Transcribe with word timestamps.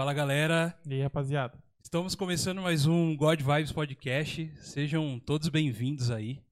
Fala 0.00 0.14
galera, 0.14 0.74
E 0.86 0.94
aí, 0.94 1.02
rapaziada? 1.02 1.62
estamos 1.84 2.14
começando 2.14 2.62
mais 2.62 2.86
um 2.86 3.14
God 3.14 3.42
Vibes 3.42 3.70
Podcast. 3.70 4.50
Sejam 4.56 5.20
todos 5.20 5.50
bem-vindos 5.50 6.10
aí. 6.10 6.42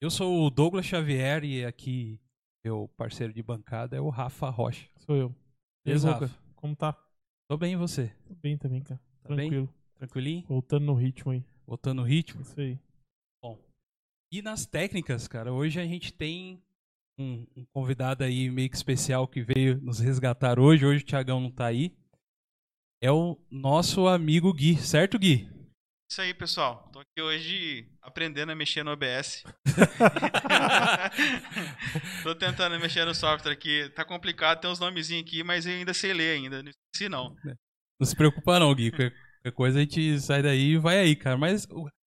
Eu 0.00 0.08
sou 0.12 0.46
o 0.46 0.48
Douglas 0.48 0.86
Xavier 0.86 1.42
e 1.42 1.64
aqui 1.64 2.20
meu 2.64 2.88
parceiro 2.96 3.32
de 3.32 3.42
bancada 3.42 3.96
é 3.96 4.00
o 4.00 4.10
Rafa 4.10 4.48
Rocha. 4.48 4.88
Sou 4.98 5.16
eu. 5.16 5.34
Rafa? 5.84 6.30
Como 6.54 6.76
tá? 6.76 6.96
Tô 7.48 7.56
bem 7.56 7.72
e 7.72 7.76
você? 7.76 8.12
Tô 8.28 8.34
bem 8.36 8.56
também, 8.56 8.80
cara. 8.80 9.00
Tá 9.24 9.34
bem? 9.34 9.50
Tranquilo. 9.50 9.74
Tranquilinho? 9.96 10.44
Voltando 10.46 10.86
no 10.86 10.94
ritmo 10.94 11.32
aí. 11.32 11.44
Voltando 11.66 12.00
o 12.00 12.04
ritmo? 12.04 12.42
Isso 12.42 12.60
aí. 12.60 12.78
E 14.30 14.40
nas 14.40 14.66
técnicas, 14.66 15.26
cara, 15.26 15.52
hoje 15.52 15.80
a 15.80 15.84
gente 15.84 16.12
tem 16.12 16.62
um, 17.18 17.44
um 17.56 17.64
convidado 17.72 18.22
aí 18.22 18.48
meio 18.48 18.70
que 18.70 18.76
especial 18.76 19.26
que 19.26 19.42
veio 19.42 19.80
nos 19.80 19.98
resgatar 19.98 20.60
hoje. 20.60 20.86
Hoje 20.86 21.02
o 21.02 21.06
Thiagão 21.06 21.40
não 21.40 21.50
tá 21.50 21.66
aí. 21.66 21.92
É 23.02 23.10
o 23.10 23.38
nosso 23.50 24.06
amigo 24.06 24.52
Gui, 24.52 24.76
certo, 24.76 25.18
Gui? 25.18 25.48
Isso 26.10 26.20
aí, 26.20 26.32
pessoal. 26.32 26.88
Tô 26.92 27.00
aqui 27.00 27.20
hoje 27.20 27.88
aprendendo 28.00 28.52
a 28.52 28.54
mexer 28.54 28.84
no 28.84 28.92
OBS. 28.92 29.42
Tô 32.22 32.34
tentando 32.34 32.78
mexer 32.78 33.04
no 33.04 33.14
software 33.14 33.52
aqui. 33.52 33.88
Tá 33.90 34.04
complicado, 34.04 34.60
tem 34.60 34.70
uns 34.70 34.78
nomezinhos 34.78 35.26
aqui, 35.26 35.42
mas 35.42 35.66
eu 35.66 35.72
ainda 35.72 35.92
sei 35.92 36.12
ler 36.12 36.36
ainda. 36.36 36.62
Não 36.62 36.70
esqueci, 36.70 37.08
não. 37.08 37.34
Não 37.98 38.06
se 38.06 38.14
preocupa 38.14 38.60
não, 38.60 38.74
Gui. 38.74 38.90
Qualquer 38.90 39.12
qualquer 39.44 39.52
coisa 39.52 39.78
a 39.78 39.82
gente 39.82 40.20
sai 40.20 40.42
daí 40.42 40.72
e 40.72 40.78
vai 40.78 40.98
aí, 40.98 41.14
cara. 41.14 41.36
Mas 41.36 41.66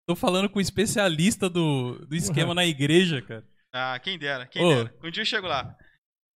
tô 0.07 0.15
falando 0.15 0.49
com 0.49 0.59
o 0.59 0.61
especialista 0.61 1.49
do, 1.49 2.05
do 2.05 2.15
esquema 2.15 2.53
na 2.55 2.65
igreja, 2.65 3.21
cara. 3.21 3.45
Ah, 3.73 3.99
quem 3.99 4.17
dera, 4.17 4.45
quem 4.45 4.63
Ô. 4.63 4.69
dera. 4.69 4.95
Um 5.03 5.11
dia 5.11 5.21
eu 5.21 5.25
chego 5.25 5.47
lá. 5.47 5.75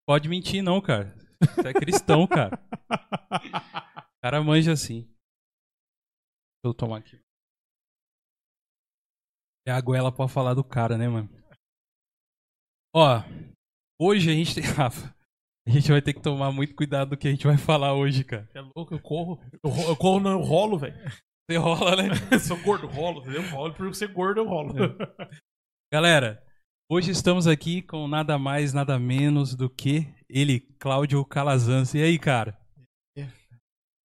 Pode 0.07 0.29
mentir 0.29 0.63
não, 0.63 0.81
cara. 0.81 1.15
Você 1.55 1.69
é 1.69 1.73
cristão, 1.73 2.27
cara. 2.27 2.59
O 4.19 4.23
cara 4.23 4.43
manja 4.43 4.73
assim. 4.73 5.03
Deixa 5.03 6.65
eu 6.65 6.75
tomar 6.75 6.99
aqui. 6.99 7.19
É 9.67 9.71
a 9.73 9.81
goela 9.81 10.11
pra 10.11 10.27
falar 10.29 10.55
do 10.55 10.65
cara, 10.65 10.97
né, 10.99 11.09
mano? 11.09 11.29
Ó, 12.95 13.23
hoje 14.01 14.31
a 14.31 14.35
gente 14.35 14.55
tem... 14.55 14.65
Rafa, 14.75 15.15
a 15.67 15.71
gente 15.71 15.91
vai 15.91 16.01
ter 16.03 16.15
que 16.15 16.23
tomar 16.23 16.51
muito 16.51 16.75
cuidado 16.75 17.11
do 17.11 17.17
que 17.17 17.29
a 17.29 17.31
gente 17.31 17.47
vai 17.47 17.57
falar 17.59 17.95
hoje, 17.95 18.25
cara. 18.25 18.49
É 18.55 18.61
louco, 18.61 18.95
eu 18.95 19.01
corro. 19.01 19.39
Eu, 19.63 19.71
ro- 19.71 19.89
eu 19.91 19.97
corro, 19.97 20.21
não, 20.21 20.31
eu 20.33 20.41
rolo, 20.41 20.79
velho. 20.79 20.95
Você 21.51 21.57
rola, 21.57 21.97
né? 21.97 22.09
Eu 22.33 22.41
sou 22.41 22.61
gordo, 22.63 22.87
rolo, 22.87 23.21
entendeu? 23.21 23.43
Eu 23.43 23.49
rolo, 23.51 23.73
por 23.75 23.95
ser 23.95 24.13
gordo, 24.13 24.41
eu 24.41 24.47
rolo. 24.47 24.75
Galera, 25.91 26.45
hoje 26.91 27.11
estamos 27.11 27.47
aqui 27.47 27.81
com 27.81 28.07
nada 28.07 28.39
mais, 28.39 28.75
nada 28.75 28.99
menos 28.99 29.55
do 29.55 29.71
que 29.71 30.13
ele, 30.29 30.61
Cláudio 30.79 31.25
Calazans. 31.25 31.95
E 31.95 32.03
aí, 32.03 32.19
cara? 32.19 32.55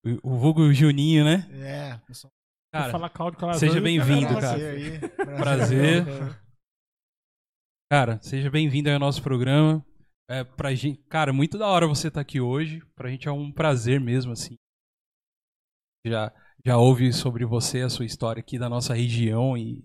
O, 0.05 0.33
o 0.33 0.37
vulgo 0.37 0.71
Juninho, 0.73 1.23
né? 1.23 1.47
É, 1.53 1.97
pessoal. 2.05 2.31
Cara, 2.73 2.91
falar 2.91 3.09
Claudio 3.09 3.39
Calazans. 3.39 3.59
seja 3.71 3.79
bem-vindo, 3.81 4.27
cara. 4.39 4.39
Prazer 4.57 4.75
aí. 4.75 5.09
Prazer. 5.37 6.05
cara, 7.91 8.19
seja 8.21 8.49
bem-vindo 8.49 8.89
aí 8.89 8.95
ao 8.95 8.99
nosso 8.99 9.21
programa. 9.21 9.85
É, 10.29 10.43
pra 10.43 10.73
gente, 10.73 10.99
cara, 11.03 11.31
muito 11.31 11.57
da 11.57 11.67
hora 11.67 11.85
você 11.87 12.07
estar 12.07 12.21
aqui 12.21 12.41
hoje. 12.41 12.81
Pra 12.95 13.09
gente 13.09 13.27
é 13.27 13.31
um 13.31 13.51
prazer 13.51 13.99
mesmo, 13.99 14.31
assim. 14.31 14.55
Já, 16.05 16.33
já 16.65 16.77
ouvi 16.77 17.13
sobre 17.13 17.45
você, 17.45 17.81
a 17.81 17.89
sua 17.89 18.05
história 18.05 18.39
aqui 18.39 18.57
da 18.57 18.67
nossa 18.67 18.93
região 18.93 19.55
e 19.57 19.83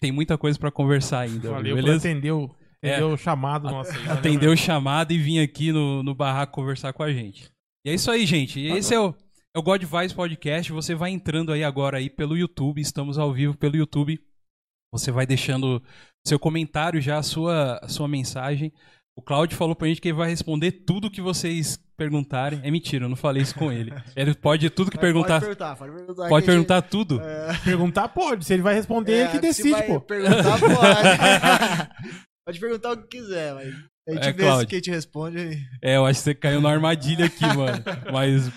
tem 0.00 0.12
muita 0.12 0.38
coisa 0.38 0.58
pra 0.58 0.70
conversar 0.70 1.20
ainda. 1.20 1.50
Valeu 1.50 1.74
por 1.76 1.82
beleza? 1.82 2.08
atender 2.08 2.30
o, 2.30 2.54
É. 2.80 3.04
o 3.04 3.16
chamado 3.16 3.68
nosso 3.68 3.90
atendeu 4.08 4.52
o 4.52 4.56
chamado 4.56 5.12
e 5.12 5.18
vim 5.18 5.40
aqui 5.40 5.72
no, 5.72 6.02
no 6.02 6.14
barraco 6.14 6.54
conversar 6.54 6.92
com 6.92 7.02
a 7.02 7.12
gente. 7.12 7.50
E 7.84 7.90
é 7.90 7.94
isso 7.94 8.10
aí, 8.10 8.24
gente. 8.24 8.60
E 8.60 8.68
Esse 8.68 8.94
é 8.94 9.00
o, 9.00 9.12
é 9.54 9.58
o 9.58 9.62
God 9.62 9.82
Vibes 9.84 10.12
Podcast. 10.12 10.72
Você 10.72 10.94
vai 10.94 11.10
entrando 11.10 11.52
aí 11.52 11.62
agora 11.62 11.98
aí 11.98 12.08
pelo 12.08 12.36
YouTube. 12.36 12.80
Estamos 12.80 13.18
ao 13.18 13.32
vivo 13.32 13.56
pelo 13.56 13.76
YouTube. 13.76 14.18
Você 14.92 15.10
vai 15.10 15.26
deixando 15.26 15.82
seu 16.26 16.38
comentário 16.38 17.00
já, 17.00 17.18
a 17.18 17.22
sua, 17.22 17.78
a 17.82 17.88
sua 17.88 18.08
mensagem. 18.08 18.72
O 19.16 19.20
Claudio 19.22 19.56
falou 19.56 19.74
pra 19.76 19.88
gente 19.88 20.00
que 20.00 20.08
ele 20.08 20.16
vai 20.16 20.30
responder 20.30 20.72
tudo 20.72 21.10
que 21.10 21.20
vocês 21.20 21.78
perguntarem. 21.98 22.60
É 22.62 22.70
mentira, 22.70 23.04
eu 23.04 23.08
não 23.10 23.16
falei 23.16 23.42
isso 23.42 23.54
com 23.54 23.70
ele. 23.70 23.92
Ele 24.16 24.34
pode 24.34 24.68
tudo 24.70 24.90
que 24.90 24.98
perguntar. 24.98 25.40
Pode 25.40 25.44
perguntar, 25.54 25.76
pode 25.76 25.92
perguntar. 25.92 26.14
Pode 26.28 26.32
a 26.32 26.38
gente- 26.38 26.46
perguntar 26.46 26.82
tudo. 26.82 27.20
É, 27.20 27.58
Perguntar 27.62 28.08
pode, 28.08 28.44
se 28.44 28.54
ele 28.54 28.62
vai 28.62 28.74
responder, 28.74 29.12
é, 29.12 29.20
ele 29.20 29.28
que 29.28 29.36
se 29.36 29.40
decide, 29.42 29.70
vai 29.70 29.86
pô. 29.86 30.00
Perguntar, 30.00 30.58
pode. 30.58 31.90
pode 32.46 32.58
perguntar 32.60 32.92
o 32.92 32.96
que 32.96 33.18
quiser, 33.18 33.54
mas 33.54 33.66
a 34.08 34.12
gente 34.14 34.28
É, 34.28 34.32
vê 34.32 34.42
Cláudio. 34.42 34.60
se 34.60 34.66
quem 34.66 34.80
te 34.80 34.90
responde 34.90 35.38
aí. 35.38 35.58
É, 35.82 35.96
eu 35.96 36.06
acho 36.06 36.18
que 36.20 36.24
você 36.24 36.34
caiu 36.34 36.60
na 36.60 36.70
armadilha 36.70 37.26
aqui, 37.26 37.44
mano. 37.44 37.84
Mas 38.12 38.50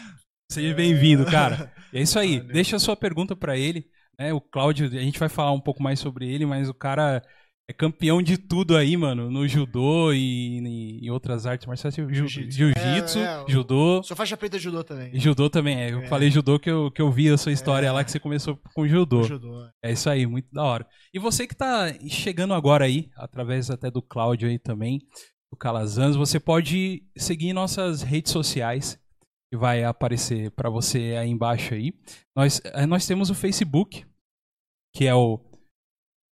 seja 0.51 0.73
bem-vindo, 0.73 1.25
cara. 1.25 1.72
E 1.94 1.97
é 2.00 2.01
isso 2.01 2.19
aí. 2.19 2.38
Valeu. 2.39 2.53
Deixa 2.53 2.75
a 2.75 2.79
sua 2.79 2.95
pergunta 2.95 3.35
pra 3.35 3.57
ele. 3.57 3.85
Né? 4.19 4.33
O 4.33 4.39
Cláudio, 4.41 4.88
a 4.88 5.01
gente 5.01 5.19
vai 5.19 5.29
falar 5.29 5.51
um 5.51 5.59
pouco 5.59 5.81
mais 5.83 6.00
sobre 6.00 6.29
ele, 6.31 6.45
mas 6.45 6.69
o 6.69 6.73
cara 6.73 7.22
é 7.67 7.73
campeão 7.73 8.22
de 8.22 8.38
tudo 8.38 8.78
aí, 8.78 8.95
mano. 8.95 9.29
No 9.31 9.47
judô 9.47 10.13
e 10.13 11.00
em 11.01 11.09
outras 11.09 11.45
artes 11.45 11.66
marciais. 11.66 11.95
Jiu-jitsu. 11.95 12.51
Jiu-jitsu, 12.51 13.19
É, 13.19 13.23
é, 13.23 13.39
o- 13.44 13.50
judô. 13.50 14.03
Sou 14.03 14.16
faixa 14.16 14.38
preta 14.38 14.57
de 14.57 14.63
judô 14.63 14.84
também. 14.84 15.09
E 15.13 15.19
judô 15.19 15.50
também, 15.50 15.81
é. 15.81 15.91
Eu 15.91 16.01
É. 16.01 16.07
falei 16.07 16.29
judô 16.29 16.59
que 16.59 16.69
eu, 16.69 16.91
que 16.91 17.01
eu 17.01 17.11
vi 17.11 17.29
a 17.29 17.38
sua 17.38 17.51
história 17.51 17.88
É. 17.88 17.91
lá, 17.91 18.03
que 18.03 18.11
você 18.11 18.19
começou 18.19 18.57
com 18.73 18.88
judô. 18.88 19.23
Judô. 19.23 19.67
É 19.84 19.91
isso 19.91 20.09
aí, 20.09 20.25
muito 20.28 20.47
da 20.53 20.63
hora. 20.63 20.85
E 21.13 21.19
você 21.19 21.47
que 21.47 21.55
tá 21.55 21.88
chegando 22.07 22.53
agora 22.53 22.85
aí, 22.85 23.09
através 23.17 23.69
até 23.72 23.89
do 23.89 24.01
Cláudio 24.01 24.47
aí 24.47 24.59
também, 24.59 25.00
do 25.51 25.57
Calazans, 25.57 26.16
você 26.16 26.39
pode 26.39 27.03
seguir 27.17 27.51
nossas 27.51 28.01
redes 28.03 28.31
sociais, 28.31 28.97
que 29.51 29.57
vai 29.57 29.83
aparecer 29.83 30.51
pra 30.51 30.69
você 30.69 31.16
aí 31.19 31.29
embaixo 31.29 31.73
aí. 31.73 31.94
Nós, 32.35 32.61
eh, 32.63 32.85
nós 32.85 33.06
temos 33.06 33.29
o 33.29 33.35
Facebook, 33.35 34.06
que 34.95 35.06
é 35.06 35.13
o... 35.16 35.39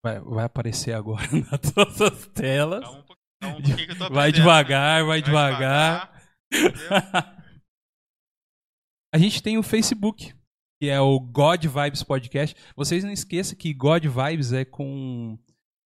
Vai, 0.05 0.21
vai 0.21 0.45
aparecer 0.45 0.95
agora 0.95 1.27
nas 1.31 1.75
nossas 1.75 2.27
telas. 2.29 2.81
Calma 2.81 2.99
um 2.99 3.03
pouquinho, 3.03 3.59
um 3.59 3.63
pouquinho 3.63 3.99
tô 3.99 4.15
Vai 4.15 4.33
devagar, 4.33 5.05
vai 5.05 5.23
devagar. 5.23 6.13
devagar. 6.51 7.43
A 9.15 9.19
gente 9.19 9.43
tem 9.43 9.59
o 9.59 9.63
Facebook, 9.63 10.35
que 10.81 10.89
é 10.89 10.99
o 10.99 11.21
God 11.21 11.67
Vibes 11.67 12.03
Podcast. 12.03 12.57
Vocês 12.75 13.05
não 13.05 13.13
esqueçam 13.13 13.57
que 13.57 13.75
God 13.75 14.07
Vibes 14.07 14.53
é 14.55 14.65
com 14.65 15.39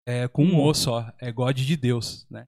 é 0.09 0.29
com 0.29 0.45
um 0.45 0.63
O 0.63 0.73
só, 0.73 1.13
é 1.21 1.33
God 1.33 1.59
de 1.59 1.77
Deus, 1.77 2.25
né? 2.31 2.45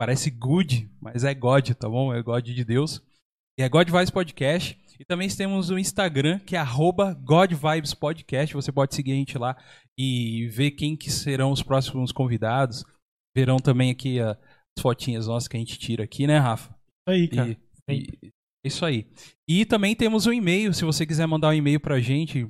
Parece 0.00 0.30
good, 0.30 0.90
mas 1.00 1.24
é 1.24 1.34
God, 1.34 1.70
tá 1.72 1.88
bom? 1.88 2.14
É 2.14 2.22
God 2.22 2.44
de 2.46 2.64
Deus. 2.64 3.02
E 3.58 3.62
é 3.62 3.68
God 3.68 3.90
Vibes 3.90 4.10
Podcast. 4.10 4.78
E 5.00 5.04
também 5.04 5.28
temos 5.28 5.68
o 5.70 5.78
Instagram, 5.78 6.38
que 6.40 6.54
é 6.56 6.58
arroba 6.58 7.12
God 7.12 7.52
Vibes 7.52 7.92
Podcast. 7.92 8.54
Você 8.54 8.70
pode 8.70 8.94
seguir 8.94 9.12
a 9.12 9.16
gente 9.16 9.36
lá 9.36 9.56
e 9.98 10.46
ver 10.48 10.72
quem 10.72 10.96
que 10.96 11.10
serão 11.10 11.50
os 11.50 11.62
próximos 11.62 12.12
convidados. 12.12 12.84
Verão 13.36 13.56
também 13.58 13.90
aqui 13.90 14.20
ah, 14.20 14.38
as 14.76 14.82
fotinhas 14.82 15.26
nossas 15.26 15.48
que 15.48 15.56
a 15.56 15.60
gente 15.60 15.78
tira 15.78 16.04
aqui, 16.04 16.26
né, 16.26 16.38
Rafa? 16.38 16.70
Isso 16.70 17.08
aí, 17.08 17.28
cara. 17.28 17.56
E- 17.88 17.94
e- 18.22 18.32
isso 18.64 18.84
aí. 18.84 19.06
E 19.48 19.64
também 19.64 19.94
temos 19.94 20.26
um 20.26 20.32
e-mail, 20.32 20.74
se 20.74 20.84
você 20.84 21.06
quiser 21.06 21.26
mandar 21.26 21.48
um 21.48 21.54
e-mail 21.54 21.80
pra 21.80 22.00
gente. 22.00 22.44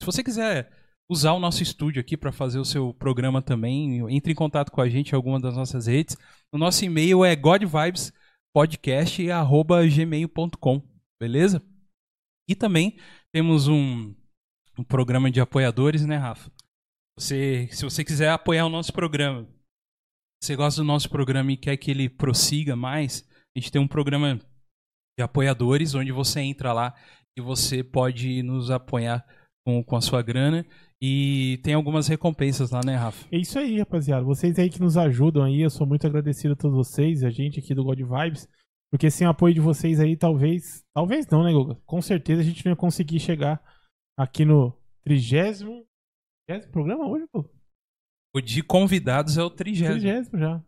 Se 0.00 0.06
você 0.06 0.22
quiser 0.22 0.70
usar 1.10 1.32
o 1.32 1.38
nosso 1.40 1.62
estúdio 1.62 2.00
aqui 2.00 2.16
para 2.16 2.32
fazer 2.32 2.58
o 2.58 2.64
seu 2.64 2.92
programa 2.94 3.40
também, 3.40 3.98
entre 4.14 4.32
em 4.32 4.34
contato 4.36 4.70
com 4.70 4.80
a 4.80 4.88
gente 4.88 5.10
em 5.10 5.14
alguma 5.16 5.40
das 5.40 5.56
nossas 5.56 5.86
redes. 5.86 6.16
O 6.52 6.58
nosso 6.58 6.84
e-mail 6.84 7.24
é 7.24 7.34
godvibespodcast@gmail.com, 8.54 10.82
beleza? 11.20 11.62
E 12.48 12.54
também 12.54 12.98
temos 13.32 13.68
um, 13.68 14.14
um 14.78 14.84
programa 14.84 15.30
de 15.30 15.40
apoiadores, 15.40 16.04
né, 16.04 16.16
Rafa? 16.16 16.50
Você, 17.18 17.68
se 17.70 17.84
você 17.84 18.04
quiser 18.04 18.30
apoiar 18.30 18.66
o 18.66 18.70
nosso 18.70 18.92
programa, 18.92 19.48
você 20.42 20.56
gosta 20.56 20.80
do 20.80 20.86
nosso 20.86 21.08
programa 21.08 21.52
e 21.52 21.56
quer 21.56 21.76
que 21.76 21.90
ele 21.90 22.08
prossiga 22.08 22.74
mais, 22.74 23.28
a 23.54 23.58
gente 23.58 23.70
tem 23.70 23.80
um 23.80 23.88
programa 23.88 24.40
de 25.18 25.22
apoiadores, 25.22 25.94
onde 25.94 26.10
você 26.10 26.40
entra 26.40 26.72
lá 26.72 26.94
e 27.38 27.40
você 27.40 27.84
pode 27.84 28.42
nos 28.42 28.70
apoiar 28.70 29.24
com, 29.64 29.84
com 29.84 29.96
a 29.96 30.00
sua 30.00 30.22
grana. 30.22 30.66
E 31.04 31.58
tem 31.64 31.74
algumas 31.74 32.06
recompensas 32.06 32.70
lá, 32.70 32.80
né, 32.86 32.94
Rafa? 32.94 33.26
É 33.32 33.36
isso 33.36 33.58
aí, 33.58 33.76
rapaziada. 33.80 34.24
Vocês 34.24 34.56
aí 34.56 34.70
que 34.70 34.80
nos 34.80 34.96
ajudam 34.96 35.42
aí, 35.42 35.60
eu 35.60 35.68
sou 35.68 35.84
muito 35.84 36.06
agradecido 36.06 36.52
a 36.54 36.56
todos 36.56 36.76
vocês, 36.76 37.24
a 37.24 37.30
gente 37.30 37.58
aqui 37.58 37.74
do 37.74 37.82
God 37.82 37.98
Vibes, 37.98 38.48
porque 38.88 39.10
sem 39.10 39.26
o 39.26 39.30
apoio 39.30 39.52
de 39.52 39.58
vocês 39.60 39.98
aí, 39.98 40.16
talvez, 40.16 40.84
talvez 40.94 41.26
não, 41.26 41.42
né, 41.42 41.52
Guga? 41.52 41.74
Com 41.84 42.00
certeza 42.00 42.40
a 42.40 42.44
gente 42.44 42.64
não 42.64 42.70
ia 42.70 42.76
conseguir 42.76 43.18
chegar 43.18 43.60
aqui 44.16 44.44
no 44.44 44.72
trigésimo, 45.04 45.84
trigésimo 46.46 46.72
programa 46.72 47.08
hoje, 47.08 47.26
pô? 47.32 47.44
O 48.36 48.40
de 48.40 48.62
convidados 48.62 49.36
é 49.36 49.42
o 49.42 49.50
trigésimo. 49.50 49.98
Trigésimo 49.98 50.38
já. 50.38 50.62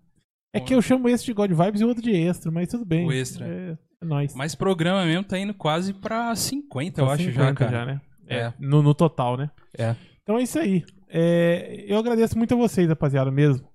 É 0.52 0.58
que 0.60 0.74
eu 0.74 0.82
chamo 0.82 1.08
esse 1.08 1.24
de 1.24 1.32
God 1.32 1.52
Vibes 1.52 1.80
e 1.80 1.84
o 1.84 1.88
outro 1.88 2.02
de 2.02 2.10
extra, 2.10 2.50
mas 2.50 2.68
tudo 2.68 2.84
bem. 2.84 3.06
O 3.06 3.12
extra. 3.12 3.46
É, 3.46 3.78
é 4.02 4.04
nóis. 4.04 4.34
Mas 4.34 4.56
programa 4.56 5.04
mesmo 5.04 5.22
tá 5.22 5.38
indo 5.38 5.54
quase 5.54 5.94
pra 5.94 6.34
50, 6.34 7.00
eu 7.00 7.06
Tá 7.06 7.12
acho 7.12 7.22
50 7.22 7.40
já, 7.40 7.54
cara. 7.54 7.86
né? 7.86 8.00
É. 8.26 8.52
No, 8.58 8.82
no 8.82 8.94
total, 8.94 9.36
né? 9.36 9.48
É. 9.78 9.94
Então 10.24 10.38
é 10.38 10.42
isso 10.42 10.58
aí. 10.58 10.82
É, 11.08 11.84
eu 11.86 11.98
agradeço 11.98 12.36
muito 12.36 12.54
a 12.54 12.56
vocês, 12.56 12.88
rapaziada, 12.88 13.30
mesmo. 13.30 13.68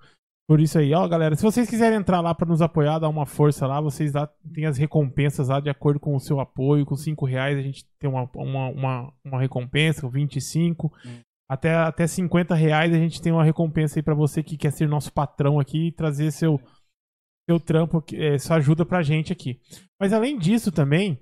Por 0.49 0.59
isso 0.59 0.79
aí, 0.79 0.91
ó, 0.95 1.07
galera, 1.07 1.35
se 1.35 1.43
vocês 1.43 1.69
quiserem 1.69 1.99
entrar 1.99 2.21
lá 2.21 2.33
pra 2.33 2.47
nos 2.47 2.59
apoiar, 2.59 2.97
dar 2.97 3.07
uma 3.07 3.27
força 3.27 3.67
lá, 3.67 3.79
vocês 3.79 4.13
lá 4.13 4.27
as 4.67 4.77
recompensas 4.79 5.47
lá 5.47 5.59
de 5.59 5.69
acordo 5.69 5.99
com 5.99 6.15
o 6.15 6.19
seu 6.19 6.39
apoio. 6.39 6.87
Com 6.87 6.95
5 6.95 7.23
reais 7.23 7.55
a 7.55 7.61
gente 7.61 7.85
tem 7.99 8.09
uma, 8.09 8.27
uma, 8.33 8.69
uma, 8.69 9.13
uma 9.23 9.39
recompensa, 9.39 10.01
com 10.01 10.09
25. 10.09 10.91
Hum. 11.05 11.19
Até, 11.47 11.75
até 11.75 12.07
50 12.07 12.55
reais 12.55 12.91
a 12.91 12.97
gente 12.97 13.21
tem 13.21 13.31
uma 13.31 13.43
recompensa 13.43 13.99
aí 13.99 14.03
pra 14.03 14.15
você 14.15 14.41
que 14.41 14.57
quer 14.57 14.71
ser 14.71 14.89
nosso 14.89 15.13
patrão 15.13 15.59
aqui 15.59 15.89
e 15.89 15.91
trazer 15.91 16.31
seu, 16.31 16.59
seu 17.47 17.59
trampo, 17.59 18.03
é, 18.13 18.39
sua 18.39 18.55
ajuda 18.55 18.83
pra 18.83 19.03
gente 19.03 19.31
aqui. 19.31 19.59
Mas 20.01 20.13
além 20.13 20.35
disso 20.35 20.71
também, 20.71 21.19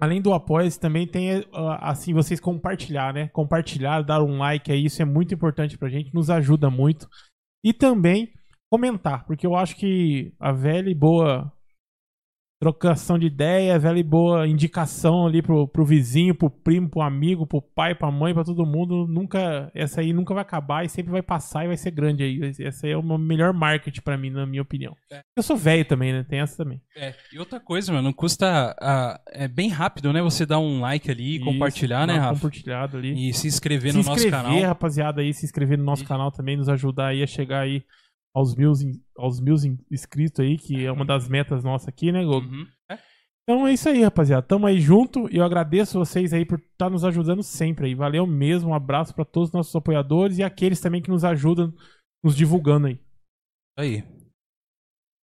além 0.00 0.20
do 0.20 0.32
apoio, 0.32 0.70
também 0.78 1.06
tem 1.06 1.44
ah, 1.52 1.90
assim, 1.90 2.12
vocês 2.12 2.40
compartilhar, 2.40 3.12
né? 3.12 3.28
Compartilhar, 3.28 4.02
dar 4.02 4.22
um 4.22 4.38
like 4.38 4.70
aí, 4.70 4.84
isso 4.84 5.00
é 5.00 5.04
muito 5.04 5.34
importante 5.34 5.78
pra 5.78 5.88
gente, 5.88 6.14
nos 6.14 6.30
ajuda 6.30 6.70
muito. 6.70 7.08
E 7.64 7.72
também 7.72 8.32
comentar, 8.70 9.24
porque 9.24 9.46
eu 9.46 9.54
acho 9.54 9.76
que 9.76 10.32
a 10.38 10.52
velha 10.52 10.90
e 10.90 10.94
boa 10.94 11.52
trocação 12.60 13.18
de 13.18 13.26
ideia, 13.26 13.74
a 13.74 13.78
velha 13.78 13.98
e 13.98 14.02
boa 14.02 14.46
indicação 14.46 15.26
ali 15.26 15.42
pro, 15.42 15.68
pro 15.68 15.84
vizinho, 15.84 16.34
pro 16.34 16.48
primo, 16.48 16.88
pro 16.88 17.02
amigo, 17.02 17.46
pro 17.46 17.60
pai, 17.60 17.94
pra 17.94 18.10
mãe, 18.10 18.32
pra 18.32 18.44
todo 18.44 18.64
mundo, 18.64 19.06
nunca, 19.06 19.70
essa 19.74 20.00
aí 20.00 20.12
nunca 20.12 20.32
vai 20.32 20.42
acabar 20.42 20.84
e 20.84 20.88
sempre 20.88 21.12
vai 21.12 21.22
passar 21.22 21.64
e 21.64 21.68
vai 21.68 21.76
ser 21.76 21.90
grande 21.90 22.22
aí. 22.22 22.40
Essa 22.60 22.86
aí 22.86 22.92
é 22.92 22.96
o 22.96 23.18
melhor 23.18 23.52
marketing 23.52 24.00
pra 24.00 24.16
mim, 24.16 24.30
na 24.30 24.46
minha 24.46 24.62
opinião. 24.62 24.96
É. 25.12 25.20
Eu 25.36 25.42
sou 25.42 25.56
velho 25.56 25.84
também, 25.84 26.12
né? 26.12 26.24
Tem 26.28 26.40
essa 26.40 26.56
também. 26.62 26.80
É, 26.96 27.14
e 27.32 27.38
outra 27.38 27.60
coisa, 27.60 27.92
mano, 27.92 28.04
não 28.04 28.12
custa. 28.12 28.74
ah, 28.80 29.20
é 29.32 29.46
bem 29.46 29.68
rápido, 29.68 30.12
né? 30.12 30.22
Você 30.22 30.46
dar 30.46 30.58
um 30.58 30.80
like 30.80 31.10
ali, 31.10 31.40
compartilhar, 31.40 32.06
Isso, 32.06 32.14
né, 32.14 32.18
Rafa? 32.18 32.34
Compartilhado 32.34 32.96
ali. 32.96 33.28
E 33.28 33.34
se 33.34 33.46
inscrever 33.46 33.92
se 33.92 33.98
no 33.98 34.04
nosso 34.04 34.24
inscrever, 34.24 34.42
canal. 34.44 34.60
rapaziada, 34.62 35.20
aí, 35.20 35.34
se 35.34 35.44
inscrever 35.44 35.76
no 35.76 35.84
nosso 35.84 36.02
Isso. 36.02 36.08
canal 36.08 36.30
também, 36.30 36.56
nos 36.56 36.68
ajudar 36.68 37.08
aí 37.08 37.22
a 37.22 37.26
chegar 37.26 37.60
aí 37.60 37.84
aos 38.34 38.54
mil, 38.54 38.72
in- 38.72 39.00
aos 39.16 39.40
mil 39.40 39.54
in- 39.64 39.78
inscritos 39.90 40.40
aí, 40.40 40.58
que 40.58 40.84
é 40.84 40.90
uma 40.90 41.04
das 41.04 41.28
metas 41.28 41.62
nossas 41.62 41.88
aqui, 41.88 42.10
né, 42.10 42.24
Gogo? 42.24 42.46
Uhum. 42.46 42.66
É, 42.90 42.98
Então 43.42 43.66
é 43.66 43.72
isso 43.72 43.88
aí, 43.88 44.02
rapaziada. 44.02 44.46
Tamo 44.46 44.66
aí 44.66 44.80
junto 44.80 45.28
e 45.32 45.36
eu 45.36 45.44
agradeço 45.44 45.98
vocês 45.98 46.32
aí 46.32 46.44
por 46.44 46.58
estar 46.58 46.90
nos 46.90 47.04
ajudando 47.04 47.42
sempre 47.42 47.86
aí. 47.86 47.94
Valeu 47.94 48.26
mesmo, 48.26 48.70
um 48.70 48.74
abraço 48.74 49.14
pra 49.14 49.24
todos 49.24 49.50
os 49.50 49.54
nossos 49.54 49.74
apoiadores 49.76 50.38
e 50.38 50.42
aqueles 50.42 50.80
também 50.80 51.00
que 51.02 51.10
nos 51.10 51.24
ajudam, 51.24 51.72
nos 52.24 52.34
divulgando 52.36 52.86
aí. 52.88 53.00
aí. 53.78 54.02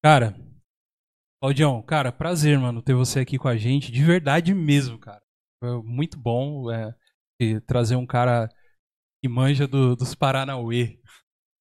Cara, 0.03 0.35
Claudião, 1.41 1.81
cara, 1.81 2.11
prazer, 2.11 2.59
mano, 2.59 2.81
ter 2.81 2.93
você 2.93 3.21
aqui 3.21 3.37
com 3.37 3.47
a 3.47 3.55
gente. 3.55 3.91
De 3.91 4.03
verdade 4.03 4.53
mesmo, 4.53 4.99
cara. 4.99 5.21
Foi 5.63 5.81
muito 5.83 6.17
bom 6.19 6.69
é, 6.71 6.93
trazer 7.65 7.95
um 7.95 8.05
cara 8.05 8.49
que 9.23 9.29
manja 9.29 9.65
do- 9.67 9.95
dos 9.95 10.13
Paranauê. 10.13 10.99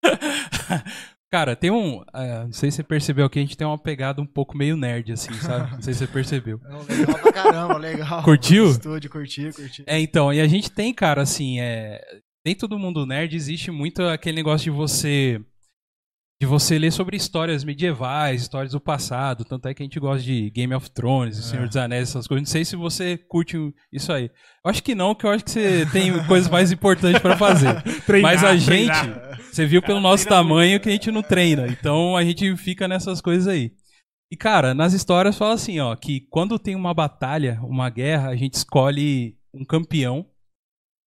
cara, 1.30 1.56
tem 1.56 1.70
um. 1.70 2.02
é, 2.14 2.44
não 2.44 2.52
sei 2.52 2.70
se 2.70 2.76
você 2.76 2.82
percebeu 2.82 3.28
que 3.28 3.38
a 3.38 3.42
gente 3.42 3.56
tem 3.56 3.66
uma 3.66 3.78
pegada 3.78 4.20
um 4.20 4.26
pouco 4.26 4.56
meio 4.56 4.76
nerd, 4.76 5.12
assim, 5.12 5.32
sabe? 5.34 5.72
Não 5.72 5.82
sei 5.82 5.94
se 5.94 6.00
você 6.00 6.06
percebeu. 6.06 6.60
Não, 6.64 6.82
legal 6.88 7.18
pra 7.18 7.32
caramba, 7.32 7.78
legal. 7.78 8.22
Curtiu? 8.22 8.70
Estúdio, 8.70 9.10
curti, 9.10 9.52
curti. 9.52 9.84
É, 9.86 10.00
então, 10.00 10.32
e 10.32 10.40
a 10.40 10.46
gente 10.46 10.70
tem, 10.70 10.92
cara, 10.92 11.22
assim, 11.22 11.60
é. 11.60 12.00
Dentro 12.44 12.66
do 12.66 12.78
mundo 12.78 13.04
nerd 13.04 13.34
existe 13.36 13.70
muito 13.70 14.02
aquele 14.02 14.36
negócio 14.36 14.64
de 14.64 14.70
você. 14.70 15.40
De 16.40 16.46
você 16.46 16.78
ler 16.78 16.92
sobre 16.92 17.16
histórias 17.16 17.64
medievais, 17.64 18.42
histórias 18.42 18.70
do 18.72 18.80
passado. 18.80 19.44
Tanto 19.44 19.66
é 19.66 19.74
que 19.74 19.82
a 19.82 19.84
gente 19.84 19.98
gosta 19.98 20.22
de 20.22 20.50
Game 20.50 20.72
of 20.72 20.88
Thrones, 20.90 21.36
O 21.36 21.42
Senhor 21.42 21.66
dos 21.66 21.76
Anéis, 21.76 22.10
essas 22.10 22.28
coisas. 22.28 22.48
Não 22.48 22.52
sei 22.52 22.64
se 22.64 22.76
você 22.76 23.18
curte 23.18 23.56
isso 23.92 24.12
aí. 24.12 24.30
Eu 24.64 24.70
acho 24.70 24.82
que 24.82 24.94
não, 24.94 25.16
que 25.16 25.26
eu 25.26 25.30
acho 25.30 25.44
que 25.44 25.50
você 25.50 25.84
tem 25.86 26.12
coisas 26.26 26.48
mais 26.48 26.70
importantes 26.70 27.20
pra 27.20 27.36
fazer. 27.36 27.82
Mas 28.22 28.44
a 28.44 28.56
gente, 28.56 28.92
você 29.50 29.66
viu 29.66 29.82
pelo 29.82 30.00
nosso 30.00 30.28
tamanho 30.28 30.78
que 30.78 30.88
a 30.88 30.92
gente 30.92 31.10
não 31.10 31.22
treina. 31.22 31.66
Então 31.66 32.16
a 32.16 32.22
gente 32.22 32.56
fica 32.56 32.86
nessas 32.86 33.20
coisas 33.20 33.48
aí. 33.48 33.72
E 34.30 34.36
cara, 34.36 34.74
nas 34.74 34.92
histórias 34.92 35.36
fala 35.36 35.54
assim, 35.54 35.80
ó, 35.80 35.96
que 35.96 36.20
quando 36.30 36.58
tem 36.58 36.76
uma 36.76 36.92
batalha, 36.92 37.58
uma 37.62 37.88
guerra, 37.88 38.28
a 38.28 38.36
gente 38.36 38.54
escolhe 38.54 39.36
um 39.52 39.64
campeão. 39.64 40.24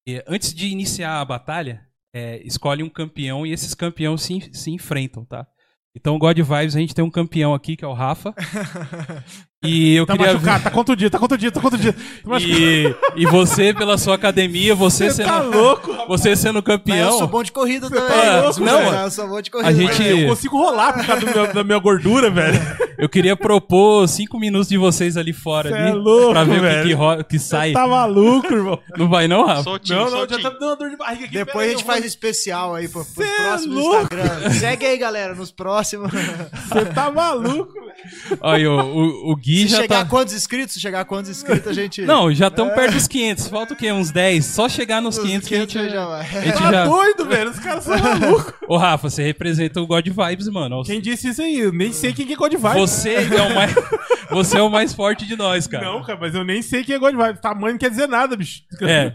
E 0.08 0.22
antes 0.28 0.54
de 0.54 0.68
iniciar 0.68 1.22
a 1.22 1.26
batalha, 1.26 1.88
é, 2.14 2.42
escolhe 2.46 2.84
um 2.84 2.90
campeão 2.90 3.46
e 3.46 3.52
esses 3.52 3.74
campeões 3.74 4.22
se, 4.22 4.50
se 4.54 4.72
enfrentam, 4.72 5.26
tá? 5.26 5.48
Então, 5.96 6.18
God 6.18 6.38
Vibes, 6.38 6.76
a 6.76 6.80
gente 6.80 6.96
tem 6.96 7.04
um 7.04 7.12
campeão 7.12 7.54
aqui, 7.54 7.76
que 7.76 7.84
é 7.84 7.88
o 7.88 7.94
Rafa. 7.94 8.34
E 9.64 9.96
eu 9.96 10.08
Tá 10.08 10.14
queria 10.18 10.34
machucado, 10.34 10.64
tá 10.64 10.72
contundido, 10.72 11.12
tá 11.12 11.20
contundido, 11.20 11.54
tá 11.54 11.62
contundido. 11.62 11.94
Tá 11.94 12.02
machucado. 12.32 12.60
e, 12.60 12.96
e 13.16 13.26
você, 13.28 13.72
pela 13.76 13.96
sua 13.96 14.16
academia, 14.16 14.74
você, 14.74 15.12
sendo, 15.12 15.28
tá 15.28 15.40
louco? 15.40 15.96
você 16.08 16.36
sendo 16.36 16.56
Mas 16.56 16.64
campeão. 16.64 17.12
eu 17.12 17.18
sou 17.20 17.28
bom 17.28 17.44
de 17.44 17.52
corrida 17.52 17.88
também. 17.88 18.08
tá 18.08 18.42
louco, 18.42 18.60
não, 18.60 18.80
você 18.80 18.88
olhar, 18.88 19.04
Eu 19.04 19.12
sou 19.12 19.28
bom 19.28 19.40
de 19.40 19.52
corrida. 19.52 19.70
A 19.70 19.72
gente- 19.72 20.00
mas- 20.00 20.20
Eu 20.24 20.28
consigo 20.30 20.58
rolar 20.58 20.94
por 20.94 21.06
causa 21.06 21.24
do 21.28 21.32
meu- 21.32 21.54
da 21.54 21.64
minha 21.64 21.78
gordura, 21.78 22.32
velho. 22.32 22.60
Eu 22.98 23.08
queria 23.08 23.36
propor 23.36 24.08
cinco 24.08 24.40
minutos 24.40 24.68
de 24.68 24.78
vocês 24.80 25.16
ali 25.16 25.32
fora, 25.32 25.70
Cê 25.70 25.76
ali, 25.76 25.90
é 25.92 25.94
louco, 25.94 26.32
pra 26.32 26.44
ver 26.44 26.52
o 26.52 26.56
que, 26.56 26.60
velho. 26.62 26.88
que, 26.88 26.94
ro- 26.94 27.24
que 27.24 27.40
sai. 27.40 27.72
Tá 27.72 27.88
maluco, 27.88 28.52
irmão. 28.52 28.80
Não 28.98 29.08
vai 29.10 29.28
não, 29.28 29.46
Rafa? 29.46 29.62
Soltinho, 29.64 29.98
Não, 30.00 30.06
não, 30.06 30.12
já 30.12 30.18
soltinho. 30.18 30.42
tá 30.42 30.50
me 30.50 30.60
dando 30.60 30.70
uma 30.70 30.76
dor 30.76 30.90
de 30.90 30.98
barriga 30.98 31.26
aqui. 31.26 31.34
Depois 31.36 31.68
a 31.68 31.72
gente 31.72 31.84
faz 31.84 32.00
vou- 32.00 32.08
especial 32.08 32.74
aí 32.74 32.88
pro, 32.88 33.06
pro 33.06 33.24
é 33.24 33.36
próximo 33.36 33.74
louco. 33.76 34.02
Instagram. 34.16 34.50
Segue 34.54 34.86
aí, 34.88 34.98
galera, 34.98 35.36
nos 35.36 35.52
próximos. 35.52 36.12
Você 36.12 36.86
tá 36.86 37.12
maluco, 37.12 37.74
velho. 37.74 38.40
Olha, 38.42 38.72
o, 38.72 38.98
o, 38.98 39.32
o 39.32 39.36
Gui 39.36 39.51
Se 39.60 39.68
já 39.68 39.78
chegar 39.82 39.96
tá... 39.96 40.02
a 40.02 40.06
quantos 40.06 40.34
inscritos, 40.34 40.74
se 40.74 40.80
chegar 40.80 41.02
a 41.02 41.06
quantos 41.06 41.30
inscritos, 41.30 41.68
a 41.68 41.74
gente. 41.74 42.02
Não, 42.06 42.34
já 42.34 42.48
estamos 42.48 42.74
perto 42.74 42.94
dos 42.94 43.08
500. 43.08 43.48
Falta 43.48 43.74
o 43.74 43.78
quê? 43.78 43.92
Uns 43.92 44.12
10. 44.12 44.46
Só 44.46 44.70
chegar 44.70 45.02
nos 45.02 45.18
Os 45.18 45.24
500 45.24 45.48
que 45.48 45.56
a 45.56 45.58
500 45.60 45.74
gente... 45.82 45.94
já 45.94 46.06
vai. 46.06 46.22
a 46.22 46.24
gente 46.24 46.54
Tá 46.62 46.72
já... 46.72 46.86
doido, 46.86 47.26
velho. 47.26 47.50
Os 47.52 47.60
caras 47.60 47.84
são 47.84 47.98
malucos. 47.98 48.54
Ô, 48.68 48.78
Rafa, 48.78 49.10
você 49.10 49.24
representa 49.24 49.82
o 49.82 49.88
God 49.88 50.08
Vibes, 50.08 50.48
mano. 50.48 50.84
Quem 50.84 51.02
disse 51.02 51.30
isso 51.30 51.42
aí? 51.42 51.60
Eu 51.60 51.72
nem 51.72 51.92
sei 51.92 52.14
quem 52.14 52.26
que 52.26 52.34
é 52.34 52.36
God 52.36 52.54
Vibes. 52.54 52.74
Você 52.74 53.14
é 53.14 53.42
o 53.42 53.56
mais... 53.56 53.74
Você 54.32 54.58
é 54.58 54.62
o 54.62 54.70
mais 54.70 54.94
forte 54.94 55.26
de 55.28 55.36
nós, 55.36 55.68
cara. 55.68 55.84
Não, 55.86 56.02
cara, 56.04 56.18
mas 56.18 56.34
eu 56.34 56.46
nem 56.46 56.62
sei 56.62 56.86
quem 56.86 56.96
é 56.96 57.00
God 57.00 57.14
Vibes. 57.14 57.42
Tamanho 57.42 57.74
não 57.74 57.78
quer 57.78 57.90
dizer 57.90 58.08
nada, 58.08 58.38
bicho. 58.38 58.62
É. 58.82 59.14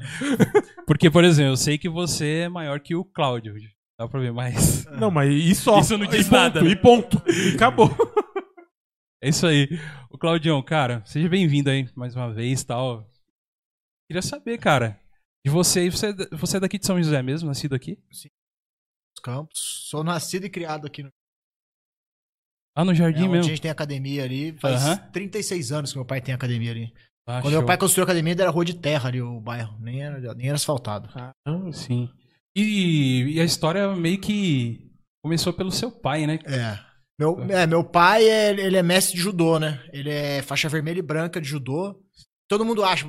Porque, 0.87 1.09
por 1.09 1.25
exemplo, 1.25 1.53
eu 1.53 1.56
sei 1.56 1.79
que 1.79 1.88
você 1.88 2.41
é 2.44 2.49
maior 2.50 2.81
que 2.81 2.94
o 2.94 3.03
Cláudio. 3.03 3.55
Dá 3.99 4.06
pra 4.06 4.21
ver 4.21 4.31
mais. 4.31 4.85
Não, 5.00 5.11
mas 5.11 5.33
e 5.33 5.55
só. 5.55 5.81
Isso 5.81 5.97
não 5.97 6.05
E 6.05 6.09
diz 6.09 6.29
ponto, 6.29 6.37
nada, 6.37 6.61
né? 6.61 6.71
E 6.71 6.77
ponto. 6.77 7.23
E 7.27 7.55
acabou. 7.55 7.97
É 9.26 9.28
isso 9.28 9.44
aí. 9.44 9.69
O 10.08 10.17
Claudião, 10.17 10.62
cara, 10.62 11.02
seja 11.05 11.28
bem-vindo 11.28 11.69
aí 11.69 11.90
mais 11.96 12.14
uma 12.14 12.32
vez 12.32 12.62
tal. 12.62 13.11
Queria 14.08 14.23
saber, 14.23 14.56
cara, 14.56 15.00
de 15.44 15.50
você. 15.50 15.90
Você, 15.90 16.14
você 16.31 16.58
é 16.58 16.61
daqui 16.61 16.78
de 16.78 16.87
São 16.87 16.96
José 17.02 17.20
mesmo, 17.23 17.49
nascido 17.49 17.75
aqui? 17.75 17.99
Campos. 19.20 19.88
Sou 19.90 20.05
nascido 20.05 20.47
e 20.47 20.49
criado 20.50 20.87
aqui 20.87 21.02
no. 21.02 21.11
Ah, 22.76 22.85
no 22.85 22.92
É, 22.92 22.95
Jardim 22.95 23.26
a 23.26 23.28
mesmo. 23.28 23.50
gente 23.50 23.61
tem 23.61 23.71
academia 23.71 24.23
ali. 24.23 24.52
Faz 24.61 24.80
Aham. 24.85 24.97
36 25.11 25.73
anos 25.73 25.90
que 25.90 25.99
meu 25.99 26.06
pai 26.06 26.21
tem 26.21 26.33
academia 26.33 26.71
ali. 26.71 26.92
Ah, 27.26 27.40
Quando 27.42 27.50
show. 27.54 27.59
meu 27.62 27.66
pai 27.66 27.76
construiu 27.76 28.04
a 28.04 28.06
academia, 28.06 28.33
era 28.35 28.50
rua 28.50 28.64
de 28.64 28.75
terra 28.75 29.09
ali, 29.09 29.21
o 29.21 29.40
bairro. 29.40 29.76
Nem 29.80 30.04
era, 30.04 30.35
nem 30.35 30.47
era 30.47 30.54
asfaltado. 30.54 31.09
Sim. 31.73 32.09
E, 32.54 33.33
e 33.35 33.40
a 33.40 33.45
história 33.45 33.92
meio 33.97 34.21
que 34.21 34.88
começou 35.21 35.52
pelo 35.52 35.73
seu 35.73 35.90
pai, 35.90 36.28
né? 36.28 36.38
É. 36.45 36.86
Meu, 37.18 37.40
é, 37.50 37.66
meu 37.66 37.82
pai, 37.82 38.25
é, 38.28 38.50
ele 38.50 38.76
é 38.76 38.82
mestre 38.82 39.14
de 39.16 39.23
judô, 39.23 39.58
né? 39.58 39.82
Ele 39.92 40.11
é 40.11 40.42
faixa 40.42 40.68
vermelha 40.68 40.99
e 40.99 41.02
branca 41.02 41.40
de 41.40 41.49
judô. 41.49 41.99
Todo 42.49 42.64
mundo 42.64 42.85
acha, 42.85 43.06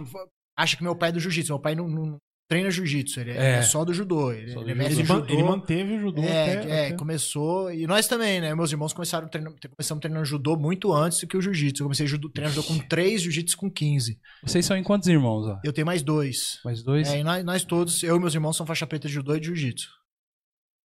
acha 0.58 0.78
que 0.78 0.84
meu 0.84 0.96
pai 0.96 1.10
é 1.10 1.12
do 1.12 1.20
jiu-jitsu. 1.20 1.52
Meu 1.54 1.60
pai 1.60 1.76
não, 1.76 1.88
não 1.90 2.18
treina 2.50 2.72
jiu-jitsu, 2.72 3.20
ele 3.20 3.32
é, 3.32 3.36
É. 3.38 3.52
é 3.58 3.62
só 3.64 3.84
do 3.84 3.94
judô. 3.94 4.32
Ele, 4.32 4.54
do 4.54 4.62
ele 4.62 4.72
é 4.72 4.74
judô. 4.74 4.76
mestre 4.78 5.04
de 5.04 5.08
judô. 5.10 5.34
ele 5.34 5.44
manteve 5.44 5.94
o 5.96 6.00
judô 6.00 6.22
É, 6.24 6.54
até, 6.54 6.70
é, 6.70 6.86
até- 6.88 6.96
começou. 6.96 7.70
E 7.70 7.86
nós 7.86 8.08
também, 8.08 8.40
né? 8.40 8.56
Meus 8.56 8.72
irmãos 8.72 8.94
começaram 8.94 9.28
treinando, 9.28 9.58
começamos 9.78 10.00
treinando 10.02 10.24
judô 10.26 10.56
muito 10.56 10.94
antes 10.94 11.20
do 11.20 11.28
que 11.28 11.36
o 11.36 11.42
jiu-jitsu. 11.42 11.84
Eu 11.84 11.88
comecei 11.88 12.06
a 12.06 12.10
judo, 12.10 12.30
treinar 12.30 12.54
judô 12.54 12.66
com 12.66 12.80
3, 12.80 13.22
jiu-jitsu 13.22 13.58
com 13.58 13.70
15. 13.70 14.18
Vocês 14.42 14.66
são 14.66 14.78
em 14.78 14.84
quantos 14.84 15.10
irmãos, 15.10 15.46
ó? 15.48 15.60
Eu 15.66 15.74
tenho 15.74 15.86
mais 15.86 16.02
dois. 16.02 16.60
Mais 16.64 16.82
dois? 16.82 17.10
É, 17.10 17.20
e 17.20 17.24
nós, 17.26 17.44
nós 17.44 17.66
todos, 17.66 18.02
eu 18.04 18.16
e 18.16 18.20
meus 18.22 18.34
irmãos, 18.34 18.56
são 18.56 18.66
faixa 18.66 18.88
preta 18.88 19.10
de 19.10 19.14
judô 19.14 19.36
e 19.36 19.40
de 19.42 19.48
jiu-jitsu. 19.48 19.90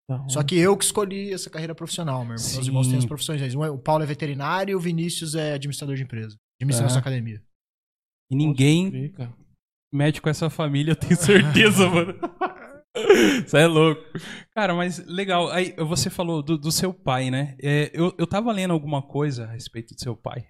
Tá, 0.09 0.27
Só 0.29 0.43
que 0.43 0.57
eu 0.57 0.75
que 0.77 0.85
escolhi 0.85 1.33
essa 1.35 1.51
carreira 1.51 1.75
profissional, 1.75 2.25
meu 2.25 2.35
irmão. 2.35 2.37
Meus 2.37 2.65
Sim. 2.65 2.67
irmãos 2.67 2.89
têm 2.89 2.97
as 2.97 3.05
profissões 3.05 3.41
deles. 3.41 3.55
Um 3.55 3.63
é- 3.65 3.71
O 3.71 3.79
Paulo 3.79 4.03
é 4.03 4.07
veterinário 4.07 4.73
e 4.73 4.75
o 4.75 4.81
Vinícius 4.81 5.35
é 5.35 5.53
administrador 5.53 5.95
de 5.97 6.03
empresa. 6.03 6.35
Administra 6.59 6.85
Aham. 6.85 6.89
nossa 6.89 6.99
academia. 7.01 7.43
E 8.31 8.37
ninguém 8.37 9.13
mete 9.93 10.21
com 10.23 10.29
essa 10.31 10.49
família, 10.49 10.93
eu 10.93 10.97
tenho 10.97 11.17
certeza, 11.17 11.89
mano. 11.91 12.15
Isso 13.47 13.57
é 13.57 13.67
louco. 13.67 14.03
Cara, 14.55 14.75
mas 14.75 14.99
legal. 15.07 15.51
Aí 15.51 15.75
você 15.77 16.09
falou 16.11 16.43
do, 16.43 16.57
do 16.59 16.73
seu 16.73 16.93
pai, 16.93 17.31
né? 17.31 17.55
É, 17.63 17.91
eu, 17.95 18.15
eu 18.19 18.27
tava 18.27 18.51
lendo 18.51 18.73
alguma 18.73 19.03
coisa 19.03 19.45
a 19.45 19.53
respeito 19.53 19.95
do 19.95 20.01
seu 20.01 20.17
pai. 20.17 20.45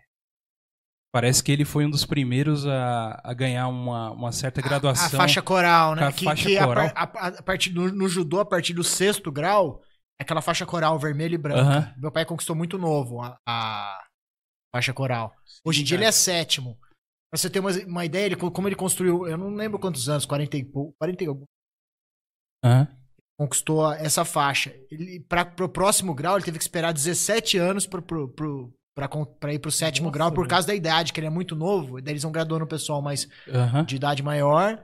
Parece 1.10 1.42
que 1.42 1.50
ele 1.50 1.64
foi 1.64 1.86
um 1.86 1.90
dos 1.90 2.04
primeiros 2.04 2.66
a, 2.66 3.20
a 3.24 3.32
ganhar 3.32 3.66
uma, 3.68 4.10
uma 4.12 4.30
certa 4.32 4.60
A 4.60 4.62
graduação. 4.62 5.18
faixa 5.18 5.40
coral, 5.40 5.94
né? 5.94 6.06
A 6.06 6.12
que, 6.12 6.24
faixa 6.24 6.44
que 6.48 6.58
a 6.58 6.66
coral. 6.66 6.90
par- 6.92 7.16
a- 7.16 7.26
a 7.28 7.42
partir 7.42 7.70
do, 7.70 7.90
no 7.92 8.08
judô, 8.08 8.40
a 8.40 8.44
partir 8.44 8.74
do 8.74 8.84
sexto 8.84 9.32
grau, 9.32 9.80
é 10.20 10.22
aquela 10.22 10.42
faixa 10.42 10.66
coral 10.66 10.98
vermelha 10.98 11.34
e 11.34 11.38
branca. 11.38 11.60
Aham. 11.62 11.94
Meu 11.96 12.12
pai 12.12 12.26
conquistou 12.26 12.54
muito 12.54 12.76
novo 12.76 13.22
a, 13.22 13.38
a 13.48 14.04
faixa 14.74 14.92
coral. 14.92 15.34
Hoje 15.64 15.80
em 15.80 15.84
dia 15.84 15.96
ele 15.96 16.04
é 16.04 16.12
sétimo. 16.12 16.78
Pra 17.30 17.38
você 17.38 17.48
ter 17.48 17.60
uma, 17.60 17.70
uma 17.86 18.04
ideia, 18.04 18.26
ele, 18.26 18.36
como 18.36 18.68
ele 18.68 18.76
construiu, 18.76 19.26
eu 19.26 19.36
não 19.38 19.48
lembro 19.54 19.78
quantos 19.78 20.08
anos, 20.10 20.26
40 20.26 20.56
e 20.58 20.64
pouco, 20.64 20.94
40 20.98 21.24
e 21.24 21.26
algum. 21.26 21.44
Aham. 22.64 22.88
conquistou 23.38 23.90
essa 23.92 24.24
faixa. 24.24 24.74
Ele, 24.90 25.20
para 25.20 25.44
pro 25.44 25.68
próximo 25.68 26.14
grau, 26.14 26.36
ele 26.36 26.44
teve 26.44 26.58
que 26.58 26.64
esperar 26.64 26.92
17 26.92 27.56
anos 27.56 27.86
pro, 27.86 28.02
pro, 28.02 28.28
pro, 28.28 28.72
pra 29.38 29.52
ir 29.52 29.58
pro 29.58 29.70
sétimo 29.70 30.06
Nossa, 30.06 30.14
grau 30.18 30.32
por 30.32 30.48
causa 30.48 30.66
da 30.66 30.74
idade, 30.74 31.12
que 31.12 31.20
ele 31.20 31.26
é 31.26 31.30
muito 31.30 31.54
novo. 31.54 32.00
Daí 32.00 32.12
eles 32.12 32.22
vão 32.22 32.32
graduando 32.32 32.64
o 32.64 32.68
pessoal 32.68 33.00
mais 33.02 33.28
Aham. 33.48 33.84
de 33.84 33.96
idade 33.96 34.22
maior. 34.22 34.82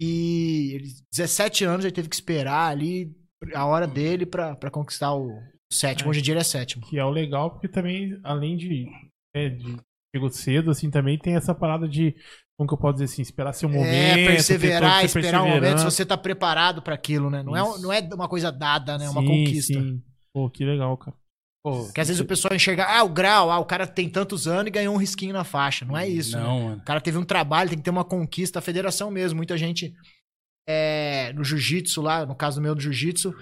E 0.00 0.72
ele, 0.76 0.88
17 1.12 1.64
anos 1.64 1.84
ele 1.84 1.92
teve 1.92 2.08
que 2.08 2.14
esperar 2.14 2.70
ali 2.70 3.14
a 3.54 3.66
hora 3.66 3.86
dele 3.86 4.24
pra, 4.24 4.56
pra 4.56 4.70
conquistar 4.70 5.14
o 5.14 5.28
sétimo. 5.70 6.08
É. 6.08 6.10
Hoje 6.10 6.20
em 6.20 6.22
dia 6.22 6.32
ele 6.32 6.40
é 6.40 6.44
sétimo. 6.44 6.86
Que 6.88 6.98
é 6.98 7.04
o 7.04 7.10
legal, 7.10 7.50
porque 7.50 7.68
também, 7.68 8.18
além 8.24 8.56
de, 8.56 8.86
é, 9.34 9.50
de 9.50 9.76
chegou 10.14 10.30
cedo, 10.30 10.70
assim, 10.70 10.90
também 10.90 11.18
tem 11.18 11.36
essa 11.36 11.54
parada 11.54 11.86
de, 11.86 12.14
como 12.58 12.66
que 12.66 12.74
eu 12.74 12.78
posso 12.78 12.94
dizer 12.94 13.04
assim, 13.04 13.22
esperar 13.22 13.52
seu 13.52 13.68
momento. 13.68 13.86
é, 13.92 14.26
perseverar, 14.26 15.04
esperar 15.04 15.42
um 15.42 15.48
momento, 15.50 15.78
se 15.78 15.84
você 15.84 16.04
tá 16.04 16.16
preparado 16.16 16.82
pra 16.82 16.94
aquilo, 16.94 17.30
né? 17.30 17.42
Não 17.42 17.56
é, 17.56 17.78
não 17.78 17.92
é 17.92 18.00
uma 18.14 18.28
coisa 18.28 18.50
dada, 18.50 18.96
né? 18.98 19.04
É 19.04 19.10
uma 19.10 19.20
Sim, 19.20 19.26
conquista. 19.26 19.74
sim. 19.74 20.02
Pô, 20.32 20.48
que 20.48 20.64
legal, 20.64 20.96
cara. 20.96 21.16
Pô, 21.62 21.84
Porque 21.84 22.00
às 22.00 22.08
vezes 22.08 22.20
o 22.20 22.24
pessoal 22.24 22.54
enxerga, 22.54 22.86
ah, 22.86 23.02
o 23.02 23.08
grau, 23.08 23.50
ah, 23.50 23.58
o 23.58 23.66
cara 23.66 23.86
tem 23.86 24.08
tantos 24.08 24.48
anos 24.48 24.68
e 24.68 24.70
ganhou 24.70 24.94
um 24.94 24.98
risquinho 24.98 25.34
na 25.34 25.44
faixa. 25.44 25.84
Não 25.84 25.96
é 25.96 26.08
isso. 26.08 26.36
né? 26.36 26.42
Não, 26.42 26.60
mano. 26.62 26.76
O 26.78 26.84
cara 26.84 27.00
teve 27.00 27.18
um 27.18 27.24
trabalho, 27.24 27.68
tem 27.68 27.78
que 27.78 27.84
ter 27.84 27.90
uma 27.90 28.04
conquista, 28.04 28.58
a 28.58 28.62
federação 28.62 29.10
mesmo. 29.10 29.36
Muita 29.36 29.58
gente 29.58 29.94
é, 30.66 31.32
no 31.34 31.44
jiu-jitsu 31.44 32.00
lá, 32.00 32.24
no 32.24 32.34
caso 32.34 32.60
do 32.60 32.62
meu 32.62 32.74
do 32.74 32.80
jiu-jitsu, 32.80 33.34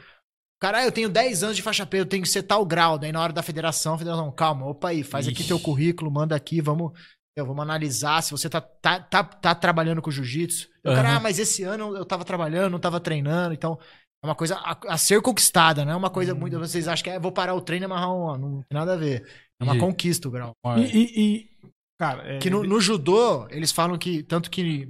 cara, 0.61 0.79
ah, 0.79 0.85
eu 0.85 0.91
tenho 0.91 1.09
10 1.09 1.45
anos 1.45 1.57
de 1.57 1.63
faixa 1.63 1.87
preta, 1.87 2.03
eu 2.03 2.09
tenho 2.09 2.23
que 2.23 2.29
ser 2.29 2.43
tal 2.43 2.67
grau. 2.67 2.99
Daí 2.99 3.13
na 3.13 3.23
hora 3.23 3.33
da 3.33 3.43
federação, 3.43 3.95
a 3.95 3.99
federação, 3.99 4.33
calma, 4.33 4.67
opa 4.67 4.89
aí, 4.89 5.05
faz 5.05 5.29
aqui 5.29 5.41
Ixi. 5.41 5.49
teu 5.49 5.61
currículo, 5.61 6.11
manda 6.11 6.35
aqui, 6.35 6.61
vamos, 6.61 6.93
eu, 7.37 7.47
vamos 7.47 7.63
analisar 7.63 8.21
se 8.23 8.33
você 8.33 8.49
tá, 8.49 8.61
tá, 8.61 8.99
tá, 8.99 9.23
tá 9.23 9.55
trabalhando 9.55 10.03
com 10.03 10.11
jiu-jitsu. 10.11 10.69
O 10.85 10.93
cara, 10.93 11.17
ah, 11.17 11.21
mas 11.21 11.39
esse 11.39 11.63
ano 11.63 11.97
eu 11.97 12.05
tava 12.05 12.25
trabalhando, 12.25 12.73
não 12.73 12.81
tava 12.81 12.99
treinando, 12.99 13.55
então 13.55 13.79
é 14.23 14.27
uma 14.27 14.35
coisa 14.35 14.57
a, 14.57 14.77
a 14.95 14.99
ser 14.99 15.21
conquistada, 15.23 15.85
não 15.85 15.93
é 15.93 15.97
uma 15.97 16.11
coisa 16.11 16.35
Hum. 16.35 16.39
muito. 16.39 16.59
Vocês 16.59 16.89
acham 16.89 17.05
que 17.05 17.11
é, 17.11 17.19
vou 17.21 17.31
parar 17.33 17.55
o 17.55 17.61
treino 17.61 17.85
e 17.85 17.87
amarrar 17.87 18.13
um. 18.13 18.37
Não 18.37 18.63
tem 18.63 18.79
nada 18.79 18.95
a 18.95 18.97
ver. 18.97 19.23
É 19.61 19.65
uma 19.65 19.75
Entendi. 19.77 19.87
conquista 19.87 20.29
o 20.29 20.31
grau. 20.31 20.53
E, 20.77 20.81
e- 20.81 21.21
e, 21.37 21.51
cara, 21.99 22.35
é, 22.35 22.39
Que 22.39 22.51
no, 22.51 22.63
no 22.65 22.81
judô, 22.81 23.47
eles 23.51 23.71
falam 23.73 23.97
que, 23.99 24.23
tanto 24.23 24.51
que 24.51 24.89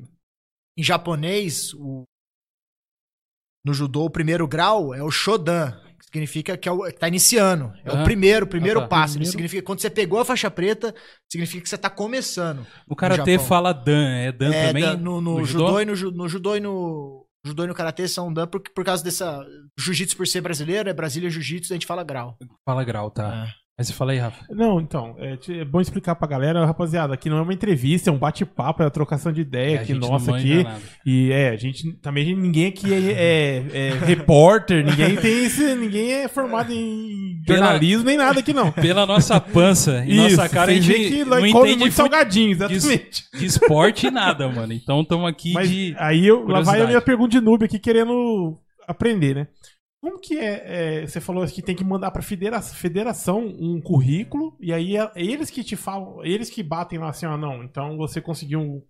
em 0.78 0.82
japonês, 0.82 1.72
o, 1.74 2.04
no 3.64 3.74
judô, 3.74 4.04
o 4.04 4.10
primeiro 4.10 4.46
grau 4.46 4.94
é 4.94 5.02
o 5.02 5.10
shodan, 5.10 5.72
que 5.98 6.04
significa 6.06 6.56
que, 6.56 6.68
é 6.68 6.72
o, 6.72 6.90
tá 6.92 7.08
iniciando. 7.08 7.72
É 7.84 7.90
o 7.90 7.94
Aham. 7.96 8.04
primeiro, 8.04 8.46
o 8.46 8.48
primeiro 8.48 8.80
Ah, 8.80 8.82
tá. 8.84 8.88
passo. 8.88 9.14
Primeiro- 9.14 9.30
significa 9.32 9.60
que 9.62 9.66
quando 9.66 9.80
você 9.80 9.90
pegou 9.90 10.20
a 10.20 10.24
faixa 10.24 10.50
preta, 10.50 10.94
significa 11.30 11.62
que 11.62 11.68
você 11.68 11.76
tá 11.78 11.90
começando. 11.90 12.66
O 12.88 12.94
karatê 12.96 13.38
fala 13.38 13.72
Dan, 13.72 14.08
é 14.16 14.32
Dan 14.32 14.52
É, 14.54 14.66
também? 14.68 14.82
da- 14.84 14.96
no, 14.96 15.20
no 15.20 15.38
no 15.40 15.44
judô? 15.44 15.66
judô? 15.66 15.80
e 15.80 15.84
no, 15.84 16.10
no 16.12 16.28
judô 16.28 16.56
e 16.56 16.60
no. 16.60 17.17
Judô 17.48 17.64
e 17.64 17.66
no 17.66 17.74
karatê 17.74 18.06
são 18.06 18.32
dan 18.32 18.46
por, 18.46 18.60
por 18.60 18.84
causa 18.84 19.02
dessa. 19.02 19.44
Jiu-jitsu 19.78 20.16
por 20.16 20.26
ser 20.26 20.40
brasileiro, 20.40 20.88
é 20.88 20.92
Brasília 20.92 21.30
Jiu-Jitsu, 21.30 21.72
a 21.72 21.76
gente 21.76 21.86
fala 21.86 22.04
grau. 22.04 22.36
Fala 22.64 22.84
grau, 22.84 23.10
tá. 23.10 23.46
É. 23.78 23.80
Mas 23.80 23.86
você 23.86 23.92
fala 23.92 24.10
aí, 24.10 24.18
Rafa. 24.18 24.44
Não, 24.50 24.80
então, 24.80 25.14
é, 25.18 25.38
é 25.60 25.64
bom 25.64 25.80
explicar 25.80 26.16
pra 26.16 26.26
galera, 26.26 26.66
rapaziada, 26.66 27.14
aqui 27.14 27.30
não 27.30 27.38
é 27.38 27.42
uma 27.42 27.54
entrevista, 27.54 28.10
é 28.10 28.12
um 28.12 28.18
bate-papo, 28.18 28.82
é 28.82 28.86
uma 28.86 28.90
trocação 28.90 29.30
de 29.32 29.40
ideia 29.40 29.78
a 29.78 29.82
aqui 29.82 29.94
nossa 29.94 30.36
aqui. 30.36 30.64
nada. 30.64 30.80
E 31.06 31.30
é, 31.30 31.50
a 31.50 31.56
gente 31.56 31.92
também 31.98 32.34
ninguém 32.34 32.66
aqui 32.66 32.92
é, 32.92 33.12
é- 33.12 33.64
é 33.72 33.90
repórter, 34.04 34.84
ninguém 34.84 35.14
tem 35.14 35.44
esse, 35.44 35.76
ninguém 35.76 36.12
é 36.12 36.28
formado 36.28 36.72
em 36.72 37.40
Pela- 37.46 37.58
jornalismo 37.58 38.04
nem 38.04 38.16
nada 38.16 38.40
aqui 38.40 38.52
não. 38.52 38.72
Pela 38.72 39.06
nossa 39.06 39.40
pança 39.40 40.04
e 40.06 40.16
nossa 40.16 40.48
cara, 40.48 40.72
a 40.72 40.74
gente 40.74 41.08
que 41.10 41.24
não 41.24 41.46
entende 41.46 41.76
muito 41.78 41.92
salgadinho, 41.94 42.50
exatamente. 42.50 43.24
de 43.32 43.46
esporte 43.46 44.08
e 44.08 44.10
nada, 44.10 44.48
mano. 44.48 44.72
Então 44.72 45.02
estamos 45.02 45.28
aqui 45.28 45.52
Mas 45.52 45.70
de... 45.70 45.94
aí 45.98 46.26
eu, 46.26 46.44
lá 46.48 46.62
vai 46.62 46.82
a 46.82 46.86
minha 46.86 47.00
pergunta 47.00 47.30
de 47.30 47.40
noob 47.40 47.64
aqui 47.64 47.78
querendo 47.78 48.58
aprender, 48.88 49.34
né? 49.36 49.46
Como 50.02 50.20
que 50.20 50.38
é, 50.38 51.00
é, 51.02 51.06
Você 51.06 51.20
falou 51.20 51.44
que 51.46 51.60
tem 51.62 51.74
que 51.74 51.82
mandar 51.84 52.10
pra 52.10 52.22
federa- 52.22 52.62
federação 52.62 53.44
um 53.46 53.80
currículo, 53.80 54.56
e 54.60 54.72
aí 54.72 54.96
é 54.96 55.10
eles 55.16 55.50
que 55.50 55.64
te 55.64 55.74
falam, 55.76 56.24
eles 56.24 56.48
que 56.50 56.62
batem 56.62 56.98
lá 56.98 57.08
assim, 57.10 57.26
ó, 57.26 57.36
não, 57.36 57.64
então 57.64 57.96
você 57.96 58.20
conseguiu 58.20 58.60
um, 58.60 58.82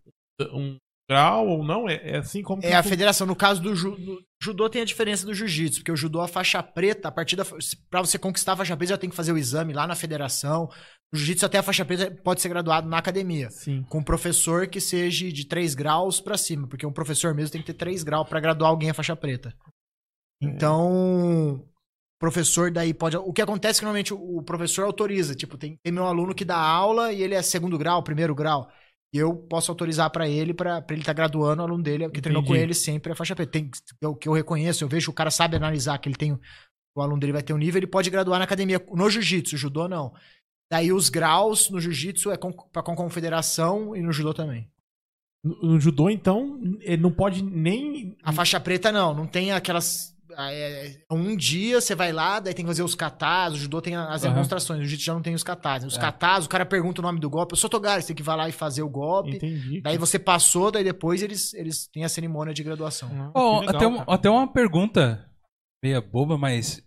um 0.53 0.77
grau 1.11 1.49
ou 1.49 1.65
não? 1.65 1.89
É, 1.89 1.95
é 2.11 2.17
assim 2.19 2.43
como. 2.43 2.63
É 2.63 2.75
a 2.75 2.83
federação. 2.83 3.27
No 3.27 3.35
caso 3.35 3.63
do, 3.63 3.75
ju- 3.75 3.97
do 3.97 4.23
judô 4.43 4.69
tem 4.69 4.83
a 4.83 4.85
diferença 4.85 5.25
do 5.25 5.33
jiu-jitsu, 5.33 5.81
porque 5.81 5.91
o 5.93 5.97
judô 5.97 6.21
a 6.21 6.29
faixa 6.29 6.63
preta, 6.63 7.09
a 7.09 7.13
partir 7.13 7.37
da 7.37 7.45
para 7.89 8.01
você 8.03 8.19
conquistar 8.19 8.53
a 8.53 8.57
faixa 8.57 8.77
preta, 8.77 8.91
já 8.91 8.99
tem 8.99 9.09
que 9.09 9.17
fazer 9.17 9.33
o 9.33 9.39
exame 9.39 9.73
lá 9.73 9.87
na 9.87 9.95
federação. 9.95 10.69
O 11.11 11.17
jiu-jitsu 11.17 11.47
até 11.47 11.57
a 11.57 11.63
faixa 11.63 11.87
preta 11.87 12.11
pode 12.23 12.43
ser 12.43 12.51
graduado 12.51 12.87
na 12.87 12.99
academia, 12.99 13.49
Sim. 13.51 13.83
com 13.89 14.01
um 14.01 14.05
professor 14.05 14.67
que 14.67 14.79
seja 14.79 15.33
de 15.33 15.47
3 15.47 15.75
graus 15.75 16.21
pra 16.21 16.37
cima, 16.37 16.69
porque 16.69 16.85
um 16.85 16.93
professor 16.93 17.35
mesmo 17.35 17.53
tem 17.53 17.63
que 17.63 17.67
ter 17.73 17.79
3 17.79 18.03
graus 18.03 18.29
pra 18.29 18.39
graduar 18.41 18.71
alguém 18.71 18.91
a 18.91 18.95
faixa 18.95 19.17
preta. 19.17 19.55
Então, 20.41 21.55
o 21.55 21.69
professor 22.19 22.71
daí 22.71 22.95
pode. 22.95 23.17
O 23.17 23.33
que 23.33 23.43
acontece 23.43 23.79
é 23.79 23.81
que 23.81 23.85
normalmente 23.85 24.15
o 24.15 24.43
professor 24.43 24.85
autoriza. 24.85 25.35
Tipo, 25.35 25.57
tem, 25.57 25.77
tem 25.83 25.93
meu 25.93 26.07
aluno 26.07 26.35
que 26.35 26.45
dá 26.45 26.57
aula 26.57 27.13
e 27.13 27.23
ele 27.23 27.35
é 27.35 27.43
segundo 27.43 27.79
grau, 27.79 28.03
primeiro 28.03 28.35
grau. 28.35 28.71
E 29.13 29.19
eu 29.19 29.35
posso 29.35 29.71
autorizar 29.71 30.11
pra 30.11 30.29
ele, 30.29 30.53
pra 30.53 30.83
pra 30.83 30.95
ele 30.95 31.03
estar 31.03 31.15
graduando 31.15 31.63
o 31.63 31.65
aluno 31.65 31.83
dele, 31.83 32.11
que 32.11 32.21
treinou 32.21 32.43
com 32.43 32.51
Entendi. 32.51 32.63
ele 32.65 32.75
sempre 32.75 33.13
a 33.13 33.17
faixa 33.17 33.35
preta. 33.35 33.53
Tem, 33.53 33.71
o 34.05 34.15
que 34.15 34.29
eu 34.29 34.33
reconheço, 34.33 34.85
eu 34.85 34.89
vejo 34.89 35.11
o 35.11 35.15
cara 35.15 35.31
sabe 35.31 35.57
analisar 35.57 35.99
que 35.99 36.09
ele 36.09 36.17
tem. 36.17 36.39
O 36.95 37.01
aluno 37.01 37.19
dele 37.19 37.33
vai 37.33 37.43
ter 37.43 37.53
um 37.53 37.59
nível, 37.59 37.79
ele 37.79 37.87
pode 37.87 38.11
graduar 38.11 38.39
na 38.39 38.45
academia. 38.45 38.85
No 38.93 39.09
jiu-jitsu, 39.09 39.57
judô 39.57 39.89
não. 39.89 40.13
Daí 40.71 40.93
os 40.93 41.09
graus 41.09 41.71
no 41.71 41.81
jiu-jitsu 41.81 42.31
é 42.31 42.37
com, 42.37 42.53
pra, 42.53 42.83
com 42.83 42.95
confederação 42.95 43.97
e 43.97 44.03
no 44.03 44.13
judô 44.13 44.35
também. 44.35 44.71
No, 45.43 45.73
no 45.73 45.81
judô, 45.81 46.11
então, 46.11 46.61
ele 46.81 47.01
não 47.01 47.13
pode 47.13 47.43
nem. 47.43 48.17
A 48.23 48.33
faixa 48.33 48.61
preta 48.61 48.93
não, 48.93 49.15
não 49.15 49.27
tem 49.27 49.53
aquelas. 49.53 50.15
Ah, 50.41 50.53
é, 50.53 51.03
um 51.11 51.37
dia 51.37 51.81
você 51.81 51.95
vai 51.97 52.13
lá, 52.13 52.39
daí 52.39 52.55
tem 52.55 52.65
que 52.65 52.71
fazer 52.71 52.85
os 52.85 52.95
katas, 52.95 53.55
o 53.55 53.57
judô 53.57 53.83
tem 53.83 53.97
as 53.97 54.23
Aham. 54.25 54.33
demonstrações, 54.35 54.79
o 54.79 54.83
jiu-jitsu 54.83 55.05
já 55.07 55.13
não 55.15 55.21
tem 55.21 55.35
os 55.35 55.43
katas. 55.43 55.83
Os 55.85 55.97
É. 55.97 56.01
katas, 56.01 56.47
o 56.47 56.49
cara 56.49 56.65
pergunta 56.65 57.01
o 57.01 57.03
nome 57.03 57.19
do 57.19 57.29
golpe, 57.29 57.53
eu 57.55 57.57
sou 57.57 57.69
Togari, 57.69 58.03
você 58.03 58.15
tem 58.15 58.17
que 58.17 58.23
ir 58.23 58.35
lá 58.37 58.49
e 58.49 58.53
fazer 58.53 58.83
o 58.83 58.89
golpe. 58.89 59.37
Entendi. 59.37 59.81
Daí 59.81 59.99
você 59.99 60.19
passou, 60.19 60.71
daí 60.71 60.85
depois 60.85 61.23
eles, 61.23 61.53
eles 61.55 61.89
têm 61.89 62.05
a 62.05 62.09
cerimônia 62.09 62.55
de 62.55 62.63
graduação. 62.63 63.09
Que 63.09 63.15
legal, 63.17 63.69
até, 63.69 63.87
uma, 63.87 63.99
cara. 64.05 64.15
até 64.15 64.31
uma 64.31 64.53
pergunta 64.53 65.29
meia 65.85 66.01
boba, 66.01 66.39
mas 66.39 66.81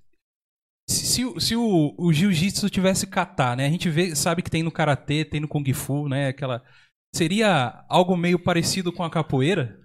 se, 0.89 1.05
se 1.05 1.25
o- 1.25 1.39
se 1.39 1.55
o, 1.55 1.93
o 1.97 2.13
jiu-jitsu 2.13 2.69
tivesse 2.69 3.05
kata, 3.05 3.55
né? 3.55 3.65
A 3.65 3.69
gente 3.69 3.89
vê, 3.89 4.15
sabe 4.15 4.41
que 4.41 4.49
tem 4.49 4.63
no 4.63 4.71
karatê, 4.71 5.25
tem 5.25 5.39
no 5.41 5.47
kung 5.47 5.63
fu, 5.73 6.07
né? 6.07 6.29
Aquela 6.29 6.63
seria 7.13 7.83
algo 7.89 8.15
meio 8.15 8.39
parecido 8.39 8.91
com 8.93 9.03
a 9.03 9.09
capoeira? 9.09 9.77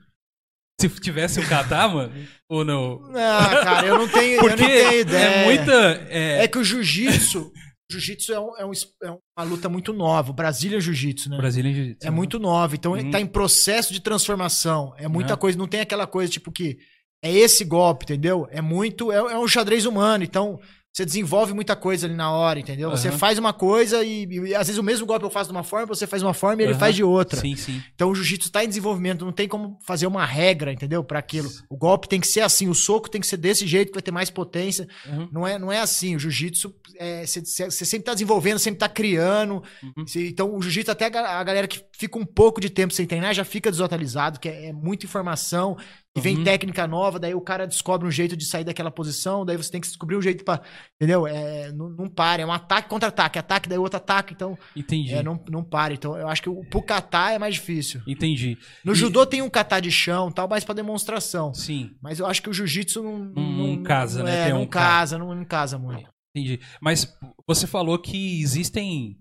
Se 0.80 0.88
tivesse 1.00 1.40
o 1.40 1.48
kata, 1.48 1.88
mano? 1.88 2.12
Ou 2.48 2.64
não? 2.64 3.00
Ah, 3.14 3.60
cara, 3.64 3.86
eu 3.86 3.98
não 3.98 4.08
tenho, 4.08 4.34
eu 4.34 4.40
Porque 4.44 4.62
não 4.62 4.68
tenho 4.68 5.00
ideia. 5.00 5.24
é 5.24 5.44
muita 5.44 5.72
é, 6.10 6.44
É 6.44 6.48
que 6.48 6.58
o 6.58 6.64
jiu-jitsu. 6.64 7.50
Jiu-jitsu 7.90 8.32
é, 8.32 8.40
um- 8.40 8.56
é 8.58 8.66
um 8.66 8.72
é 9.04 9.10
uma 9.38 9.44
luta 9.48 9.68
muito 9.68 9.92
nova. 9.92 10.32
Brasília 10.32 10.80
Jiu-Jitsu, 10.80 11.30
né? 11.30 11.36
Brasília 11.36 11.72
jiu-jitsu. 11.72 12.06
É 12.06 12.10
muito 12.10 12.38
nova. 12.38 12.74
Então 12.74 12.92
Uhum. 12.92 13.10
tá 13.10 13.20
em 13.20 13.26
processo 13.26 13.92
de 13.92 14.00
transformação. 14.00 14.92
É 14.98 15.06
muita 15.08 15.34
Uhum. 15.34 15.38
coisa. 15.38 15.56
Não 15.58 15.68
tem 15.68 15.80
aquela 15.80 16.06
coisa 16.06 16.30
tipo 16.30 16.50
que 16.52 16.76
é 17.24 17.32
esse 17.32 17.64
golpe, 17.64 18.04
entendeu? 18.04 18.46
É 18.50 18.60
muito. 18.60 19.10
É, 19.12 19.16
é 19.16 19.38
um 19.38 19.46
xadrez 19.48 19.86
humano. 19.86 20.24
Então 20.24 20.60
você 20.96 21.04
desenvolve 21.04 21.52
muita 21.52 21.76
coisa 21.76 22.06
ali 22.06 22.14
na 22.14 22.30
hora, 22.30 22.58
entendeu? 22.58 22.88
Você 22.90 23.10
Uhum. 23.10 23.18
faz 23.18 23.38
uma 23.38 23.52
coisa 23.52 24.02
e, 24.02 24.24
e 24.24 24.54
às 24.54 24.66
vezes 24.66 24.78
o 24.78 24.82
mesmo 24.82 25.04
golpe 25.04 25.26
eu 25.26 25.30
faço 25.30 25.50
de 25.50 25.54
uma 25.54 25.62
forma, 25.62 25.86
você 25.86 26.06
faz 26.06 26.22
de 26.22 26.26
uma 26.26 26.32
forma 26.32 26.62
e 26.62 26.64
ele 26.64 26.72
Uhum. 26.72 26.78
faz 26.78 26.94
de 26.96 27.04
outra. 27.04 27.38
Sim, 27.38 27.54
sim. 27.54 27.82
Então 27.94 28.08
o 28.10 28.14
jiu-jitsu 28.14 28.50
tá 28.50 28.64
em 28.64 28.68
desenvolvimento, 28.68 29.22
não 29.22 29.30
tem 29.32 29.46
como 29.46 29.76
fazer 29.86 30.06
uma 30.06 30.24
regra, 30.24 30.72
entendeu? 30.72 31.04
Para 31.04 31.18
aquilo. 31.18 31.50
O 31.68 31.76
golpe 31.76 32.08
tem 32.08 32.18
que 32.18 32.26
ser 32.26 32.40
assim, 32.40 32.66
o 32.68 32.74
soco 32.74 33.10
tem 33.10 33.20
que 33.20 33.26
ser 33.26 33.36
desse 33.36 33.66
jeito, 33.66 33.88
que 33.88 33.94
vai 33.94 34.02
ter 34.02 34.10
mais 34.10 34.30
potência. 34.30 34.88
Uhum. 35.06 35.28
Não 35.30 35.46
é, 35.46 35.58
não 35.58 35.70
é 35.70 35.80
assim. 35.80 36.16
O 36.16 36.18
jiu-jitsu, 36.18 36.74
é, 36.98 37.26
você 37.26 37.42
você 37.70 37.84
sempre 37.84 38.06
tá 38.06 38.14
desenvolvendo, 38.14 38.58
sempre 38.58 38.78
tá 38.80 38.88
criando. 38.88 39.62
Uhum. 39.82 40.06
Cê- 40.06 40.28
Então, 40.28 40.56
o 40.56 40.62
jiu-jitsu, 40.62 40.90
até 40.90 41.06
a 41.14 41.26
a 41.40 41.44
galera 41.44 41.68
que 41.68 41.82
fica 41.98 42.18
um 42.18 42.24
pouco 42.24 42.58
de 42.58 42.70
tempo 42.70 42.94
sem 42.94 43.04
treinar, 43.06 43.34
já 43.34 43.44
fica 43.44 43.70
desatualizado, 43.70 44.40
que 44.40 44.48
é, 44.48 44.68
é 44.68 44.72
muita 44.72 45.04
informação. 45.04 45.76
E 46.16 46.20
vem 46.20 46.38
Uhum. 46.38 46.44
técnica 46.44 46.86
nova, 46.86 47.18
daí 47.18 47.34
o 47.34 47.40
cara 47.40 47.66
descobre 47.66 48.08
um 48.08 48.10
jeito 48.10 48.36
de 48.36 48.44
sair 48.46 48.64
daquela 48.64 48.90
posição, 48.90 49.44
daí 49.44 49.56
você 49.56 49.70
tem 49.70 49.80
que 49.80 49.86
descobrir 49.86 50.16
um 50.16 50.22
jeito 50.22 50.44
pra. 50.44 50.60
Entendeu? 50.94 51.26
É, 51.26 51.70
não, 51.72 51.90
não 51.90 52.08
para. 52.08 52.42
É 52.42 52.46
um 52.46 52.52
ataque 52.52 52.88
contra 52.88 53.08
ataque, 53.08 53.38
ataque, 53.38 53.68
daí 53.68 53.78
outro 53.78 53.98
ataque. 53.98 54.32
Então, 54.32 54.58
Entendi. 54.74 55.12
é, 55.12 55.22
não, 55.22 55.38
não 55.50 55.62
para. 55.62 55.92
Então, 55.92 56.16
eu 56.16 56.26
acho 56.28 56.42
que 56.42 56.48
o, 56.48 56.64
pro 56.64 56.82
kata 56.82 57.30
é 57.32 57.38
mais 57.38 57.54
difícil. 57.56 58.00
Entendi. 58.06 58.56
No 58.84 58.92
E- 58.92 58.96
judô 58.96 59.26
tem 59.26 59.42
um 59.42 59.50
kata 59.50 59.78
de 59.80 59.90
chão, 59.90 60.30
tal, 60.32 60.48
mais 60.48 60.64
pra 60.64 60.74
demonstração. 60.74 61.52
Sim, 61.52 61.90
Mas 62.02 62.18
eu 62.18 62.26
acho 62.26 62.40
que 62.42 62.48
o 62.48 62.52
jiu-jitsu 62.52 63.02
não, 63.02 63.18
Não- 63.18 63.52
não 63.76 63.82
casa, 63.82 64.22
né? 64.22 64.40
É, 64.40 64.44
Tem 64.44 64.54
não 64.54 64.62
um 64.62 64.66
casa, 64.66 65.18
não, 65.18 65.34
não 65.34 65.44
casa 65.44 65.78
muito. 65.78 66.08
entendi. 66.34 66.60
Mas 66.80 67.12
você 67.46 67.66
falou 67.66 67.98
que 67.98 68.40
existem 68.40 69.16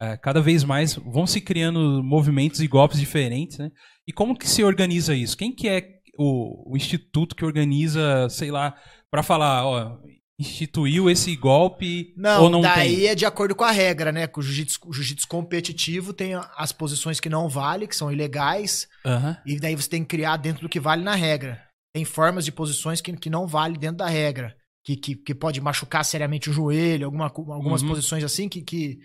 é, 0.00 0.16
cada 0.16 0.40
vez 0.40 0.62
mais, 0.62 0.94
vão 0.94 1.26
se 1.26 1.40
criando 1.40 2.02
movimentos 2.04 2.60
e 2.60 2.68
golpes 2.68 3.00
diferentes, 3.00 3.58
né? 3.58 3.68
E 4.06 4.12
como 4.12 4.36
que 4.38 4.48
se 4.48 4.62
organiza 4.62 5.12
isso? 5.12 5.36
Quem 5.36 5.52
que 5.52 5.66
é 5.68 5.97
o, 6.18 6.72
o 6.72 6.76
instituto 6.76 7.34
que 7.36 7.44
organiza, 7.44 8.28
sei 8.28 8.50
lá, 8.50 8.74
pra 9.10 9.22
falar, 9.22 9.64
ó, 9.64 9.98
instituiu 10.38 11.10
esse 11.10 11.34
golpe 11.36 12.12
Não, 12.16 12.44
ou 12.44 12.50
não 12.50 12.60
daí 12.60 12.96
tem? 12.96 13.06
é 13.08 13.14
de 13.14 13.24
acordo 13.26 13.54
com 13.54 13.64
a 13.64 13.70
regra, 13.70 14.12
né? 14.12 14.26
Que 14.26 14.38
o 14.38 14.42
jiu-jitsu 14.42 14.78
jiu-jitsu 14.92 15.26
competitivo 15.28 16.12
tem 16.12 16.32
as 16.56 16.72
posições 16.72 17.18
que 17.20 17.28
não 17.28 17.48
vale, 17.48 17.86
que 17.88 17.96
são 17.96 18.10
ilegais, 18.12 18.86
Aham. 19.04 19.36
e 19.46 19.58
daí 19.58 19.74
você 19.74 19.88
tem 19.88 20.02
que 20.02 20.08
criar 20.08 20.36
dentro 20.36 20.62
do 20.62 20.68
que 20.68 20.78
vale 20.80 21.02
na 21.02 21.14
regra. 21.14 21.60
tem 21.94 22.04
formas 22.04 22.44
de 22.44 22.52
posições 22.52 23.00
que, 23.00 23.12
que 23.16 23.30
não 23.30 23.46
vale 23.46 23.76
dentro 23.78 23.96
da 23.98 24.08
regra. 24.08 24.54
Que, 24.84 24.96
que, 24.96 25.16
que 25.16 25.34
pode 25.34 25.60
machucar 25.60 26.04
seriamente 26.04 26.48
o 26.48 26.52
joelho, 26.52 27.06
alguma, 27.06 27.26
algumas 27.26 27.82
Uhum. 27.82 27.88
posições 27.88 28.22
assim 28.24 28.48
que, 28.48 28.62
que, 28.62 28.98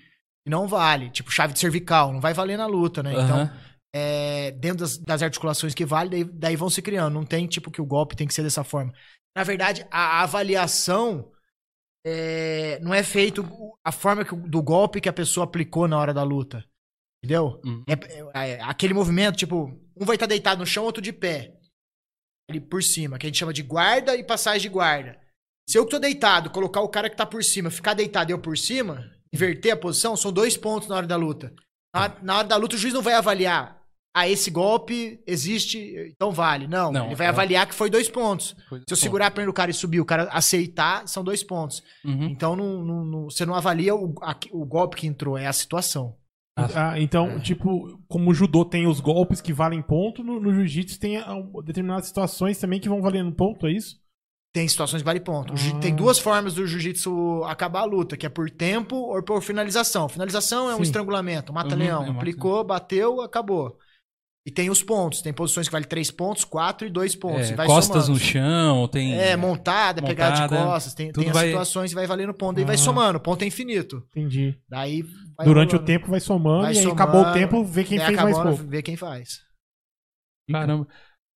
não 0.48 0.68
vale. 0.68 1.10
Tipo 1.10 1.32
chave 1.32 1.54
de 1.54 1.60
cervical, 1.60 2.14
não 2.14 2.22
vai 2.22 2.34
valer 2.34 2.58
na 2.58 2.68
luta, 2.68 3.02
né? 3.02 3.12
Então. 3.14 3.50
É, 3.94 4.52
dentro 4.52 4.80
das, 4.80 4.98
das 4.98 5.22
articulações 5.22 5.76
que 5.76 5.86
vale, 5.86 6.10
daí, 6.10 6.24
daí 6.24 6.56
vão 6.56 6.70
se 6.70 6.82
criando. 6.82 7.14
Não 7.14 7.26
tem 7.26 7.48
tipo 7.48 7.70
que 7.70 7.82
o 7.82 7.86
golpe 7.86 8.16
tem 8.16 8.28
que 8.28 8.34
ser 8.34 8.44
dessa 8.44 8.64
forma. 8.64 8.94
Na 9.36 9.44
verdade, 9.44 9.86
a 9.92 10.24
avaliação 10.24 11.32
é, 12.06 12.80
não 12.80 12.94
é 12.94 13.04
feito 13.04 13.46
a 13.84 13.92
forma 13.92 14.26
que 14.26 14.36
do 14.36 14.62
golpe 14.62 15.00
que 15.00 15.10
a 15.10 15.14
pessoa 15.14 15.46
aplicou 15.46 15.88
na 15.88 15.98
hora 15.98 16.14
da 16.14 16.24
luta. 16.24 16.66
Entendeu? 17.24 17.62
Uhum. 17.64 17.84
É, 17.88 18.52
é, 18.52 18.62
aquele 18.62 18.94
movimento, 18.94 19.38
tipo, 19.38 19.80
um 19.96 20.06
vai 20.06 20.16
estar 20.16 20.26
deitado 20.26 20.60
no 20.60 20.66
chão, 20.66 20.84
outro 20.84 21.02
de 21.02 21.14
pé. 21.14 21.58
Ali 22.50 22.60
por 22.60 22.84
cima, 22.84 23.18
que 23.18 23.26
a 23.26 23.30
gente 23.30 23.40
chama 23.40 23.54
de 23.54 23.64
guarda 23.64 24.16
e 24.16 24.24
passagem 24.24 24.62
de 24.62 24.70
guarda. 24.70 25.18
Se 25.70 25.78
eu 25.78 25.86
que 25.86 25.92
tô 25.92 26.00
deitado, 26.00 26.50
colocar 26.50 26.82
o 26.82 26.90
cara 26.90 27.10
que 27.10 27.16
tá 27.16 27.26
por 27.26 27.42
cima, 27.42 27.72
ficar 27.72 27.94
deitado 27.94 28.30
e 28.30 28.34
eu 28.34 28.40
por 28.40 28.58
cima, 28.58 29.10
inverter 29.32 29.74
a 29.74 29.78
posição, 29.78 30.18
são 30.18 30.34
dois 30.34 30.58
pontos 30.58 30.90
na 30.90 30.98
hora 30.98 31.08
da 31.08 31.16
luta. 31.16 31.54
Na, 31.96 32.10
na 32.22 32.38
hora 32.40 32.48
da 32.50 32.58
luta, 32.58 32.76
o 32.76 32.78
juiz 32.78 32.94
não 32.94 33.02
vai 33.02 33.14
avaliar. 33.14 33.83
Ah, 34.16 34.30
esse 34.30 34.52
golpe 34.52 35.20
existe, 35.26 35.80
então 36.16 36.32
vale. 36.32 36.68
Não, 36.68 36.92
Não, 36.92 37.08
ele 37.08 37.16
vai 37.16 37.26
é. 37.26 37.30
avaliar 37.30 37.66
que 37.66 37.74
foi 37.74 37.90
dois 37.90 38.08
pontos. 38.08 38.56
Foi- 38.70 38.80
Se 38.88 38.94
eu 38.94 38.98
segurar 38.98 39.28
a 39.28 39.32
perna 39.32 39.50
do 39.50 39.54
cara 39.56 39.72
e 39.72 39.74
subir, 39.74 40.00
o 40.00 40.06
cara 40.06 40.26
aceitar, 40.32 41.08
são 41.08 41.24
dois 41.24 41.44
pontos. 41.44 41.82
Uhum. 42.06 42.26
Então 42.26 42.56
não, 42.56 42.84
não- 42.84 43.06
não- 43.06 43.24
você 43.26 43.44
não 43.46 43.56
avalia 43.56 43.96
o, 43.96 44.14
a- 44.22 44.38
o 44.52 44.66
golpe 44.66 44.98
que 44.98 45.08
entrou, 45.08 45.36
é 45.38 45.48
a 45.48 45.54
situação. 45.54 46.16
Ah, 46.56 47.00
então, 47.00 47.40
tipo, 47.40 48.00
como 48.08 48.30
o 48.30 48.34
judô 48.36 48.64
tem 48.64 48.86
os 48.86 49.00
golpes 49.00 49.42
que 49.42 49.52
valem 49.52 49.82
ponto, 49.82 50.24
no, 50.24 50.40
no 50.40 50.54
jiu-jitsu 50.54 51.00
tem 51.00 51.18
ah, 51.18 51.36
determinadas 51.66 52.06
situações 52.06 52.60
também 52.60 52.80
que 52.80 52.88
vão 52.88 53.02
valendo 53.02 53.32
ponto, 53.36 53.66
é 53.66 53.72
isso? 53.72 53.96
Tem 54.54 54.68
situações 54.68 55.02
que 55.02 55.06
vale 55.08 55.20
ponto. 55.20 55.52
Ah. 55.56 55.80
Tem 55.80 55.96
duas 55.96 56.20
formas 56.20 56.54
do 56.54 56.68
jiu-jitsu 56.68 57.44
acabar 57.46 57.80
a 57.80 57.86
luta, 57.86 58.16
que 58.16 58.28
é 58.28 58.30
por 58.30 58.52
tempo 58.52 58.96
ou 58.96 59.24
por 59.24 59.42
finalização. 59.42 60.08
Finalização 60.08 60.70
é 60.70 60.74
um 60.76 60.78
Sim. 60.78 60.84
estrangulamento, 60.84 61.52
Uhum, 61.52 61.56
mata-leão. 61.56 62.04
é 62.04 62.06
mata- 62.06 62.20
aplicou, 62.20 62.64
bateu, 62.64 63.20
acabou. 63.22 63.76
E 64.46 64.52
tem 64.52 64.70
os 64.70 64.84
pontos. 64.84 65.22
Tem 65.22 65.32
posições 65.32 65.68
que 65.68 65.72
vale 65.72 65.86
três 65.86 66.12
pontos, 66.12 66.44
quatro 66.44 66.86
e 66.86 66.90
dois 66.92 67.16
pontos. 67.16 67.50
É, 67.50 67.54
e 67.54 67.56
vai 67.56 67.66
costas 67.66 68.06
somando. 68.08 68.20
no 68.20 68.26
chão, 68.26 68.88
tem. 68.90 69.14
É, 69.18 69.38
montada, 69.38 70.02
pegada 70.02 70.36
de 70.36 70.42
Montada, 70.42 70.66
costas. 70.66 70.94
Tem, 70.94 71.12
tem 71.14 71.28
as 71.30 71.34
vai- 71.34 71.48
situações 71.48 71.92
que 71.92 71.96
vai 71.96 72.06
valendo 72.06 72.34
ponto. 72.34 72.56
Daí 72.58 72.66
vai 72.66 72.76
Ah. 72.76 72.78
somando. 72.78 73.20
Ponto 73.22 73.42
é 73.42 73.48
infinito. 73.48 74.04
Entendi. 74.10 74.60
Daí 74.68 75.04
vai 75.38 75.46
Durante 75.48 75.72
rolando. 75.72 75.84
o 75.84 75.86
tempo 75.86 76.08
vai 76.10 76.20
somando 76.20 76.64
Vai 76.64 76.74
e 76.74 76.78
aí 76.78 76.84
somando, 76.84 77.02
acabou 77.02 77.22
o 77.22 77.32
tempo, 77.34 77.64
vê 77.64 77.84
quem 77.86 77.98
fez 78.00 78.18
mais 78.18 78.36
acabou, 78.36 78.56
pouco. 78.58 78.70
Vê 78.70 78.82
quem 78.82 78.98
faz. 78.98 79.40
Caramba. 80.52 80.88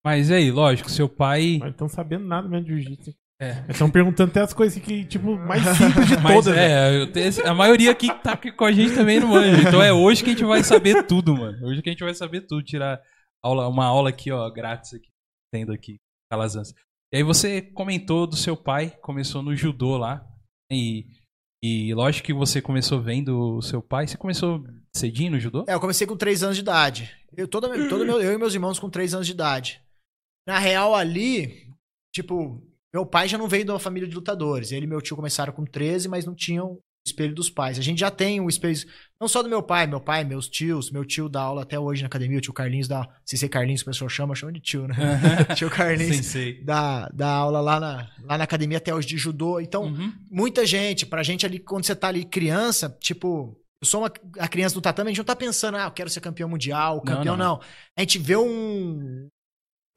Mas 0.04 0.30
e 0.30 0.34
aí, 0.34 0.52
lógico, 0.52 0.90
seu 0.90 1.08
pai. 1.08 1.54
Mas 1.54 1.60
não 1.62 1.70
estão 1.70 1.88
sabendo 1.90 2.26
nada 2.26 2.48
mesmo 2.50 2.66
de 2.66 2.72
jiu-jitsu. 2.82 3.12
É. 3.40 3.64
Estão 3.70 3.90
perguntando 3.92 4.32
até 4.32 4.42
as 4.42 4.52
coisas 4.54 4.82
que, 4.82 5.06
tipo, 5.06 5.38
mais 5.38 5.62
simples 5.78 6.08
de 6.08 6.16
todas. 6.22 6.56
né? 6.56 6.98
é, 6.98 7.02
eu 7.02 7.12
tenho- 7.12 7.48
a 7.48 7.54
maioria 7.54 7.92
aqui 7.92 8.08
que 8.12 8.24
tá 8.24 8.34
aqui 8.34 8.52
com 8.52 8.66
a 8.66 8.72
gente 8.72 8.96
também 8.96 9.20
não 9.20 9.28
manja. 9.28 9.62
Então 9.68 9.82
é 9.82 9.94
hoje 9.94 10.24
que 10.24 10.32
a 10.32 10.34
gente 10.34 10.44
vai 10.44 10.64
saber 10.64 11.04
tudo, 11.06 11.36
mano. 11.38 11.68
Hoje 11.68 11.82
que 11.84 11.90
a 11.90 11.92
gente 11.92 12.04
vai 12.04 12.14
saber 12.16 12.42
tudo. 12.42 12.64
Tirar 12.64 13.00
aula, 13.44 13.68
uma 13.68 13.86
aula 13.86 14.10
aqui, 14.10 14.32
ó, 14.32 14.50
grátis 14.50 14.96
aqui, 14.96 15.08
tendo 15.54 15.72
aqui, 15.72 15.98
Calazans. 16.32 16.74
E 17.14 17.18
aí 17.18 17.24
você 17.24 17.62
comentou 17.62 18.26
do 18.26 18.36
seu 18.36 18.58
pai, 18.58 18.90
começou 19.02 19.44
no 19.44 19.56
judô 19.56 19.98
lá. 19.98 20.26
E, 20.72 21.06
e 21.64 21.94
lógico 21.94 22.26
que 22.26 22.34
você 22.34 22.60
começou 22.60 23.00
vendo 23.02 23.58
o 23.58 23.62
seu 23.62 23.84
pai. 23.84 24.08
Você 24.08 24.18
começou 24.18 24.66
cedinho 24.96 25.32
no 25.34 25.40
judô? 25.40 25.64
É, 25.68 25.76
eu 25.76 25.80
comecei 25.80 26.08
com 26.08 26.18
3 26.18 26.42
anos 26.42 26.56
de 26.58 26.64
idade. 26.64 27.16
Eu, 27.36 27.48
todo, 27.48 27.68
todo 27.88 28.04
meu, 28.04 28.20
eu 28.20 28.34
e 28.34 28.38
meus 28.38 28.56
irmãos 28.56 28.80
com 28.80 28.90
3 28.90 29.14
anos 29.14 29.28
de 29.28 29.34
idade. 29.34 29.80
Na 30.48 30.58
real, 30.58 30.96
ali, 30.96 31.70
tipo, 32.14 32.64
meu 32.98 33.06
pai 33.06 33.28
já 33.28 33.38
não 33.38 33.48
veio 33.48 33.64
de 33.64 33.70
uma 33.72 33.78
família 33.80 34.10
de 34.10 34.16
lutadores. 34.16 34.72
Ele 34.72 34.86
e 34.86 34.90
meu 34.90 35.00
tio 35.02 35.16
começaram 35.16 35.54
com 35.54 35.64
13, 35.64 36.08
mas 36.10 36.26
não 36.26 36.34
tinham 36.34 36.72
o 36.72 36.82
espelho 37.06 37.36
dos 37.36 37.48
pais. 37.48 37.78
A 37.78 37.82
gente 37.84 38.00
já 38.00 38.10
tem 38.10 38.42
o 38.42 38.50
espelho, 38.50 38.76
não 39.22 39.28
só 39.28 39.44
do 39.44 39.48
meu 39.50 39.62
pai, 39.62 39.86
meu 39.86 40.02
pai, 40.02 40.24
meus 40.24 40.50
tios, 40.50 40.90
meu 40.90 41.06
tio 41.06 41.30
dá 41.30 41.42
aula 41.42 41.62
até 41.62 41.80
hoje 41.80 42.02
na 42.02 42.08
academia, 42.08 42.40
o 42.40 42.42
tio 42.42 42.52
Carlinhos 42.54 42.88
dá, 42.88 43.08
se 43.24 43.38
ser 43.38 43.50
Carlinhos, 43.50 43.84
o 43.84 43.86
pessoal 43.86 44.10
chama, 44.10 44.34
chama 44.34 44.52
de 44.52 44.60
tio, 44.60 44.88
né? 44.88 44.96
tio 45.56 45.70
Carlinhos 45.70 46.16
Sensei. 46.18 46.64
dá, 46.64 47.08
dá 47.14 47.30
aula 47.30 47.62
lá 47.62 47.80
na, 47.80 48.10
lá 48.24 48.38
na 48.40 48.44
academia 48.44 48.80
até 48.80 48.94
hoje 48.94 49.08
de 49.08 49.18
judô. 49.18 49.60
Então, 49.60 49.84
Uhum. 49.84 50.12
muita 50.30 50.66
gente, 50.66 51.06
pra 51.06 51.22
gente 51.22 51.46
ali, 51.46 51.60
quando 51.60 51.86
você 51.86 51.96
tá 51.96 52.08
ali 52.08 52.26
criança, 52.26 52.90
tipo, 53.00 53.56
eu 53.80 53.88
sou 53.88 54.02
uma 54.02 54.12
a 54.40 54.48
criança 54.48 54.74
do 54.74 54.82
tatame, 54.82 55.10
a 55.10 55.12
gente 55.12 55.20
não 55.20 55.26
tá 55.26 55.36
pensando, 55.36 55.78
ah, 55.78 55.84
eu 55.86 55.92
quero 55.92 56.10
ser 56.10 56.20
campeão 56.20 56.50
mundial, 56.50 57.00
campeão, 57.02 57.38
não. 57.38 57.58
não. 57.58 57.62
A 57.96 58.02
gente 58.02 58.18
vê 58.18 58.36
um, 58.36 59.28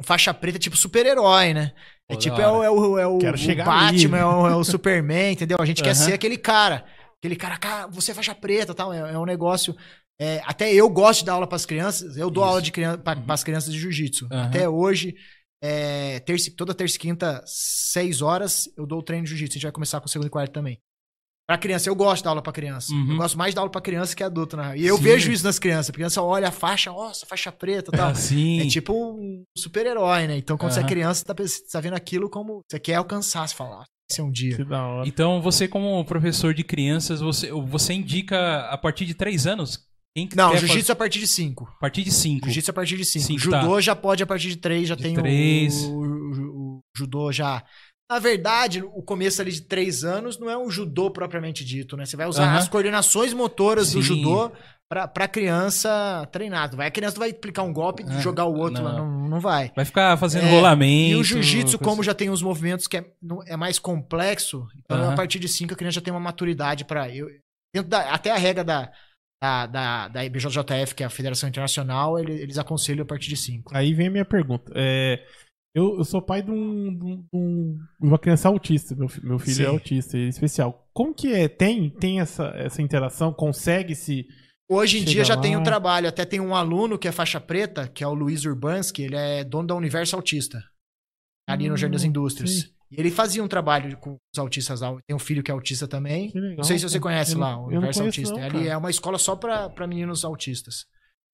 um 0.01 0.03
faixa 0.03 0.33
preta 0.33 0.59
tipo 0.59 0.77
super-herói, 0.77 1.53
né? 1.55 1.73
É 2.09 2.15
Pô, 2.15 2.19
tipo, 2.19 2.41
é 2.41 2.49
o, 2.49 2.63
é 2.65 2.71
o, 2.71 2.99
é 2.99 3.07
o, 3.07 3.19
Quero 3.19 3.37
o 3.37 3.39
chegar 3.39 3.65
Batman, 3.65 4.19
é 4.19 4.25
o, 4.25 4.47
é 4.49 4.57
o 4.57 4.65
Superman, 4.65 5.33
entendeu? 5.35 5.59
A 5.61 5.65
gente 5.67 5.83
quer 5.83 5.91
Aham. 5.91 5.95
ser 6.07 6.13
aquele 6.15 6.37
cara. 6.37 6.85
Aquele 7.19 7.37
cara, 7.37 7.57
cara, 7.59 7.87
você 7.87 8.11
é 8.13 8.15
faixa 8.15 8.35
preta 8.35 8.75
tal. 8.75 8.93
É, 8.93 9.13
é 9.13 9.19
um 9.19 9.27
negócio. 9.27 9.77
é, 10.21 10.41
até 10.45 10.73
eu 10.73 10.89
gosto 10.89 11.21
de 11.21 11.27
dar 11.27 11.35
aula 11.35 11.47
pras 11.47 11.67
crianças. 11.67 12.17
Eu 12.17 12.31
dou 12.31 12.43
Isso. 12.43 12.49
aula 12.51 12.63
de 12.63 12.73
criança, 12.73 12.99
pra, 12.99 13.15
Uhum. 13.17 13.23
pras 13.23 13.45
crianças 13.45 13.73
de 13.73 13.79
jiu-jitsu. 13.79 14.27
Aham. 14.33 14.47
Até 14.47 14.69
hoje, 14.69 15.15
é, 15.63 16.19
terça, 16.21 16.51
toda 16.57 16.75
terça 16.75 16.97
e 16.97 16.99
quinta, 16.99 17.43
seis 17.47 18.23
horas, 18.23 18.69
eu 18.77 18.87
dou 18.87 19.01
o 19.01 19.03
treino 19.03 19.25
de 19.25 19.31
jiu-jitsu. 19.31 19.53
A 19.53 19.59
gente 19.59 19.63
vai 19.65 19.73
começar 19.73 20.01
com 20.01 20.07
o 20.07 20.09
segundo 20.09 20.29
e 20.29 20.31
quarto 20.31 20.53
também. 20.53 20.79
Pra 21.51 21.59
criança, 21.59 21.89
eu 21.91 21.97
gosto 21.97 22.19
de 22.19 22.23
dar 22.23 22.31
aula 22.31 22.43
pra 22.43 22.53
criança. 22.53 22.93
Uhum. 22.93 23.11
Eu 23.11 23.17
gosto 23.17 23.37
mais 23.37 23.51
de 23.51 23.57
dar 23.57 23.63
aula 23.63 23.73
pra 23.73 23.81
criança 23.81 24.15
que 24.15 24.23
adulto, 24.23 24.57
né? 24.57 24.79
E 24.79 24.87
eu 24.87 24.97
Sim. 24.97 25.03
vejo 25.03 25.33
isso 25.33 25.43
nas 25.43 25.59
crianças. 25.59 25.91
A 25.91 25.93
criança 25.93 26.23
olha 26.23 26.47
a 26.47 26.53
faixa, 26.53 26.93
nossa, 26.93 27.27
faixa 27.27 27.51
preta 27.51 27.91
e 27.93 27.97
tal. 27.99 28.11
Assim. 28.11 28.61
É 28.61 28.69
tipo 28.69 28.93
um 28.95 29.43
super-herói, 29.59 30.29
né? 30.29 30.37
Então, 30.37 30.57
quando 30.57 30.71
você 30.71 30.79
é 30.79 30.85
criança, 30.87 31.19
você 31.21 31.25
tá, 31.25 31.35
você 31.43 31.61
tá 31.73 31.81
vendo 31.81 31.95
aquilo 31.95 32.31
como 32.31 32.63
você 32.71 32.79
quer 32.79 32.95
alcançar, 32.95 33.49
você 33.49 33.55
fala, 33.57 33.83
"Ah, 33.83 33.85
é 34.17 34.23
um 34.23 34.31
dia. 34.31 34.55
Que 34.59 34.63
da 34.65 34.87
hora. 34.87 35.09
Então, 35.09 35.43
você, 35.43 35.67
como 35.67 36.05
professor 36.05 36.55
de 36.55 36.63
crianças, 36.63 37.21
você, 37.21 37.51
você 37.51 37.95
indica 37.95 38.61
a 38.71 38.79
partir 38.79 39.05
de 39.05 39.15
três 39.15 39.45
anos? 39.45 39.81
Quem 40.17 40.29
que 40.29 40.37
Não, 40.37 40.57
jiu-jitsu 40.57 40.93
a 40.93 40.97
partir 40.97 41.19
de 41.19 41.27
5. 41.27 41.65
fazer- 41.65 41.77
a 41.77 41.81
partir 41.81 42.03
de 42.05 42.13
cinco. 42.13 42.45
Jiu-jitsu 42.47 42.71
a 42.71 42.75
partir 42.75 42.97
de 42.97 43.05
5. 43.05 43.27
Cinco, 43.27 43.41
Judô 43.41 43.81
já 43.81 43.97
pode 43.97 44.23
a 44.23 44.27
partir 44.27 44.49
de 44.51 44.57
3, 44.57 44.89
já 44.89 44.95
De 44.97 45.03
tem 45.03 45.15
três. 45.15 45.83
O, 45.85 45.91
o- 45.95 46.77
o 46.79 46.81
judô 46.97 47.31
já. 47.33 47.63
Na 48.11 48.19
verdade, 48.19 48.83
o 48.83 49.03
começo 49.03 49.41
ali 49.41 49.53
de 49.53 49.63
3 49.63 50.03
anos 50.03 50.37
não 50.37 50.51
é 50.51 50.59
um 50.59 50.69
judô 50.69 51.11
propriamente 51.13 51.65
dito, 51.65 51.97
né? 51.97 52.05
Você 52.05 52.17
vai 52.17 52.27
usar 52.27 52.45
Aham. 52.45 52.59
as 52.59 52.69
coordenações 52.69 53.33
motoras 53.33 53.93
do 53.93 54.03
Sim. 54.03 54.09
judô 54.09 54.51
pra, 54.91 55.07
pra 55.07 55.29
criança 55.29 56.27
treinar. 56.33 56.75
Vai, 56.75 56.89
a 56.89 56.91
criança 56.91 57.15
não 57.15 57.21
vai 57.21 57.31
aplicar 57.31 57.63
um 57.63 57.73
golpe 57.73 58.03
e 58.03 58.07
Ah, 58.09 58.19
jogar 58.21 58.47
o 58.47 58.55
outro 58.57 58.83
lá, 58.83 58.95
não. 58.95 59.09
não, 59.09 59.29
não 59.29 59.41
vai. 59.41 59.71
Vai 59.77 59.85
ficar 59.85 60.17
fazendo 60.17 60.47
É, 60.47 60.51
rolamento. 60.51 61.13
E 61.13 61.15
o 61.15 61.23
jiu-jitsu, 61.23 61.79
como 61.79 62.03
já 62.03 62.13
tem 62.13 62.31
os 62.31 62.43
movimentos 62.43 62.89
que 62.89 62.97
é, 62.97 63.05
é 63.47 63.57
mais 63.57 63.79
complexo, 63.79 64.67
então 64.77 64.97
Aham. 64.99 65.13
a 65.13 65.17
partir 65.17 65.39
de 65.39 65.47
5 65.47 65.73
a 65.75 65.77
criança 65.77 65.95
já 65.97 66.01
tem 66.01 66.13
uma 66.13 66.19
maturidade 66.19 66.85
para 66.85 67.09
eu 67.15 67.29
da, 67.87 68.13
até 68.13 68.33
a 68.33 68.37
regra 68.37 68.65
da 68.65 68.91
da, 69.43 69.67
da, 69.67 70.09
da 70.09 70.25
IBJJF, 70.25 70.95
que 70.95 71.03
é 71.03 71.07
a 71.07 71.11
Federação 71.11 71.49
Internacional, 71.49 72.19
ele- 72.19 72.35
eles 72.43 72.59
aconselham 72.59 73.05
a 73.05 73.07
partir 73.07 73.29
de 73.31 73.37
5. 73.39 73.75
Aí 73.75 73.95
vem 73.95 74.09
a 74.09 74.11
minha 74.11 74.25
pergunta. 74.25 74.71
É, 74.77 75.25
eu, 75.75 75.99
eu 75.99 76.05
sou 76.05 76.21
pai 76.23 76.43
de, 76.43 76.51
um, 76.51 76.97
de 76.99 77.05
um- 77.05 77.17
de 77.17 77.29
um- 77.33 77.79
uma 78.01 78.19
criança 78.19 78.49
autista. 78.49 78.95
Meu, 78.97 79.09
meu 79.23 79.39
filho 79.39 79.57
Sim. 79.57 79.63
é 79.65 79.67
autista, 79.67 80.17
é 80.17 80.23
especial. 80.23 80.89
Como 80.93 81.15
que 81.15 81.33
é? 81.33 81.49
Tem, 81.49 81.91
tem 81.91 82.21
essa, 82.21 82.47
essa 82.57 82.83
interação? 82.83 83.33
Consegue 83.33 83.95
se. 83.95 84.27
Hoje 84.69 84.99
em 85.01 85.05
dia 85.05 85.25
já 85.25 85.35
lá. 85.35 85.41
tem 85.41 85.57
um 85.57 85.63
trabalho, 85.65 86.09
até 86.09 86.25
tem 86.25 86.39
um 86.41 86.55
aluno 86.55 86.97
que 86.99 87.09
é 87.09 87.13
faixa 87.13 87.41
preta, 87.41 87.89
que 87.89 88.05
é 88.05 88.07
o 88.07 88.15
Luiz 88.15 88.45
Urbanski, 88.45 89.03
ele 89.03 89.17
é 89.17 89.43
dono 89.43 89.67
da 89.67 89.75
Universo 89.75 90.15
Autista, 90.15 90.63
ali 91.49 91.67
no 91.69 91.75
Hum, 91.75 91.77
Jardim 91.77 91.93
das 91.95 92.05
Indústrias. 92.05 92.51
sim. 92.53 92.69
E 92.93 93.01
ele 93.01 93.11
fazia 93.11 93.43
um 93.43 93.47
trabalho 93.47 93.97
com 93.99 94.17
os 94.35 94.39
autistas 94.39 94.81
lá. 94.81 94.97
Tem 95.07 95.15
um 95.15 95.19
filho 95.21 95.45
que 95.45 95.51
é 95.51 95.55
autista 95.55 95.87
também. 95.87 96.33
Legal. 96.35 96.57
Não 96.57 96.65
sei 96.65 96.77
se 96.77 96.89
você 96.89 96.99
conhece 96.99 97.35
Eu 97.35 97.39
lá, 97.39 97.57
o 97.57 97.67
Universo 97.69 98.03
Autista. 98.03 98.35
não, 98.35 98.43
ali 98.43 98.67
é 98.69 98.77
uma 98.77 98.91
escola 98.91 99.17
só 99.17 99.37
pra 99.37 99.71
meninos 99.87 100.25
autistas. 100.25 100.87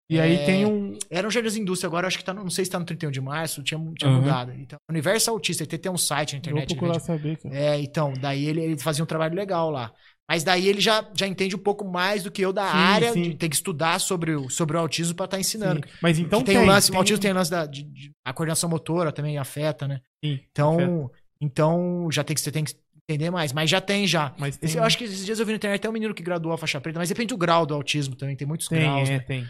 E 0.08 0.20
aí 0.20 0.34
é- 0.36 0.44
tem 0.46 0.64
um. 0.64 0.96
Era 1.10 1.26
um 1.26 1.30
Jardim 1.30 1.48
das 1.48 1.56
Indústrias, 1.56 1.88
agora 1.90 2.06
acho 2.06 2.16
que 2.18 2.24
tá, 2.24 2.32
não 2.32 2.48
sei 2.48 2.64
se 2.64 2.70
tá 2.70 2.78
no 2.78 2.84
31 2.84 3.10
de 3.10 3.20
março, 3.20 3.62
tinha, 3.62 3.80
tinha 3.98 4.10
Uhum. 4.10 4.20
mudado. 4.20 4.52
Então, 4.52 4.78
Universo 4.88 5.30
Autista, 5.30 5.62
ele 5.64 5.68
tem, 5.70 5.78
tem 5.78 5.90
um 5.92 5.96
site 5.98 6.34
na 6.34 6.38
Vou 6.38 6.38
internet. 6.38 6.70
ele 6.70 6.78
procurar 6.78 7.00
saber, 7.00 7.36
cara. 7.38 7.54
É, 7.54 7.80
então, 7.80 8.12
daí 8.20 8.46
ele, 8.46 8.60
ele 8.60 8.78
fazia 8.78 9.02
um 9.02 9.06
trabalho 9.06 9.34
legal 9.34 9.68
lá. 9.70 9.92
Mas 10.28 10.42
daí 10.42 10.66
ele 10.68 10.80
já, 10.80 11.04
já 11.14 11.26
entende 11.26 11.54
um 11.54 11.58
pouco 11.58 11.84
mais 11.84 12.22
do 12.24 12.30
que 12.32 12.42
eu 12.42 12.52
da 12.52 12.64
Sim, 12.70 12.76
área, 12.76 13.12
sim. 13.12 13.22
de- 13.22 13.34
tem 13.36 13.48
que 13.48 13.54
estudar 13.56 14.00
sobre 14.00 14.32
o, 14.34 14.48
sobre 14.50 14.76
o 14.76 14.80
autismo 14.80 15.14
pra 15.14 15.24
estar 15.24 15.38
ensinando. 15.40 15.80
Sim. 15.86 15.92
Mas 16.02 16.18
então 16.18 16.40
Que 16.40 16.46
tem, 16.46 16.58
o 16.58 16.64
lance, 16.66 16.90
o 16.90 16.96
autismo 16.96 17.20
tem 17.20 17.30
o 17.30 17.34
lance 17.34 17.50
da 17.50 17.64
de- 17.66 17.84
de- 17.84 18.10
a 18.24 18.32
coordenação 18.32 18.68
motora 18.68 19.12
também 19.12 19.38
afeta, 19.38 19.86
né? 19.86 20.00
Sim, 20.24 20.40
Então, 20.50 20.74
afeta. 20.74 21.10
então 21.40 22.08
já 22.10 22.24
tem 22.24 22.34
que 22.34 22.40
você 22.40 22.50
tem 22.50 22.64
que 22.64 22.74
entender 23.08 23.30
mais, 23.30 23.52
mas 23.52 23.70
já 23.70 23.80
tem 23.80 24.04
já. 24.04 24.34
Mas 24.36 24.56
tem, 24.56 24.66
Esse- 24.68 24.78
eu 24.78 24.82
acho 24.82 24.98
que 24.98 25.04
esses 25.04 25.24
dias 25.24 25.38
eu 25.38 25.46
vi 25.46 25.52
na 25.52 25.56
internet 25.56 25.78
até 25.78 25.88
um 25.88 25.92
menino 25.92 26.12
que 26.12 26.24
graduou 26.24 26.52
a 26.52 26.58
faixa 26.58 26.80
preta, 26.80 26.98
mas 26.98 27.08
depende 27.08 27.28
do 27.28 27.36
grau 27.36 27.64
do 27.64 27.72
autismo 27.74 28.16
também, 28.16 28.34
tem 28.34 28.48
muitos 28.48 28.66
tem, 28.66 28.80
graus. 28.80 29.08
é, 29.08 29.12
né? 29.12 29.18
tem. 29.20 29.46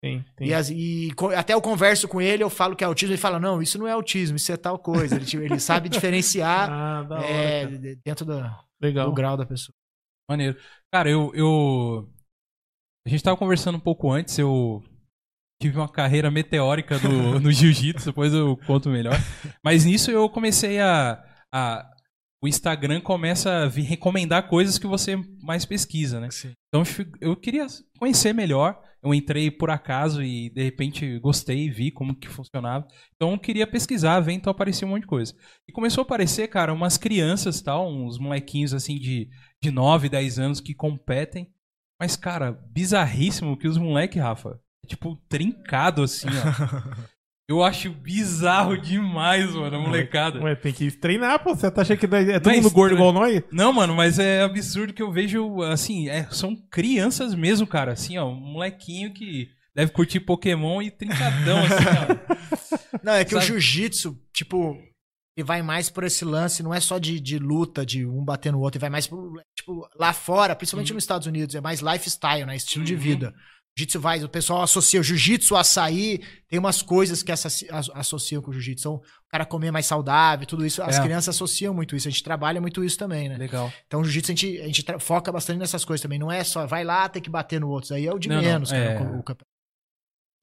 Tem, 0.00 0.24
tem. 0.36 0.48
E, 0.48 0.54
as- 0.54 0.70
e 0.70 1.08
até 1.36 1.54
eu 1.54 1.60
converso 1.60 2.06
com 2.06 2.20
ele, 2.20 2.42
eu 2.42 2.50
falo 2.50 2.76
que 2.76 2.84
é 2.84 2.86
autismo, 2.86 3.12
ele 3.12 3.20
fala, 3.20 3.40
não, 3.40 3.60
isso 3.60 3.78
não 3.78 3.86
é 3.86 3.92
autismo, 3.92 4.36
isso 4.36 4.52
é 4.52 4.56
tal 4.56 4.78
coisa. 4.78 5.16
Ele, 5.16 5.24
tipo, 5.24 5.42
ele 5.42 5.58
sabe 5.58 5.88
diferenciar 5.88 6.70
Ah, 6.70 7.06
hora, 7.10 7.26
é, 7.26 7.66
dentro 8.04 8.24
do, 8.24 8.34
Legal. 8.80 9.06
do 9.08 9.12
grau 9.12 9.36
da 9.36 9.44
pessoa. 9.44 9.74
Maneiro. 10.30 10.56
Cara, 10.92 11.10
eu, 11.10 11.32
eu. 11.34 12.08
A 13.06 13.10
gente 13.10 13.22
tava 13.24 13.36
conversando 13.36 13.76
um 13.76 13.80
pouco 13.80 14.10
antes, 14.12 14.38
eu. 14.38 14.82
tive 15.60 15.76
uma 15.78 15.88
carreira 15.88 16.30
meteórica 16.30 16.98
no, 16.98 17.40
no 17.40 17.50
jiu-jitsu, 17.50 18.06
depois 18.06 18.32
eu 18.32 18.56
conto 18.66 18.88
melhor. 18.90 19.14
Mas 19.64 19.84
nisso 19.84 20.10
eu 20.10 20.28
comecei 20.28 20.78
a, 20.78 21.20
a. 21.52 21.90
O 22.40 22.46
Instagram 22.46 23.00
começa 23.00 23.64
a 23.64 23.66
vir 23.66 23.82
recomendar 23.82 24.48
coisas 24.48 24.78
que 24.78 24.86
você 24.86 25.16
mais 25.42 25.64
pesquisa, 25.64 26.20
né? 26.20 26.30
Sim. 26.30 26.52
Então 26.68 26.84
eu 27.20 27.34
queria 27.34 27.66
conhecer 27.98 28.32
melhor. 28.32 28.80
Eu 29.02 29.14
entrei 29.14 29.50
por 29.50 29.70
acaso 29.70 30.22
e 30.22 30.50
de 30.50 30.62
repente 30.62 31.18
gostei, 31.20 31.70
vi 31.70 31.90
como 31.90 32.14
que 32.14 32.28
funcionava. 32.28 32.86
Então 33.14 33.32
eu 33.32 33.38
queria 33.38 33.66
pesquisar, 33.66 34.20
ver, 34.20 34.32
então 34.32 34.50
aparecia 34.50 34.86
um 34.86 34.90
monte 34.90 35.02
de 35.02 35.08
coisa. 35.08 35.34
E 35.68 35.72
começou 35.72 36.02
a 36.02 36.04
aparecer, 36.04 36.48
cara, 36.48 36.72
umas 36.72 36.98
crianças 36.98 37.62
tal, 37.62 37.88
uns 37.88 38.18
molequinhos 38.18 38.74
assim 38.74 38.98
de, 38.98 39.28
de 39.62 39.70
9, 39.70 40.08
10 40.08 40.38
anos 40.38 40.60
que 40.60 40.74
competem. 40.74 41.52
Mas, 42.00 42.16
cara, 42.16 42.52
bizarríssimo 42.52 43.56
que 43.56 43.66
os 43.66 43.76
moleques, 43.76 44.22
Rafa, 44.22 44.60
é 44.84 44.88
tipo, 44.88 45.16
trincado 45.28 46.02
assim, 46.02 46.28
ó. 46.28 47.08
Eu 47.50 47.62
acho 47.64 47.90
bizarro 47.90 48.76
demais, 48.76 49.54
mano, 49.54 49.76
a 49.76 49.80
molecada. 49.80 50.38
Ué, 50.42 50.54
tem 50.54 50.70
que 50.70 50.90
treinar, 50.90 51.42
pô. 51.42 51.54
Você 51.54 51.70
tá 51.70 51.80
achando 51.80 51.96
que 51.96 52.04
é 52.04 52.38
todo 52.38 52.52
Mas 52.52 52.62
mundo 52.62 52.72
gordo 52.74 52.90
tre- 52.90 52.98
igual 53.00 53.12
nós? 53.12 53.42
Não, 53.50 53.72
mano, 53.72 53.94
mas 53.94 54.18
é 54.18 54.42
absurdo 54.42 54.92
que 54.92 55.02
eu 55.02 55.10
vejo, 55.10 55.62
assim, 55.62 56.10
é- 56.10 56.28
são 56.30 56.54
crianças 56.70 57.34
mesmo, 57.34 57.66
cara. 57.66 57.92
Assim, 57.92 58.18
ó, 58.18 58.28
um 58.28 58.34
molequinho 58.34 59.14
que 59.14 59.48
deve 59.74 59.92
curtir 59.92 60.20
Pokémon 60.20 60.82
e 60.82 60.90
trincadão, 60.90 61.60
assim, 61.64 61.84
ó. 61.88 62.98
Não, 63.02 63.12
é 63.14 63.24
que 63.24 63.34
o 63.34 63.38
Sabe? 63.40 63.46
jiu-jitsu, 63.52 64.14
tipo, 64.30 64.76
ele 65.34 65.46
vai 65.46 65.62
mais 65.62 65.88
por 65.88 66.04
esse 66.04 66.24
lance, 66.26 66.62
não 66.62 66.74
é 66.74 66.80
só 66.80 66.98
de, 66.98 67.18
de 67.20 67.38
luta, 67.38 67.86
de 67.86 68.04
um 68.04 68.22
bater 68.24 68.52
no 68.52 68.60
outro, 68.60 68.76
ele 68.76 68.80
vai 68.82 68.90
mais 68.90 69.06
por, 69.06 69.40
tipo, 69.56 69.88
lá 69.98 70.12
fora, 70.12 70.54
principalmente 70.54 70.90
Uhum. 70.90 70.96
nos 70.96 71.04
Estados 71.04 71.26
Unidos, 71.26 71.54
é 71.54 71.60
mais 71.62 71.80
lifestyle, 71.80 72.44
né? 72.44 72.56
Estilo 72.56 72.84
de 72.84 72.94
Uhum. 72.94 73.00
vida. 73.00 73.34
Jiu-jitsu 73.78 74.00
vai, 74.00 74.24
o 74.24 74.28
pessoal 74.28 74.60
associa 74.62 74.98
o 74.98 75.04
jiu-jitsu, 75.04 75.54
o 75.54 75.56
açaí, 75.56 76.20
tem 76.48 76.58
umas 76.58 76.82
coisas 76.82 77.22
que 77.22 77.30
associ- 77.30 77.68
as- 77.70 77.88
associam 77.94 78.42
com 78.42 78.50
o 78.50 78.52
jiu-jitsu. 78.52 78.80
Então, 78.88 78.94
o 78.96 79.30
cara 79.30 79.44
comer 79.46 79.70
mais 79.70 79.86
saudável, 79.86 80.44
tudo 80.46 80.66
isso. 80.66 80.82
As 80.82 80.98
É. 80.98 81.02
crianças 81.02 81.34
associam 81.36 81.72
muito 81.72 81.94
isso, 81.94 82.08
a 82.08 82.10
gente 82.10 82.24
trabalha 82.24 82.60
muito 82.60 82.82
isso 82.82 82.98
também, 82.98 83.28
né? 83.28 83.36
Legal. 83.36 83.72
Então, 83.86 84.00
o 84.00 84.04
jiu-jitsu 84.04 84.32
a 84.32 84.34
gente, 84.34 84.60
a 84.60 84.66
gente 84.66 84.84
foca 84.98 85.30
bastante 85.30 85.58
nessas 85.58 85.84
coisas 85.84 86.02
também. 86.02 86.18
Não 86.18 86.32
é 86.32 86.42
só 86.42 86.66
vai 86.66 86.82
lá, 86.82 87.08
tem 87.08 87.22
que 87.22 87.30
bater 87.30 87.60
no 87.60 87.68
outro. 87.68 87.94
Aí 87.94 88.04
é 88.06 88.12
o 88.12 88.18
de 88.18 88.28
Não, 88.28 88.36
não, 88.36 88.42
menos, 88.42 88.70
cara, 88.72 88.82
é. 88.84 89.00
o, 89.00 89.18
o 89.20 89.22
campeonato. 89.22 89.46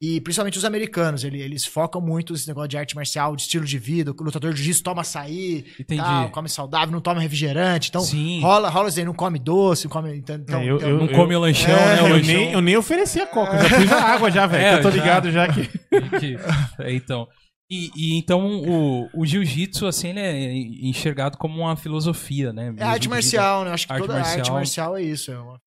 E 0.02 0.20
principalmente 0.20 0.58
os 0.58 0.66
americanos, 0.66 1.24
ele- 1.24 1.42
eles 1.42 1.66
focam 1.66 2.02
muito 2.02 2.34
nesse 2.34 2.48
negócio 2.48 2.68
de 2.68 2.78
arte 2.78 2.96
marcial, 2.96 3.34
de 3.36 3.44
estilo 3.44 3.64
de 3.64 3.80
vida. 3.80 4.12
O 4.12 4.24
lutador 4.24 4.52
de 4.52 4.58
jiu-jitsu 4.58 4.84
toma 4.84 5.02
açaí, 5.02 5.64
tal, 5.98 6.30
come 6.32 6.50
saudável, 6.50 6.92
não 6.92 7.00
toma 7.00 7.22
refrigerante. 7.22 7.90
Então, 7.90 8.02
Sim. 8.02 8.42
rola, 8.42 8.70
rola 8.70 8.90
isso 8.90 9.00
aí, 9.00 9.06
não 9.06 9.14
come 9.14 9.40
doce, 9.40 9.86
não 9.86 9.92
come. 9.92 10.18
Então, 10.18 10.36
É, 10.60 10.70
eu- 10.70 10.76
então- 10.78 10.90
eu- 10.90 10.98
Não 10.98 11.08
come 11.08 11.34
o 11.36 11.40
lanchão, 11.40 11.72
É, 11.74 11.96
né? 11.96 12.00
Eu, 12.02 12.14
lanchão. 12.16 12.34
nem, 12.36 12.52
eu 12.52 12.62
nem 12.62 12.76
ofereci 12.78 13.22
a 13.22 13.26
coca, 13.26 13.56
eu 13.56 13.70
já 13.70 13.78
pus 13.78 13.92
a 13.92 14.02
água 14.14 14.30
já, 14.32 14.46
velho. 14.46 14.66
É, 14.66 14.72
que 14.74 14.78
eu 14.80 14.82
tô 14.84 14.92
já. 14.92 15.02
ligado 15.04 15.32
já 15.32 15.48
que. 15.48 15.62
Gente, 15.64 16.38
é, 16.80 16.94
então. 16.94 17.26
E, 17.72 17.90
e 17.96 18.18
então 18.18 18.46
o, 18.68 19.10
o 19.22 19.26
jiu-jitsu, 19.26 19.88
assim, 19.88 20.10
ele 20.10 20.20
é 20.20 20.54
enxergado 20.88 21.38
como 21.38 21.62
uma 21.62 21.76
filosofia, 21.78 22.52
né? 22.54 22.72
é 22.78 22.84
arte 22.84 23.08
marcial, 23.10 23.64
né? 23.64 23.72
Acho 23.72 23.88
que 23.88 23.94
Arte 23.94 24.06
toda 24.06 24.20
arte 24.20 24.36
marcial. 24.38 24.56
marcial 24.58 24.98
é 24.98 25.02
isso. 25.02 25.32
É, 25.32 25.40
uma- 25.40 25.60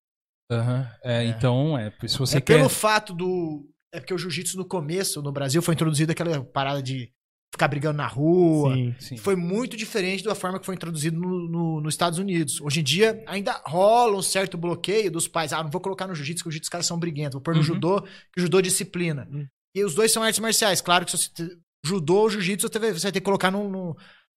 Aham. 0.53 0.87
É, 1.03 1.25
Então, 1.25 1.77
é, 1.79 1.91
se 2.07 2.19
você 2.19 2.37
é 2.39 2.41
quer. 2.43 2.57
pelo 2.59 2.69
fato 2.69 3.13
do. 3.15 3.65
É 3.93 4.01
porque 4.01 4.13
o 4.15 4.19
jiu-jitsu 4.19 4.57
no 4.57 4.65
começo, 4.65 5.23
no 5.23 5.33
Brasil, 5.33 5.63
foi 5.63 5.75
introduzido 5.75 6.13
aquela 6.13 6.45
parada 6.45 6.83
de 6.83 7.11
ficar 7.53 7.69
brigando 7.69 7.97
na 7.97 8.07
rua. 8.07 8.75
Sim. 8.75 8.95
Sim. 9.01 9.17
foi 9.17 9.35
muito 9.35 9.77
diferente 9.77 10.23
da 10.23 10.35
forma 10.35 10.61
que 10.61 10.67
foi 10.67 10.75
introduzido 10.75 11.19
no, 11.19 11.49
no- 11.49 11.81
nos 11.81 11.95
Estados 11.95 12.19
Unidos. 12.19 12.61
Hoje 12.61 12.81
em 12.81 12.85
dia, 12.85 13.23
ainda 13.27 13.61
rola 13.67 14.17
um 14.19 14.23
certo 14.23 14.59
bloqueio 14.59 15.11
dos 15.11 15.27
pais. 15.27 15.53
Ah, 15.53 15.63
não 15.63 15.71
vou 15.71 15.81
colocar 15.81 16.07
no 16.07 16.15
jiu-jitsu, 16.15 16.45
que 16.45 16.49
o 16.49 16.53
jiu-jitsu 16.53 16.67
os 16.67 16.71
caras 16.71 16.87
são 16.87 16.99
briguentos. 16.99 17.33
Vou 17.35 17.41
pôr 17.43 17.55
no 17.55 17.61
Uhum. 17.61 17.65
judô, 17.67 18.03
que 18.03 18.39
o 18.39 18.41
judô 18.43 18.61
disciplina. 18.61 19.27
Hum. 19.33 19.47
E 19.75 19.83
os 19.85 19.95
dois 19.95 20.13
são 20.13 20.23
artes 20.23 20.41
marciais. 20.41 20.81
Claro 20.83 21.05
que 21.07 21.11
se 21.13 21.17
você 21.35 21.57
judô 21.85 22.17
ou 22.23 22.31
jiu-jitsu, 22.31 22.69
você 22.71 22.79
vai 22.79 22.93
ter 22.93 23.13
que 23.13 23.21
colocar 23.21 23.51
num, 23.51 23.95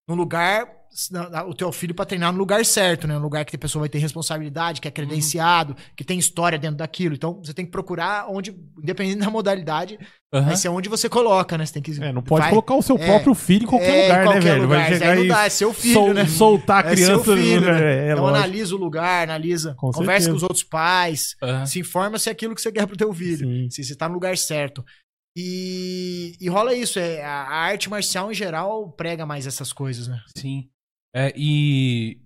num 0.08 0.14
lugar, 0.14 0.66
o 1.46 1.54
teu 1.54 1.72
filho 1.72 1.94
pra 1.94 2.04
treinar 2.04 2.32
no 2.32 2.38
lugar 2.38 2.64
certo, 2.66 3.06
né? 3.06 3.16
Um 3.16 3.22
lugar 3.22 3.44
que 3.44 3.56
a 3.56 3.58
pessoa 3.58 3.80
vai 3.80 3.88
ter 3.88 3.98
responsabilidade, 3.98 4.80
que 4.80 4.86
é 4.88 4.90
credenciado, 4.90 5.74
que 5.96 6.04
tem 6.04 6.18
história 6.18 6.58
dentro 6.58 6.76
daquilo. 6.78 7.14
Então, 7.14 7.40
você 7.42 7.54
tem 7.54 7.64
que 7.64 7.70
procurar 7.70 8.26
onde, 8.28 8.54
independente 8.82 9.20
da 9.20 9.30
modalidade, 9.30 9.98
Aham. 10.34 10.46
vai 10.46 10.56
ser 10.56 10.68
onde 10.68 10.88
você 10.88 11.08
coloca, 11.08 11.56
né? 11.56 11.64
Você 11.64 11.74
tem 11.74 11.82
que... 11.82 12.02
É, 12.02 12.12
não 12.12 12.20
pode 12.22 12.40
vai- 12.42 12.50
colocar 12.50 12.74
o 12.74 12.82
seu 12.82 12.96
é, 12.96 13.06
próprio 13.06 13.34
filho 13.34 13.62
em 13.64 13.66
qualquer 13.66 13.86
é, 13.90 13.98
em 14.00 14.02
lugar, 14.08 14.24
qualquer 14.24 14.42
né, 14.44 14.50
velho? 14.50 14.62
lugar. 14.64 14.78
Vai 14.80 14.86
aí 14.86 14.92
chegar 14.98 15.16
não 15.16 15.24
e 15.24 15.28
dá, 15.28 15.44
é 15.44 15.48
seu 15.48 15.72
filho, 15.72 15.94
sol- 15.94 16.12
né? 16.14 16.26
soltar 16.26 16.86
a 16.86 16.92
É 16.92 16.96
seu 16.96 17.22
criança. 17.22 17.42
filho, 17.42 17.60
no- 17.60 17.66
né? 17.72 17.82
é, 17.82 18.08
é 18.08 18.12
então 18.12 18.22
lógico. 18.24 18.38
analisa 18.38 18.74
o 18.74 18.78
lugar, 18.78 19.22
analisa, 19.22 19.74
Com 19.78 19.90
conversa 19.92 20.24
certeza. 20.24 20.30
com 20.30 20.36
os 20.36 20.42
outros 20.42 20.62
pais, 20.64 21.36
Aham. 21.42 21.64
se 21.66 21.78
informa 21.80 22.18
se 22.18 22.28
é 22.28 22.32
aquilo 22.32 22.54
que 22.54 22.60
você 22.60 22.70
quer 22.72 22.86
pro 22.86 22.96
teu 22.98 23.12
filho, 23.14 23.46
Sim. 23.48 23.70
se 23.70 23.82
você 23.84 23.94
tá 23.94 24.08
no 24.08 24.14
lugar 24.14 24.36
certo. 24.36 24.84
E, 25.36 26.36
e 26.40 26.48
rola 26.48 26.74
isso, 26.74 26.98
é, 26.98 27.22
a, 27.24 27.32
arte 27.48 27.88
marcial 27.88 28.30
em 28.30 28.34
geral 28.34 28.90
prega 28.92 29.24
mais 29.24 29.46
essas 29.46 29.72
coisas, 29.72 30.06
né? 30.08 30.22
Sim. 30.36 30.68
É, 31.14 31.32
e. 31.36 32.18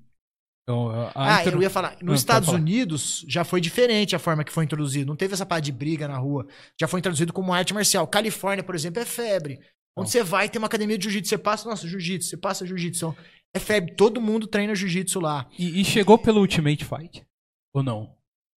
então, 0.62 0.90
Ah, 1.14 1.40
intro- 1.40 1.58
eu 1.58 1.62
ia 1.62 1.70
falar, 1.70 1.96
nos 2.02 2.20
Estados 2.20 2.46
falar. 2.46 2.58
Unidos 2.58 3.24
já 3.28 3.44
foi 3.44 3.60
diferente 3.60 4.16
a 4.16 4.18
forma 4.18 4.42
que 4.44 4.52
foi 4.52 4.64
introduzido, 4.64 5.06
não 5.08 5.16
teve 5.16 5.34
essa 5.34 5.46
parte 5.46 5.66
de 5.66 5.72
briga 5.72 6.08
na 6.08 6.18
rua, 6.18 6.46
já 6.80 6.88
foi 6.88 6.98
introduzido 7.00 7.32
como 7.32 7.52
arte 7.52 7.72
marcial. 7.74 8.06
Califórnia, 8.08 8.64
por 8.64 8.74
exemplo, 8.74 9.00
é 9.00 9.04
febre. 9.04 9.60
Onde 9.98 10.06
Não. 10.08 10.12
você 10.12 10.22
vai, 10.22 10.48
tem 10.48 10.58
uma 10.58 10.66
academia 10.66 10.98
de 10.98 11.04
jiu-jitsu, 11.04 11.28
você 11.30 11.38
passa, 11.38 11.68
nossa, 11.68 11.86
jiu-jitsu, 11.88 12.28
você 12.30 12.36
passa 12.36 12.66
jiu-jitsu. 12.66 13.16
É 13.54 13.58
febre, 13.58 13.94
todo 13.94 14.20
mundo 14.20 14.46
treina 14.46 14.74
jiu-jitsu 14.74 15.20
lá. 15.20 15.48
E, 15.58 15.80
e 15.80 15.84
chegou 15.84 16.18
pelo 16.18 16.40
Ultimate 16.40 16.84
Fight? 16.84 17.24
Ou 17.74 17.82
não? 17.82 18.15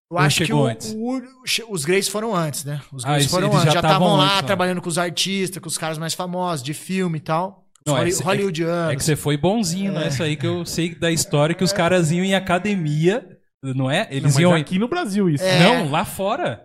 Eu 0.10 0.18
acho 0.18 0.46
que 0.46 0.54
o- 0.54 0.66
antes? 0.66 0.94
o- 0.98 1.22
os 1.70 1.84
Grays 1.84 2.08
foram 2.08 2.34
antes, 2.36 2.64
né? 2.64 2.82
Os 2.94 3.04
Ah, 3.04 3.10
Grays 3.10 3.24
eles- 3.24 3.32
foram 3.32 3.48
antes. 3.50 3.64
já 3.66 3.72
Já 3.72 3.80
estavam 3.80 4.16
lá 4.16 4.26
antes, 4.26 4.44
ó. 4.44 4.46
trabalhando 4.48 4.82
com 4.82 4.88
os 4.90 4.98
artistas, 4.98 5.62
com 5.62 5.68
os 5.68 5.78
caras 5.78 5.98
mais 5.98 6.14
famosos, 6.14 6.64
de 6.64 6.74
filme 6.74 7.18
e 7.18 7.22
tal. 7.22 7.66
Os 7.86 7.92
Não, 7.94 7.98
é 7.98 8.02
holly- 8.02 8.24
hollywoodianos. 8.24 8.94
É 8.94 8.96
que 8.96 9.04
você 9.04 9.16
foi 9.16 9.36
bonzinho 9.38 9.92
É. 9.92 9.96
nessa 10.06 10.24
aí 10.24 10.36
que 10.36 10.48
eu 10.48 10.66
sei 10.66 10.96
da 10.96 11.12
história 11.12 11.54
que 11.56 11.64
os 11.64 11.74
caras 11.74 12.12
iam 12.12 12.24
em 12.24 12.36
academia, 12.36 13.26
não 13.64 13.90
é? 13.92 14.06
Não, 14.06 14.12
Eles 14.12 14.24
mas 14.36 14.40
iam. 14.40 14.54
aqui 14.54 14.80
no 14.80 14.88
Brasil 14.88 15.30
isso. 15.30 15.44
É. 15.44 15.60
Não, 15.64 15.90
lá 15.92 16.06
fora. 16.06 16.64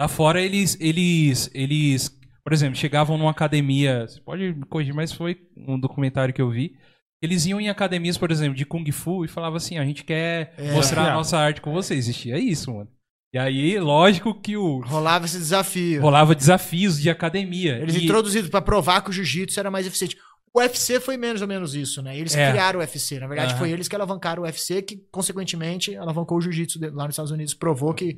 Lá 0.00 0.06
fora 0.08 0.40
eles, 0.40 0.76
eles, 0.80 1.50
eles, 1.52 2.10
por 2.44 2.52
exemplo, 2.52 2.76
chegavam 2.76 3.18
numa 3.18 3.30
academia. 3.32 4.06
Você 4.06 4.20
pode 4.20 4.52
me 4.54 4.64
corrigir, 4.66 4.94
mas 4.94 5.12
foi 5.12 5.36
um 5.56 5.78
documentário 5.78 6.32
que 6.32 6.40
eu 6.42 6.50
vi. 6.50 6.72
Eles 7.20 7.46
iam 7.46 7.60
em 7.60 7.68
academias, 7.68 8.16
por 8.16 8.30
exemplo, 8.30 8.54
de 8.54 8.64
Kung 8.64 8.90
Fu 8.92 9.24
e 9.24 9.28
falavam 9.28 9.56
assim: 9.56 9.76
a 9.78 9.84
gente 9.84 10.04
quer 10.04 10.54
É. 10.56 10.72
mostrar 10.72 11.02
a 11.02 11.04
Desafiar. 11.04 11.14
nossa 11.14 11.38
arte 11.38 11.60
com 11.60 11.72
você. 11.72 11.94
Existia 11.94 12.38
isso, 12.38 12.72
mano. 12.72 12.88
E 13.34 13.38
aí, 13.38 13.78
lógico 13.78 14.40
que 14.40 14.56
o 14.56 14.80
Rolava 14.80 15.26
esse 15.26 15.36
desafio. 15.36 16.00
rolava 16.00 16.34
desafios 16.34 16.98
de 17.00 17.10
academia. 17.10 17.76
Eles 17.78 17.94
E- 17.96 18.04
introduziram 18.04 18.48
pra 18.48 18.62
provar 18.62 19.02
que 19.02 19.10
o 19.10 19.12
jiu-jitsu 19.12 19.58
era 19.60 19.70
mais 19.70 19.86
eficiente. 19.86 20.16
O 20.54 20.60
UFC 20.60 20.98
foi 20.98 21.16
menos 21.18 21.42
ou 21.42 21.46
menos 21.48 21.74
isso, 21.74 22.00
né? 22.02 22.16
Eles 22.18 22.34
É. 22.34 22.50
criaram 22.50 22.78
o 22.78 22.82
UFC. 22.82 23.18
Na 23.20 23.26
verdade, 23.26 23.50
Aham. 23.52 23.58
foi 23.58 23.70
eles 23.70 23.86
que 23.86 23.94
alavancaram 23.94 24.42
o 24.42 24.46
UFC, 24.46 24.80
que, 24.80 24.96
consequentemente, 25.12 25.94
alavancou 25.94 26.38
o 26.38 26.40
jiu-jitsu 26.40 26.78
lá 26.94 27.04
nos 27.04 27.12
Estados 27.12 27.30
Unidos. 27.30 27.52
Provou 27.52 27.92
que 27.92 28.16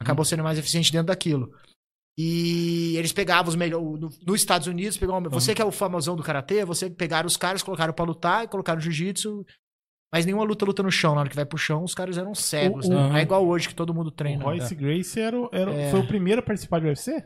acabou 0.00 0.24
sendo 0.24 0.42
mais 0.42 0.58
eficiente 0.58 0.90
dentro 0.90 1.06
daquilo. 1.08 1.48
E 2.18 2.96
eles 2.96 3.12
pegavam 3.12 3.48
os 3.48 3.56
melhores. 3.56 4.00
No, 4.00 4.10
nos 4.26 4.40
Estados 4.40 4.66
Unidos, 4.66 4.96
pegavam. 4.98 5.30
Você 5.30 5.54
que 5.54 5.62
é 5.62 5.64
o 5.64 5.70
famosão 5.72 6.16
do 6.16 6.22
karatê, 6.22 6.64
você 6.64 6.90
pegaram 6.90 7.26
os 7.26 7.36
caras, 7.36 7.62
colocaram 7.62 7.92
pra 7.92 8.04
lutar, 8.04 8.46
colocaram 8.48 8.78
o 8.78 8.82
jiu-jitsu. 8.82 9.44
Mas 10.12 10.26
nenhuma 10.26 10.42
luta 10.44 10.64
luta 10.64 10.82
no 10.82 10.90
chão. 10.90 11.14
Na 11.14 11.20
hora 11.20 11.30
que 11.30 11.36
vai 11.36 11.46
pro 11.46 11.56
chão, 11.56 11.84
os 11.84 11.94
caras 11.94 12.18
eram 12.18 12.34
cegos, 12.34 12.86
O- 12.86 12.90
né? 12.90 12.96
o- 12.96 13.08
Não 13.10 13.16
é 13.16 13.22
igual 13.22 13.46
hoje 13.46 13.68
que 13.68 13.74
todo 13.74 13.94
mundo 13.94 14.08
O 14.08 14.10
treina. 14.10 14.42
Royce 14.42 14.74
Gracie 14.74 15.22
era, 15.22 15.38
o- 15.40 15.48
era, 15.52 15.72
É. 15.72 15.90
foi 15.90 16.00
o 16.00 16.06
primeiro 16.06 16.40
a 16.40 16.42
participar 16.44 16.80
do 16.80 16.86
UFC? 16.88 17.24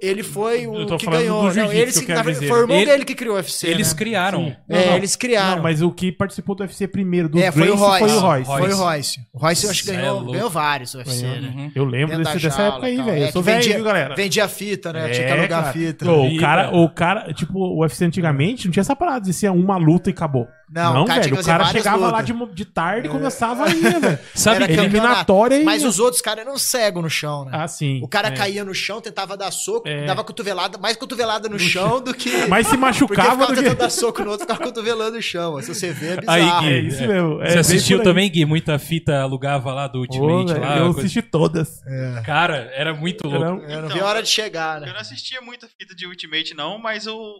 Ele 0.00 0.22
foi 0.22 0.64
Eu 0.64 0.72
o 0.72 0.86
tô 0.86 0.96
que 0.96 1.04
falando 1.04 1.20
ganhou. 1.20 1.50
do 1.50 1.56
Não, 1.56 1.72
ele 1.72 1.82
que 1.82 1.88
eu 1.88 1.92
se- 1.92 2.06
quero 2.06 2.18
na 2.30 2.34
foi 2.36 2.50
o 2.52 2.60
irmão 2.62 2.76
Ele- 2.76 2.86
dele 2.86 3.04
que 3.04 3.14
criou 3.16 3.34
o 3.34 3.36
UFC. 3.36 3.66
eles 3.66 3.90
né? 3.92 3.98
criaram. 3.98 4.44
Sim. 4.44 4.56
É, 4.68 4.86
Não, 4.86 4.96
eles 4.96 5.16
criaram. 5.16 5.56
Não, 5.56 5.62
mas 5.64 5.82
o 5.82 5.90
que 5.90 6.12
participou 6.12 6.54
do 6.54 6.60
UFC 6.62 6.86
primeiro 6.86 7.28
do 7.28 7.36
é, 7.40 7.50
foi 7.50 7.68
o 7.68 7.74
Royce. 7.74 7.98
foi 7.98 8.12
o 8.16 8.20
Royce. 8.20 8.46
Royce. 8.48 8.62
Foi 8.68 8.72
o 8.72 8.76
Royce. 8.76 9.20
O 9.32 9.38
Royce 9.40 9.64
eu 9.64 9.70
acho 9.72 9.80
que 9.80 9.86
Cê 9.88 9.94
é 9.94 9.96
ganhou, 9.96 10.24
ganhou 10.24 10.48
vários 10.50 10.94
UFC, 10.94 11.22
Ganhou. 11.22 11.40
né? 11.42 11.48
Uhum. 11.56 11.72
Eu 11.74 11.84
lembro 11.84 12.16
desse, 12.16 12.38
dessa 12.38 12.62
época 12.62 12.86
aí, 12.86 12.96
velho. 13.02 13.10
É, 13.24 13.26
Eu 13.28 13.32
sou 13.32 13.42
velho, 13.42 13.58
vendia- 13.58 13.74
viu, 13.74 13.84
galera? 13.84 14.14
Vendia 14.14 14.48
fita, 14.48 14.92
né? 14.92 15.10
É, 15.10 15.12
Tinha 15.14 15.26
que 15.26 15.32
alugar 15.32 15.60
cara. 15.62 15.72
fita. 15.72 16.10
Ô, 16.12 16.26
Ih, 16.26 16.36
o, 16.36 16.40
cara, 16.40 16.70
o 16.76 16.88
cara, 16.88 17.34
tipo, 17.34 17.58
o 17.58 17.80
UFC 17.80 18.04
antigamente 18.04 18.66
não 18.66 18.72
tinha 18.72 18.82
essa 18.82 18.94
parada 18.94 19.22
de 19.24 19.32
ser 19.32 19.50
uma 19.50 19.76
luta 19.78 20.10
e 20.10 20.12
acabou. 20.12 20.46
Não, 20.74 20.94
Não, 20.94 21.04
cara 21.04 21.20
velho. 21.22 21.38
O 21.38 21.44
cara 21.44 21.64
chegava 21.66 21.98
lá 22.06 22.10
lutas. 22.12 22.24
de, 22.26 22.32
mo- 22.32 22.46
de 22.54 22.64
tarde 22.64 23.06
e 23.06 23.10
começava 23.10 23.64
a 23.66 23.68
ir, 23.68 23.82
né, 23.82 23.98
velho? 24.00 24.18
Sabe. 24.34 24.64
Eliminatória 24.72 25.56
e. 25.60 25.64
Mas 25.64 25.84
os 25.84 25.98
outros 25.98 26.22
caras 26.22 26.46
eram 26.46 26.56
cegos 26.56 27.02
no 27.02 27.10
chão, 27.10 27.44
né? 27.44 27.50
Ah, 27.52 27.68
sim. 27.68 28.00
o 28.02 28.08
cara 28.08 28.28
é. 28.28 28.30
caía 28.30 28.64
no 28.64 28.72
chão, 28.74 28.98
tentava 29.00 29.36
dar 29.36 29.50
soco, 29.50 29.71
É. 29.86 30.04
dava 30.04 30.24
cotovelada, 30.24 30.76
mais 30.78 30.96
cotovelada 30.96 31.48
no 31.48 31.58
chão 31.58 32.00
do 32.02 32.12
que. 32.12 32.30
Mas 32.48 32.66
se 32.66 32.72
Porque 32.76 32.80
machucava 32.84 33.30
ficava 33.30 33.46
do 33.46 33.54
tentando 33.54 33.76
que. 33.76 33.80
dar 33.82 33.90
soco 33.90 34.22
no 34.24 34.30
outro, 34.32 34.46
ficava 34.46 34.62
cotovelando 34.64 35.16
o 35.16 35.22
chão. 35.22 35.60
Se 35.62 35.74
você 35.74 35.92
vê, 35.92 36.08
é 36.08 36.12
Aí, 36.26 36.42
bizarro. 36.42 36.66
Gui, 36.66 36.72
É 36.72 36.78
isso 36.80 37.06
mesmo. 37.06 37.42
é 37.42 37.50
Você 37.50 37.58
assistiu 37.58 37.98
aí. 37.98 38.04
também, 38.04 38.30
Gui? 38.30 38.44
Muita 38.44 38.78
fita 38.78 39.20
alugava 39.20 39.72
lá 39.72 39.86
do 39.86 40.00
Ultimate 40.00 40.54
lá. 40.58 40.76
eu 40.78 40.84
coisa- 40.86 40.98
assisti 41.00 41.22
todas. 41.22 41.80
É. 41.86 42.22
Cara, 42.24 42.70
era 42.74 42.92
muito 42.94 43.26
louco. 43.28 43.62
Era- 43.64 43.72
É, 43.72 43.80
não 43.82 43.88
Então, 43.90 44.06
hora 44.06 44.22
de 44.22 44.28
chegar, 44.28 44.76
Eu 44.80 44.86
né? 44.86 44.92
não 44.92 45.00
assistia 45.00 45.40
muita 45.40 45.68
fita 45.68 45.94
de 45.94 46.06
Ultimate, 46.06 46.54
não, 46.54 46.78
mas 46.78 47.06
eu, 47.06 47.38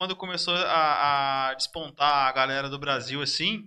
quando 0.00 0.16
começou 0.16 0.54
a, 0.54 1.50
a 1.50 1.54
despontar 1.54 2.28
a 2.28 2.32
galera 2.32 2.68
do 2.68 2.78
Brasil 2.78 3.20
assim, 3.22 3.64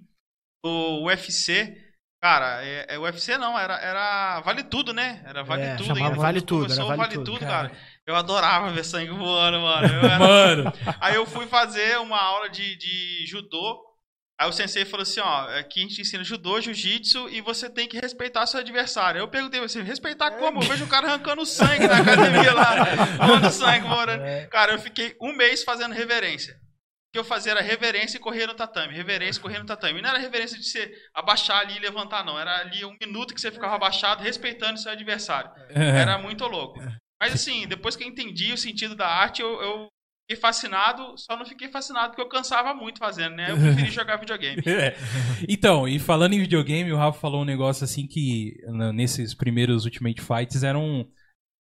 o 0.66 1.06
UFC, 1.06 1.76
cara, 2.22 2.64
é, 2.64 2.86
é 2.96 3.00
UFC 3.00 3.38
não, 3.38 3.58
era, 3.58 3.76
era 3.80 4.40
Vale 4.42 4.64
Tudo, 4.64 4.94
né? 4.94 5.22
Era 5.26 5.44
Vale 5.44 5.62
É, 5.64 5.76
Tudo 5.76 5.88
chamava 5.88 6.06
ainda. 6.06 6.18
Vale 6.22 6.42
Tudo, 6.42 6.62
começou 6.64 6.76
era 6.76 6.84
o 6.86 6.88
Vale 6.88 7.00
Vale 7.02 7.14
Tudo, 7.16 7.26
Tudo, 7.32 7.40
cara. 7.40 7.70
cara. 7.70 7.72
Eu 8.12 8.16
adorava 8.18 8.70
ver 8.72 8.84
sangue 8.86 9.12
voando, 9.12 9.60
mano. 9.62 9.88
Eu 9.88 10.00
era- 10.02 10.20
Mano, 10.20 10.74
Aí 11.00 11.16
eu 11.16 11.26
fui 11.26 11.48
fazer 11.48 11.98
uma 12.00 12.20
aula 12.22 12.50
de, 12.50 12.76
de 12.76 13.26
judô. 13.26 13.80
Aí 14.40 14.50
o 14.50 14.52
sensei 14.52 14.84
falou 14.86 15.04
assim, 15.04 15.20
ó, 15.20 15.48
aqui 15.60 15.80
a 15.80 15.84
gente 15.84 16.02
ensina 16.02 16.24
judô, 16.24 16.60
jiu-jitsu 16.60 17.30
e 17.30 17.42
você 17.42 17.70
tem 17.70 17.88
que 17.88 18.00
respeitar 18.00 18.46
seu 18.48 18.60
adversário. 18.60 19.20
Eu 19.20 19.28
perguntei 19.28 19.64
assim, 19.64 19.84
respeitar 19.84 20.32
como? 20.32 20.64
Eu 20.64 20.68
vejo 20.68 20.84
o 20.86 20.88
cara 20.88 21.08
arrancando 21.08 21.46
sangue 21.46 21.88
na 21.88 21.98
academia 22.00 22.52
lá, 22.52 22.74
voando 23.28 23.52
sangue, 23.52 23.88
morando. 23.88 24.24
Cara, 24.50 24.74
eu 24.74 24.80
fiquei 24.80 25.16
um 25.22 25.32
mês 25.36 25.64
fazendo 25.64 25.94
reverência. 25.94 26.54
O 26.56 27.12
que 27.14 27.20
eu 27.20 27.24
fazia 27.24 27.52
era 27.52 27.62
reverência 27.62 28.18
e 28.18 28.20
correr 28.20 28.48
no 28.48 28.56
tatame, 28.56 28.96
reverência 28.96 29.38
e 29.38 29.42
correr 29.44 29.60
no 29.60 29.66
tatame. 29.66 30.00
E 30.00 30.02
não 30.02 30.10
era 30.10 30.18
reverência 30.18 30.58
de 30.58 30.64
você 30.66 30.92
abaixar 31.14 31.60
ali 31.60 31.76
e 31.76 31.80
levantar, 31.80 32.26
não. 32.26 32.40
Era 32.40 32.62
ali 32.62 32.84
um 32.84 32.96
minuto 33.00 33.36
que 33.36 33.42
você 33.42 33.52
ficava 33.52 33.76
abaixado, 33.76 34.24
respeitando 34.24 34.80
seu 34.80 34.92
adversário. 34.92 35.52
Era 35.76 36.18
muito 36.18 36.48
louco. 36.48 36.80
Mas 37.22 37.34
assim, 37.34 37.68
depois 37.68 37.96
que 37.96 38.04
eu 38.04 38.08
entendi 38.08 38.52
o 38.52 38.58
sentido 38.58 38.96
da 38.96 39.08
arte, 39.08 39.42
eu, 39.42 39.50
eu 39.62 39.88
fiquei 40.28 40.42
fascinado. 40.42 41.14
Só 41.18 41.38
não 41.38 41.46
fiquei 41.46 41.70
fascinado 41.70 42.10
porque 42.10 42.22
eu 42.22 42.28
cansava 42.30 42.74
muito 42.74 42.98
fazendo, 43.00 43.36
né? 43.36 43.52
Eu 43.52 43.58
preferi 43.58 43.92
jogar 43.92 44.18
videogame. 44.18 44.62
É. 44.66 44.96
Então, 45.48 45.88
e 45.88 46.00
falando 46.00 46.34
em 46.34 46.40
videogame, 46.40 46.92
o 46.92 46.98
Rafa 46.98 47.20
falou 47.20 47.42
um 47.44 47.46
negócio 47.46 47.84
assim 47.84 48.08
que 48.08 48.56
na- 48.68 48.92
nesses 48.92 49.34
primeiros 49.36 49.86
Ultimate 49.86 50.20
Fights 50.22 50.64
eram. 50.64 51.08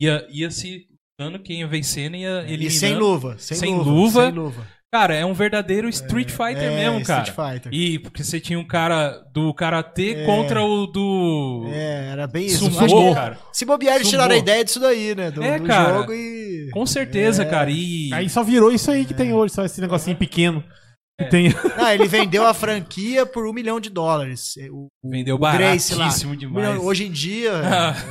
ia, 0.01 0.25
ia 0.31 0.49
se 0.49 0.87
dando 1.19 1.37
quem 1.43 1.59
ia 1.59 1.67
vencendo 1.67 2.15
ia 2.15 2.39
eliminando. 2.43 2.63
E 2.67 2.71
sem 2.71 2.95
luva. 2.95 3.37
Sem, 3.37 3.57
Sem 3.57 3.75
luva. 3.75 3.89
luva. 3.91 4.21
Sem 4.25 4.31
luva. 4.31 4.67
Cara, 4.91 5.13
é 5.13 5.23
um 5.23 5.33
verdadeiro 5.35 5.87
Street 5.89 6.31
Fighter 6.31 6.63
É, 6.63 6.75
mesmo, 6.91 7.05
cara. 7.05 7.21
Street 7.23 7.53
Fighter. 7.53 7.71
E 7.71 7.99
porque 7.99 8.23
você 8.23 8.39
tinha 8.39 8.57
um 8.57 8.65
cara 8.65 9.23
do 9.31 9.53
karatê 9.53 10.15
É. 10.21 10.25
contra 10.25 10.63
o 10.63 10.87
do. 10.87 11.65
É, 11.71 12.09
era 12.11 12.25
bem 12.25 12.47
isso. 12.47 12.71
Sumô, 12.71 13.13
cara. 13.13 13.37
Se 13.53 13.65
bobear, 13.65 13.97
eles 13.97 14.09
tiraram 14.09 14.33
a 14.33 14.37
ideia 14.37 14.65
disso 14.65 14.79
daí, 14.79 15.13
né? 15.13 15.29
Do, 15.29 15.43
É, 15.43 15.59
do 15.59 15.65
cara. 15.67 15.93
jogo 15.99 16.11
e. 16.13 16.69
Com 16.73 16.87
certeza, 16.87 17.43
É. 17.43 17.45
cara. 17.45 17.69
E. 17.69 18.11
Aí 18.11 18.27
só 18.29 18.43
virou 18.43 18.71
isso 18.71 18.89
aí 18.89 19.05
que 19.05 19.13
tem 19.13 19.31
hoje, 19.31 19.53
só 19.53 19.63
esse 19.63 19.79
negocinho 19.79 20.17
pequeno. 20.17 20.63
Que 21.19 21.25
É. 21.25 21.29
tem. 21.29 21.49
Não, 21.77 21.91
ele 21.91 22.07
vendeu 22.07 22.47
a 22.47 22.53
franquia 22.55 23.27
por 23.27 23.45
um 23.47 23.53
milhão 23.53 23.79
de 23.79 23.91
dólares. 23.91 24.55
O, 24.71 24.87
Vendeu 25.07 25.35
o 25.35 25.39
Grace 25.39 25.93
baratíssimo 25.95 26.33
Um 26.33 26.35
demais. 26.35 26.79
hoje 26.79 27.05
em 27.05 27.11
dia, 27.11 27.51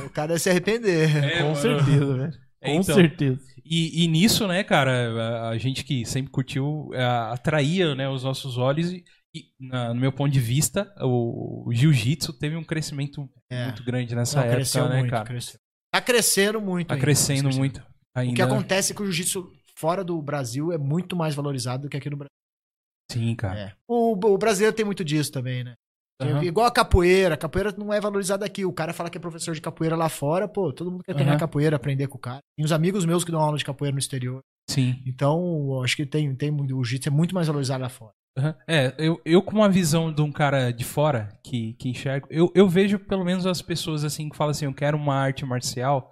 o 0.05 0.09
cara 0.11 0.31
ia 0.31 0.39
se 0.39 0.49
arrepender. 0.49 1.09
É, 1.25 1.37
Com 1.39 1.43
mano. 1.49 1.55
certeza, 1.57 2.05
velho. 2.17 2.31
É, 2.61 2.69
Com 2.73 2.79
então. 2.81 2.95
certeza. 2.95 3.39
E, 3.69 4.03
e 4.03 4.07
nisso, 4.07 4.47
né, 4.47 4.63
cara, 4.63 4.91
a, 5.45 5.49
a 5.49 5.57
gente 5.57 5.83
que 5.83 6.03
sempre 6.05 6.31
curtiu, 6.31 6.89
é, 6.93 7.03
atraía 7.03 7.93
né, 7.93 8.09
os 8.09 8.23
nossos 8.23 8.57
olhos 8.57 8.91
e, 8.91 9.03
e, 9.33 9.45
na- 9.59 9.93
no 9.93 9.99
meu 10.01 10.11
ponto 10.11 10.31
de 10.31 10.39
vista, 10.39 10.91
o, 11.01 11.67
o 11.69 11.73
jiu-jitsu 11.73 12.33
teve 12.33 12.55
um 12.55 12.63
crescimento 12.63 13.29
É. 13.49 13.65
muito 13.65 13.83
grande 13.83 14.15
nessa 14.15 14.39
Não, 14.43 14.47
época, 14.51 14.89
né, 14.89 14.97
muito, 14.97 15.11
cara? 15.11 15.25
cresceu. 15.25 15.59
Tá 15.93 16.01
crescendo 16.01 16.59
muito. 16.61 16.87
Tá 16.87 16.93
ainda, 16.95 17.03
crescendo 17.05 17.49
muito 17.55 17.85
ainda. 18.15 18.31
O 18.33 18.35
que 18.35 18.41
acontece 18.41 18.91
é 18.91 18.95
que 18.95 19.01
o 19.01 19.05
jiu-jitsu 19.05 19.51
fora 19.75 20.03
do 20.03 20.19
Brasil 20.21 20.71
é 20.71 20.77
muito 20.77 21.15
mais 21.15 21.35
valorizado 21.35 21.83
do 21.83 21.89
que 21.89 21.97
aqui 21.97 22.09
no 22.09 22.17
Brasil. 22.17 22.29
Sim, 23.11 23.35
cara. 23.35 23.59
É. 23.59 23.73
O, 23.87 24.13
o 24.13 24.37
brasileiro 24.37 24.75
tem 24.75 24.85
muito 24.85 25.03
disso 25.03 25.31
também, 25.31 25.63
né? 25.63 25.75
Aham. 26.21 26.43
Igual 26.43 26.65
a 26.67 26.71
capoeira. 26.71 27.35
A 27.35 27.37
capoeira 27.37 27.73
não 27.77 27.93
é 27.93 27.99
valorizada 28.01 28.45
aqui. 28.45 28.65
O 28.65 28.73
cara 28.73 28.93
fala 28.93 29.09
que 29.09 29.17
é 29.17 29.21
professor 29.21 29.53
de 29.55 29.61
capoeira 29.61 29.95
lá 29.95 30.09
fora, 30.09 30.47
pô, 30.47 30.73
todo 30.73 30.91
mundo 30.91 31.03
quer 31.03 31.13
treinar 31.13 31.39
capoeira, 31.39 31.75
aprender 31.75 32.07
com 32.07 32.17
o 32.17 32.21
cara. 32.21 32.41
Tem 32.57 32.65
uns 32.65 32.71
amigos 32.71 33.05
meus 33.05 33.23
que 33.23 33.31
dão 33.31 33.39
aula 33.39 33.57
de 33.57 33.63
capoeira 33.65 33.93
no 33.93 33.99
exterior. 33.99 34.41
Sim. 34.69 35.01
Então, 35.05 35.81
acho 35.83 35.95
que 35.95 36.05
tem, 36.05 36.35
tem 36.35 36.51
o 36.51 36.67
jiu-jitsu 36.83 37.09
é 37.09 37.11
muito 37.11 37.33
mais 37.33 37.47
valorizado 37.47 37.81
lá 37.81 37.89
fora. 37.89 38.11
Aham. 38.37 38.55
É, 38.67 38.93
eu, 38.97 39.19
eu 39.25 39.41
com 39.41 39.55
uma 39.55 39.69
visão 39.69 40.13
de 40.13 40.21
um 40.21 40.31
cara 40.31 40.71
de 40.71 40.83
fora 40.83 41.29
que, 41.43 41.73
que 41.73 41.89
enxerga, 41.89 42.27
eu, 42.29 42.51
eu 42.53 42.69
vejo 42.69 42.99
pelo 42.99 43.25
menos 43.25 43.45
as 43.47 43.61
pessoas 43.61 44.03
assim 44.03 44.29
que 44.29 44.37
falam 44.37 44.51
assim, 44.51 44.65
eu 44.65 44.73
quero 44.73 44.97
uma 44.97 45.15
arte 45.15 45.45
marcial. 45.45 46.11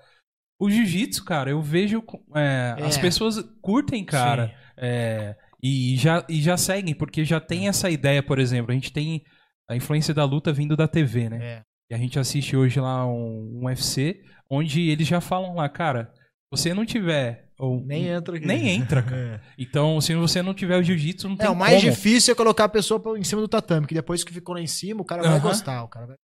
O 0.60 0.70
jiu-jitsu, 0.70 1.24
cara, 1.24 1.52
eu 1.52 1.62
vejo 1.62 2.04
é, 2.34 2.76
É. 2.80 2.84
as 2.86 2.98
pessoas 2.98 3.40
curtem, 3.62 4.04
cara. 4.04 4.52
É, 4.76 5.36
e, 5.62 5.96
já, 5.98 6.26
e 6.28 6.42
já 6.42 6.58
seguem, 6.58 6.96
porque 6.96 7.24
já 7.24 7.40
tem 7.40 7.68
essa 7.68 7.90
ideia, 7.90 8.24
por 8.24 8.40
exemplo, 8.40 8.72
a 8.72 8.74
gente 8.74 8.92
tem 8.92 9.24
a 9.70 9.76
influência 9.76 10.14
da 10.14 10.24
luta 10.24 10.52
vindo 10.54 10.76
da 10.76 10.88
TV, 10.88 11.30
né? 11.30 11.38
É. 11.44 11.62
E 11.92 11.96
a 11.96 11.98
gente 11.98 12.20
assiste 12.20 12.56
hoje 12.56 12.80
lá 12.80 13.06
um, 13.08 13.60
um 13.62 13.66
UFC, 13.66 14.22
onde 14.50 14.90
eles 14.90 15.08
já 15.08 15.22
falam 15.22 15.56
lá, 15.56 15.68
cara, 15.70 16.12
você 16.52 16.74
não 16.74 16.86
tiver. 16.86 17.46
Ou, 17.60 17.82
Nem 17.84 18.08
entra 18.08 18.38
aqui. 18.38 18.46
Nem 18.46 18.70
entra, 18.70 19.02
cara. 19.02 19.42
Então, 19.58 20.00
se 20.00 20.14
você 20.14 20.42
não 20.42 20.54
tiver 20.54 20.78
o 20.78 20.84
jiu-jitsu, 20.84 21.28
não 21.28 21.36
É, 21.36 21.40
tem 21.40 21.50
o 21.50 21.56
mais 21.56 21.80
como. 21.82 21.92
difícil 21.92 22.32
é 22.34 22.36
colocar 22.36 22.66
a 22.66 22.70
pessoa 22.70 23.02
em 23.18 23.24
cima 23.24 23.42
do 23.42 23.48
tatame, 23.48 23.88
que 23.88 23.96
depois 23.96 24.24
que 24.24 24.32
ficou 24.34 24.54
lá 24.56 24.62
em 24.62 24.68
cima, 24.68 25.02
o 25.02 25.06
cara 25.06 25.24
vai 25.24 25.32
Aham. 25.32 25.40
gostar. 25.42 25.84
O 25.84 25.88
cara 25.88 26.06
vai... 26.08 26.16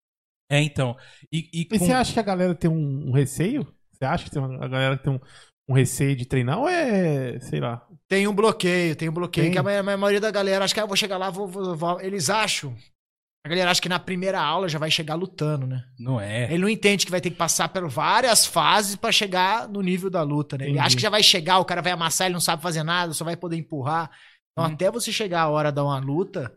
É, 0.52 0.62
então. 0.62 0.96
E, 1.32 1.50
e 1.54 1.62
E 1.62 1.66
com- 1.66 1.80
você 1.80 1.92
acha 1.92 2.14
que 2.14 2.20
a 2.20 2.24
galera 2.24 2.54
tem 2.54 2.70
um, 2.70 3.10
um 3.10 3.12
receio? 3.12 3.66
Você 3.92 4.06
acha 4.06 4.26
que 4.26 4.30
tem 4.32 4.42
uma- 4.42 4.64
a 4.64 4.68
galera 4.68 4.98
tem 4.98 5.12
um, 5.14 5.20
um 5.70 5.74
receio 5.74 6.16
de 6.16 6.26
treinar 6.26 6.60
ou 6.60 6.68
é, 6.70 7.40
sei 7.40 7.60
lá? 7.60 7.84
Tem 8.08 8.28
um 8.28 8.36
bloqueio, 8.36 8.96
tem 8.96 9.10
um 9.10 9.14
bloqueio. 9.14 9.46
Tem. 9.46 9.54
Que 9.54 9.58
a 9.58 9.98
maioria 9.98 10.22
da 10.22 10.30
galera 10.30 10.64
acha 10.66 10.74
que 10.74 10.80
ah, 10.80 10.86
vou 10.86 10.96
chegar 10.98 11.18
lá, 11.18 11.30
vou, 11.32 11.48
vou- 11.48 11.76
vou- 11.76 12.02
Eles 12.02 12.30
acham. 12.30 12.76
A 13.46 13.50
galera 13.50 13.72
acha 13.72 13.82
que 13.82 13.90
na 13.90 14.00
primeira 14.00 14.42
aula 14.42 14.70
já 14.70 14.80
vai 14.80 14.90
chegar 14.90 15.16
lutando, 15.16 15.68
né? 15.68 15.84
Não 16.00 16.20
é. 16.20 16.46
Ele 16.46 16.60
não 16.62 16.70
entende 16.70 17.06
que 17.06 17.12
vai 17.12 17.20
ter 17.20 17.30
que 17.30 17.36
passar 17.36 17.68
por 17.68 17.88
várias 17.90 18.46
fases 18.46 18.96
pra 18.96 19.12
chegar 19.12 19.68
no 19.68 19.82
nível 19.82 20.10
da 20.10 20.22
luta, 20.22 20.58
né? 20.58 20.64
Ele 20.64 20.72
Entendi. 20.72 20.86
acha 20.88 20.96
que 20.96 21.02
já 21.02 21.10
vai 21.10 21.22
chegar, 21.22 21.60
o 21.60 21.66
cara 21.66 21.82
vai 21.82 21.92
amassar, 21.92 22.28
ele 22.28 22.34
não 22.34 22.40
sabe 22.40 22.62
fazer 22.62 22.84
nada, 22.84 23.12
só 23.14 23.26
vai 23.26 23.36
poder 23.36 23.58
empurrar. 23.58 24.10
Então, 24.52 24.66
Uhum. 24.66 24.74
até 24.74 24.90
você 24.90 25.12
chegar 25.12 25.42
a 25.42 25.50
hora 25.50 25.72
de 25.72 25.76
dar 25.76 25.84
uma 25.84 26.00
luta, 26.00 26.54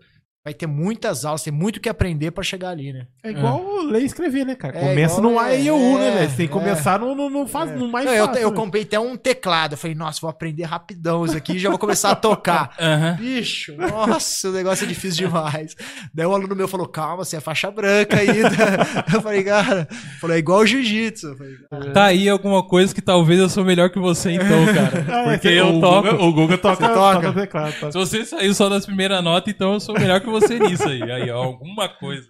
vai 0.46 0.54
ter 0.54 0.68
muitas 0.68 1.24
aulas, 1.24 1.42
tem 1.42 1.52
muito 1.52 1.80
que 1.80 1.88
aprender 1.88 2.30
pra 2.30 2.44
chegar 2.44 2.68
ali, 2.68 2.92
né? 2.92 3.08
É 3.24 3.30
igual 3.30 3.82
ler 3.82 4.02
e 4.02 4.04
escrever, 4.04 4.46
né, 4.46 4.54
cara? 4.54 4.78
É, 4.78 4.80
Começa 4.90 5.18
igual 5.18 5.32
no 5.32 5.40
A 5.40 5.50
é, 5.50 5.60
e 5.60 5.68
o 5.72 5.76
U, 5.76 5.98
né, 5.98 6.06
é, 6.06 6.10
velho? 6.12 6.30
Você 6.30 6.36
tem 6.36 6.46
que 6.46 6.52
é. 6.52 6.56
começar 6.56 7.00
no, 7.00 7.16
no, 7.16 7.28
no, 7.28 7.48
faz, 7.48 7.72
no 7.72 7.88
mais 7.88 8.06
Não, 8.06 8.14
eu, 8.14 8.26
fácil. 8.26 8.42
eu 8.42 8.50
né? 8.52 8.56
comprei 8.56 8.82
até 8.84 9.00
um 9.00 9.16
teclado. 9.16 9.72
Eu 9.72 9.76
falei, 9.76 9.96
nossa, 9.96 10.20
vou 10.20 10.30
aprender 10.30 10.62
rapidão 10.62 11.24
isso 11.24 11.36
aqui 11.36 11.54
e 11.54 11.58
já 11.58 11.68
vou 11.68 11.80
começar 11.80 12.12
a 12.12 12.14
tocar. 12.14 12.70
Aham. 12.78 13.16
Bicho, 13.18 13.74
nossa, 13.76 14.48
o 14.48 14.52
negócio 14.52 14.84
é 14.84 14.86
difícil 14.86 15.26
demais. 15.26 15.74
Daí 16.14 16.24
um 16.24 16.32
aluno 16.32 16.54
meu 16.54 16.68
falou, 16.68 16.86
calma, 16.86 17.24
você 17.24 17.38
é 17.38 17.40
faixa 17.40 17.68
branca 17.68 18.16
ainda. 18.16 18.46
Eu 19.12 19.20
falei, 19.20 19.42
cara, 19.42 19.88
falou, 20.20 20.36
é 20.36 20.38
igual 20.38 20.64
jiu-jitsu. 20.64 21.26
Eu 21.26 21.36
falei, 21.36 21.54
"Cara, 21.68 21.92
Tá 21.92 22.04
aí 22.04 22.28
alguma 22.28 22.62
coisa 22.62 22.94
que 22.94 23.02
talvez 23.02 23.40
eu 23.40 23.48
sou 23.48 23.64
melhor 23.64 23.90
que 23.90 23.98
você, 23.98 24.30
então, 24.30 24.46
cara. 24.72 25.06
Ah, 25.08 25.22
é, 25.22 25.32
Porque 25.32 25.48
eu 25.48 25.74
o 25.76 25.80
toco. 25.80 26.08
Guga, 26.08 26.22
o 26.22 26.32
Guga 26.32 26.58
toca, 26.58 26.88
toca? 26.88 27.20
toca 27.20 27.32
teclado. 27.32 27.72
toca. 27.80 27.92
Se 27.92 27.98
você 27.98 28.24
saiu 28.24 28.54
só 28.54 28.68
das 28.68 28.86
primeiras 28.86 29.24
notas, 29.24 29.52
então 29.52 29.72
eu 29.72 29.80
sou 29.80 29.98
melhor 29.98 30.20
que 30.20 30.28
você 30.28 30.35
nisso 30.58 30.88
aí. 30.88 31.02
Aí, 31.02 31.30
ó, 31.30 31.42
alguma 31.42 31.88
coisa. 31.88 32.28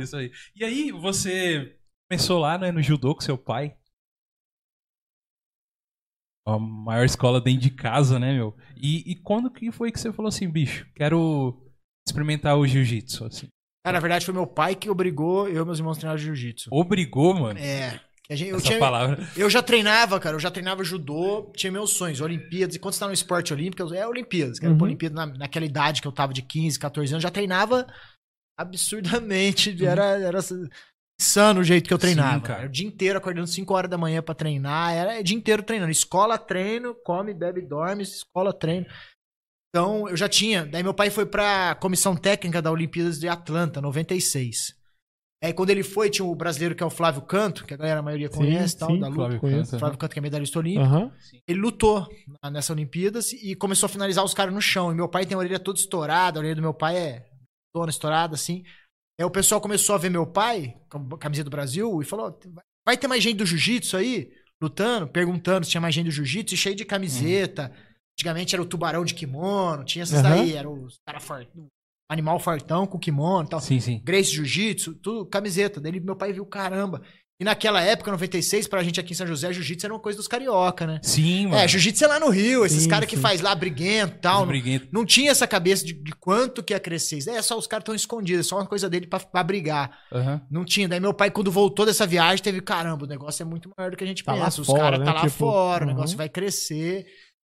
Isso 0.00 0.16
aí. 0.16 0.30
E 0.54 0.64
aí, 0.64 0.92
você 0.92 1.76
começou 2.08 2.38
lá, 2.38 2.56
né, 2.58 2.70
no 2.70 2.82
judô 2.82 3.14
com 3.14 3.20
seu 3.20 3.36
pai. 3.36 3.76
A 6.46 6.58
maior 6.58 7.04
escola 7.04 7.40
dentro 7.40 7.62
de 7.62 7.70
casa, 7.70 8.18
né, 8.18 8.32
meu? 8.32 8.56
E, 8.76 9.10
e 9.10 9.16
quando 9.16 9.50
que 9.50 9.72
foi 9.72 9.90
que 9.90 9.98
você 9.98 10.12
falou 10.12 10.28
assim, 10.28 10.48
bicho, 10.48 10.88
quero 10.94 11.60
experimentar 12.06 12.56
o 12.56 12.66
jiu-jitsu, 12.66 13.24
assim? 13.24 13.48
Cara, 13.84 13.96
na 13.96 14.00
verdade 14.00 14.24
foi 14.24 14.34
meu 14.34 14.46
pai 14.46 14.76
que 14.76 14.88
obrigou 14.88 15.48
eu 15.48 15.62
e 15.62 15.64
meus 15.64 15.78
irmãos 15.78 15.96
a 15.96 16.00
treinar 16.00 16.18
jiu-jitsu. 16.18 16.68
Obrigou, 16.72 17.34
mano? 17.34 17.58
É. 17.58 18.00
gente- 18.34 18.50
eu, 18.50 18.60
tinha- 18.60 18.78
eu 19.36 19.48
já 19.48 19.62
treinava, 19.62 20.18
cara, 20.18 20.34
eu 20.34 20.40
já 20.40 20.50
treinava 20.50 20.82
judô, 20.82 21.52
tinha 21.54 21.70
meus 21.70 21.90
sonhos, 21.90 22.20
Olimpíadas, 22.20 22.74
e 22.74 22.78
quando 22.80 22.94
você 22.94 23.00
tá 23.00 23.06
no 23.06 23.12
esporte 23.12 23.52
olímpico, 23.52 23.82
eu- 23.82 23.94
é 23.94 24.06
Olimpíadas, 24.08 24.58
pra 24.58 24.70
Uhum. 24.70 24.82
Olimpíada 24.82 25.14
na, 25.14 25.26
naquela 25.26 25.64
idade 25.64 26.02
que 26.02 26.08
eu 26.08 26.12
tava 26.12 26.32
de 26.34 26.42
15, 26.42 26.78
14 26.78 27.12
anos, 27.12 27.22
já 27.22 27.30
treinava 27.30 27.86
absurdamente, 28.58 29.76
era, 29.86 30.04
era 30.18 30.38
insano 31.20 31.60
o 31.60 31.64
jeito 31.64 31.86
que 31.86 31.92
eu 31.94 31.96
Uhum. 31.96 32.00
Sim, 32.00 32.06
treinava. 32.14 32.40
cara. 32.42 32.58
Era 32.60 32.68
o 32.68 32.72
dia 32.72 32.86
inteiro 32.86 33.18
acordando 33.18 33.46
5 33.46 33.72
horas 33.74 33.90
da 33.90 33.98
manhã 33.98 34.22
pra 34.22 34.34
treinar, 34.34 34.92
era 34.92 35.20
o 35.20 35.22
dia 35.22 35.36
inteiro 35.36 35.62
treinando, 35.62 35.90
escola, 35.92 36.36
treino, 36.36 36.94
come, 37.04 37.32
bebe, 37.32 37.62
dorme, 37.62 38.02
escola, 38.02 38.52
treino. 38.52 38.86
Então, 39.74 40.08
eu 40.08 40.16
já 40.16 40.28
tinha. 40.28 40.64
Daí 40.64 40.82
meu 40.82 40.94
pai 40.94 41.10
foi 41.10 41.26
pra 41.26 41.74
comissão 41.74 42.16
técnica 42.16 42.62
da 42.62 42.70
Olimpíadas 42.72 43.18
de 43.18 43.28
Atlanta, 43.28 43.80
96. 43.80 44.74
Aí 45.46 45.52
quando 45.52 45.70
ele 45.70 45.84
foi, 45.84 46.10
tinha 46.10 46.24
o 46.26 46.34
brasileiro 46.34 46.74
que 46.74 46.82
é 46.82 46.86
o 46.86 46.90
Flávio 46.90 47.22
Canto, 47.22 47.64
que 47.64 47.72
a 47.72 47.76
galera 47.76 48.00
a 48.00 48.02
maioria 48.02 48.28
Sim, 48.28 48.36
conhece, 48.36 48.76
tal, 48.76 48.90
sim, 48.90 48.98
da 48.98 49.06
luta. 49.06 49.20
Flávio 49.20 49.40
conheço. 49.40 49.70
Canto, 49.70 49.78
Flávio 49.78 49.98
Canto 49.98 50.12
que 50.12 50.18
é 50.18 50.22
medalhista 50.22 50.58
olímpico. 50.58 50.84
Aham. 50.84 51.12
Ele 51.46 51.60
lutou 51.60 52.04
na- 52.42 52.50
nessa 52.50 52.72
Olimpíadas 52.72 53.32
e 53.32 53.54
começou 53.54 53.86
a 53.86 53.88
finalizar 53.88 54.24
os 54.24 54.34
caras 54.34 54.52
no 54.52 54.60
chão. 54.60 54.90
E 54.90 54.94
meu 54.96 55.08
pai 55.08 55.24
tem 55.24 55.36
a 55.36 55.38
orelha 55.38 55.60
toda 55.60 55.78
estourada, 55.78 56.38
a 56.38 56.40
orelha 56.40 56.56
do 56.56 56.62
meu 56.62 56.74
pai 56.74 56.96
é 56.96 57.26
toda 57.72 57.90
estourada, 57.90 58.34
assim. 58.34 58.64
Aí 59.20 59.24
o 59.24 59.30
pessoal 59.30 59.60
começou 59.60 59.94
a 59.94 59.98
ver 59.98 60.10
meu 60.10 60.26
pai, 60.26 60.74
com 60.90 60.98
a 61.14 61.18
camiseta 61.18 61.48
do 61.48 61.54
Brasil, 61.54 62.02
e 62.02 62.04
falou: 62.04 62.36
vai 62.84 62.96
ter 62.96 63.06
mais 63.06 63.22
gente 63.22 63.36
do 63.36 63.46
jiu-jitsu 63.46 63.96
aí? 63.96 64.30
Lutando, 64.60 65.06
perguntando 65.06 65.64
se 65.64 65.70
tinha 65.70 65.80
mais 65.80 65.94
gente 65.94 66.06
do 66.06 66.10
jiu-jitsu, 66.10 66.54
e 66.54 66.58
cheio 66.58 66.74
de 66.74 66.84
camiseta. 66.84 67.72
Antigamente 68.18 68.54
era 68.54 68.62
o 68.62 68.66
tubarão 68.66 69.04
de 69.04 69.14
kimono, 69.14 69.84
tinha 69.84 70.02
essas 70.02 70.24
Aham. 70.24 70.36
daí, 70.36 70.54
era 70.54 70.68
os 70.68 70.98
cara 71.06 71.20
fortão, 71.20 71.66
animal 72.08 72.38
fortão 72.38 72.86
com 72.86 72.98
kimono 72.98 73.46
e 73.46 73.50
tal. 73.50 73.60
Sim, 73.60 73.80
sim. 73.80 74.00
Grace 74.04 74.30
Jiu-Jitsu, 74.30 74.94
tudo 74.94 75.26
camiseta. 75.26 75.80
Daí 75.80 75.98
meu 76.00 76.16
pai 76.16 76.32
viu, 76.32 76.46
caramba. 76.46 77.02
E 77.38 77.44
naquela 77.44 77.82
época, 77.82 78.10
96, 78.10 78.66
pra 78.66 78.82
gente 78.82 78.98
aqui 78.98 79.12
em 79.12 79.14
São 79.14 79.26
José, 79.26 79.52
jiu-jitsu 79.52 79.84
era 79.84 79.92
uma 79.92 80.00
coisa 80.00 80.16
dos 80.16 80.26
carioca, 80.26 80.86
né? 80.86 81.00
Sim, 81.02 81.48
mano. 81.48 81.58
É, 81.58 81.68
jiu-jitsu 81.68 82.04
é 82.06 82.08
lá 82.08 82.18
no 82.18 82.30
Rio, 82.30 82.64
esses 82.64 82.84
Sim, 82.84 82.88
caras 82.88 83.06
que 83.06 83.14
sim. 83.14 83.20
faz 83.20 83.42
lá 83.42 83.54
briguento 83.54 84.14
e 84.16 84.20
tal. 84.20 84.40
Os 84.40 84.48
briguentos. 84.48 84.88
Não 84.90 85.04
tinha 85.04 85.30
essa 85.30 85.46
cabeça 85.46 85.84
de, 85.84 85.92
de 85.92 86.12
quanto 86.12 86.62
que 86.62 86.72
ia 86.72 86.80
crescer. 86.80 87.18
É 87.28 87.42
só 87.42 87.58
os 87.58 87.66
caras 87.66 87.82
estão 87.82 87.94
escondidos, 87.94 88.46
é 88.46 88.48
só 88.48 88.56
uma 88.56 88.66
coisa 88.66 88.88
dele 88.88 89.06
pra, 89.06 89.20
pra 89.20 89.44
brigar. 89.44 89.98
Aham. 90.10 90.40
Não 90.50 90.64
tinha. 90.64 90.88
Daí 90.88 90.98
meu 90.98 91.12
pai, 91.12 91.30
quando 91.30 91.52
voltou 91.52 91.84
dessa 91.84 92.06
viagem, 92.06 92.42
teve, 92.42 92.62
caramba, 92.62 93.04
o 93.04 93.08
negócio 93.08 93.42
é 93.42 93.44
muito 93.44 93.70
maior 93.76 93.90
do 93.90 93.98
que 93.98 94.04
a 94.04 94.06
gente 94.06 94.24
Tá 94.24 94.32
pensa. 94.32 94.62
Os 94.62 94.68
caras 94.68 94.98
né? 94.98 95.04
tá 95.04 95.12
lá 95.12 95.20
Tipo, 95.20 95.30
fora, 95.32 95.84
o 95.84 95.88
uhum. 95.88 95.94
negócio 95.94 96.16
vai 96.16 96.30
crescer. 96.30 97.04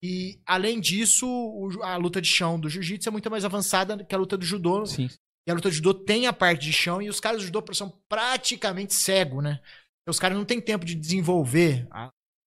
E, 0.02 0.40
além 0.44 0.80
disso, 0.80 1.28
o 1.28 1.82
a 1.82 1.96
luta 1.96 2.20
de 2.20 2.28
chão 2.28 2.58
do 2.58 2.68
jiu-jitsu 2.68 3.08
é 3.08 3.12
muito 3.12 3.30
mais 3.30 3.44
avançada 3.44 4.02
que 4.04 4.14
a 4.14 4.18
luta 4.18 4.36
do 4.36 4.44
judô. 4.44 4.84
Sim. 4.84 5.08
E 5.46 5.50
a 5.50 5.54
luta 5.54 5.68
do 5.68 5.74
judô 5.74 5.94
tem 5.94 6.26
a 6.26 6.32
parte 6.32 6.62
de 6.62 6.72
chão 6.72 7.00
e 7.00 7.08
os 7.08 7.20
caras 7.20 7.40
do 7.40 7.46
judô 7.46 7.64
são 7.72 7.92
praticamente 8.08 8.94
cegos, 8.94 9.42
né? 9.42 9.60
Os 10.08 10.18
caras 10.18 10.36
não 10.36 10.44
têm 10.44 10.60
tempo 10.60 10.84
de 10.84 10.96
desenvolver, 10.96 11.86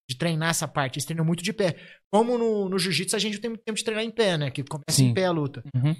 de 0.09 0.17
treinar 0.17 0.49
essa 0.49 0.67
parte. 0.67 0.97
Eles 0.97 1.05
treinam 1.05 1.23
muito 1.23 1.43
de 1.43 1.53
pé. 1.53 1.77
Como 2.11 2.37
no, 2.37 2.67
no 2.67 2.77
jiu-jitsu 2.77 3.15
a 3.15 3.19
gente 3.19 3.35
não 3.35 3.41
tem 3.41 3.49
muito 3.49 3.63
tempo 3.63 3.77
de 3.77 3.83
treinar 3.83 4.03
em 4.03 4.11
pé, 4.11 4.37
né? 4.37 4.51
Que 4.51 4.63
começa 4.63 4.91
Sim. 4.91 5.07
em 5.07 5.13
pé 5.13 5.25
a 5.25 5.31
luta. 5.31 5.63
Uhum. 5.73 5.95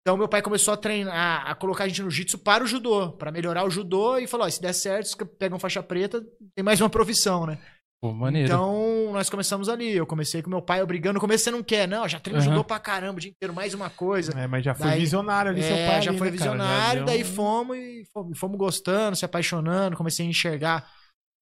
Então 0.00 0.16
meu 0.16 0.28
pai 0.28 0.42
começou 0.42 0.74
a 0.74 0.76
treinar, 0.76 1.48
a 1.48 1.54
colocar 1.54 1.84
a 1.84 1.88
gente 1.88 2.02
no 2.02 2.10
jiu-jitsu 2.10 2.38
para 2.38 2.62
o 2.62 2.66
judô, 2.66 3.12
para 3.12 3.32
melhorar 3.32 3.64
o 3.64 3.70
judô 3.70 4.18
e 4.18 4.26
falou, 4.26 4.46
ó, 4.46 4.50
se 4.50 4.60
der 4.60 4.72
certo, 4.72 5.26
pegam 5.38 5.58
faixa 5.58 5.82
preta, 5.82 6.24
tem 6.54 6.64
mais 6.64 6.80
uma 6.80 6.90
profissão, 6.90 7.46
né? 7.46 7.58
Pô, 8.02 8.12
maneiro. 8.12 8.48
Então 8.48 9.12
nós 9.12 9.30
começamos 9.30 9.68
ali. 9.68 9.92
Eu 9.92 10.06
comecei 10.06 10.42
com 10.42 10.50
meu 10.50 10.60
pai 10.60 10.82
obrigando. 10.82 11.14
No 11.14 11.20
começo 11.20 11.44
você 11.44 11.50
não 11.52 11.62
quer, 11.62 11.86
não, 11.86 12.08
já 12.08 12.18
treino 12.18 12.40
Aham. 12.40 12.48
judô 12.50 12.64
pra 12.64 12.80
caramba 12.80 13.18
o 13.18 13.20
dia 13.20 13.30
inteiro, 13.30 13.54
mais 13.54 13.74
uma 13.74 13.88
coisa. 13.88 14.32
É, 14.38 14.46
mas 14.48 14.64
já 14.64 14.74
foi 14.74 14.86
Daí- 14.88 15.00
visionário 15.00 15.50
ali, 15.52 15.60
É, 15.60 15.62
seu 15.68 15.76
pai. 15.76 16.02
já 16.02 16.10
ali, 16.10 16.18
foi 16.18 16.30
né, 16.30 16.38
cara? 16.38 16.50
Já 16.50 16.52
visionário, 16.56 17.04
deu 17.04 17.06
daí 17.06 17.22
um- 17.22 17.26
fomos 17.34 17.76
e 17.76 18.04
fomos, 18.12 18.38
fomos 18.38 18.58
gostando, 18.58 19.16
se 19.16 19.24
apaixonando, 19.24 19.96
comecei 19.96 20.26
a 20.26 20.28
enxergar. 20.28 20.92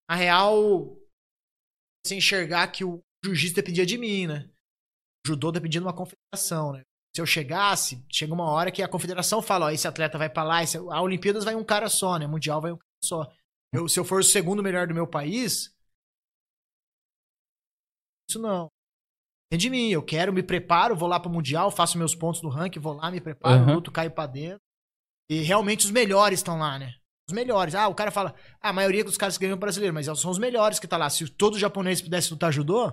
A 0.09 0.15
real, 0.15 0.59
comecei 2.05 2.17
a 2.17 2.19
enxergar 2.19 2.67
que 2.69 2.85
o 2.85 3.01
jiu-jitsu 3.25 3.55
dependia 3.57 3.87
de 3.87 3.97
mim, 3.97 4.27
né? 4.27 4.47
O 5.25 5.29
judô 5.29 5.51
dependia 5.51 5.81
de 5.81 5.87
uma 5.87 5.95
confederação, 5.95 6.73
né? 6.75 6.83
Se 7.17 7.23
eu 7.23 7.27
chegasse, 7.27 8.05
chega 8.13 8.35
uma 8.35 8.51
hora 8.51 8.71
que 8.71 8.83
a 8.83 8.89
confederação 8.89 9.41
fala, 9.41 9.67
ó, 9.67 9.71
esse 9.71 9.89
atleta 9.89 10.19
vai 10.19 10.29
pra 10.29 10.43
lá, 10.45 10.63
esse- 10.63 10.77
a 10.77 11.01
Olimpíadas 11.01 11.43
vai 11.45 11.55
um 11.55 11.65
cara 11.65 11.89
só, 11.89 12.19
né? 12.19 12.27
Mundial 12.27 12.61
vai 12.61 12.71
um 12.73 12.77
cara 12.77 12.87
só. 13.03 13.33
Eu, 13.73 13.89
se 13.89 13.99
eu 13.99 14.05
for 14.05 14.21
o 14.21 14.25
segundo 14.25 14.63
melhor 14.63 14.87
do 14.87 14.95
meu 14.95 15.07
país, 15.07 15.73
isso 18.31 18.39
não. 18.41 18.69
Depende 19.51 19.63
de 19.65 19.71
mim, 19.71 19.89
eu 19.91 20.03
quero, 20.03 20.33
me 20.33 20.43
preparo, 20.43 20.97
vou 20.97 21.09
lá 21.09 21.19
pro 21.19 21.31
Mundial, 21.31 21.71
faço 21.71 21.99
meus 21.99 22.15
pontos 22.15 22.41
no 22.43 22.49
ranking, 22.49 22.79
vou 22.79 22.93
lá, 22.95 23.11
me 23.11 23.21
preparo, 23.21 23.63
Aham. 23.65 23.75
luto, 23.75 23.91
caio 23.91 24.11
pra 24.11 24.27
dentro. 24.27 24.61
E 25.29 25.41
realmente 25.43 25.85
os 25.85 25.91
melhores 25.91 26.39
estão 26.39 26.59
lá, 26.59 26.79
né? 26.79 26.95
Os 27.29 27.35
melhores. 27.35 27.75
Ah, 27.75 27.89
o 27.89 27.95
cara 27.95 28.11
fala, 28.11 28.35
ah, 28.61 28.71
a 28.71 28.73
maioria 28.73 29.05
dos 29.05 29.17
caras 29.17 29.37
que 29.37 29.43
ganham 29.45 29.57
é 29.57 29.59
brasileiro, 29.59 29.95
mas 29.95 30.07
são 30.07 30.31
os 30.31 30.39
melhores 30.39 30.79
que 30.79 30.87
tá 30.89 30.97
lá. 30.97 31.09
Se 31.11 31.29
todo 31.29 31.59
japonês 31.59 32.01
pudesse 32.03 32.31
lutar 32.33 32.53
judô, 32.53 32.93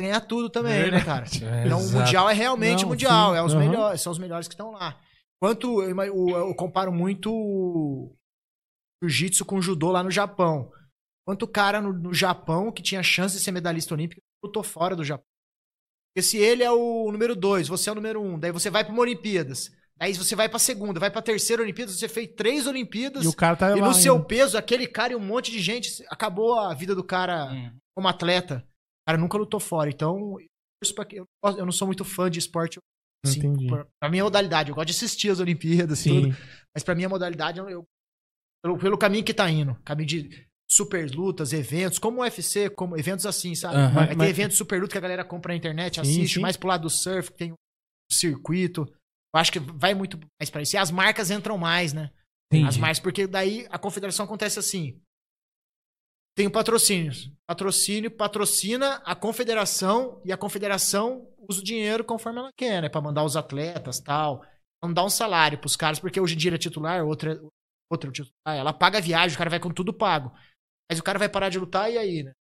ganhar 0.00 0.20
tudo 0.22 0.48
também, 0.48 0.90
né, 0.90 1.04
cara? 1.04 1.26
É, 1.42 1.64
Então 1.66 1.78
o 1.78 1.82
exato. 1.82 1.98
mundial 2.04 2.28
é 2.30 2.32
realmente 2.34 2.80
Não, 2.80 2.86
o 2.86 2.90
mundial, 2.90 3.32
sim, 3.32 3.38
é 3.38 3.42
os 3.42 3.52
aham. 3.54 3.60
melhores, 3.66 4.00
são 4.00 4.12
os 4.12 4.18
melhores 4.18 4.48
que 4.48 4.54
estão 4.54 4.70
lá. 4.70 4.98
Quanto 5.42 5.82
eu, 5.82 5.98
eu- 6.02 6.30
eu 6.48 6.54
comparo 6.54 6.92
muito 6.92 7.30
o 7.32 8.14
jiu-jitsu 9.02 9.44
com 9.44 9.56
o 9.56 9.62
judô 9.62 9.90
lá 9.90 10.02
no 10.02 10.10
Japão. 10.10 10.70
Quanto 11.26 11.46
cara 11.48 11.80
no, 11.80 11.92
no 11.92 12.14
Japão 12.14 12.72
que 12.72 12.82
tinha 12.82 13.02
chance 13.02 13.36
de 13.36 13.42
ser 13.42 13.52
medalhista 13.52 13.94
olímpico, 13.94 14.20
lutou 14.44 14.62
fora 14.62 14.94
do 14.96 15.04
Japão. 15.04 15.24
Porque 16.14 16.22
se 16.26 16.38
ele 16.38 16.62
é 16.62 16.70
o 16.70 17.10
número 17.12 17.36
dois, 17.36 17.68
você 17.68 17.88
é 17.88 17.92
o 17.92 17.94
número 17.94 18.20
um, 18.20 18.38
daí 18.38 18.50
você 18.52 18.68
vai 18.70 18.82
para 18.84 18.92
uma 18.92 19.02
Olimpíadas, 19.02 19.70
daí 19.96 20.12
você 20.14 20.34
vai 20.34 20.48
pra 20.48 20.58
segunda, 20.58 20.98
vai 20.98 21.10
pra 21.10 21.22
terceira 21.22 21.62
Olimpíadas, 21.62 21.96
você 21.98 22.08
fez 22.08 22.28
três 22.36 22.66
Olimpíadas 22.66 23.24
E 23.24 23.28
o 23.28 23.32
cara 23.32 23.56
tá 23.56 23.76
e 23.76 23.80
lá 23.80 23.88
no 23.88 23.94
seu 23.94 24.14
ainda. 24.14 24.26
peso, 24.26 24.58
aquele 24.58 24.86
cara 24.86 25.12
e 25.12 25.16
um 25.16 25.20
monte 25.20 25.52
de 25.52 25.60
gente, 25.60 26.04
acabou 26.08 26.58
a 26.58 26.74
vida 26.74 26.94
do 26.94 27.04
cara 27.04 27.52
Hum. 27.52 27.76
como 27.96 28.08
atleta. 28.08 28.66
O 28.66 29.10
cara 29.10 29.18
nunca 29.18 29.38
lutou 29.38 29.60
fora. 29.60 29.88
Então, 29.88 30.36
eu 30.40 31.04
eu, 31.12 31.26
eu 31.58 31.64
não 31.64 31.72
sou 31.72 31.86
muito 31.86 32.04
fã 32.04 32.30
de 32.30 32.38
esporte. 32.38 32.78
Assim, 33.24 33.38
Entendi. 33.40 33.66
pra, 33.68 34.08
minha 34.08 34.24
modalidade, 34.24 34.70
eu 34.70 34.74
gosto 34.74 34.86
de 34.88 34.94
assistir 34.94 35.28
as 35.30 35.40
Olimpíadas, 35.40 36.02
tudo, 36.02 36.32
Sim. 36.32 36.40
mas 36.74 36.82
pra 36.82 36.94
minha 36.94 37.08
modalidade, 37.08 37.58
eu, 37.58 37.68
eu- 37.68 37.84
pelo, 38.64 38.78
pelo 38.78 38.98
caminho 38.98 39.22
que 39.24 39.34
tá 39.34 39.48
indo, 39.50 39.74
caminho 39.84 40.08
de 40.08 40.48
super 40.70 41.10
lutas, 41.10 41.52
eventos, 41.52 41.98
como 41.98 42.18
o 42.18 42.22
UFC, 42.22 42.70
como 42.70 42.96
eventos 42.96 43.26
assim, 43.26 43.54
sabe? 43.54 43.76
Aham. 43.76 44.00
Aí 44.02 44.08
tem 44.08 44.16
Mas- 44.18 44.30
eventos 44.30 44.56
super 44.56 44.80
luta 44.80 44.92
que 44.92 44.98
a 44.98 45.00
galera 45.00 45.24
compra 45.24 45.52
na 45.52 45.56
internet, 45.58 45.94
Sim, 45.96 46.00
assiste, 46.02 46.34
sim. 46.34 46.40
mais 46.40 46.56
pro 46.56 46.68
lado 46.68 46.82
do 46.82 46.90
surf, 46.90 47.32
que 47.32 47.36
tem 47.38 47.52
o 47.52 47.56
circuito. 48.12 48.82
Eu 49.34 49.40
acho 49.40 49.50
que 49.52 49.58
vai 49.58 49.94
muito 49.94 50.18
mais 50.40 50.48
pra 50.50 50.62
isso. 50.62 50.76
E 50.76 50.78
as 50.78 50.90
marcas 50.90 51.30
entram 51.30 51.58
mais, 51.58 51.92
né? 51.92 52.10
Entendi. 52.52 52.68
As 52.68 52.76
marcas, 52.76 53.00
porque 53.00 53.26
daí 53.26 53.66
a 53.70 53.78
confederação 53.78 54.24
acontece 54.24 54.58
assim. 54.58 55.00
Tem 56.36 56.46
o 56.46 56.50
patrocínio. 56.50 57.12
Patrocínio 57.48 58.10
patrocina 58.10 59.02
a 59.04 59.14
confederação 59.14 60.20
e 60.24 60.32
a 60.32 60.36
confederação 60.36 61.28
usa 61.48 61.60
o 61.60 61.64
dinheiro 61.64 62.04
conforme 62.04 62.38
ela 62.38 62.50
quer, 62.56 62.82
né? 62.82 62.88
Pra 62.88 63.00
mandar 63.00 63.24
os 63.24 63.36
atletas 63.36 64.00
tal. 64.00 64.42
Não 64.82 64.92
dá 64.92 65.04
um 65.04 65.10
salário 65.10 65.58
pros 65.58 65.76
caras, 65.76 65.98
porque 65.98 66.20
hoje 66.20 66.34
em 66.34 66.38
dia 66.38 66.54
é 66.54 66.58
titular, 66.58 67.04
outro 67.04 67.30
é, 67.32 67.40
outro 67.90 68.10
titular. 68.10 68.56
Ela 68.56 68.72
paga 68.72 68.98
a 68.98 69.00
viagem, 69.00 69.34
o 69.34 69.38
cara 69.38 69.50
vai 69.50 69.60
com 69.60 69.70
tudo 69.70 69.92
pago. 69.92 70.32
Mas 70.90 70.98
o 70.98 71.02
cara 71.02 71.18
vai 71.18 71.28
parar 71.28 71.48
de 71.48 71.58
lutar 71.58 71.90
e 71.92 71.96
aí, 71.96 72.22
né? 72.24 72.32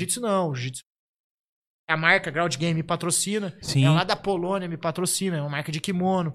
Jiu-jitsu 0.00 0.20
não. 0.20 0.54
Jiu-jitsu. 0.54 0.82
A 1.88 1.96
marca 1.96 2.30
Ground 2.30 2.54
Game 2.56 2.74
me 2.74 2.82
patrocina. 2.82 3.56
Sim. 3.62 3.84
É 3.84 3.90
lá 3.90 4.04
da 4.04 4.16
Polônia, 4.16 4.68
me 4.68 4.76
patrocina, 4.76 5.36
é 5.36 5.40
uma 5.40 5.48
marca 5.50 5.72
de 5.72 5.80
kimono. 5.80 6.32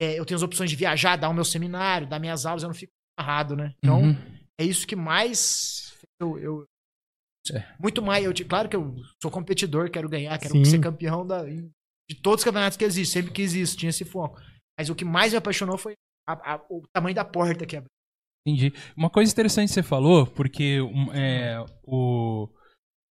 É, 0.00 0.18
eu 0.18 0.24
tenho 0.26 0.36
as 0.36 0.42
opções 0.42 0.70
de 0.70 0.76
viajar, 0.76 1.16
dar 1.16 1.28
o 1.28 1.34
meu 1.34 1.44
seminário, 1.44 2.08
dar 2.08 2.18
minhas 2.18 2.44
aulas, 2.46 2.62
eu 2.62 2.68
não 2.68 2.74
fico 2.74 2.92
amarrado, 3.18 3.56
né? 3.56 3.74
Então, 3.78 4.02
Uhum. 4.02 4.16
é 4.60 4.64
isso 4.64 4.86
que 4.86 4.96
mais. 4.96 5.96
Eu, 6.20 6.38
eu- 6.38 6.64
É. 7.52 7.74
Muito 7.78 8.00
mais. 8.00 8.24
Eu, 8.24 8.32
te- 8.32 8.44
claro 8.44 8.68
que 8.68 8.76
eu 8.76 8.94
sou 9.22 9.30
competidor, 9.30 9.90
quero 9.90 10.08
ganhar, 10.08 10.38
quero 10.38 10.54
Sim. 10.54 10.64
ser 10.64 10.80
campeão 10.80 11.26
da, 11.26 11.44
de 11.44 12.14
todos 12.22 12.40
os 12.40 12.44
campeonatos 12.44 12.76
que 12.78 12.84
existem, 12.84 13.20
sempre 13.22 13.32
quis 13.34 13.52
isso, 13.52 13.76
tinha 13.76 13.90
esse 13.90 14.04
foco. 14.04 14.40
Mas 14.78 14.88
o 14.90 14.94
que 14.94 15.04
mais 15.04 15.32
me 15.32 15.38
apaixonou 15.38 15.76
foi 15.76 15.94
a- 16.26 16.54
a- 16.54 16.66
o 16.70 16.82
tamanho 16.92 17.14
da 17.14 17.24
porta 17.24 17.66
que 17.66 17.76
abriu. 17.76 17.90
Entendi. 18.46 18.72
Uma 18.96 19.08
coisa 19.08 19.32
interessante 19.32 19.68
que 19.68 19.74
você 19.74 19.82
falou, 19.82 20.26
porque 20.26 20.78
é, 21.14 21.64
o, 21.82 22.46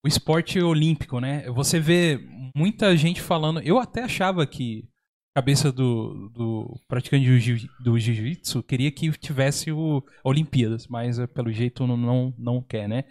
o 0.04 0.08
esporte 0.08 0.60
olímpico, 0.60 1.20
né? 1.20 1.48
Você 1.50 1.80
vê 1.80 2.18
muita 2.54 2.94
gente 2.96 3.20
falando. 3.20 3.60
Eu 3.60 3.78
até 3.78 4.02
achava 4.02 4.46
que 4.46 4.88
a 5.34 5.40
cabeça 5.40 5.72
do, 5.72 6.28
do 6.34 6.80
praticante 6.86 7.24
do 7.26 7.38
jiu- 7.38 7.68
do 7.82 7.98
jiu-jitsu 7.98 8.62
queria 8.62 8.92
que 8.92 9.10
tivesse 9.12 9.72
o 9.72 10.02
Olimpíadas, 10.22 10.86
mas 10.86 11.18
eh, 11.18 11.26
pelo 11.26 11.50
jeito 11.50 11.86
não, 11.86 11.96
não, 11.96 12.34
não 12.36 12.62
quer, 12.62 12.86
né? 12.86 13.04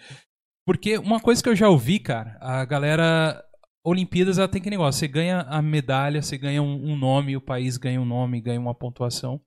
Porque 0.65 0.97
uma 0.99 1.19
coisa 1.19 1.41
que 1.41 1.49
eu 1.49 1.55
já 1.55 1.69
ouvi, 1.69 1.99
cara, 1.99 2.37
a 2.41 2.65
galera. 2.65 3.43
Olimpíadas 3.83 4.37
ela 4.37 4.47
tem 4.47 4.61
que 4.61 4.69
negócio. 4.69 4.99
Você 4.99 5.07
ganha 5.07 5.41
a 5.41 5.59
medalha, 5.59 6.21
você 6.21 6.37
ganha 6.37 6.61
um, 6.61 6.91
um 6.91 6.95
nome, 6.95 7.35
o 7.35 7.41
país 7.41 7.77
ganha 7.77 7.99
um 7.99 8.05
nome, 8.05 8.39
ganha 8.39 8.59
uma 8.59 8.75
pontuação 8.75 9.41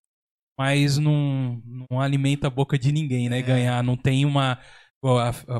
mas 0.58 0.98
não, 0.98 1.60
não 1.90 2.00
alimenta 2.00 2.46
a 2.46 2.50
boca 2.50 2.78
de 2.78 2.92
ninguém, 2.92 3.28
né? 3.28 3.42
Ganhar, 3.42 3.82
não 3.82 3.96
tem 3.96 4.24
uma. 4.24 4.58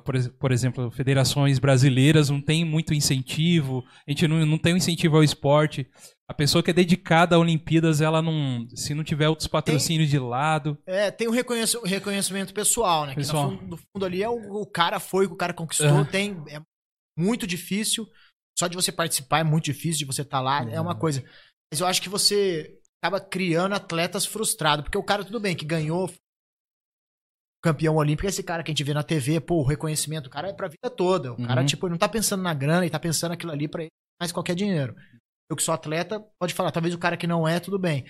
por, 0.04 0.14
ex- 0.14 0.28
por 0.28 0.52
exemplo, 0.52 0.90
federações 0.90 1.58
brasileiras 1.58 2.30
não 2.30 2.40
tem 2.40 2.64
muito 2.64 2.94
incentivo, 2.94 3.84
a 4.06 4.10
gente 4.10 4.26
não, 4.28 4.44
não 4.46 4.58
tem 4.58 4.74
um 4.74 4.78
incentivo 4.78 5.16
ao 5.16 5.24
esporte. 5.24 5.86
A 6.26 6.32
pessoa 6.32 6.62
que 6.62 6.70
é 6.70 6.74
dedicada 6.74 7.36
a 7.36 7.38
Olimpíadas, 7.38 8.00
ela 8.00 8.22
não. 8.22 8.66
Se 8.74 8.94
não 8.94 9.04
tiver 9.04 9.28
outros 9.28 9.46
patrocínios 9.46 10.08
de 10.08 10.18
lado. 10.18 10.78
É, 10.86 11.10
tem 11.10 11.28
um 11.28 11.32
reconhec- 11.32 11.78
reconhecimento 11.84 12.54
pessoal, 12.54 13.04
né? 13.04 13.10
Que 13.10 13.16
Pessoal. 13.16 13.50
no 13.50 13.58
fundo, 13.58 13.70
no 13.70 13.76
fundo 13.76 14.06
ali 14.06 14.22
é 14.22 14.28
o, 14.28 14.62
o 14.62 14.66
cara 14.66 14.98
foi, 14.98 15.26
o 15.26 15.30
que 15.30 15.36
cara 15.36 15.52
conquistou, 15.52 15.86
Aham. 15.88 16.04
tem. 16.06 16.42
É 16.48 16.62
muito 17.18 17.46
difícil. 17.46 18.08
Só 18.58 18.68
de 18.68 18.76
você 18.76 18.90
participar 18.92 19.40
é 19.40 19.44
muito 19.44 19.64
difícil, 19.64 19.98
de 19.98 20.04
você 20.06 20.22
estar 20.22 20.40
lá, 20.40 20.62
é 20.70 20.80
uma 20.80 20.94
coisa. 20.94 21.22
Mas 21.70 21.80
eu 21.80 21.86
acho 21.86 22.00
que 22.00 22.08
você 22.08 22.78
acaba 23.04 23.20
criando 23.20 23.74
atletas 23.74 24.24
frustrados. 24.24 24.84
Porque 24.84 24.96
o 24.96 25.02
cara, 25.02 25.22
tudo 25.24 25.38
bem, 25.38 25.54
que 25.54 25.66
ganhou 25.66 26.10
campeão 27.62 27.96
olímpico, 27.96 28.26
esse 28.26 28.42
cara 28.42 28.62
que 28.62 28.70
a 28.70 28.72
gente 28.72 28.84
vê 28.84 28.94
na 28.94 29.02
TV, 29.02 29.40
pô, 29.40 29.56
o 29.56 29.66
reconhecimento, 29.66 30.26
o 30.26 30.30
cara 30.30 30.48
é 30.48 30.52
pra 30.54 30.68
vida 30.68 30.88
toda. 30.90 31.32
O 31.34 31.46
cara, 31.46 31.60
Uhum. 31.60 31.66
tipo, 31.66 31.86
ele 31.86 31.92
não 31.92 31.98
tá 31.98 32.08
pensando 32.08 32.42
na 32.42 32.54
grana, 32.54 32.82
ele 32.82 32.90
tá 32.90 32.98
pensando 32.98 33.32
aquilo 33.32 33.52
ali 33.52 33.68
pra 33.68 33.82
ele 33.82 33.90
mais 34.20 34.32
qualquer 34.32 34.54
dinheiro. 34.54 34.94
Eu 35.50 35.56
que 35.56 35.62
sou 35.62 35.74
atleta, 35.74 36.20
pode 36.38 36.54
falar, 36.54 36.70
talvez 36.72 36.94
o 36.94 36.98
cara 36.98 37.16
que 37.16 37.26
não 37.26 37.46
é, 37.46 37.60
tudo 37.60 37.78
bem. 37.78 38.06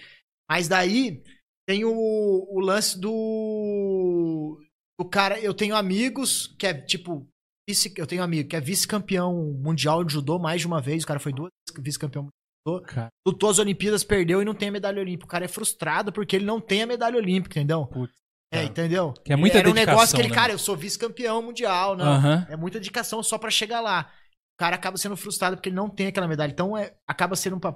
Mas 0.48 0.68
daí 0.68 1.22
tem 1.68 1.84
o, 1.84 1.92
o 1.92 2.60
lance 2.60 2.98
do. 2.98 4.60
O 5.00 5.04
cara, 5.04 5.40
eu 5.40 5.52
tenho 5.54 5.74
amigos 5.74 6.54
que 6.58 6.66
é 6.66 6.74
tipo. 6.74 7.26
Vice, 7.68 7.92
eu 7.96 8.06
tenho 8.06 8.20
um 8.20 8.24
amigo 8.24 8.48
que 8.48 8.54
é 8.56 8.60
vice-campeão 8.60 9.32
mundial 9.54 10.04
de 10.04 10.12
judô 10.12 10.38
mais 10.38 10.60
de 10.60 10.66
uma 10.66 10.80
vez. 10.82 11.02
O 11.02 11.06
cara 11.06 11.18
foi 11.18 11.32
duas 11.32 11.48
vezes 11.68 11.82
vice-campeão 11.84 12.24
mundial. 12.24 12.43
Cara. 12.86 13.08
Lutou 13.26 13.50
as 13.50 13.58
Olimpíadas, 13.58 14.02
perdeu 14.02 14.40
e 14.40 14.44
não 14.44 14.54
tem 14.54 14.68
a 14.68 14.72
medalha 14.72 15.00
olímpica. 15.00 15.26
O 15.26 15.28
cara 15.28 15.44
é 15.44 15.48
frustrado 15.48 16.12
porque 16.12 16.34
ele 16.36 16.44
não 16.46 16.60
tem 16.60 16.82
a 16.82 16.86
medalha 16.86 17.16
olímpica, 17.18 17.58
entendeu? 17.58 17.86
Putz, 17.86 18.14
É, 18.52 18.62
entendeu? 18.64 19.12
Que 19.24 19.32
é 19.32 19.36
muita 19.36 19.58
Era 19.58 19.68
um 19.68 19.74
negócio 19.74 20.14
que 20.16 20.22
ele, 20.22 20.28
né? 20.30 20.34
cara, 20.34 20.52
eu 20.52 20.58
sou 20.58 20.76
vice-campeão 20.76 21.42
mundial, 21.42 21.96
não. 21.96 22.06
Aham. 22.06 22.46
É 22.48 22.56
muita 22.56 22.78
dedicação 22.78 23.22
só 23.22 23.36
pra 23.36 23.50
chegar 23.50 23.80
lá. 23.80 24.10
O 24.54 24.56
cara 24.58 24.76
acaba 24.76 24.96
sendo 24.96 25.16
frustrado 25.16 25.56
porque 25.56 25.68
ele 25.68 25.76
não 25.76 25.90
tem 25.90 26.06
aquela 26.06 26.28
medalha. 26.28 26.50
Então 26.52 26.76
é, 26.76 26.94
acaba 27.06 27.36
sendo 27.36 27.58
pra 27.60 27.74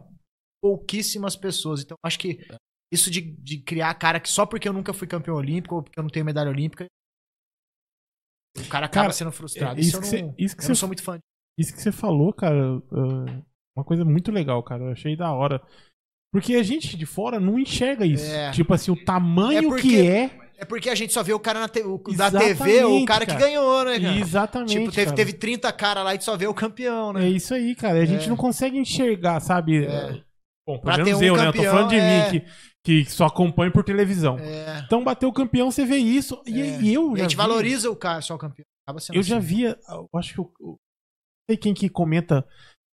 pouquíssimas 0.63 1.37
pessoas. 1.37 1.83
Então 1.83 1.97
acho 2.05 2.19
que 2.19 2.39
isso 2.93 3.11
de, 3.11 3.21
de 3.21 3.59
criar 3.63 3.93
cara 3.95 4.19
que 4.21 4.29
só 4.29 4.47
porque 4.47 4.69
eu 4.69 4.73
nunca 4.73 4.95
fui 4.95 5.07
campeão 5.07 5.37
olímpico 5.37 5.75
ou 5.75 5.83
porque 5.83 5.99
eu 5.99 6.03
não 6.03 6.11
tenho 6.11 6.25
medalha 6.25 6.51
olímpica, 6.51 6.87
O 8.59 8.69
cara 8.69 8.87
acaba 8.87 9.05
Cara, 9.07 9.13
sendo 9.13 9.31
frustrado. 9.33 9.79
é, 9.79 9.81
isso, 9.83 9.89
isso 9.91 9.97
eu 9.99 10.01
que 10.01 10.23
não, 10.23 10.29
você- 10.33 10.43
isso 10.43 10.57
que 10.57 10.63
eu 10.63 10.69
não 10.69 10.75
você- 10.75 10.81
sou 10.81 10.89
muito 10.89 11.03
fã. 11.03 11.19
Isso 11.59 11.75
que 11.75 11.81
você 11.83 11.93
falou, 11.93 12.33
cara, 12.33 12.79
ah, 12.93 13.43
uma 13.79 13.85
coisa 13.85 14.05
muito 14.05 14.31
legal, 14.33 14.63
cara. 14.63 14.85
Eu 14.85 14.93
achei 14.93 15.17
da 15.17 15.33
hora. 15.33 15.61
Porque 16.33 16.55
a 16.57 16.63
gente 16.63 16.97
de 16.97 17.07
fora 17.07 17.41
não 17.41 17.59
enxerga 17.59 18.05
isso. 18.05 18.31
É. 18.31 18.51
Tipo 18.51 18.75
assim, 18.75 18.91
o 18.91 19.05
tamanho 19.05 19.59
É 19.59 19.63
porque- 19.63 19.83
que 19.83 20.07
é. 20.07 20.31
É 20.61 20.65
porque 20.65 20.91
a 20.91 20.95
gente 20.97 21.13
só 21.13 21.23
vê 21.23 21.33
o 21.33 21.39
cara 21.39 21.61
na 21.61 21.69
te- 21.69 21.83
o- 21.85 21.99
da 22.17 22.33
TV, 22.33 22.85
o 22.85 23.05
cara, 23.05 23.25
cara. 23.25 23.39
que 23.39 23.45
ganhou, 23.47 23.85
né, 23.85 24.01
cara? 24.01 24.17
Exatamente. 24.19 24.73
Tipo, 24.73 24.91
teve, 24.91 25.05
cara. 25.05 25.17
teve 25.17 25.33
30 25.33 25.73
cara 25.73 26.03
lá 26.03 26.15
e 26.17 26.21
só 26.21 26.37
vê 26.37 26.49
o 26.49 26.53
campeão, 26.55 27.13
né? 27.13 27.27
É 27.27 27.29
isso 27.31 27.55
aí, 27.55 27.77
cara. 27.77 28.01
A 28.01 28.05
gente 28.05 28.27
É. 28.27 28.29
não 28.29 28.37
consegue 28.37 28.77
enxergar, 28.77 29.39
sabe? 29.39 29.85
É. 29.87 30.21
Bom, 30.67 30.79
pelo 30.81 31.05
menos 31.05 31.21
um 31.21 31.25
eu, 31.25 31.37
né? 31.37 31.43
Eu 31.47 31.53
tô 31.53 31.59
campeão, 31.59 31.73
falando 31.75 31.91
de 31.91 31.97
é. 31.97 32.33
mim, 32.33 32.41
que, 32.41 33.05
que 33.05 33.11
só 33.11 33.27
acompanho 33.27 33.71
por 33.73 33.85
televisão. 33.85 34.37
É. 34.41 34.83
Então, 34.85 35.03
bateu 35.05 35.29
o 35.29 35.33
campeão, 35.33 35.71
você 35.71 35.85
vê 35.87 35.97
isso. 35.97 36.43
E, 36.45 36.61
É. 36.61 36.81
e 36.83 36.93
eu 36.93 37.17
E 37.17 37.21
a 37.21 37.23
gente 37.23 37.31
vi- 37.31 37.37
valoriza 37.37 37.89
o 37.89 37.97
cara, 37.97 38.21
só 38.21 38.35
o 38.35 38.39
campeão. 38.39 38.67
Eu 39.15 39.23
já 39.23 39.39
assim. 39.39 39.47
via, 39.47 39.79
eu 39.89 40.09
acho 40.17 40.35
que 40.35 40.41
eu, 40.41 40.53
eu 40.61 40.67
não 40.67 40.77
sei 41.49 41.57
quem 41.57 41.73
que 41.73 41.89
comenta. 41.89 42.45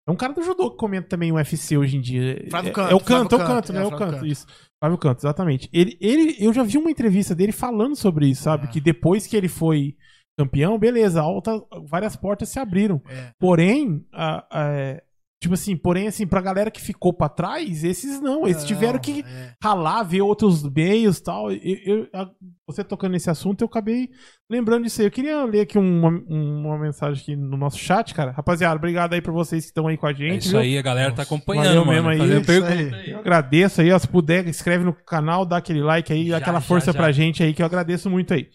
É 0.07 0.11
um 0.11 0.15
cara 0.15 0.33
do 0.33 0.43
judô 0.43 0.69
que 0.71 0.77
comenta 0.77 1.07
também 1.07 1.31
o 1.31 1.35
UFC 1.35 1.77
hoje 1.77 1.97
em 1.97 2.01
dia. 2.01 2.45
Flávio 2.49 2.69
é, 2.69 2.73
Canto, 2.73 2.91
é 2.91 2.95
o 2.95 2.99
canto, 2.99 3.05
Flávio 3.05 3.23
é 3.23 3.25
o 3.25 3.29
canto, 3.29 3.47
Canto, 3.47 3.73
né? 3.73 3.79
é, 3.79 3.81
É 3.81 3.85
o 3.85 3.89
Flávio 3.89 4.05
canto, 4.05 4.13
Canto. 4.19 4.25
isso. 4.31 4.45
Flávio 4.79 4.97
Canto, 4.99 5.19
exatamente. 5.19 5.69
Ele, 5.73 5.97
ele, 5.99 6.35
eu 6.39 6.53
já 6.53 6.61
vi 6.63 6.77
uma 6.77 6.91
entrevista 6.91 7.33
dele 7.33 7.51
falando 7.51 7.95
sobre 7.95 8.27
isso, 8.27 8.43
sabe? 8.43 8.65
É. 8.65 8.69
Que 8.69 8.79
depois 8.79 9.25
que 9.25 9.35
ele 9.35 9.47
foi 9.47 9.95
campeão, 10.37 10.77
beleza, 10.77 11.21
alta, 11.21 11.59
várias 11.89 12.15
portas 12.15 12.49
se 12.49 12.59
abriram. 12.59 13.01
É. 13.07 13.31
Porém, 13.39 14.05
a- 14.13 14.45
a- 14.51 14.69
é, 14.73 15.03
tipo 15.41 15.53
assim, 15.53 15.75
porém, 15.77 16.07
assim, 16.07 16.25
pra 16.25 16.41
galera 16.41 16.71
que 16.71 16.81
ficou 16.81 17.13
pra 17.13 17.29
trás, 17.29 17.83
esses 17.83 18.19
não, 18.21 18.47
esses 18.47 18.63
Não, 18.63 18.67
tiveram 18.67 18.97
que 18.99 19.21
é. 19.21 19.53
ralar, 19.61 20.01
ver 20.03 20.21
outros 20.21 20.63
meios 20.63 21.17
e 21.19 21.23
tal. 21.23 21.51
Eu, 21.51 21.59
eu- 21.85 22.07
a- 22.13 22.29
você 22.67 22.83
tocando 22.83 23.11
nesse 23.11 23.29
assunto, 23.29 23.61
eu 23.61 23.67
acabei 23.67 24.09
lembrando 24.49 24.83
disso 24.85 24.99
aí. 25.01 25.07
Eu 25.07 25.11
queria 25.11 25.43
ler 25.45 25.61
aqui 25.61 25.77
uma, 25.77 26.09
uma 26.27 26.79
mensagem 26.79 27.21
aqui 27.21 27.35
no 27.35 27.55
nosso 27.57 27.77
chat, 27.77 28.11
cara. 28.15 28.31
Rapaziada, 28.31 28.75
obrigado 28.75 29.13
aí 29.13 29.21
pra 29.21 29.31
vocês 29.31 29.63
que 29.65 29.67
estão 29.69 29.87
aí 29.87 29.97
com 29.97 30.07
a 30.07 30.11
É 30.11 30.15
gente. 30.15 30.41
isso 30.43 30.49
viu? 30.51 30.59
aí, 30.61 30.77
a 30.77 30.81
galera 30.81 31.11
tá 31.11 31.21
acompanhando, 31.21 31.65
Valeu 31.65 31.85
mano. 31.85 32.07
mesmo 32.09 32.23
aí, 32.33 32.43
pergunta 32.43 32.73
aí. 32.73 33.11
Eu 33.11 33.19
agradeço 33.19 33.81
aí, 33.81 33.91
ó, 33.91 33.99
se 33.99 34.07
puder, 34.07 34.47
escreve 34.47 34.83
no 34.83 34.93
canal, 34.93 35.45
dá 35.45 35.57
aquele 35.57 35.83
like 35.83 36.11
aí, 36.11 36.23
dá 36.25 36.29
Já, 36.31 36.37
aquela 36.37 36.59
já, 36.59 36.65
força 36.65 36.91
já. 36.91 36.97
pra 36.97 37.11
gente 37.11 37.43
aí, 37.43 37.53
que 37.53 37.61
eu 37.61 37.65
agradeço 37.67 38.09
muito 38.09 38.33
aí. 38.33 38.47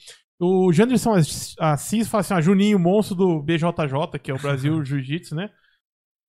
O 0.43 0.73
Janderson 0.73 1.13
Assis 1.61 2.09
fala 2.09 2.21
assim, 2.23 2.35
ó, 2.35 2.41
Juninho, 2.41 2.79
monstro 2.79 3.15
do 3.15 3.43
BJJ, 3.43 4.19
que 4.23 4.31
é 4.31 4.35
o 4.35 4.39
Brasil 4.41 4.83
Jiu-Jitsu, 4.83 5.35
né? 5.37 5.51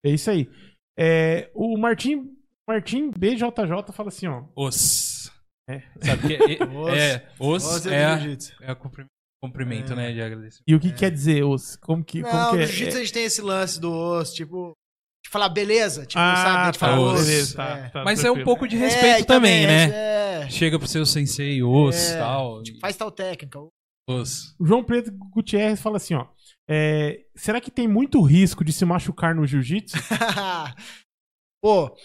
É 0.05 0.09
isso 0.09 0.29
aí. 0.31 0.49
É, 0.97 1.49
o 1.53 1.77
Martim, 1.77 2.31
Martim 2.67 3.11
BJJ 3.11 3.51
fala 3.93 4.09
assim, 4.09 4.27
ó. 4.27 4.43
Os. 4.55 5.31
É. 5.69 5.81
Sabe 6.01 6.27
que 6.27 6.33
é, 6.35 6.63
Os. 6.65 6.89
é, 6.97 7.29
os 7.39 7.65
Os 7.65 7.85
é, 7.85 7.95
é 8.03 8.71
é 8.71 8.75
cumprimento, 9.41 9.93
É. 9.93 9.95
né, 9.95 10.11
de 10.11 10.21
agradecer. 10.21 10.61
E 10.67 10.75
o 10.75 10.79
que 10.79 10.91
quer 10.91 11.11
dizer 11.11 11.43
os? 11.43 11.75
Como 11.77 12.03
que, 12.03 12.21
como 12.21 12.33
Não, 12.33 12.51
que 12.51 12.57
no 12.57 12.61
é? 12.63 12.65
jiu-jitsu 12.67 12.97
a 12.97 12.99
É- 12.99 13.03
gente 13.03 13.13
tem 13.13 13.23
esse 13.23 13.41
lance 13.41 13.79
do 13.79 13.91
osso, 13.91 14.35
tipo, 14.35 14.73
de 15.23 15.29
falar 15.31 15.49
beleza, 15.49 16.05
tipo, 16.05 16.19
Ah, 16.19 16.35
sabe? 16.35 16.57
A 16.57 16.65
gente 16.65 16.79
tá, 16.79 16.87
fala 16.87 16.99
os. 17.01 17.13
osso. 17.13 17.25
beleza, 17.25 17.55
tá, 17.55 17.77
é. 17.77 17.89
tá, 17.89 18.03
Mas 18.03 18.23
é 18.23 18.31
um 18.31 18.43
pouco 18.43 18.67
de 18.67 18.75
É, 18.75 18.79
respeito 18.79 19.25
também, 19.25 19.65
né? 19.65 19.89
É, 20.43 20.49
Chega 20.49 20.77
pro 20.77 20.87
seu 20.87 21.05
sensei, 21.05 21.61
os, 21.63 21.95
É. 22.11 22.17
tal. 22.17 22.61
tipo, 22.63 22.79
faz 22.79 22.95
tal 22.97 23.11
técnica. 23.11 23.59
Os. 24.09 24.55
O 24.59 24.65
João 24.65 24.83
Preto 24.83 25.11
Gutierrez 25.11 25.79
fala 25.81 25.97
assim, 25.97 26.15
ó. 26.15 26.25
É, 26.69 27.25
será 27.35 27.59
que 27.59 27.71
tem 27.71 27.87
muito 27.87 28.21
risco 28.21 28.63
de 28.63 28.71
se 28.73 28.85
machucar 28.85 29.35
no 29.35 29.45
jiu-jitsu? 29.45 29.97
Pô, 31.63 31.95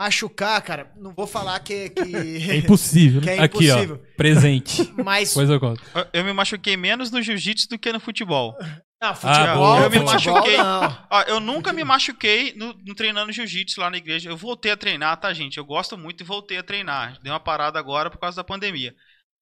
machucar, 0.00 0.60
cara, 0.62 0.92
não 0.96 1.12
vou 1.14 1.26
falar 1.26 1.58
que, 1.60 1.90
que, 1.90 2.00
É 2.50 2.56
impossível, 2.56 3.20
que 3.20 3.26
né? 3.26 3.36
é 3.36 3.42
Aqui, 3.42 3.70
ó. 3.70 3.74
impossível. 3.82 3.98
Presente. 4.16 4.92
Mas, 5.04 5.28
Depois 5.30 5.50
eu 5.50 5.60
conto. 5.60 5.82
Eu- 6.12 6.24
me 6.24 6.32
machuquei 6.32 6.76
menos 6.76 7.10
no 7.10 7.20
jiu-jitsu 7.20 7.68
do 7.68 7.78
que 7.78 7.92
no 7.92 8.00
futebol. 8.00 8.56
não, 8.60 9.10
Ah, 9.10 9.14
futebol, 9.14 9.56
boa, 9.56 9.80
eu 9.80 9.90
me 9.90 9.98
futebol, 9.98 10.34
machuquei. 10.34 10.56
não. 10.56 11.06
Ó, 11.10 11.22
eu 11.22 11.40
nunca 11.40 11.72
me 11.72 11.84
machuquei 11.84 12.54
no, 12.56 12.72
no 12.86 12.94
treinando 12.94 13.32
jiu-jitsu 13.32 13.80
lá 13.80 13.90
na 13.90 13.98
igreja. 13.98 14.30
Eu 14.30 14.36
voltei 14.36 14.72
a 14.72 14.76
treinar, 14.76 15.18
tá, 15.20 15.32
gente? 15.34 15.58
Eu 15.58 15.64
gosto 15.64 15.98
muito 15.98 16.22
e 16.22 16.24
voltei 16.26 16.56
a 16.58 16.62
treinar. 16.62 17.18
Dei 17.22 17.30
uma 17.30 17.40
parada 17.40 17.78
agora 17.78 18.10
por 18.10 18.18
causa 18.18 18.36
da 18.36 18.44
pandemia. 18.44 18.94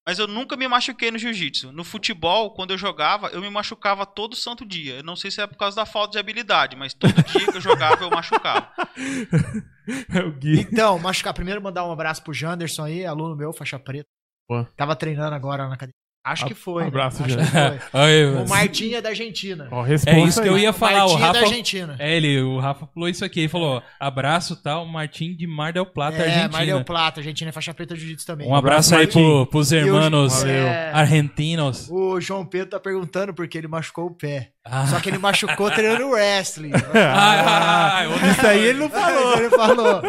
Mas 0.06 0.18
eu 0.18 0.26
nunca 0.26 0.54
me 0.56 0.68
machuquei 0.68 1.10
no 1.10 1.18
jiu-jitsu. 1.18 1.72
No 1.72 1.82
futebol, 1.82 2.50
quando 2.50 2.72
eu 2.72 2.78
jogava, 2.78 3.28
eu 3.28 3.40
me 3.40 3.48
machucava 3.48 4.04
todo 4.04 4.36
santo 4.36 4.64
dia. 4.66 4.96
Eu 4.96 5.02
não 5.02 5.16
sei 5.16 5.30
se 5.30 5.40
é 5.40 5.46
por 5.46 5.56
causa 5.56 5.76
da 5.76 5.86
falta 5.86 6.12
de 6.12 6.18
habilidade, 6.18 6.76
mas 6.76 6.92
todo 6.92 7.14
dia 7.14 7.50
que 7.50 7.56
eu 7.56 7.60
jogava, 7.60 8.04
eu 8.04 8.10
machucava. 8.10 8.70
É 10.14 10.20
o 10.20 10.32
Gui. 10.32 10.60
Então, 10.60 10.98
machucar. 10.98 11.34
Primeiro 11.34 11.60
mandar 11.60 11.86
um 11.86 11.92
abraço 11.92 12.22
pro 12.24 12.32
Janderson 12.32 12.84
aí, 12.84 13.04
aluno 13.04 13.36
meu, 13.36 13.52
faixa 13.52 13.78
preta. 13.78 14.08
Pô. 14.48 14.64
Tava 14.76 14.96
treinando 14.96 15.34
agora 15.34 15.68
na 15.68 15.74
academia. 15.74 16.03
Acho 16.24 16.46
que 16.46 16.54
foi. 16.54 16.84
Um 16.84 16.86
abraço, 16.86 17.20
né? 17.22 17.26
Acho 17.26 17.36
que 17.38 17.44
foi. 17.50 17.78
Aí, 18.00 18.24
O 18.24 18.48
Martim 18.48 18.94
é 18.94 19.02
da 19.02 19.10
Argentina. 19.10 19.68
Ó, 19.70 19.86
É 19.86 19.94
isso 19.94 20.40
que 20.40 20.48
aí. 20.48 20.54
eu 20.54 20.58
ia 20.58 20.72
falar. 20.72 21.04
O 21.04 21.08
Martim 21.10 21.16
é 21.16 21.20
da 21.20 21.26
Rafa. 21.26 21.38
Argentina. 21.40 21.96
É, 21.98 22.16
ele, 22.16 22.40
o 22.40 22.58
Rafa 22.58 22.86
falou 22.86 23.08
isso 23.10 23.24
aqui. 23.24 23.40
Ele 23.40 23.48
falou: 23.48 23.82
abraço 24.00 24.56
tal, 24.62 24.86
Martim 24.86 25.36
de 25.36 25.46
Mar 25.46 25.72
del 25.74 25.84
Plata, 25.84 26.16
É, 26.16 26.22
Argentina. 26.22 26.48
Mar 26.48 26.64
del 26.64 26.84
Plata, 26.84 27.20
Argentina 27.20 27.50
é 27.50 27.52
faixa 27.52 27.74
preta 27.74 27.94
jiu-jitsu 27.94 28.26
também. 28.26 28.48
Um 28.48 28.54
abraço 28.54 28.94
aí 28.94 29.02
Martim. 29.04 29.12
pro, 29.20 29.46
pros 29.46 29.70
irmãos. 29.70 30.42
É, 30.44 30.90
argentinos. 30.94 31.88
o 31.90 32.18
João 32.20 32.46
Pedro 32.46 32.70
tá 32.70 32.80
perguntando 32.80 33.34
porque 33.34 33.58
ele 33.58 33.68
machucou 33.68 34.06
o 34.06 34.14
pé. 34.14 34.53
Ah. 34.66 34.86
Só 34.86 34.98
que 34.98 35.10
ele 35.10 35.18
machucou 35.18 35.70
treinando 35.70 36.08
wrestling. 36.10 36.70
Ah, 36.94 37.40
ah, 37.42 37.98
ah, 38.00 38.30
Isso 38.30 38.46
aí 38.46 38.60
ele 38.64 38.78
não 38.78 38.88
falou. 38.90 39.36
Ele 39.38 39.50
falou. 39.50 40.02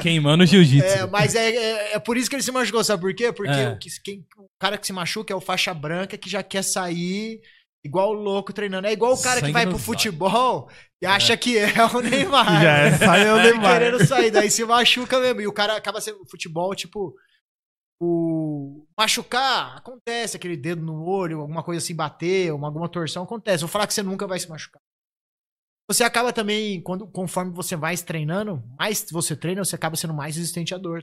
Queimando 0.00 0.44
o 0.44 0.46
jiu-jitsu. 0.46 0.86
É, 0.88 1.06
mas 1.06 1.34
é, 1.34 1.50
é, 1.50 1.92
é 1.94 1.98
por 1.98 2.16
isso 2.16 2.30
que 2.30 2.36
ele 2.36 2.42
se 2.42 2.52
machucou, 2.52 2.84
sabe 2.84 3.00
por 3.02 3.14
quê? 3.14 3.32
Porque 3.32 3.50
É. 3.52 3.70
o, 3.70 3.78
que, 3.78 3.88
quem- 4.04 4.24
o 4.38 4.48
cara 4.60 4.78
que 4.78 4.86
se 4.86 4.92
machuca 4.92 5.32
é 5.32 5.36
o 5.36 5.40
faixa 5.40 5.74
branca 5.74 6.16
que 6.16 6.30
já 6.30 6.42
quer 6.42 6.62
sair 6.62 7.40
igual 7.84 8.12
louco 8.12 8.52
treinando. 8.52 8.86
É 8.86 8.92
igual 8.92 9.12
o 9.12 9.20
cara 9.20 9.40
Sangue 9.40 9.46
que 9.46 9.52
vai 9.52 9.66
pro 9.66 9.78
futebol 9.78 10.68
e 11.02 11.06
acha 11.06 11.36
que 11.36 11.58
é 11.58 11.72
o 11.92 12.00
Neymar. 12.00 12.62
Já 12.62 12.78
é, 12.78 12.92
saiu 12.98 13.34
o 13.34 13.36
Tá 13.38 13.42
Neymar. 13.42 13.72
querendo 13.72 14.06
sair, 14.06 14.30
daí 14.30 14.50
se 14.50 14.64
machuca 14.64 15.18
mesmo. 15.20 15.40
E 15.40 15.46
o 15.48 15.52
cara 15.52 15.76
acaba 15.76 16.00
sendo 16.00 16.18
futebol, 16.30 16.74
tipo. 16.74 17.12
O 18.00 18.86
machucar 18.98 19.78
acontece, 19.78 20.36
aquele 20.36 20.56
dedo 20.56 20.82
no 20.82 21.02
olho, 21.04 21.40
alguma 21.40 21.62
coisa 21.62 21.82
assim 21.82 21.94
bater, 21.94 22.52
uma, 22.52 22.68
alguma 22.68 22.88
torção 22.88 23.22
acontece. 23.24 23.62
Vou 23.62 23.68
falar 23.68 23.86
que 23.86 23.94
você 23.94 24.02
nunca 24.02 24.26
vai 24.26 24.38
se 24.38 24.48
machucar. 24.48 24.80
Você 25.90 26.02
acaba 26.04 26.32
também, 26.32 26.82
quando, 26.82 27.06
conforme 27.06 27.52
você 27.52 27.76
vai 27.76 27.96
se 27.96 28.04
treinando, 28.04 28.62
mais 28.78 29.06
você 29.10 29.36
treina, 29.36 29.64
você 29.64 29.76
acaba 29.76 29.96
sendo 29.96 30.12
mais 30.12 30.36
resistente 30.36 30.74
à 30.74 30.78
dor. 30.78 31.02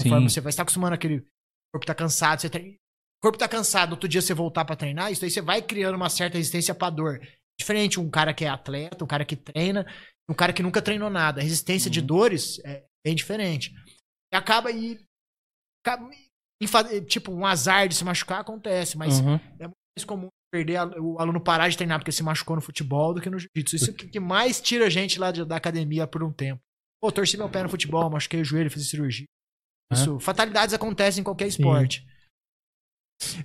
Conforme 0.00 0.28
Sim. 0.28 0.34
você 0.34 0.40
vai 0.40 0.50
estar 0.50 0.62
acostumando 0.62 0.94
aquele. 0.94 1.26
Corpo 1.74 1.86
tá 1.86 1.94
cansado, 1.94 2.40
você 2.40 2.48
treina. 2.48 2.76
Corpo 3.22 3.36
tá 3.38 3.48
cansado, 3.48 3.92
outro 3.92 4.08
dia 4.08 4.22
você 4.22 4.32
voltar 4.32 4.64
pra 4.64 4.76
treinar, 4.76 5.10
isso 5.10 5.24
aí 5.24 5.30
você 5.30 5.40
vai 5.42 5.60
criando 5.60 5.96
uma 5.96 6.08
certa 6.08 6.36
resistência 6.38 6.74
pra 6.74 6.90
dor. 6.90 7.20
Diferente 7.58 7.98
um 7.98 8.08
cara 8.08 8.32
que 8.32 8.44
é 8.44 8.48
atleta, 8.48 9.02
um 9.02 9.06
cara 9.08 9.24
que 9.24 9.34
treina, 9.34 9.84
um 10.30 10.34
cara 10.34 10.52
que 10.52 10.62
nunca 10.62 10.80
treinou 10.80 11.10
nada. 11.10 11.40
A 11.40 11.42
resistência 11.42 11.90
de 11.90 12.00
Uhum. 12.00 12.06
dores 12.06 12.58
é 12.64 12.84
bem 13.04 13.14
diferente. 13.14 13.72
E 14.32 14.36
acaba 14.36 14.68
aí. 14.68 15.04
Fa- 16.66 17.00
tipo, 17.02 17.32
um 17.32 17.44
azar 17.46 17.88
de 17.88 17.94
se 17.94 18.04
machucar 18.04 18.40
acontece, 18.40 18.96
mas 18.96 19.20
Uhum. 19.20 19.34
é 19.58 19.66
mais 19.68 20.04
comum 20.06 20.28
perder 20.52 20.76
a- 20.76 20.86
o 21.00 21.18
aluno 21.18 21.40
parar 21.40 21.68
de 21.68 21.76
treinar 21.76 21.98
porque 21.98 22.12
se 22.12 22.22
machucou 22.22 22.56
no 22.56 22.62
futebol 22.62 23.12
do 23.12 23.20
que 23.20 23.28
no 23.28 23.38
jiu-jitsu. 23.38 23.76
Isso 23.76 23.90
é 23.90 23.92
o 23.92 23.96
que 23.96 24.20
mais 24.20 24.60
tira 24.60 24.86
a 24.86 24.90
gente 24.90 25.18
lá 25.18 25.30
de- 25.30 25.44
da 25.44 25.56
academia 25.56 26.06
por 26.06 26.22
um 26.22 26.32
tempo. 26.32 26.60
Pô, 27.02 27.12
torci 27.12 27.36
meu 27.36 27.48
pé 27.48 27.62
no 27.62 27.68
futebol, 27.68 28.08
machuquei 28.10 28.40
o 28.40 28.44
joelho, 28.44 28.70
fiz 28.70 28.88
cirurgia. 28.88 29.26
Isso, 29.92 30.18
fatalidades 30.18 30.74
acontecem 30.74 31.20
em 31.20 31.24
qualquer 31.24 31.44
Sim. 31.50 31.58
esporte. 31.62 32.06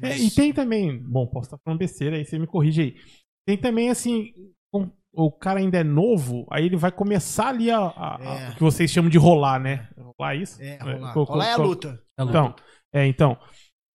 É, 0.01 0.17
e 0.17 0.29
tem 0.31 0.53
também, 0.53 0.97
bom, 1.01 1.25
posso 1.27 1.47
estar 1.47 1.57
falando 1.63 1.79
besteira 1.79 2.15
aí, 2.17 2.25
você 2.25 2.37
me 2.39 2.47
corrige 2.47 2.81
aí. 2.81 2.95
Tem 3.47 3.57
também 3.57 3.89
assim, 3.89 4.33
o 5.13 5.31
cara 5.31 5.59
ainda 5.59 5.77
é 5.79 5.83
novo, 5.83 6.45
aí 6.51 6.65
ele 6.65 6.75
vai 6.77 6.91
começar 6.91 7.49
ali 7.49 7.69
a, 7.71 7.77
a- 7.79 8.15
a- 8.17 8.39
É. 8.39 8.49
o 8.49 8.55
que 8.55 8.61
vocês 8.61 8.89
chamam 8.91 9.09
de 9.09 9.17
rolar, 9.17 9.59
né? 9.59 9.89
Rolar 9.97 10.35
isso? 10.35 10.61
É, 10.61 10.77
rolar. 10.77 11.13
co- 11.13 11.25
co- 11.25 11.33
rolar 11.33 11.47
é 11.47 11.53
a 11.53 11.57
luta. 11.57 12.01
Então, 12.29 12.55
é, 12.93 13.07
então. 13.07 13.37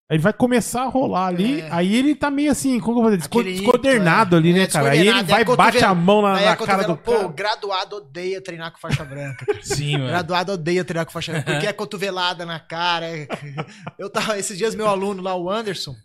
Aí 0.07 0.17
ele 0.17 0.21
vai 0.23 0.33
começar 0.33 0.83
a 0.83 0.87
rolar 0.87 1.25
ali, 1.25 1.61
É. 1.61 1.69
aí 1.71 1.95
ele 1.95 2.13
tá 2.13 2.29
meio 2.29 2.51
assim, 2.51 2.79
como 2.79 2.99
eu 2.99 3.01
vou 3.01 3.05
dizer, 3.09 3.17
desco- 3.17 3.39
Aquele 3.39 3.55
descoordenado 3.55 4.35
ali, 4.35 4.51
é. 4.51 4.53
né, 4.53 4.61
É, 4.61 4.67
cara? 4.67 4.89
Aí 4.91 4.99
ele 4.99 5.09
é 5.09 5.23
vai, 5.23 5.41
a 5.41 5.55
bate 5.55 5.83
a 5.83 5.95
mão 5.95 6.21
na, 6.21 6.33
na 6.39 6.51
a 6.51 6.55
cara 6.55 6.83
do 6.83 6.95
Pô, 6.95 7.11
cara. 7.13 7.25
o 7.25 7.29
graduado 7.33 7.95
odeia 7.95 8.39
treinar 8.39 8.71
com 8.71 8.77
faixa 8.77 9.03
branca. 9.03 9.43
Sim, 9.63 9.93
mano. 9.93 10.07
graduado 10.09 10.51
odeia 10.51 10.85
treinar 10.85 11.07
com 11.07 11.11
faixa 11.11 11.31
branca, 11.31 11.51
porque 11.53 11.65
é 11.65 11.73
cotovelada 11.73 12.45
na 12.45 12.59
cara. 12.59 13.07
é- 13.07 13.27
Eu 13.97 14.07
tava, 14.07 14.37
esses 14.37 14.55
dias, 14.55 14.75
meu 14.75 14.87
aluno 14.87 15.23
lá, 15.23 15.35
o 15.35 15.49
Anderson, 15.49 15.95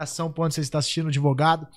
ação 0.00 0.32
ponto, 0.32 0.52
você 0.52 0.60
está 0.60 0.78
assistindo, 0.80 1.06
advogado. 1.06 1.68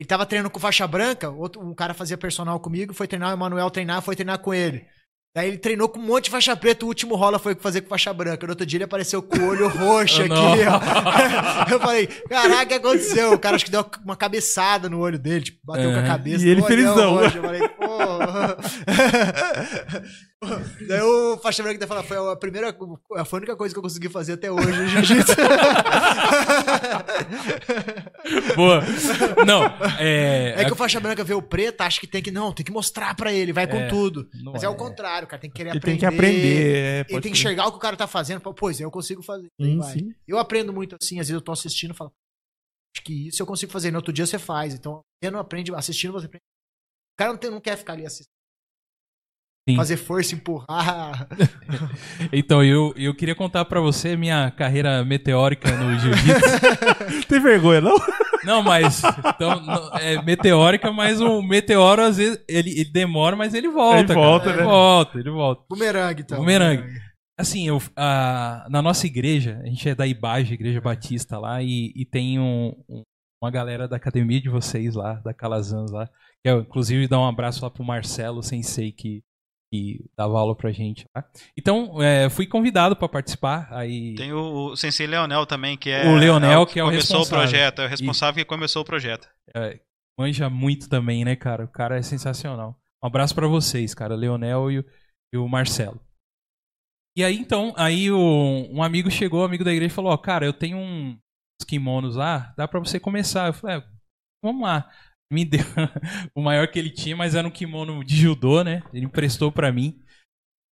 Ele 0.00 0.08
tava 0.08 0.24
treinando 0.24 0.50
com 0.50 0.58
faixa 0.58 0.86
branca, 0.88 1.28
outro, 1.28 1.60
um 1.62 1.74
cara 1.74 1.92
fazia 1.92 2.16
personal 2.16 2.58
comigo, 2.60 2.94
foi 2.94 3.06
treinar, 3.06 3.28
o 3.30 3.34
Emanuel 3.34 3.70
treinar, 3.70 4.00
foi 4.00 4.16
treinar 4.16 4.38
com 4.38 4.54
ele. 4.54 4.86
Daí 5.34 5.48
ele 5.48 5.58
treinou 5.58 5.88
com 5.88 5.98
um 5.98 6.02
monte 6.02 6.26
de 6.26 6.30
faixa 6.30 6.54
preta, 6.54 6.84
o 6.84 6.88
último 6.88 7.16
rola 7.16 7.40
foi 7.40 7.56
fazer 7.56 7.80
com 7.80 7.88
faixa 7.88 8.12
branca. 8.12 8.46
No 8.46 8.52
outro 8.52 8.64
dia 8.64 8.76
ele 8.76 8.84
apareceu 8.84 9.20
com 9.20 9.36
o 9.36 9.48
olho 9.48 9.66
roxo 9.68 10.20
aqui, 10.22 10.28
Não. 10.28 10.52
ó. 10.52 11.66
Eu 11.74 11.80
falei, 11.80 12.06
caraca, 12.06 12.62
o 12.62 12.66
que 12.68 12.74
aconteceu? 12.74 13.32
O 13.32 13.38
cara 13.38 13.56
acho 13.56 13.64
que 13.64 13.70
deu 13.72 13.84
uma 14.04 14.14
cabeçada 14.16 14.88
no 14.88 15.00
olho 15.00 15.18
dele, 15.18 15.46
tipo, 15.46 15.58
bateu 15.64 15.90
com 15.90 15.96
a 15.98 16.04
É. 16.04 16.06
cabeça. 16.06 16.46
E 16.46 16.48
ele 16.48 16.62
felizão. 16.62 17.14
roxo. 17.14 17.36
Eu 17.38 17.42
falei, 17.42 17.68
pô. 17.68 17.84
Daí 20.88 21.00
o 21.02 21.36
faixa 21.38 21.62
branca 21.62 21.74
ainda 21.76 21.86
fala, 21.86 22.02
foi 22.02 22.16
a 22.32 22.36
primeira, 22.36 22.72
foi 22.74 23.38
a 23.38 23.40
única 23.40 23.56
coisa 23.56 23.74
que 23.74 23.78
eu 23.78 23.82
consegui 23.82 24.08
fazer 24.08 24.34
até 24.34 24.50
hoje 24.50 24.86
jiu-jitsu. 24.88 25.34
Boa. 28.56 28.80
Não, 29.46 29.64
é. 29.98 30.54
É 30.60 30.64
que 30.64 30.72
o 30.72 30.76
faixa 30.76 31.00
branca 31.00 31.24
vê 31.24 31.34
o 31.34 31.42
preto, 31.42 31.80
acha 31.80 32.00
que 32.00 32.06
tem 32.06 32.22
que. 32.22 32.30
Não, 32.30 32.52
tem 32.52 32.64
que 32.64 32.72
mostrar 32.72 33.14
pra 33.14 33.32
ele, 33.32 33.52
vai 33.52 33.66
com 33.66 33.76
É, 33.76 33.88
tudo. 33.88 34.28
não 34.42 34.52
Mas 34.52 34.62
é. 34.62 34.68
o 34.68 34.74
contrário, 34.74 35.26
o 35.26 35.28
cara 35.28 35.40
tem 35.40 35.50
que 35.50 35.56
querer 35.56 35.70
Ele 35.70 35.78
aprender. 35.78 35.98
tem 36.00 36.08
que 36.08 36.14
aprender. 36.14 36.76
É, 36.76 36.94
Ele 37.00 37.04
pode 37.04 37.22
tem 37.22 37.32
que 37.32 37.38
ser. 37.38 37.42
enxergar 37.44 37.66
o 37.66 37.70
que 37.72 37.76
o 37.76 37.80
cara 37.80 37.96
tá 37.96 38.06
fazendo. 38.06 38.40
Fala, 38.40 38.54
Pois 38.54 38.80
eu 38.80 38.90
consigo 38.90 39.22
fazer. 39.22 39.48
Sim, 39.60 39.78
vai. 39.78 39.92
sim. 39.92 40.14
Eu 40.26 40.38
aprendo 40.38 40.72
muito 40.72 40.96
assim, 41.00 41.20
às 41.20 41.26
vezes 41.28 41.34
eu 41.34 41.40
tô 41.40 41.52
assistindo 41.52 41.92
e 41.92 41.96
falo, 41.96 42.12
acho 42.96 43.04
que 43.04 43.28
isso 43.28 43.42
eu 43.42 43.46
consigo 43.46 43.72
fazer. 43.72 43.90
No 43.90 43.98
outro 43.98 44.12
dia 44.12 44.26
você 44.26 44.38
faz. 44.38 44.74
Então, 44.74 45.00
você 45.22 45.30
não 45.30 45.38
aprende, 45.38 45.74
assistindo 45.74 46.12
você 46.12 46.26
aprende. 46.26 46.42
O 47.14 47.16
cara 47.16 47.32
não, 47.32 47.38
tem- 47.38 47.50
não 47.50 47.60
quer 47.60 47.76
ficar 47.76 47.92
ali 47.92 48.06
assistindo. 48.06 48.33
Sim. 49.68 49.76
Fazer 49.76 49.96
força, 49.96 50.34
empurrar. 50.34 51.26
Então, 52.32 52.62
eu, 52.62 52.92
eu 52.96 53.14
queria 53.14 53.34
contar 53.34 53.64
pra 53.64 53.80
você 53.80 54.16
minha 54.16 54.50
carreira 54.50 55.04
meteórica 55.04 55.70
no 55.76 55.98
jiu-jitsu. 55.98 57.24
Tem 57.28 57.40
vergonha, 57.40 57.80
não? 57.80 57.96
Não, 58.44 58.62
mas. 58.62 59.02
Então, 59.34 59.60
não- 59.60 59.90
é 59.98 60.20
meteórica, 60.22 60.92
mas 60.92 61.20
o 61.20 61.40
meteoro, 61.42 62.02
às 62.02 62.16
vezes, 62.18 62.38
ele, 62.48 62.70
ele 62.78 62.90
demora, 62.92 63.34
mas 63.36 63.54
ele 63.54 63.68
volta. 63.68 63.98
Ele 64.00 64.08
cara. 64.08 64.20
volta, 64.20 64.48
Ele 64.50 64.58
né? 64.58 64.64
volta, 64.64 65.18
ele 65.18 65.30
volta. 65.30 65.62
Bumerangue, 65.68 66.22
então. 66.22 66.38
Bumerangue. 66.38 67.00
Assim, 67.38 67.66
eu, 67.66 67.80
a- 67.96 68.66
na 68.70 68.82
nossa 68.82 69.06
igreja, 69.06 69.60
a 69.62 69.66
gente 69.66 69.88
é 69.88 69.94
da 69.94 70.06
Ibage, 70.06 70.54
Igreja 70.54 70.80
Batista 70.80 71.38
lá, 71.38 71.62
e, 71.62 71.92
e 71.96 72.04
tem 72.04 72.38
um- 72.38 72.74
um- 72.88 73.02
uma 73.42 73.50
galera 73.50 73.88
da 73.88 73.96
academia 73.96 74.40
de 74.40 74.48
vocês 74.48 74.94
lá, 74.94 75.14
da 75.14 75.32
Calazans 75.34 75.90
lá. 75.90 76.06
Que 76.42 76.50
eu, 76.50 76.60
inclusive, 76.60 77.08
dar 77.08 77.18
um 77.20 77.26
abraço 77.28 77.62
lá 77.64 77.70
pro 77.70 77.82
Marcelo 77.84 78.42
Sensei, 78.42 78.92
que, 78.92 79.22
que 79.74 80.04
dava 80.16 80.38
aula 80.38 80.54
pra 80.54 80.70
gente 80.70 81.04
lá. 81.16 81.24
Então, 81.58 82.00
é, 82.00 82.30
fui 82.30 82.46
convidado 82.46 82.94
pra 82.94 83.08
participar. 83.08 83.66
Aí, 83.72 84.14
Tem 84.14 84.32
o, 84.32 84.70
o 84.72 84.76
Sensei 84.76 85.06
Leonel 85.06 85.44
também, 85.46 85.76
que 85.76 85.90
é. 85.90 86.06
O 86.06 86.14
Leonel, 86.16 86.62
o 86.62 86.66
que 86.66 86.78
é 86.78 86.82
o 86.84 86.86
começou 86.86 87.22
o 87.22 87.28
projeto, 87.28 87.82
é 87.82 87.86
o 87.86 87.88
responsável 87.88 88.44
que 88.44 88.48
começou 88.48 88.82
o 88.82 88.84
projeto. 88.84 89.28
manja 90.18 90.48
muito 90.48 90.88
também, 90.88 91.24
né, 91.24 91.34
cara? 91.34 91.64
O 91.64 91.68
cara 91.68 91.96
é 91.98 92.02
sensacional. 92.02 92.78
Um 93.02 93.06
abraço 93.06 93.34
pra 93.34 93.48
vocês, 93.48 93.94
cara. 93.94 94.14
Leonel 94.14 94.70
e, 94.70 94.78
o- 94.78 94.84
e 95.34 95.36
o 95.36 95.48
Marcelo. 95.48 96.00
E 97.16 97.22
aí, 97.24 97.36
então, 97.36 97.72
aí 97.76 98.10
o- 98.10 98.68
um 98.70 98.82
amigo 98.82 99.10
chegou, 99.10 99.42
um 99.42 99.44
amigo 99.44 99.64
da 99.64 99.72
igreja, 99.72 99.92
e 99.92 99.94
falou: 99.94 100.12
Ó, 100.12 100.16
cara, 100.16 100.46
eu 100.46 100.52
tenho 100.52 100.76
um- 100.78 101.10
uns 101.60 101.64
kimonos 101.66 102.16
lá, 102.16 102.52
dá 102.56 102.66
pra 102.66 102.80
você 102.80 102.98
começar. 102.98 103.48
Eu 103.48 103.52
falei: 103.52 103.76
é, 103.78 103.84
vamos 104.42 104.62
lá. 104.62 104.88
Me 105.32 105.44
deu 105.44 105.60
o 106.34 106.42
maior 106.42 106.68
que 106.68 106.78
ele 106.78 106.90
tinha, 106.90 107.16
mas 107.16 107.34
era 107.34 107.46
um 107.46 107.50
kimono 107.50 108.04
de 108.04 108.16
judô, 108.16 108.62
né? 108.62 108.82
Ele 108.92 109.06
emprestou 109.06 109.50
pra 109.50 109.72
mim. 109.72 109.98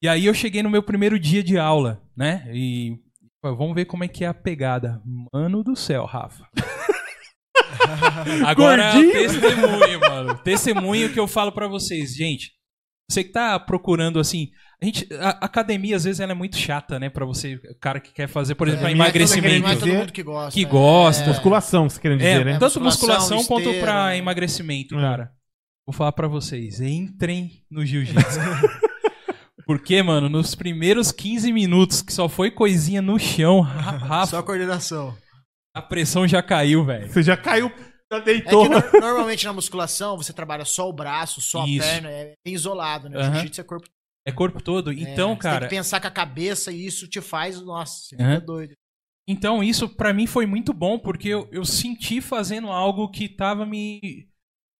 E 0.03 0.07
aí 0.07 0.25
eu 0.25 0.33
cheguei 0.33 0.63
no 0.63 0.69
meu 0.69 0.83
primeiro 0.83 1.19
dia 1.19 1.43
de 1.43 1.57
aula, 1.57 2.01
né? 2.15 2.47
E 2.53 2.97
vamos 3.43 3.75
ver 3.75 3.85
como 3.85 4.03
é 4.03 4.07
que 4.07 4.23
é 4.23 4.27
a 4.27 4.33
pegada. 4.33 5.01
Mano 5.33 5.63
do 5.63 5.75
céu, 5.75 6.05
Rafa. 6.05 6.47
Agora, 8.45 8.93
Gordinho. 8.93 9.13
testemunho, 9.13 9.99
mano. 9.99 10.37
Testemunho 10.39 11.13
que 11.13 11.19
eu 11.19 11.27
falo 11.27 11.51
pra 11.51 11.67
vocês. 11.67 12.15
Gente, 12.15 12.51
você 13.11 13.23
que 13.23 13.31
tá 13.31 13.59
procurando, 13.59 14.19
assim... 14.19 14.49
A, 14.81 14.85
gente, 14.85 15.07
a 15.19 15.29
academia, 15.45 15.95
às 15.95 16.05
vezes, 16.05 16.19
ela 16.19 16.31
é 16.31 16.35
muito 16.35 16.57
chata, 16.57 16.99
né? 16.99 17.07
Pra 17.07 17.23
você, 17.23 17.53
o 17.69 17.75
cara 17.79 17.99
que 17.99 18.11
quer 18.11 18.27
fazer, 18.27 18.55
por 18.55 18.67
exemplo, 18.67 18.87
É, 18.87 18.91
emagrecimento. 18.91 19.67
É 19.67 19.75
todo 19.75 19.87
mundo 19.93 20.11
que 20.11 20.23
gosta. 20.23 20.51
Que 20.59 20.65
é. 20.65 20.67
gosta. 20.67 21.27
Musculação, 21.27 21.87
você 21.87 21.99
querendo 22.01 22.17
dizer, 22.17 22.41
É, 22.41 22.43
né? 22.45 22.51
tanto 22.57 22.81
Musculação, 22.81 23.37
musculação 23.37 23.43
quanto 23.45 23.65
esteira, 23.67 23.85
pra 23.85 24.05
né? 24.07 24.17
emagrecimento, 24.17 24.95
É. 24.97 25.01
cara. 25.01 25.31
Vou 25.85 25.93
falar 25.93 26.11
pra 26.13 26.27
vocês, 26.27 26.81
entrem 26.81 27.51
no 27.69 27.85
jiu-jitsu. 27.85 28.39
Porque, 29.65 30.01
mano, 30.01 30.27
nos 30.29 30.55
primeiros 30.55 31.11
15 31.11 31.51
minutos, 31.53 32.01
que 32.01 32.11
só 32.11 32.27
foi 32.27 32.49
coisinha 32.51 33.01
no 33.01 33.19
chão, 33.19 33.61
Ra- 33.61 33.91
Rafa, 33.97 34.25
Só 34.37 34.41
coordenação. 34.43 35.15
a 35.75 35.81
pressão 35.81 36.27
já 36.27 36.41
caiu, 36.41 36.83
velho. 36.83 37.07
Você 37.07 37.21
já 37.21 37.37
caiu, 37.37 37.71
já 38.11 38.17
É 38.17 38.21
deitou. 38.21 38.63
que 38.63 38.69
no- 38.69 38.99
normalmente 39.01 39.45
na 39.45 39.53
musculação 39.53 40.17
você 40.17 40.33
trabalha 40.33 40.65
só 40.65 40.89
o 40.89 40.93
braço, 40.93 41.39
só 41.41 41.65
Isso. 41.65 41.83
a 41.83 41.87
perna, 41.91 42.09
é 42.11 42.33
bem 42.45 42.53
isolado, 42.53 43.09
né? 43.09 43.17
Aham. 43.19 43.33
jiu-jitsu 43.35 43.61
é 43.61 43.63
corpo. 43.63 43.87
É 44.27 44.31
corpo 44.31 44.61
todo. 44.61 44.91
é, 44.91 44.95
Então, 44.95 45.33
você 45.35 45.41
cara, 45.41 45.59
Tem 45.61 45.69
que 45.69 45.75
pensar 45.75 45.99
com 45.99 46.07
a 46.07 46.11
cabeça 46.11 46.71
e 46.71 46.85
isso 46.85 47.07
te 47.07 47.19
faz, 47.21 47.59
nossa, 47.61 47.93
você 48.03 48.15
fica 48.15 48.39
doido. 48.41 48.73
Então, 49.27 49.63
isso 49.63 49.87
pra 49.87 50.13
mim 50.13 50.27
foi 50.27 50.45
muito 50.45 50.73
bom, 50.73 50.99
porque 50.99 51.29
eu, 51.29 51.47
eu 51.51 51.63
senti 51.63 52.19
fazendo 52.21 52.67
algo 52.69 53.09
que 53.09 53.29
tava 53.29 53.65
me 53.65 54.27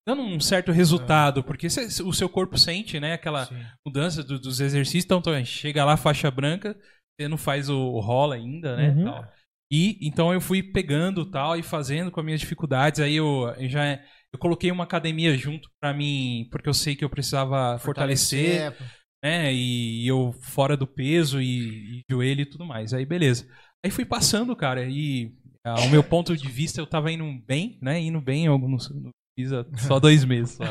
dando 0.08 0.24
um 0.24 0.40
certo 0.40 0.72
resultado, 0.72 1.44
porque 1.44 1.70
cê- 1.70 2.04
o 2.04 2.12
seu 2.12 2.28
corpo 2.28 2.58
sente, 2.58 3.00
né, 3.00 3.14
aquela 3.14 3.48
mudança 3.86 4.24
do- 4.24 4.40
dos 4.40 4.60
exercícios, 4.60 5.06
então 5.06 5.20
então, 5.20 5.46
chega 5.46 5.86
lá 5.86 5.96
faixa 5.96 6.30
branca, 6.32 6.76
você 7.20 7.28
não 7.28 7.38
faz 7.38 7.70
o, 7.70 7.78
o 7.78 8.00
rola 8.00 8.36
ainda, 8.36 8.76
né, 8.76 8.90
Uhum. 8.90 9.04
tal. 9.06 9.32
E 9.72 9.98
então 10.02 10.34
eu 10.34 10.42
fui 10.42 10.62
pegando 10.62 11.26
tal 11.26 11.58
e 11.58 11.64
fazendo 11.64 12.12
com 12.12 12.20
as 12.20 12.26
minhas 12.26 12.42
dificuldades, 12.42 13.00
aí 13.00 13.16
eu, 13.16 13.54
eu 13.58 13.70
já 13.70 14.00
eu 14.34 14.40
coloquei 14.40 14.72
uma 14.72 14.84
academia 14.84 15.38
junto 15.38 15.70
pra 15.80 15.94
mim, 15.94 16.48
porque 16.52 16.68
eu 16.68 16.74
sei 16.74 16.96
que 16.96 17.04
eu 17.04 17.10
precisava 17.10 17.78
fortalecer, 17.80 18.76
né? 19.24 19.54
E 19.54 20.06
eu 20.08 20.34
fora 20.42 20.76
do 20.76 20.88
peso 20.88 21.42
e, 21.42 22.00
e 22.00 22.04
joelho 22.10 22.42
e 22.42 22.46
tudo 22.46 22.66
mais. 22.66 22.94
Aí 22.94 23.06
beleza. 23.06 23.48
Aí 23.84 23.90
fui 23.90 24.06
passando, 24.06 24.56
cara, 24.56 24.86
e 24.86 25.34
ao 25.64 25.90
meu 25.90 26.04
ponto 26.04 26.36
de 26.36 26.48
vista 26.48 26.80
eu 26.82 26.88
tava 26.88 27.12
indo 27.12 27.26
bem, 27.46 27.78
né? 27.82 28.00
Indo 28.00 28.22
bem, 28.22 28.46
eu 28.46 28.58
não, 28.58 28.70
não 28.70 29.12
fiz 29.38 29.52
só 29.88 30.00
dois 30.00 30.26
meses. 30.26 30.56
Só. 30.56 30.64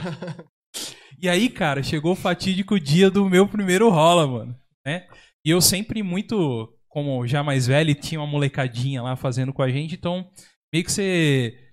E 1.22 1.28
aí, 1.28 1.50
cara, 1.50 1.82
chegou 1.82 2.12
o 2.12 2.16
fatídico 2.16 2.80
dia 2.80 3.10
do 3.10 3.28
meu 3.28 3.46
primeiro 3.46 3.90
rola, 3.90 4.26
mano, 4.26 4.56
né? 4.86 5.06
E 5.44 5.50
eu 5.50 5.60
sempre 5.60 6.02
muito, 6.02 6.72
como 6.90 7.26
já 7.26 7.42
mais 7.42 7.66
velho, 7.66 7.94
tinha 7.94 8.20
uma 8.20 8.26
molecadinha 8.26 9.00
lá 9.00 9.16
fazendo 9.16 9.52
com 9.52 9.62
a 9.62 9.70
gente, 9.70 9.94
então 9.94 10.28
meio 10.72 10.84
que 10.84 10.92
você, 10.92 11.72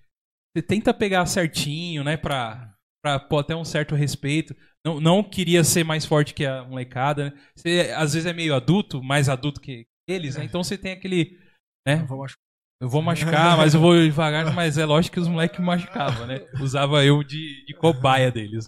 você 0.55 0.61
tenta 0.61 0.93
pegar 0.93 1.26
certinho, 1.26 2.03
né, 2.03 2.15
pra, 2.15 2.74
pra 3.03 3.20
pôr 3.20 3.39
até 3.39 3.55
um 3.55 3.65
certo 3.65 3.95
respeito. 3.95 4.55
Não, 4.86 5.01
não 5.01 5.24
queria 5.24 5.63
ser 5.63 5.84
mais 5.84 6.05
forte 6.05 6.34
que 6.34 6.45
a 6.45 6.63
molecada, 6.63 7.26
né? 7.26 7.34
Você 7.55 7.91
às 7.95 8.13
vezes 8.13 8.26
é 8.26 8.32
meio 8.32 8.55
adulto, 8.55 9.03
mais 9.03 9.28
adulto 9.28 9.59
que 9.59 9.86
eles, 10.07 10.38
né? 10.38 10.45
Então 10.45 10.63
você 10.63 10.78
tem 10.78 10.93
aquele, 10.93 11.38
né? 11.86 11.97
Vou 12.07 12.20
machucar. 12.20 12.47
Eu 12.80 12.88
vou 12.88 13.01
machucar, 13.01 13.57
mas 13.57 13.74
eu 13.74 13.82
vou 13.82 13.95
devagar, 13.95 14.45
mas 14.53 14.78
é 14.78 14.86
lógico 14.86 15.15
que 15.15 15.20
os 15.20 15.28
moleques 15.28 15.59
machucavam, 15.59 16.28
né? 16.28 16.39
Usava 16.61 17.03
eu 17.03 17.24
de, 17.24 17.65
de 17.65 17.74
cobaia 17.74 18.32
deles. 18.32 18.68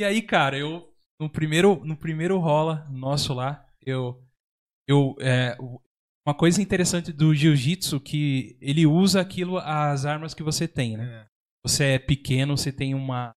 E 0.00 0.04
aí, 0.04 0.22
cara, 0.22 0.58
eu 0.58 0.88
no 1.20 1.28
primeiro 1.28 1.84
no 1.84 1.96
primeiro 1.96 2.38
rola 2.38 2.86
nosso 2.90 3.34
lá, 3.34 3.64
eu 3.84 4.24
eu 4.88 5.14
é, 5.20 5.56
uma 6.26 6.34
coisa 6.34 6.60
interessante 6.62 7.12
do 7.12 7.34
jiu-jitsu 7.34 8.00
que 8.00 8.56
ele 8.60 8.86
usa 8.86 9.20
aquilo 9.20 9.58
as 9.58 10.04
armas 10.04 10.34
que 10.34 10.42
você 10.42 10.66
tem, 10.66 10.96
né? 10.96 11.26
Você 11.66 11.84
é 11.84 11.98
pequeno, 11.98 12.56
você 12.56 12.72
tem 12.72 12.94
uma 12.94 13.32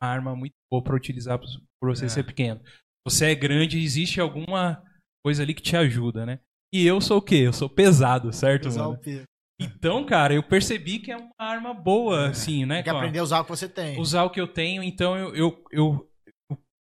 arma 0.00 0.34
muito 0.36 0.54
boa 0.70 0.82
pra 0.82 0.96
utilizar 0.96 1.38
por 1.38 1.94
você 1.94 2.06
É. 2.06 2.08
ser 2.08 2.24
pequeno. 2.24 2.60
Você 3.06 3.26
é 3.26 3.34
grande, 3.34 3.78
existe 3.78 4.20
alguma 4.20 4.82
coisa 5.24 5.42
ali 5.42 5.54
que 5.54 5.62
te 5.62 5.76
ajuda, 5.76 6.26
né? 6.26 6.40
E 6.74 6.84
eu 6.86 7.00
sou 7.00 7.18
o 7.18 7.22
quê? 7.22 7.36
Eu 7.36 7.52
sou 7.52 7.68
pesado, 7.68 8.32
certo, 8.32 8.68
o 8.68 8.98
peso. 8.98 9.24
Então, 9.60 10.04
cara, 10.04 10.34
eu 10.34 10.42
percebi 10.42 10.98
que 10.98 11.10
é 11.10 11.16
uma 11.16 11.32
arma 11.38 11.72
boa, 11.72 12.28
assim, 12.28 12.66
né? 12.66 12.76
Tem 12.76 12.84
que 12.84 12.90
aprender 12.90 13.20
a 13.20 13.22
usar 13.22 13.40
o 13.40 13.44
que 13.44 13.50
você 13.50 13.68
tem. 13.68 13.98
usar 13.98 14.24
o 14.24 14.30
que 14.30 14.40
eu 14.40 14.46
tenho, 14.48 14.82
então 14.82 15.16
eu, 15.16 15.34
eu- 15.34 15.64
eu 15.72 16.10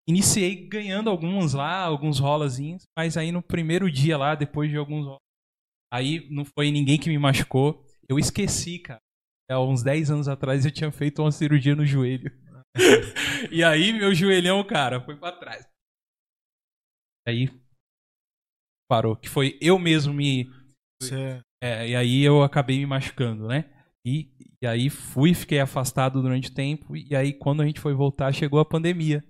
iniciei 0.09 0.67
ganhando 0.67 1.07
alguns 1.09 1.53
lá, 1.53 1.83
alguns 1.83 2.17
rolazinhos, 2.19 2.83
mas 2.97 3.15
aí 3.15 3.31
no 3.31 3.43
primeiro 3.43 3.91
dia 3.91 4.17
lá, 4.17 4.33
depois 4.33 4.69
de 4.71 4.75
alguns 4.75 5.05
aí 5.93 6.27
não 6.31 6.43
foi 6.43 6.71
ninguém 6.71 6.99
que 6.99 7.09
me 7.09 7.17
machucou, 7.19 7.85
eu 8.07 8.17
esqueci, 8.17 8.79
cara. 8.79 8.99
Há 9.51 9.59
uns 9.61 9.83
10 9.83 10.09
anos 10.11 10.27
atrás 10.27 10.65
eu 10.65 10.71
tinha 10.71 10.91
feito 10.91 11.21
uma 11.21 11.31
cirurgia 11.31 11.75
no 11.75 11.85
joelho. 11.85 12.31
e 13.51 13.63
aí 13.63 13.93
meu 13.93 14.13
joelhão, 14.13 14.63
cara, 14.63 14.99
foi 14.99 15.15
pra 15.15 15.31
trás. 15.31 15.67
Aí 17.27 17.49
parou, 18.89 19.15
que 19.15 19.29
foi 19.29 19.57
eu 19.61 19.77
mesmo 19.77 20.13
me 20.13 20.49
Você- 21.01 21.39
é, 21.61 21.89
e 21.89 21.95
aí 21.95 22.23
eu 22.23 22.41
acabei 22.41 22.79
me 22.79 22.85
machucando, 22.85 23.47
né? 23.47 23.65
E, 24.05 24.31
e 24.61 24.65
aí 24.65 24.89
fui, 24.89 25.33
fiquei 25.33 25.59
afastado 25.59 26.21
durante 26.21 26.49
o 26.49 26.53
tempo, 26.53 26.95
e 26.95 27.15
aí 27.15 27.33
quando 27.33 27.61
a 27.61 27.65
gente 27.65 27.79
foi 27.79 27.93
voltar, 27.93 28.33
chegou 28.33 28.59
a 28.59 28.65
pandemia. 28.65 29.23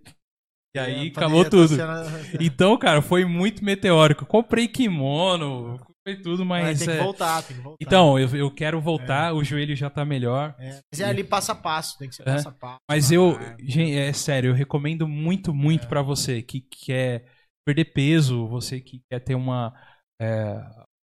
E 0.76 0.80
aí 0.80 1.07
É, 1.07 1.11
acabou 1.11 1.43
tá 1.43 1.49
tudo. 1.49 1.67
sendo- 1.76 2.38
Então, 2.43 2.78
cara, 2.78 3.01
foi 3.01 3.26
muito 3.26 3.63
meteórico. 3.65 4.26
Comprei 4.26 4.67
kimono, 4.67 5.80
foi 6.07 6.15
tudo, 6.22 6.45
Mas 6.45 6.63
mas. 6.63 6.80
tem 6.80 6.88
que 6.88 6.93
é, 6.93 7.03
voltar, 7.03 7.41
tem 7.43 7.55
que 7.57 7.61
voltar. 7.63 7.78
Então, 7.82 8.20
eu, 8.20 8.30
eu 8.36 8.51
quero 8.51 8.80
voltar, 8.80 9.34
o 9.34 9.43
joelho 9.43 9.76
já 9.76 9.89
tá 9.89 10.05
melhor. 10.05 10.55
É, 10.59 10.80
Mas 10.91 11.01
é 11.01 11.05
ali 11.05 11.24
passo 11.24 11.51
a 11.51 11.55
passo, 11.55 11.97
tem 11.97 12.07
que 12.09 12.15
ser 12.15 12.22
É. 12.24 12.34
passo 12.36 12.49
a 12.49 12.51
passo. 12.51 12.78
Mas 12.89 13.11
eu, 13.11 13.32
Ah, 13.32 13.55
gente, 13.59 13.93
é 13.97 14.13
sério, 14.13 14.51
eu 14.51 14.53
recomendo 14.53 15.07
muito, 15.07 15.53
muito 15.53 15.88
pra 15.88 16.01
você 16.03 16.41
que 16.41 16.61
quer 16.61 17.26
perder 17.67 17.86
peso, 17.86 18.47
você 18.47 18.80
que 18.80 19.01
quer 19.11 19.20
ter 19.20 19.36
uma 19.36 19.74
é, 20.22 20.61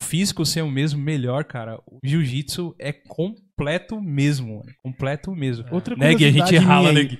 físico 0.03 0.45
ser 0.45 0.62
o 0.64 0.72
mesmo 0.72 0.99
melhor, 1.01 1.43
cara. 1.43 1.80
O 1.86 1.99
jiu-jitsu 2.03 2.74
é 2.80 2.91
completo 2.93 4.01
mesmo, 4.01 4.64
é 4.68 4.72
completo 4.84 5.36
mesmo. 5.36 5.66
Outra 5.72 5.95
Neg, 5.95 6.26
a 6.26 6.32
gente 6.32 6.57
rala, 6.57 6.89
aí. 6.89 7.20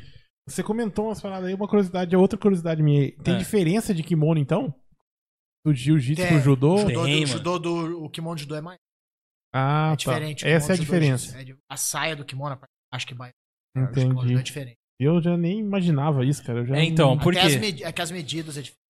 Você 0.52 0.64
comentou 0.64 1.06
umas 1.06 1.22
paradas 1.22 1.47
aí, 1.47 1.54
uma 1.54 1.68
curiosidade, 1.68 2.16
outra 2.16 2.38
curiosidade 2.38 2.82
minha. 2.84 3.12
Tem 3.24 3.36
É. 3.36 3.38
diferença 3.38 3.93
de 3.93 4.04
kimono, 4.04 4.39
então? 4.39 4.74
Do 5.66 5.74
jiu-jitsu 5.74 6.28
pro 6.28 6.39
judô? 6.39 6.76
O 6.76 6.86
Tem, 6.88 6.95
judô, 6.95 7.06
do, 7.06 7.28
judô 7.28 7.60
do, 7.60 8.04
o 8.06 8.10
kimono 8.10 8.36
de 8.36 8.41
judô 8.43 8.56
é 8.56 8.62
mais 8.62 8.80
Ah, 9.54 9.88
é 9.88 9.89
tá. 9.91 9.95
diferente. 9.95 10.43
o 10.43 10.47
Essa 10.47 10.72
é 10.72 10.74
a 10.74 10.76
judô 10.76 10.86
diferença. 10.86 11.38
é 11.38 11.43
de- 11.43 11.56
a 11.70 11.78
saia 11.78 12.16
do 12.16 12.26
kimono, 12.26 12.60
acho 12.91 13.08
que 13.08 13.14
vai. 13.14 13.32
Entendi. 13.76 14.36
É 14.36 14.41
diferente. 14.41 14.78
Eu 14.99 15.22
já 15.22 15.36
nem 15.38 15.60
imaginava 15.60 16.26
isso, 16.26 16.43
cara. 16.43 16.60
Eu 16.60 16.66
já 16.66 16.76
É, 16.78 16.84
então, 16.84 17.16
não- 17.16 17.24
por 17.24 17.34
Até 17.34 17.41
quê? 17.41 17.47
as 17.56 17.62
medi- 17.62 17.84
é 17.84 17.91
que 17.91 18.02
as 18.02 18.12
medidas 18.12 18.58
é 18.58 18.62
diferente. 18.62 18.81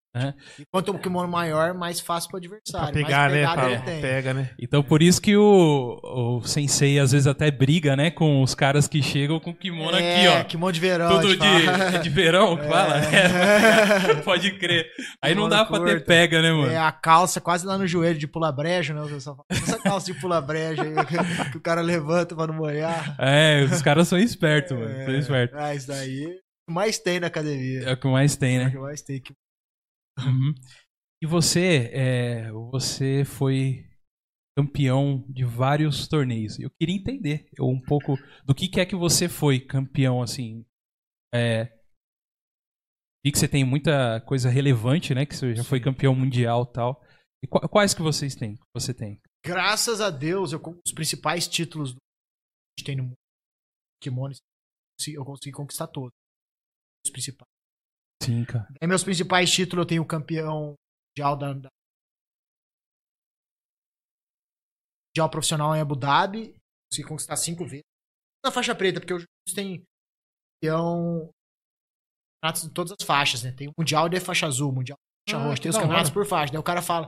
E 0.60 0.66
quanto 0.70 0.92
o 0.92 1.00
kimono 1.00 1.28
maior, 1.28 1.74
mais 1.74 2.00
fácil 2.02 2.30
pro 2.30 2.38
adversário. 2.38 2.92
Pra 2.92 3.04
pegar, 3.04 3.30
mais 3.30 3.34
né? 3.34 3.54
Pra- 3.54 3.72
ele 3.72 3.82
tem. 3.82 4.02
Pega, 4.02 4.34
né? 4.34 4.50
Então 4.60 4.84
por 4.84 5.02
isso 5.02 5.22
que 5.22 5.38
o, 5.38 6.00
o 6.04 6.42
sensei 6.44 7.00
às 7.00 7.12
vezes 7.14 7.28
até 7.28 7.50
briga, 7.50 7.96
né, 7.96 8.12
com 8.12 8.42
os 8.44 8.54
caras 8.54 8.88
que 8.88 9.02
chegam 9.02 9.40
com 9.40 9.52
o 9.52 9.56
kimono 9.56 9.96
é, 9.98 10.16
aqui, 10.28 10.28
ó. 10.28 10.44
kimono 10.44 10.74
de 10.74 10.80
verão. 10.82 11.10
Tudo 11.22 11.32
a 11.32 11.36
de, 11.36 11.96
é 11.96 12.00
de 12.00 12.10
verão 12.10 12.58
que 12.58 12.68
fala, 12.68 12.98
né? 13.00 14.16
Pode 14.26 14.52
crer. 14.58 14.88
Aí 15.22 15.34
não 15.34 15.44
Kimono 15.44 15.50
dá 15.50 15.66
pra 15.66 15.80
ter 15.80 15.92
curto. 15.94 16.06
pega, 16.06 16.42
né, 16.42 16.52
mano? 16.52 16.72
É, 16.72 16.78
a 16.78 16.92
calça 16.92 17.40
quase 17.40 17.66
lá 17.66 17.78
no 17.78 17.88
joelho 17.88 18.20
de 18.20 18.28
pula 18.28 18.52
brejo, 18.52 18.94
né? 18.94 19.02
O 19.02 19.08
pessoal 19.08 19.38
fala, 19.38 19.62
Essa 19.62 19.80
calça 19.80 20.12
de 20.14 20.20
pula 20.20 20.42
brejo 20.42 20.82
aí 20.82 20.94
que, 21.06 21.16
que 21.52 21.58
o 21.58 21.62
cara 21.62 21.82
levanta 21.82 22.36
pra 22.36 22.48
não 22.48 22.54
molhar. 22.54 23.16
É, 23.18 23.64
os 23.64 23.82
caras 23.82 24.08
são 24.10 24.20
espertos, 24.20 24.78
mano. 24.78 24.90
São 25.06 25.14
É, 25.14 25.18
espertos. 25.18 25.58
Ah, 25.58 25.74
isso 25.74 25.88
daí 25.88 26.24
é 26.26 26.28
o 26.28 26.68
que 26.68 26.74
mais 26.74 27.00
tem 27.00 27.20
na 27.20 27.28
academia. 27.28 27.84
É 27.84 27.94
o 27.94 27.98
que 27.98 28.08
mais 28.08 28.36
tem, 28.36 28.58
É 28.58 28.62
o 28.62 28.64
né? 28.66 28.72
que 28.72 28.78
mais 28.78 29.02
tem. 29.02 29.22
Que... 29.22 29.34
Uhum. 30.26 30.54
E 31.24 31.28
você, 31.28 31.90
é, 31.94 32.52
você 32.52 33.24
foi 33.26 33.88
campeão 34.58 35.26
de 35.30 35.44
vários 35.46 36.08
torneios. 36.08 36.60
Eu 36.60 36.70
queria 36.80 36.96
entender 36.96 37.48
um 37.60 37.80
pouco 37.80 38.16
do 38.46 38.54
que, 38.56 38.68
que 38.68 38.80
é 38.80 38.86
que 38.86 38.96
você 38.96 39.30
foi 39.30 39.60
campeão, 39.60 40.22
assim. 40.22 40.66
É, 41.34 41.66
vi 43.24 43.32
que 43.32 43.38
você 43.40 43.48
tem 43.48 43.64
muita 43.64 44.20
coisa 44.22 44.50
relevante, 44.50 45.14
né? 45.14 45.26
Que 45.26 45.36
você 45.36 45.56
já 45.56 45.64
foi 45.64 45.80
campeão 45.80 46.16
mundial 46.16 46.66
tal. 46.66 47.02
E 47.44 47.48
qua- 47.48 47.68
quais 47.70 47.94
que 47.94 48.02
vocês 48.02 48.36
têm? 48.36 48.58
Você 48.76 48.94
tem? 48.94 49.22
Graças 49.46 50.02
a 50.02 50.10
Deus, 50.10 50.52
eu, 50.54 50.60
com 50.60 50.80
os 50.86 50.94
principais 50.94 51.48
títulos 51.48 51.92
que 51.92 51.98
a 51.98 52.80
gente 52.80 52.86
tem 52.86 52.96
no 52.98 53.04
mundo, 53.04 53.18
kimono, 54.02 54.34
eu 55.08 55.26
consegui 55.26 55.52
conquistar 55.52 55.88
todos. 55.88 56.12
Os 57.06 57.12
principais. 57.12 57.51
Sim, 58.22 58.46
cara. 58.46 58.68
Em 58.82 58.88
meus 58.88 59.04
principais 59.04 59.52
títulos, 59.52 59.84
eu 59.84 59.88
tenho 59.88 60.04
o 60.04 60.08
campeão 60.08 60.76
mundial 61.10 61.36
da, 61.36 61.54
da 61.54 61.70
mundial 65.10 65.30
profissional 65.30 65.76
em 65.76 65.82
Abu 65.82 65.96
Dhabi. 65.96 66.56
Consegui 66.92 67.08
conquistar 67.08 67.36
cinco 67.36 67.66
vezes. 67.66 67.84
Na 68.46 68.52
faixa 68.52 68.74
preta, 68.76 69.00
porque 69.00 69.14
o 69.14 69.20
jiu-jitsu 69.20 69.56
tem 69.56 69.84
campeão 70.62 71.30
campeonatos 72.42 72.64
de 72.64 72.74
todas 72.74 72.96
as 73.00 73.06
faixas, 73.06 73.44
né? 73.44 73.52
Tem 73.52 73.68
o 73.68 73.74
mundial 73.78 74.10
de 74.10 74.20
faixa 74.20 74.48
azul, 74.48 74.72
mundial 74.72 74.98
de 75.28 75.34
faixa 75.34 75.44
Ah, 75.44 75.48
roxa, 75.48 75.62
tem 75.62 75.70
os 75.70 75.78
campeonatos 75.78 76.10
hora. 76.10 76.14
por 76.14 76.26
faixa. 76.26 76.54
Daí 76.54 76.60
o 76.60 76.64
cara 76.64 76.82
fala, 76.82 77.08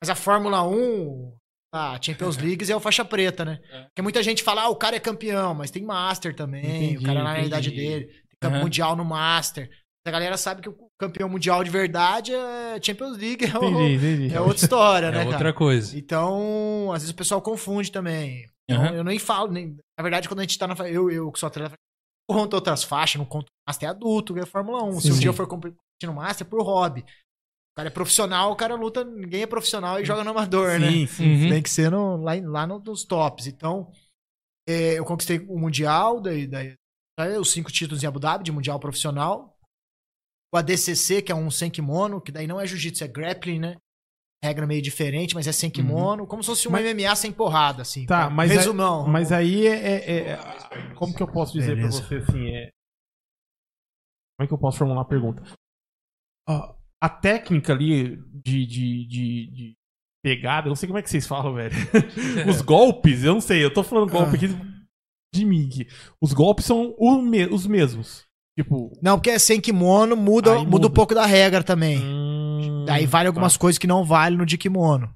mas 0.00 0.08
a 0.08 0.14
Fórmula 0.14 0.62
1, 0.62 1.36
a 1.74 2.00
Champions 2.00 2.36
League 2.38 2.70
é 2.70 2.76
o 2.76 2.80
faixa 2.80 3.04
preta, 3.04 3.44
né? 3.44 3.58
É. 3.70 3.82
Porque 3.84 4.02
muita 4.02 4.22
gente 4.22 4.42
fala, 4.42 4.62
ah, 4.62 4.68
o 4.68 4.76
cara 4.76 4.96
é 4.96 5.00
campeão, 5.00 5.54
mas 5.54 5.70
tem 5.70 5.82
Master 5.82 6.34
também, 6.34 6.64
Entendi, 6.64 6.98
o 6.98 7.02
cara 7.02 7.22
na 7.24 7.40
idade 7.42 7.70
dele, 7.70 8.06
tem 8.38 8.50
Aham. 8.50 8.60
mundial 8.60 8.94
no 8.94 9.04
Master. 9.04 9.68
A 10.08 10.12
galera 10.12 10.36
sabe 10.36 10.62
que 10.62 10.68
o 10.68 10.76
campeão 10.98 11.28
mundial 11.28 11.62
de 11.62 11.70
verdade 11.70 12.32
é 12.34 12.80
Champions 12.82 13.16
League, 13.18 13.44
é, 13.44 13.58
o- 13.58 13.64
Entendi, 13.64 13.94
entendi. 13.96 14.34
é 14.34 14.40
outra 14.40 14.56
história, 14.64 15.06
É 15.06 15.10
né, 15.10 15.18
outra 15.24 15.38
cara? 15.38 15.52
coisa. 15.52 15.96
Então, 15.98 16.90
às 16.92 17.02
vezes 17.02 17.12
o 17.12 17.16
pessoal 17.16 17.40
confunde 17.42 17.92
também. 17.92 18.46
Então, 18.70 18.84
Aham. 18.84 18.94
Eu 18.96 19.04
nem 19.04 19.18
falo, 19.18 19.50
nem... 19.52 19.76
na 19.98 20.02
verdade, 20.02 20.28
quando 20.28 20.40
a 20.40 20.42
gente 20.42 20.58
tá 20.58 20.66
na. 20.66 20.74
Eu, 20.88 21.10
eu 21.10 21.30
que 21.32 21.38
sou 21.38 21.46
atleta, 21.46 21.74
eu 22.28 22.34
conto 22.36 22.54
outras 22.54 22.84
faixas, 22.84 23.18
não 23.18 23.24
conto 23.26 23.46
Master 23.66 23.88
é 23.88 23.90
adulto, 23.90 24.34
que 24.34 24.40
é 24.40 24.46
Fórmula 24.46 24.82
1. 24.84 25.00
Se 25.00 25.02
Sim, 25.02 25.10
um 25.10 25.14
sim. 25.14 25.20
dia 25.20 25.28
eu 25.30 25.34
for 25.34 25.46
competir 25.46 25.76
no 26.04 26.14
Master, 26.14 26.46
é 26.46 26.50
por 26.50 26.62
hobby. 26.62 27.00
O 27.02 27.76
cara 27.78 27.88
é 27.88 27.92
profissional, 27.92 28.50
o 28.52 28.56
cara 28.56 28.74
luta, 28.74 29.04
ninguém 29.04 29.42
é 29.42 29.46
profissional 29.46 30.00
e 30.00 30.04
joga 30.04 30.24
no 30.24 30.30
amador, 30.30 30.78
né? 30.80 30.90
Sim, 30.90 31.06
sim. 31.06 31.44
Uhum. 31.44 31.48
Tem 31.50 31.62
que 31.62 31.70
ser 31.70 31.90
no- 31.90 32.16
lá, 32.16 32.36
em- 32.36 32.44
lá 32.46 32.66
no- 32.66 32.80
nos 32.80 33.04
tops. 33.04 33.46
Então, 33.46 33.90
é, 34.68 34.98
eu 34.98 35.04
conquistei 35.04 35.38
o 35.48 35.58
Mundial, 35.58 36.20
daí, 36.20 36.46
daí, 36.46 36.74
daí 37.18 37.38
os 37.38 37.50
cinco 37.50 37.70
títulos 37.72 38.02
em 38.02 38.06
Abu 38.06 38.18
Dhabi, 38.18 38.44
de 38.44 38.52
Mundial 38.52 38.78
Profissional. 38.80 39.54
O 40.52 40.56
ADCC, 40.56 41.22
que 41.22 41.30
é 41.30 41.34
um 41.34 41.50
sem 41.50 41.70
kimono, 41.70 42.20
que 42.20 42.32
daí 42.32 42.46
não 42.46 42.60
é 42.60 42.66
jiu-jitsu, 42.66 43.04
é 43.04 43.08
grappling, 43.08 43.58
né? 43.58 43.76
Regra 44.42 44.66
meio 44.66 44.80
diferente, 44.80 45.34
mas 45.34 45.46
é 45.48 45.52
sem 45.52 45.68
kimono. 45.68 46.26
Como 46.26 46.42
se 46.42 46.48
fosse 46.48 46.68
uma 46.68 46.80
Mas- 46.80 46.94
MMA 46.94 47.16
sem 47.16 47.32
porrada, 47.32 47.82
assim. 47.82 48.06
Tá, 48.06 48.30
mas 48.30 48.50
aí- 48.50 48.56
Resumão. 48.56 49.06
Mas 49.08 49.32
aí 49.32 49.66
é, 49.66 49.74
é- 49.74 50.30
é- 50.32 50.94
Como 50.94 51.12
que 51.14 51.22
eu 51.22 51.26
posso 51.30 51.52
dizer 51.52 51.74
Beleza. 51.74 51.98
pra 52.00 52.08
você 52.08 52.30
assim? 52.30 52.46
É... 52.48 52.70
Como 54.38 54.44
é 54.44 54.46
que 54.46 54.54
eu 54.54 54.58
posso 54.58 54.78
formular 54.78 55.00
a 55.02 55.04
pergunta? 55.04 55.42
Ó, 56.48 56.76
a 57.02 57.08
técnica 57.08 57.72
ali 57.72 58.16
de, 58.32 58.64
de, 58.64 59.06
de, 59.06 59.50
de 59.50 59.74
pegada, 60.24 60.68
eu 60.68 60.70
não 60.70 60.76
sei 60.76 60.86
como 60.86 60.98
é 60.98 61.02
que 61.02 61.10
vocês 61.10 61.26
falam, 61.26 61.54
velho. 61.54 61.74
Os 62.48 62.62
golpes, 62.62 63.24
eu 63.24 63.34
não 63.34 63.40
sei, 63.40 63.64
eu 63.64 63.74
tô 63.74 63.82
falando 63.82 64.10
golpe 64.10 64.36
aqui 64.36 64.46
de 65.34 65.44
mim. 65.44 65.68
Os 66.22 66.32
golpes 66.32 66.64
são 66.64 66.94
o 66.96 67.20
me- 67.20 67.46
os 67.48 67.66
mesmos. 67.66 68.24
Tipo. 68.62 68.90
Não, 69.02 69.16
porque 69.16 69.30
é 69.30 69.38
sem 69.38 69.60
kimono, 69.60 70.16
muda, 70.16 70.50
Aí 70.52 70.58
muda. 70.58 70.70
muda. 70.70 70.86
um 70.88 70.90
pouco 70.90 71.14
da 71.14 71.24
regra 71.24 71.62
também. 71.62 71.98
hum, 72.02 72.84
Daí 72.86 73.06
vale 73.06 73.28
algumas 73.28 73.52
tá. 73.52 73.58
coisas 73.60 73.78
que 73.78 73.86
não 73.86 74.04
vale 74.04 74.36
no 74.36 74.44
de 74.44 74.58
kimono. 74.58 75.08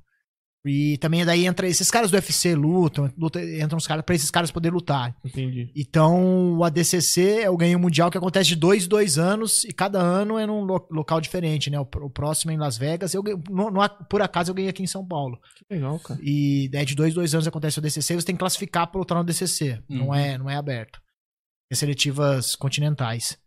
E 0.64 0.97
também 0.99 1.24
daí 1.24 1.45
entra 1.45 1.66
esses 1.66 1.90
caras 1.90 2.09
do 2.09 2.14
UFC 2.14 2.55
lutam, 2.55 3.11
luta, 3.18 3.43
entram 3.43 3.76
os 3.76 3.84
caras 3.84 4.05
pra 4.05 4.14
esses 4.14 4.30
caras 4.30 4.53
poderem 4.53 4.72
lutar. 4.76 5.12
Entendi. 5.24 5.72
Então, 5.74 6.57
o 6.57 6.62
ADCC 6.62 7.40
é 7.43 7.51
o 7.51 7.57
ganho 7.57 7.80
mundial 7.80 8.12
que 8.12 8.16
acontece 8.16 8.51
de 8.51 8.55
dois 8.55 8.84
em 8.84 8.88
dois 8.88 9.18
anos 9.18 9.64
e 9.64 9.72
cada 9.72 9.99
ano 9.99 10.38
é 10.38 10.47
num 10.47 10.61
lo- 10.62 10.86
local 10.93 11.20
diferente, 11.20 11.68
né? 11.68 11.80
O, 11.80 11.88
o 12.03 12.09
próximo 12.11 12.53
é 12.53 12.55
em 12.55 12.59
Las 12.59 12.78
Vegas. 12.78 13.12
Eu, 13.12 13.24
no- 13.51 13.72
no- 13.72 13.88
por 14.09 14.22
acaso 14.22 14.53
eu 14.53 14.55
ganhei 14.55 14.70
aqui 14.70 14.84
em 14.84 14.86
São 14.86 15.05
Paulo. 15.05 15.36
Que 15.68 15.74
legal, 15.74 15.99
cara. 15.99 16.20
E 16.22 16.68
daí 16.70 16.84
de 16.84 16.95
dois 16.95 17.11
em 17.11 17.14
dois 17.16 17.34
anos 17.34 17.49
acontece 17.49 17.80
o 17.80 17.80
ADCC, 17.80 18.14
você 18.14 18.26
tem 18.26 18.36
que 18.36 18.40
classificar 18.40 18.86
para 18.86 19.01
lutar 19.01 19.16
no 19.16 19.22
ADCC. 19.22 19.80
Não, 19.88 20.07
Uhum. 20.11 20.14
é, 20.14 20.38
não 20.38 20.49
é 20.49 20.55
aberto. 20.55 21.01
Tem 21.73 21.77
seletivas 21.79 22.55
continentais. 22.55 23.39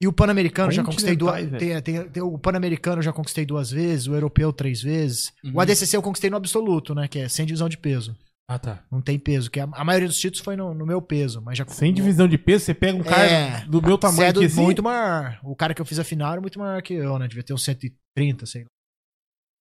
E 0.00 0.08
o 0.08 0.12
Pan-Americano 0.12 0.72
já 0.72 0.82
conquistei 0.82 1.14
duas. 1.14 1.50
Tem, 1.58 1.82
tem- 1.82 2.08
tem 2.08 2.22
o 2.22 2.38
Pan-Americano 2.38 3.02
já 3.02 3.12
conquistei 3.12 3.44
duas 3.44 3.70
vezes, 3.70 4.06
o 4.06 4.14
europeu 4.14 4.50
três 4.54 4.80
vezes. 4.80 5.32
Uhum. 5.44 5.52
O 5.56 5.60
ADCC 5.60 5.94
eu 5.96 6.02
conquistei 6.02 6.30
no 6.30 6.36
absoluto, 6.38 6.94
né? 6.94 7.06
Que 7.08 7.18
é 7.18 7.28
sem 7.28 7.44
divisão 7.44 7.68
de 7.68 7.76
peso. 7.76 8.16
Ah, 8.50 8.58
tá. 8.58 8.82
Não 8.90 9.02
tem 9.02 9.18
peso, 9.18 9.50
que 9.50 9.60
a, 9.60 9.68
a 9.72 9.84
maioria 9.84 10.08
dos 10.08 10.16
títulos 10.18 10.42
foi 10.42 10.56
no, 10.56 10.72
no 10.72 10.86
meu 10.86 11.02
peso, 11.02 11.42
mas 11.42 11.58
já 11.58 11.66
Sem 11.66 11.92
divisão 11.92 12.26
de 12.26 12.38
peso, 12.38 12.64
você 12.64 12.72
pega 12.72 12.96
um 12.96 13.02
cara 13.02 13.26
É. 13.30 13.64
do 13.66 13.82
meu 13.82 13.96
Você 13.96 14.00
tamanho 14.00 14.22
é 14.30 14.32
do- 14.32 14.40
aqui 14.40 14.46
assim. 14.46 14.62
muito 14.62 14.82
maior. 14.82 15.38
O 15.42 15.54
cara 15.54 15.74
que 15.74 15.82
eu 15.82 15.84
fiz 15.84 15.98
a 15.98 16.04
final 16.04 16.32
era 16.32 16.40
muito 16.40 16.58
maior 16.58 16.80
que 16.80 16.94
eu, 16.94 17.18
né? 17.18 17.28
Devia 17.28 17.42
ter 17.44 17.52
uns 17.52 17.62
130, 17.64 18.46
sei 18.46 18.62
lá. 18.62 18.68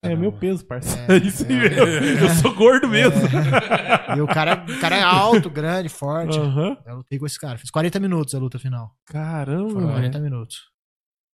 É 0.03 0.15
meu 0.15 0.31
peso, 0.31 0.63
parceiro. 0.65 1.11
É, 1.11 1.15
É 1.15 1.19
isso 1.25 1.45
aí 1.47 1.53
é. 1.53 1.69
mesmo. 1.69 2.25
Eu 2.25 2.29
sou 2.35 2.53
gordo 2.53 2.87
mesmo. 2.87 3.19
E 4.15 4.21
o 4.21 4.27
cara, 4.27 4.63
o 4.69 4.79
cara 4.79 4.95
é 4.95 5.01
alto, 5.01 5.49
grande, 5.49 5.89
forte. 5.89 6.37
Aham. 6.37 6.77
Eu 6.85 6.97
lutei 6.97 7.17
com 7.17 7.25
esse 7.25 7.39
cara. 7.39 7.57
Fiz 7.57 7.71
40 7.71 7.99
minutos 7.99 8.35
a 8.35 8.39
luta 8.39 8.59
final. 8.59 8.91
Caramba, 9.05 9.69
Foram 9.69 9.87
velho. 9.87 9.93
40 9.99 10.19
minutos. 10.19 10.69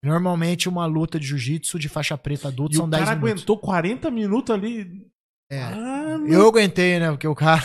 Normalmente 0.04 0.68
uma 0.68 0.86
luta 0.86 1.20
de 1.20 1.28
jiu-jitsu 1.28 1.78
de 1.80 1.88
faixa 1.90 2.18
preta 2.18 2.48
adulto 2.50 2.74
E 2.74 2.78
são 2.78 2.86
o 2.86 2.90
10 2.90 3.04
cara 3.04 3.16
minutos. 3.16 3.34
aguentou 3.44 3.58
40 3.58 4.12
minutos 4.12 4.54
ali. 4.56 5.08
É. 5.52 5.62
Ah. 5.62 6.18
Eu 6.28 6.48
aguentei, 6.48 7.00
né? 7.00 7.10
Porque 7.12 7.28
o 7.28 7.36
cara. 7.36 7.62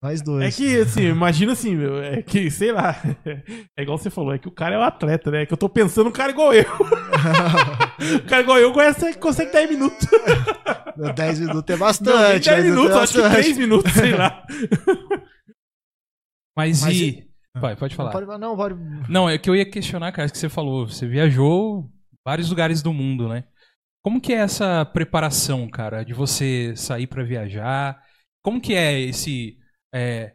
Nós 0.00 0.22
dois. 0.22 0.54
É 0.54 0.56
que, 0.56 0.80
assim, 0.80 1.02
imagina 1.08 1.52
assim, 1.52 1.74
meu, 1.74 2.00
é 2.00 2.22
que, 2.22 2.50
sei 2.50 2.70
lá, 2.70 2.94
é 3.76 3.82
igual 3.82 3.98
você 3.98 4.08
falou, 4.10 4.32
é 4.32 4.38
que 4.38 4.46
o 4.46 4.52
cara 4.52 4.76
é 4.76 4.78
o 4.78 4.82
atleta, 4.82 5.30
né? 5.30 5.42
É 5.42 5.46
que 5.46 5.52
eu 5.52 5.58
tô 5.58 5.68
pensando 5.68 6.08
um 6.08 6.12
cara 6.12 6.30
igual 6.30 6.54
eu. 6.54 6.64
um 8.22 8.26
cara 8.28 8.42
igual 8.42 8.58
eu 8.58 8.72
consegue, 8.72 9.18
consegue 9.18 9.50
10 9.50 9.70
minutos. 9.70 10.06
10 11.16 11.40
minutos 11.46 11.68
é 11.68 11.72
Não, 11.72 11.78
bastante. 11.78 12.44
10 12.44 12.62
10 12.62 12.64
minutos, 12.64 12.96
é 12.96 13.00
acho 13.00 13.12
que 13.12 13.20
bastante. 13.20 13.42
3 13.42 13.58
minutos, 13.58 13.92
sei 13.92 14.12
lá. 14.14 14.46
Mas, 16.56 16.82
Mas 16.82 16.96
e. 16.96 17.28
Vai, 17.56 17.74
pode 17.74 17.96
falar. 17.96 18.12
Não, 18.12 18.26
pode, 18.26 18.40
não, 18.40 18.56
pode. 18.56 19.10
Não, 19.10 19.28
é 19.28 19.36
que 19.36 19.50
eu 19.50 19.56
ia 19.56 19.68
questionar, 19.68 20.12
cara, 20.12 20.30
que 20.30 20.38
você 20.38 20.48
falou. 20.48 20.86
Você 20.86 21.08
viajou 21.08 21.90
vários 22.24 22.50
lugares 22.50 22.82
do 22.82 22.92
mundo, 22.92 23.28
né? 23.28 23.44
Como 24.04 24.20
que 24.20 24.32
é 24.32 24.36
essa 24.36 24.84
preparação, 24.84 25.68
cara, 25.68 26.04
de 26.04 26.14
você 26.14 26.72
sair 26.76 27.08
pra 27.08 27.24
viajar? 27.24 28.00
Como 28.44 28.60
que 28.60 28.74
é 28.74 29.00
esse. 29.00 29.57
É, 29.94 30.32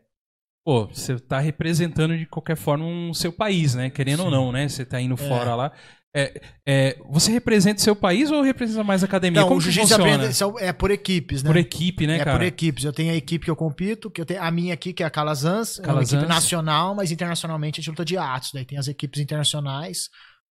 pô, 0.66 0.88
você 0.88 1.20
tá 1.20 1.40
representando 1.40 2.18
de 2.18 2.26
qualquer 2.26 2.56
forma 2.56 2.86
um 2.86 3.14
seu 3.14 3.32
país, 3.32 3.76
né? 3.76 3.90
Querendo 3.90 4.22
ou 4.22 4.26
Sim. 4.28 4.32
não, 4.32 4.52
né? 4.52 4.68
Você 4.68 4.86
tá 4.86 5.00
indo 5.00 5.18
fora 5.18 5.56
lá. 5.56 5.72
É, 6.16 6.42
é, 6.68 7.00
você 7.10 7.32
representa 7.32 7.80
o 7.80 7.84
seu 7.84 7.96
país 7.96 8.30
ou 8.30 8.44
representa 8.44 8.84
mais 8.84 9.02
a 9.02 9.08
academia? 9.08 9.42
Não, 9.42 9.48
Como 9.48 9.60
o 9.60 9.62
jiu-jitsu 9.62 10.60
é 10.60 10.72
por 10.72 10.92
equipes, 10.92 11.42
né? 11.42 11.50
Por 11.50 11.58
equipe, 11.58 12.06
né, 12.06 12.18
é 12.18 12.24
cara? 12.24 12.38
por 12.38 12.46
equipes. 12.46 12.84
Eu 12.84 12.94
tenho 12.94 13.12
a 13.12 13.16
equipe 13.16 13.46
que 13.46 13.50
eu 13.50 13.56
compito, 13.56 14.12
que 14.12 14.22
eu 14.22 14.26
tenho 14.26 14.42
a 14.44 14.52
minha 14.52 14.76
aqui, 14.76 14.94
que 14.94 15.02
é 15.02 15.08
a 15.08 15.10
Calazans, 15.10 15.80
é 15.80 15.82
uma 15.82 15.88
Calazans. 15.88 16.14
equipe 16.14 16.30
nacional, 16.30 16.94
mas 16.94 17.12
internacionalmente 17.12 17.80
a 17.80 17.82
gente 17.82 17.90
luta 17.90 18.06
de 18.06 18.16
atos. 18.16 18.52
Daí 18.54 18.64
tem 18.64 18.78
as 18.78 18.88
equipes 18.88 19.20
internacionais. 19.20 20.10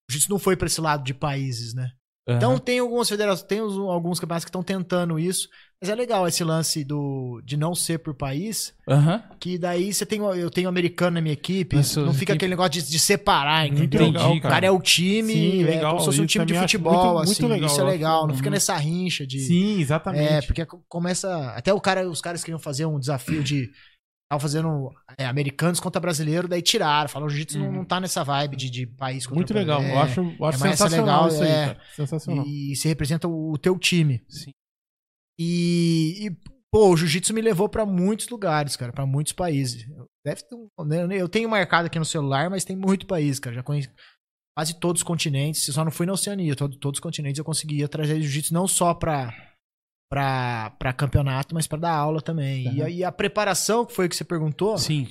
O 0.09 0.13
jiu-jitsu 0.13 0.31
não 0.31 0.39
foi 0.39 0.55
pra 0.55 0.67
esse 0.67 0.79
lado 0.79 1.03
de 1.03 1.13
países, 1.13 1.73
né? 1.73 1.91
Aham. 2.29 2.37
Então 2.37 2.57
tem 2.59 2.79
algumas 2.79 3.09
federações, 3.09 3.47
tem 3.47 3.59
alguns 3.59 4.19
campeonatos 4.19 4.45
que 4.45 4.49
estão 4.49 4.63
tentando 4.63 5.17
isso, 5.19 5.47
mas 5.81 5.89
é 5.89 5.95
legal 5.95 6.27
esse 6.27 6.43
lance 6.43 6.83
do 6.83 7.41
de 7.43 7.55
não 7.57 7.73
ser 7.73 7.99
por 7.99 8.13
país, 8.13 8.73
Aham. 8.87 9.23
que 9.39 9.57
daí 9.57 9.93
você 9.93 10.05
tem 10.05 10.21
o- 10.21 10.33
eu 10.35 10.49
tenho 10.51 10.67
americano 10.69 11.15
na 11.15 11.21
minha 11.21 11.33
equipe, 11.33 11.77
não 11.97 12.13
fica 12.13 12.33
aquele 12.33 12.49
negócio 12.51 12.71
de, 12.71 12.83
de 12.83 12.99
separar, 12.99 13.65
Muito 13.67 13.83
entendeu? 13.85 14.07
legal, 14.07 14.33
O 14.33 14.41
cara 14.41 14.65
é 14.67 14.71
o 14.71 14.81
time, 14.81 15.31
Sim, 15.33 15.63
é 15.63 15.65
legal. 15.65 15.91
como 15.91 15.99
se 16.01 16.05
fosse 16.07 16.21
um 16.21 16.25
time 16.25 16.45
de 16.45 16.53
futebol, 16.53 16.93
muito- 16.93 17.15
muito 17.25 17.31
assim, 17.31 17.47
legal, 17.47 17.67
isso 17.69 17.81
é 17.81 17.83
legal, 17.83 18.27
não 18.27 18.35
fica 18.35 18.49
Uhum. 18.49 18.53
nessa 18.53 18.75
rincha 18.77 19.25
de 19.25 19.39
Sim, 19.39 19.79
exatamente. 19.79 20.23
é, 20.23 20.41
porque 20.41 20.65
co- 20.65 20.83
começa. 20.87 21.49
Até 21.55 21.73
o 21.73 21.79
cara, 21.79 22.09
os 22.09 22.21
caras 22.21 22.43
queriam 22.43 22.59
fazer 22.59 22.85
um 22.85 22.99
desafio 22.99 23.41
de 23.43 23.69
Tava 24.29 24.39
fazendo 24.41 24.91
é, 25.17 25.25
americanos 25.25 25.79
contra 25.79 25.99
brasileiro, 25.99 26.47
daí 26.47 26.61
tiraram. 26.61 27.09
Falaram, 27.09 27.27
o 27.27 27.29
jiu-jitsu 27.31 27.57
não, 27.57 27.65
Uhum. 27.67 27.71
não 27.77 27.85
tá 27.85 27.99
nessa 27.99 28.23
vibe 28.23 28.55
de, 28.55 28.69
de 28.69 28.85
país 28.85 29.25
contra 29.25 29.35
Muito 29.39 29.53
legal. 29.53 29.81
é, 29.81 29.91
eu 29.93 29.99
acho, 29.99 30.19
eu 30.21 30.45
acho 30.45 30.57
é 30.57 30.67
mais 30.67 30.77
sensacional 30.79 31.23
legal, 31.23 31.27
isso 31.29 31.43
aí, 31.43 31.49
é. 31.49 31.65
cara. 31.65 31.79
Sensacional. 31.95 32.45
E 32.45 32.75
você 32.75 32.87
representa 32.87 33.27
o, 33.27 33.51
o 33.53 33.57
teu 33.57 33.77
time. 33.79 34.23
Sim. 34.29 34.51
E, 35.39 36.27
e, 36.27 36.31
pô, 36.71 36.89
o 36.89 36.97
jiu-jitsu 36.97 37.33
me 37.33 37.41
levou 37.41 37.67
pra 37.69 37.85
muitos 37.85 38.27
lugares, 38.29 38.75
cara, 38.75 38.91
pra 38.91 39.05
muitos 39.05 39.33
países. 39.33 39.85
Deve 40.23 40.41
ter 40.43 40.55
um- 40.55 41.11
eu 41.11 41.29
tenho 41.29 41.49
marcado 41.49 41.87
aqui 41.87 41.97
no 41.97 42.05
celular, 42.05 42.49
mas 42.49 42.65
tem 42.65 42.75
muito 42.75 43.07
país, 43.07 43.39
cara. 43.39 43.55
Já 43.55 43.63
conheço 43.63 43.89
quase 44.55 44.79
todos 44.79 44.99
os 45.01 45.03
continentes. 45.07 45.63
Só 45.73 45.83
não 45.83 45.91
fui 45.91 46.05
na 46.05 46.13
Oceania, 46.13 46.55
todo- 46.55 46.77
todos 46.77 46.97
os 46.97 47.01
continentes 47.01 47.39
eu 47.39 47.45
conseguia 47.45 47.87
trazer 47.87 48.21
jiu-jitsu 48.21 48.53
não 48.53 48.67
só 48.67 48.93
pra, 48.93 49.33
pra, 50.09 50.71
pra 50.79 50.91
campeonato, 50.93 51.53
mas 51.53 51.67
pra 51.67 51.77
dar 51.77 51.93
aula 51.93 52.21
também. 52.21 52.65
E, 52.65 52.79
Uhum. 52.79 52.85
a, 52.85 52.89
e 52.89 53.03
a 53.03 53.11
preparação, 53.11 53.85
que 53.85 53.93
foi 53.93 54.07
o 54.07 54.09
que 54.09 54.15
você 54.15 54.23
perguntou, 54.23 54.77
Sim. 54.77 55.07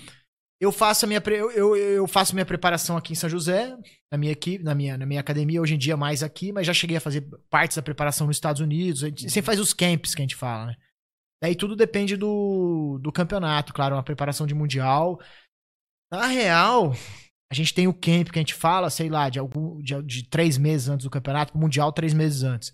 eu 0.60 0.72
faço 0.72 1.04
a 1.04 1.08
minha 1.08 1.22
eu, 1.26 1.50
eu, 1.52 1.76
eu 1.76 2.06
faço 2.08 2.34
minha 2.34 2.44
preparação 2.46 2.96
aqui 2.96 3.12
em 3.12 3.16
São 3.16 3.30
José, 3.30 3.76
na 4.10 4.18
minha 4.18 4.32
equipe, 4.32 4.64
na 4.64 4.74
minha, 4.74 4.98
na 4.98 5.06
minha 5.06 5.20
academia, 5.20 5.62
hoje 5.62 5.74
em 5.74 5.78
dia 5.78 5.96
mais 5.96 6.22
aqui, 6.22 6.52
mas 6.52 6.66
já 6.66 6.74
cheguei 6.74 6.96
a 6.96 7.00
fazer 7.00 7.22
partes 7.48 7.76
da 7.76 7.82
preparação 7.82 8.26
nos 8.26 8.36
Estados 8.36 8.60
Unidos. 8.60 9.04
A 9.04 9.06
gente 9.08 9.30
sempre 9.30 9.46
faz 9.46 9.60
os 9.60 9.72
camps 9.72 10.14
que 10.14 10.20
a 10.20 10.24
gente 10.24 10.36
fala, 10.36 10.66
né? 10.66 10.76
Daí 11.40 11.54
tudo 11.54 11.76
depende 11.76 12.16
do, 12.16 12.98
do 13.00 13.12
campeonato, 13.12 13.72
claro, 13.72 13.94
uma 13.94 14.02
preparação 14.02 14.44
de 14.44 14.54
mundial. 14.54 15.20
Na 16.12 16.26
real, 16.26 16.92
a 17.52 17.54
gente 17.54 17.72
tem 17.72 17.86
o 17.86 17.94
camp 17.94 18.30
que 18.30 18.38
a 18.38 18.42
gente 18.42 18.54
fala, 18.54 18.90
sei 18.90 19.08
lá, 19.08 19.28
de 19.28 19.38
algum 19.38 19.80
de, 19.80 20.02
de 20.02 20.28
três 20.28 20.58
meses 20.58 20.88
antes 20.88 21.04
do 21.04 21.10
campeonato, 21.10 21.56
mundial 21.56 21.92
três 21.92 22.12
meses 22.12 22.42
antes. 22.42 22.72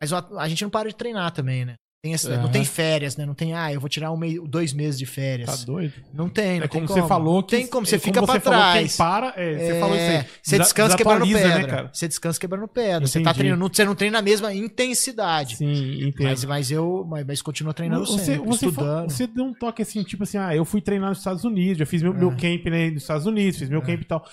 Mas 0.00 0.12
a, 0.12 0.24
a 0.38 0.48
gente 0.48 0.62
não 0.62 0.70
para 0.70 0.88
de 0.88 0.94
treinar 0.94 1.30
também, 1.32 1.64
né? 1.64 1.74
Tem 2.00 2.14
essa- 2.14 2.36
Não 2.40 2.48
tem 2.48 2.64
férias, 2.64 3.16
né? 3.16 3.26
Não 3.26 3.34
tem, 3.34 3.54
ah, 3.54 3.72
eu 3.72 3.80
vou 3.80 3.88
tirar 3.88 4.12
um 4.12 4.16
mês, 4.16 4.38
dois 4.46 4.72
meses 4.72 4.96
de 4.96 5.04
férias. 5.04 5.48
Tá 5.58 5.64
doido? 5.66 5.94
Não 6.14 6.28
tem, 6.28 6.58
não 6.60 6.66
É 6.66 6.68
tem 6.68 6.86
como 6.86 6.86
você 7.02 7.08
falou 7.08 7.42
que. 7.42 7.56
Tem 7.56 7.66
como, 7.66 7.84
você 7.84 7.96
é 7.96 7.98
fica 7.98 8.20
como 8.20 8.26
pra 8.32 8.34
você 8.34 8.40
falou, 8.40 8.58
trás. 8.60 8.88
Quem 8.90 8.96
para, 8.96 9.34
é, 9.36 9.58
você 9.58 9.80
falou 9.80 9.96
isso 9.96 10.04
aí. 10.04 10.24
Você 10.40 10.58
descansa 10.60 10.96
quebrando 10.96 11.24
desatualiza, 11.26 11.48
pedra. 11.56 11.58
né, 11.66 11.76
cara? 11.76 11.90
Você 11.92 12.06
descansa 12.06 12.38
quebrando 12.38 12.68
pedra. 12.68 13.04
Você 13.04 13.14
tá 13.14 13.30
Entendi. 13.30 13.38
treinando, 13.40 13.60
não- 13.60 13.74
você 13.74 13.84
não 13.84 13.94
treina 13.96 14.18
na 14.18 14.22
mesma 14.22 14.54
intensidade. 14.54 15.56
Sim, 15.56 16.04
entendo. 16.06 16.22
Mas, 16.28 16.44
mas 16.44 16.70
eu 16.70 17.04
mas, 17.10 17.26
mas 17.26 17.42
continua 17.42 17.74
treinando 17.74 18.06
você, 18.06 18.24
sempre, 18.24 18.46
você, 18.46 18.66
fa- 18.66 18.70
estudando. 18.70 19.10
você 19.10 19.26
deu 19.26 19.44
um 19.44 19.52
toque 19.52 19.82
assim, 19.82 20.04
tipo 20.04 20.22
assim, 20.22 20.38
ah, 20.38 20.54
eu 20.54 20.64
fui 20.64 20.80
treinar 20.80 21.08
nos 21.08 21.18
Estados 21.18 21.42
Unidos, 21.42 21.78
já 21.78 21.86
fiz 21.86 22.00
meu, 22.00 22.14
meu 22.14 22.30
É. 22.30 22.36
camp 22.36 22.64
né, 22.66 22.90
nos 22.90 23.02
Estados 23.02 23.26
Unidos, 23.26 23.58
fiz 23.58 23.68
meu 23.68 23.80
É. 23.80 23.84
camp 23.84 24.02
e 24.02 24.04
tal. 24.04 24.24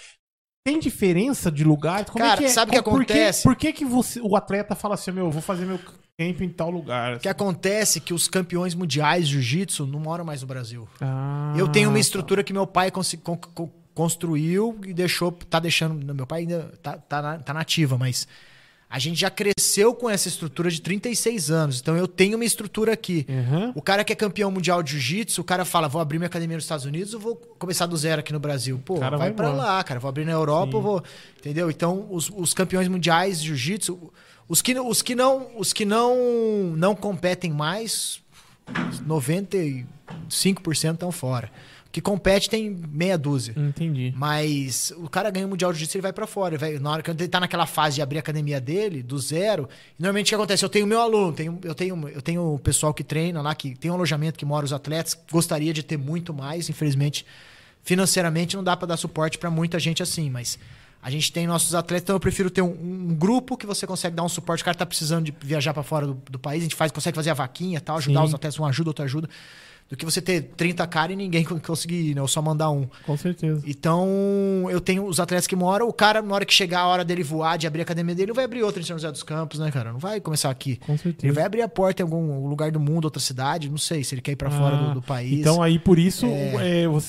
Tem 0.65 0.79
diferença 0.79 1.51
de 1.51 1.63
lugar? 1.63 2.05
Como 2.05 2.25
é 2.25 2.27
Cara, 2.27 2.39
que 2.41 2.45
é? 2.45 2.49
sabe 2.49 2.71
o 2.71 2.73
que 2.73 2.81
Por 2.81 2.95
acontece? 3.03 3.43
Por 3.43 3.55
que, 3.55 3.71
que 3.71 3.85
você, 3.85 4.19
o 4.19 4.35
atleta 4.35 4.73
fala 4.73 4.95
assim, 4.95 5.11
meu, 5.11 5.25
eu 5.25 5.31
vou 5.31 5.41
fazer 5.41 5.63
meu 5.63 5.77
camp 5.77 6.41
em 6.41 6.49
tal 6.49 6.71
lugar? 6.71 7.17
O 7.17 7.19
que 7.19 7.29
acontece 7.29 7.99
é 7.99 8.01
que 8.01 8.15
os 8.15 8.27
campeões 8.27 8.73
mundiais 8.73 9.27
de 9.27 9.33
jiu-jitsu 9.33 9.85
não 9.85 9.99
moram 9.99 10.25
mais 10.25 10.41
no 10.41 10.47
Brasil. 10.47 10.89
Ah, 10.99 11.53
eu 11.55 11.67
tenho 11.67 11.89
uma 11.89 11.93
tá. 11.97 11.99
estrutura 11.99 12.43
que 12.43 12.51
meu 12.51 12.65
pai 12.65 12.89
con- 12.89 13.03
con- 13.53 13.69
construiu 13.93 14.79
e 14.87 14.91
deixou, 14.91 15.31
tá 15.31 15.59
deixando, 15.59 16.15
meu 16.15 16.25
pai 16.25 16.41
ainda 16.41 16.73
tá, 16.81 16.97
tá, 16.97 17.21
na, 17.21 17.37
tá 17.37 17.53
nativa, 17.53 17.95
mas 17.95 18.27
a 18.95 18.99
gente 18.99 19.19
já 19.19 19.29
cresceu 19.29 19.93
com 19.93 20.09
essa 20.09 20.29
estrutura 20.29 20.71
de 20.71 20.79
36 20.79 21.51
anos, 21.51 21.81
então 21.81 21.97
eu 21.97 22.07
tenho 22.07 22.37
uma 22.37 22.45
estrutura 22.45 22.93
aqui. 22.93 23.27
Aham. 23.29 23.73
O 23.75 23.81
cara 23.81 24.05
que 24.05 24.13
é 24.13 24.15
campeão 24.15 24.49
mundial 24.49 24.81
de 24.81 24.91
jiu-jitsu, 24.91 25.41
o 25.41 25.43
cara 25.43 25.65
fala, 25.65 25.89
vou 25.89 25.99
abrir 25.99 26.17
minha 26.17 26.27
academia 26.27 26.55
nos 26.55 26.63
Estados 26.63 26.85
Unidos 26.85 27.13
ou 27.13 27.19
vou 27.19 27.35
começar 27.59 27.87
do 27.87 27.97
zero 27.97 28.21
aqui 28.21 28.31
no 28.31 28.39
Brasil? 28.39 28.81
Pô, 28.85 28.95
vai, 28.95 29.09
vai 29.09 29.31
pra 29.33 29.49
embora. 29.49 29.67
lá, 29.67 29.83
cara. 29.83 29.99
Vou 29.99 30.07
abrir 30.07 30.23
na 30.23 30.31
Europa, 30.31 30.71
Sim. 30.71 30.77
eu 30.77 30.81
vou... 30.81 31.03
Entendeu? 31.37 31.69
Então, 31.69 32.07
os, 32.09 32.31
os 32.33 32.53
campeões 32.53 32.87
mundiais 32.87 33.41
de 33.41 33.47
jiu-jitsu, 33.47 34.13
os 34.47 34.61
que, 34.61 34.79
os 34.79 35.01
que, 35.01 35.13
não, 35.13 35.49
os 35.57 35.73
que 35.73 35.83
não, 35.83 36.15
não 36.77 36.95
competem 36.95 37.51
mais, 37.51 38.21
95% 39.05 40.93
estão 40.93 41.11
fora. 41.11 41.51
Que 41.95 42.01
compete 42.01 42.49
tem 42.49 42.69
meia 42.69 43.17
dúzia. 43.17 43.53
Entendi. 43.55 44.13
Mas 44.17 44.91
o 44.97 45.09
cara 45.09 45.29
ganha 45.29 45.45
o 45.45 45.49
Mundial 45.49 45.71
de 45.71 45.77
Jiu-Jitsu, 45.77 45.95
ele 45.95 46.01
vai 46.01 46.11
pra 46.11 46.27
fora. 46.27 46.57
Vai, 46.57 46.77
na 46.77 46.91
hora 46.91 47.01
que 47.01 47.09
ele 47.09 47.25
tá 47.25 47.39
naquela 47.39 47.65
fase 47.65 47.95
de 47.95 48.01
abrir 48.01 48.17
a 48.17 48.19
academia 48.19 48.59
dele, 48.59 49.01
do 49.01 49.17
zero, 49.17 49.69
normalmente 49.97 50.27
o 50.27 50.29
que 50.31 50.35
acontece? 50.35 50.65
Eu 50.65 50.67
tenho 50.67 50.85
meu 50.85 50.99
aluno, 50.99 51.31
tenho, 51.31 51.57
eu, 51.63 51.73
tenho, 51.73 52.09
eu 52.09 52.21
tenho 52.21 52.55
o 52.55 52.59
pessoal 52.59 52.93
que 52.93 53.01
treina 53.01 53.41
lá, 53.41 53.55
que 53.55 53.75
tem 53.75 53.89
um 53.89 53.93
alojamento 53.93 54.37
que 54.37 54.43
mora 54.43 54.65
os 54.65 54.73
atletas, 54.73 55.17
gostaria 55.31 55.71
de 55.71 55.83
ter 55.83 55.95
muito 55.95 56.33
mais, 56.33 56.69
infelizmente, 56.69 57.25
financeiramente 57.81 58.57
não 58.57 58.63
dá 58.65 58.75
pra 58.75 58.85
dar 58.85 58.97
suporte 58.97 59.37
pra 59.37 59.49
muita 59.49 59.79
gente 59.79 60.03
assim, 60.03 60.29
mas 60.29 60.59
a 61.01 61.09
gente 61.09 61.31
tem 61.31 61.47
nossos 61.47 61.73
atletas, 61.73 62.03
então 62.03 62.17
eu 62.17 62.19
prefiro 62.19 62.49
ter 62.49 62.61
um, 62.61 62.71
um 62.71 63.15
grupo 63.15 63.55
que 63.55 63.65
você 63.65 63.87
consegue 63.87 64.17
dar 64.17 64.23
um 64.23 64.27
suporte. 64.27 64.63
O 64.63 64.65
cara 64.65 64.75
tá 64.75 64.85
precisando 64.85 65.23
de 65.23 65.33
viajar 65.41 65.73
pra 65.73 65.81
fora 65.81 66.07
do, 66.07 66.21
do 66.29 66.37
país, 66.37 66.59
a 66.59 66.63
gente 66.63 66.75
faz, 66.75 66.91
consegue 66.91 67.15
fazer 67.15 67.29
a 67.29 67.35
vaquinha 67.35 67.77
e 67.77 67.81
tal, 67.81 67.95
ajudar 67.95 68.19
Sim. 68.19 68.25
os 68.25 68.33
atletas, 68.33 68.59
um 68.59 68.65
ajuda, 68.65 68.89
outro 68.89 69.05
ajuda. 69.05 69.29
Do 69.89 69.95
que 69.95 70.03
você 70.03 70.19
ter 70.19 70.41
30 70.57 70.85
caras 70.87 71.13
e 71.13 71.15
ninguém 71.15 71.43
conseguir 71.65 72.09
ir, 72.11 72.15
né? 72.15 72.21
Ou 72.21 72.27
só 72.27 72.41
mandar 72.41 72.71
um. 72.71 72.87
Com 73.05 73.15
certeza. 73.15 73.61
Então, 73.67 74.67
eu 74.69 74.81
tenho 74.81 75.05
os 75.05 75.19
atletas 75.19 75.45
que 75.47 75.55
moram, 75.55 75.87
o 75.87 75.93
cara, 75.93 76.21
na 76.21 76.33
hora 76.33 76.43
que 76.45 76.53
chegar 76.53 76.81
a 76.81 76.87
hora 76.87 77.05
dele 77.05 77.23
voar, 77.23 77.57
de 77.57 77.67
abrir 77.67 77.81
a 77.81 77.83
academia 77.83 78.15
dele, 78.15 78.27
não 78.29 78.35
vai 78.35 78.45
abrir 78.45 78.63
outra 78.63 78.81
em 78.81 78.85
São 78.85 78.97
José 78.97 79.11
dos 79.11 79.21
Campos, 79.23 79.59
né, 79.59 79.69
cara? 79.71 79.91
Não 79.93 79.99
vai 79.99 80.19
começar 80.19 80.49
aqui. 80.49 80.77
Com 80.77 80.97
certeza. 80.97 81.25
Ele 81.27 81.33
vai 81.33 81.43
abrir 81.43 81.61
a 81.61 81.67
porta 81.69 82.01
em 82.01 82.03
algum 82.03 82.47
lugar 82.47 82.71
do 82.71 82.79
mundo, 82.79 83.05
outra 83.05 83.19
cidade, 83.21 83.69
não 83.69 83.77
sei, 83.77 84.03
se 84.03 84.15
ele 84.15 84.21
quer 84.21 84.31
ir 84.31 84.35
pra 84.35 84.49
fora 84.49 84.75
do, 84.75 84.93
do 84.95 85.01
país. 85.03 85.39
Então 85.39 85.61
aí 85.61 85.77
por 85.77 85.99
isso 85.99 86.25
É. 86.25 86.83
é, 86.83 86.87
o, 86.89 86.99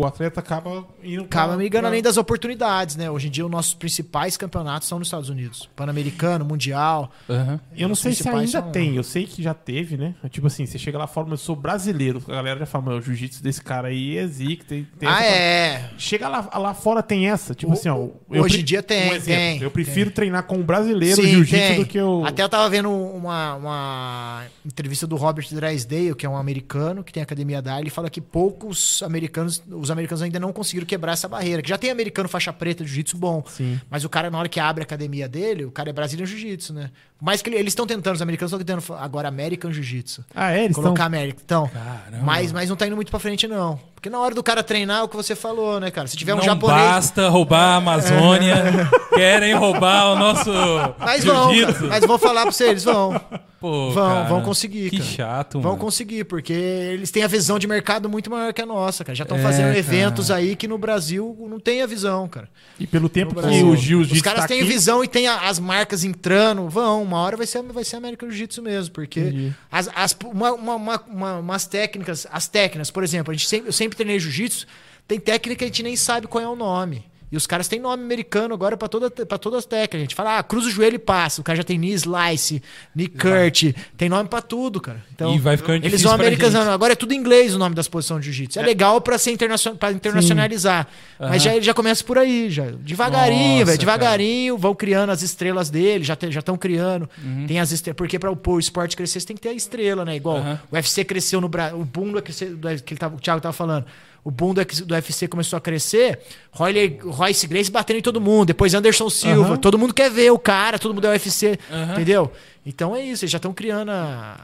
o 0.00 0.06
atleta 0.06 0.38
acaba 0.40 0.84
indo 1.02 1.24
pra- 1.24 1.42
Acaba 1.42 1.56
migrando 1.56 1.82
pra- 1.82 1.88
além 1.90 2.02
das 2.02 2.16
oportunidades, 2.16 2.94
né? 2.96 3.10
Hoje 3.10 3.26
em 3.26 3.30
dia, 3.30 3.44
os 3.44 3.50
nossos 3.50 3.74
principais 3.74 4.36
campeonatos 4.36 4.86
são 4.86 5.00
nos 5.00 5.08
Estados 5.08 5.28
Unidos. 5.28 5.68
Pan-Americano, 5.74 6.44
Mundial. 6.44 7.10
Aham. 7.28 7.58
Eu 7.76 7.88
não 7.88 7.94
sei 7.96 8.12
se 8.14 8.28
ainda 8.28 8.46
são- 8.46 8.70
tem, 8.70 8.94
eu 8.96 9.02
sei 9.02 9.26
que 9.26 9.42
já 9.42 9.52
teve, 9.52 9.96
né? 9.96 10.14
Tipo 10.30 10.46
assim, 10.46 10.64
você 10.64 10.78
chega 10.78 10.96
lá 10.96 11.04
e 11.04 11.08
fala, 11.08 11.28
eu 11.30 11.36
sou 11.36 11.56
brasileiro. 11.56 11.87
A 12.28 12.32
galera 12.34 12.58
já 12.60 12.66
fala, 12.66 12.84
"Mano, 12.86 12.98
o 12.98 13.02
jiu-jitsu 13.02 13.42
desse 13.42 13.62
cara 13.62 13.88
aí 13.88 14.16
é 14.16 14.26
zica. 14.26 14.64
Tem, 14.66 14.86
tem 14.98 15.08
ah, 15.08 15.24
é. 15.24 15.90
Chega 15.98 16.28
lá, 16.28 16.48
lá 16.54 16.74
fora 16.74 17.02
tem 17.02 17.28
essa, 17.28 17.54
tipo 17.54 17.70
O- 17.72 17.74
assim, 17.74 17.88
ó. 17.88 17.96
hoje 18.28 18.56
eu 18.56 18.60
em 18.60 18.64
dia 18.64 18.82
tem, 18.82 19.10
um 19.10 19.14
exemplo, 19.14 19.40
tem, 19.40 19.62
Eu 19.62 19.70
prefiro 19.70 20.10
treinar 20.10 20.42
com 20.44 20.56
um 20.56 20.62
brasileiro 20.62 21.22
jiu-jitsu 21.22 21.50
tem. 21.68 21.78
do 21.80 21.86
que 21.86 22.00
o. 22.00 22.24
Até 22.24 22.42
eu 22.42 22.48
tava 22.48 22.68
vendo 22.68 22.90
uma, 22.90 23.54
uma 23.54 24.44
entrevista 24.64 25.06
do 25.06 25.16
Robert 25.16 25.46
Drysdale, 25.50 26.14
que 26.14 26.24
é 26.26 26.28
um 26.28 26.36
americano 26.36 27.02
que 27.04 27.12
tem 27.12 27.22
academia 27.22 27.60
da 27.62 27.78
ele 27.80 27.90
fala 27.90 28.10
que 28.10 28.20
poucos 28.20 29.02
americanos, 29.02 29.62
os 29.70 29.90
americanos 29.90 30.22
ainda 30.22 30.38
não 30.40 30.52
conseguiram 30.52 30.86
quebrar 30.86 31.12
essa 31.12 31.28
barreira. 31.28 31.62
Que 31.62 31.68
já 31.68 31.78
tem 31.78 31.90
americano 31.90 32.28
faixa 32.28 32.52
preta 32.52 32.82
de 32.84 32.90
jiu-jitsu 32.90 33.16
bom, 33.16 33.42
Sim. 33.46 33.80
mas 33.90 34.04
o 34.04 34.08
cara 34.08 34.30
na 34.30 34.38
hora 34.38 34.48
que 34.48 34.58
abre 34.60 34.82
a 34.82 34.84
academia 34.84 35.28
dele, 35.28 35.64
o 35.64 35.70
cara 35.70 35.90
é 35.90 35.92
Brazilian 35.92 36.26
Jiu-Jitsu, 36.26 36.72
né? 36.74 36.90
Mas 37.20 37.42
que 37.42 37.48
ele- 37.50 37.56
eles 37.56 37.72
estão 37.72 37.84
tentando, 37.86 38.14
os 38.14 38.22
americanos 38.22 38.52
estão 38.52 38.64
tentando 38.64 38.94
agora 38.96 39.26
American 39.28 39.72
Jiu-Jitsu. 39.72 40.24
Ah, 40.34 40.52
é? 40.52 40.58
Eles 40.58 40.70
estão. 40.70 40.84
Colocar 40.84 41.04
América. 41.04 41.40
Então, 41.44 41.68
Caramba. 41.78 42.24
mas, 42.24 42.52
mas 42.52 42.68
não 42.68 42.76
tá 42.76 42.86
indo 42.86 42.96
muito 42.96 43.10
pra 43.10 43.20
frente 43.20 43.46
não. 43.46 43.78
Porque 43.94 44.08
na 44.08 44.18
hora 44.18 44.34
do 44.34 44.42
cara 44.42 44.62
treinar, 44.62 45.00
é 45.00 45.02
o 45.02 45.08
que 45.08 45.16
você 45.16 45.34
falou, 45.34 45.80
né, 45.80 45.90
cara? 45.90 46.06
Se 46.06 46.16
tiver 46.16 46.34
um 46.34 46.38
não 46.38 46.44
japonês, 46.44 46.80
basta 46.80 47.28
roubar 47.28 47.74
a 47.74 47.76
Amazônia. 47.76 48.88
Querem 49.14 49.54
roubar 49.54 50.12
o 50.12 50.16
nosso 50.16 50.50
mas 50.98 51.24
vão, 51.24 51.50
cara. 51.60 51.86
mas 51.88 52.04
vou 52.06 52.18
falar 52.18 52.42
pra 52.42 52.52
você, 52.52 52.68
eles 52.70 52.84
vão. 52.84 53.20
Pô, 53.60 53.90
Vão, 53.90 54.08
cara, 54.08 54.28
vão 54.28 54.40
conseguir, 54.42 54.88
Que 54.88 54.98
cara. 54.98 55.10
chato, 55.10 55.60
Vão 55.60 55.72
mano. 55.72 55.82
conseguir, 55.84 56.22
porque 56.24 56.52
eles 56.52 57.10
têm 57.10 57.24
a 57.24 57.26
visão 57.26 57.58
de 57.58 57.66
mercado 57.66 58.08
muito 58.08 58.30
maior 58.30 58.52
que 58.52 58.62
a 58.62 58.66
nossa, 58.66 59.04
cara. 59.04 59.16
Já 59.16 59.24
estão 59.24 59.36
É, 59.36 59.42
fazendo 59.42 59.66
cara. 59.66 59.78
eventos 59.78 60.30
aí 60.30 60.54
que 60.54 60.68
no 60.68 60.78
Brasil 60.78 61.36
não 61.50 61.58
tem 61.58 61.82
a 61.82 61.86
visão, 61.86 62.28
cara. 62.28 62.48
E 62.78 62.86
pelo 62.86 63.08
tempo 63.08 63.34
No 63.34 63.40
que 63.40 63.46
Brasil. 63.48 63.66
o 63.68 63.76
jiu-jitsu 63.76 64.14
Os 64.14 64.22
caras 64.22 64.42
tá 64.42 64.48
têm 64.48 64.60
aqui, 64.60 64.68
visão 64.68 65.02
e 65.02 65.08
tem 65.08 65.26
a- 65.26 65.48
as 65.48 65.58
marcas 65.58 66.04
entrando. 66.04 66.68
Vão, 66.68 67.02
uma 67.02 67.18
hora 67.18 67.36
vai 67.36 67.46
ser, 67.46 67.60
vai 67.64 67.82
ser 67.82 67.96
American 67.96 68.28
Jiu-Jitsu 68.30 68.62
mesmo, 68.62 68.94
porque 68.94 69.50
as, 69.72 69.90
as- 69.94 70.16
uma, 70.24 70.52
uma- 70.52 70.74
uma- 70.76 71.02
uma- 71.08 71.34
umas 71.40 71.66
técnicas, 71.66 72.28
as 72.30 72.46
técnicas, 72.46 72.92
por 72.92 73.02
exemplo, 73.02 73.32
a 73.32 73.34
gente 73.34 73.48
sempre, 73.48 73.68
eu 73.68 73.72
sempre 73.72 73.96
treinei 73.96 74.20
Jiu-Jitsu, 74.20 74.66
tem 75.08 75.18
técnica 75.18 75.58
que 75.58 75.64
a 75.64 75.66
gente 75.66 75.82
nem 75.82 75.96
sabe 75.96 76.28
qual 76.28 76.44
é 76.44 76.48
o 76.48 76.54
nome. 76.54 77.04
E 77.30 77.36
os 77.36 77.46
caras 77.46 77.68
têm 77.68 77.78
nome 77.78 78.02
americano 78.02 78.54
agora 78.54 78.76
pra, 78.76 78.88
toda, 78.88 79.10
pra 79.10 79.36
todas 79.36 79.60
as 79.60 79.66
técnicas. 79.66 79.98
A 79.98 80.02
gente 80.02 80.14
fala, 80.14 80.38
ah, 80.38 80.42
cruza 80.42 80.68
o 80.68 80.70
joelho 80.70 80.96
e 80.96 80.98
passa. 80.98 81.40
O 81.40 81.44
cara 81.44 81.56
já 81.56 81.64
tem 81.64 81.78
knee 81.78 81.92
slice, 81.92 82.62
knee 82.94 83.08
cut. 83.08 83.74
Tem 83.96 84.08
nome 84.08 84.28
pra 84.28 84.40
tudo, 84.40 84.80
cara. 84.80 85.04
Então, 85.14 85.34
E 85.34 85.38
vai 85.38 85.56
ficando 85.56 85.84
eles 85.84 86.02
vão 86.02 86.12
americanizando. 86.12 86.70
Agora 86.70 86.94
é 86.94 86.96
tudo 86.96 87.12
em 87.12 87.16
inglês 87.16 87.54
o 87.54 87.58
nome 87.58 87.74
das 87.74 87.86
posições 87.86 88.24
de 88.24 88.32
jiu-jitsu. 88.32 88.58
É, 88.58 88.62
legal 88.62 89.00
pra 89.00 89.18
ser 89.18 89.30
internacion... 89.30 89.76
pra 89.76 89.92
internacionalizar. 89.92 90.86
Mas 91.18 91.28
Aham. 91.28 91.38
já, 91.38 91.56
ele 91.56 91.64
já 91.64 91.74
começa 91.74 92.02
por 92.02 92.16
aí, 92.16 92.50
já. 92.50 92.64
Devagarinho, 92.70 93.66
velho. 93.66 93.78
Devagarinho, 93.78 94.56
vão 94.56 94.74
criando 94.74 95.10
as 95.10 95.22
estrelas 95.22 95.68
dele, 95.68 96.04
já 96.04 96.14
estão 96.14 96.56
criando. 96.56 97.08
Uhum. 97.22 97.46
Tem 97.46 97.60
as 97.60 97.72
estrelas. 97.72 97.96
Porque 97.96 98.18
pra 98.18 98.32
o, 98.32 98.38
o 98.46 98.58
esporte 98.58 98.96
crescer, 98.96 99.20
você 99.20 99.26
tem 99.26 99.36
que 99.36 99.42
ter 99.42 99.50
a 99.50 99.54
estrela, 99.54 100.04
né? 100.04 100.16
Igual 100.16 100.38
o 100.70 100.74
UFC 100.74 101.04
cresceu 101.04 101.40
no 101.40 101.48
Brasil. 101.48 101.78
O 101.78 101.84
boom 101.84 102.12
do 102.12 102.14
UFC, 102.16 102.46
do, 102.46 102.82
que 102.82 102.94
ele 102.94 102.98
tava, 102.98 103.16
o 103.16 103.20
Thiago 103.20 103.40
tava 103.40 103.52
falando. 103.52 103.84
O 104.24 104.30
boom 104.30 104.52
do, 104.52 104.62
do 104.64 104.94
UFC 104.94 105.26
começou 105.28 105.56
a 105.56 105.60
crescer. 105.60 106.18
Roy, 106.50 106.98
Royce 107.02 107.46
Grace 107.46 107.70
batendo 107.70 107.98
em 107.98 108.02
todo 108.02 108.20
mundo. 108.20 108.46
Depois 108.48 108.74
Anderson 108.74 109.08
Silva. 109.08 109.50
Aham. 109.50 109.56
Todo 109.56 109.78
mundo 109.78 109.94
quer 109.94 110.10
ver 110.10 110.30
o 110.32 110.38
cara, 110.38 110.78
todo 110.78 110.92
mundo 110.94 111.06
é 111.06 111.10
UFC. 111.10 111.58
Aham. 111.70 111.92
Entendeu? 111.92 112.32
Então 112.66 112.94
é 112.94 113.02
isso, 113.02 113.24
eles 113.24 113.30
já 113.30 113.38
estão 113.38 113.54
criando 113.54 113.90
a- 113.90 114.36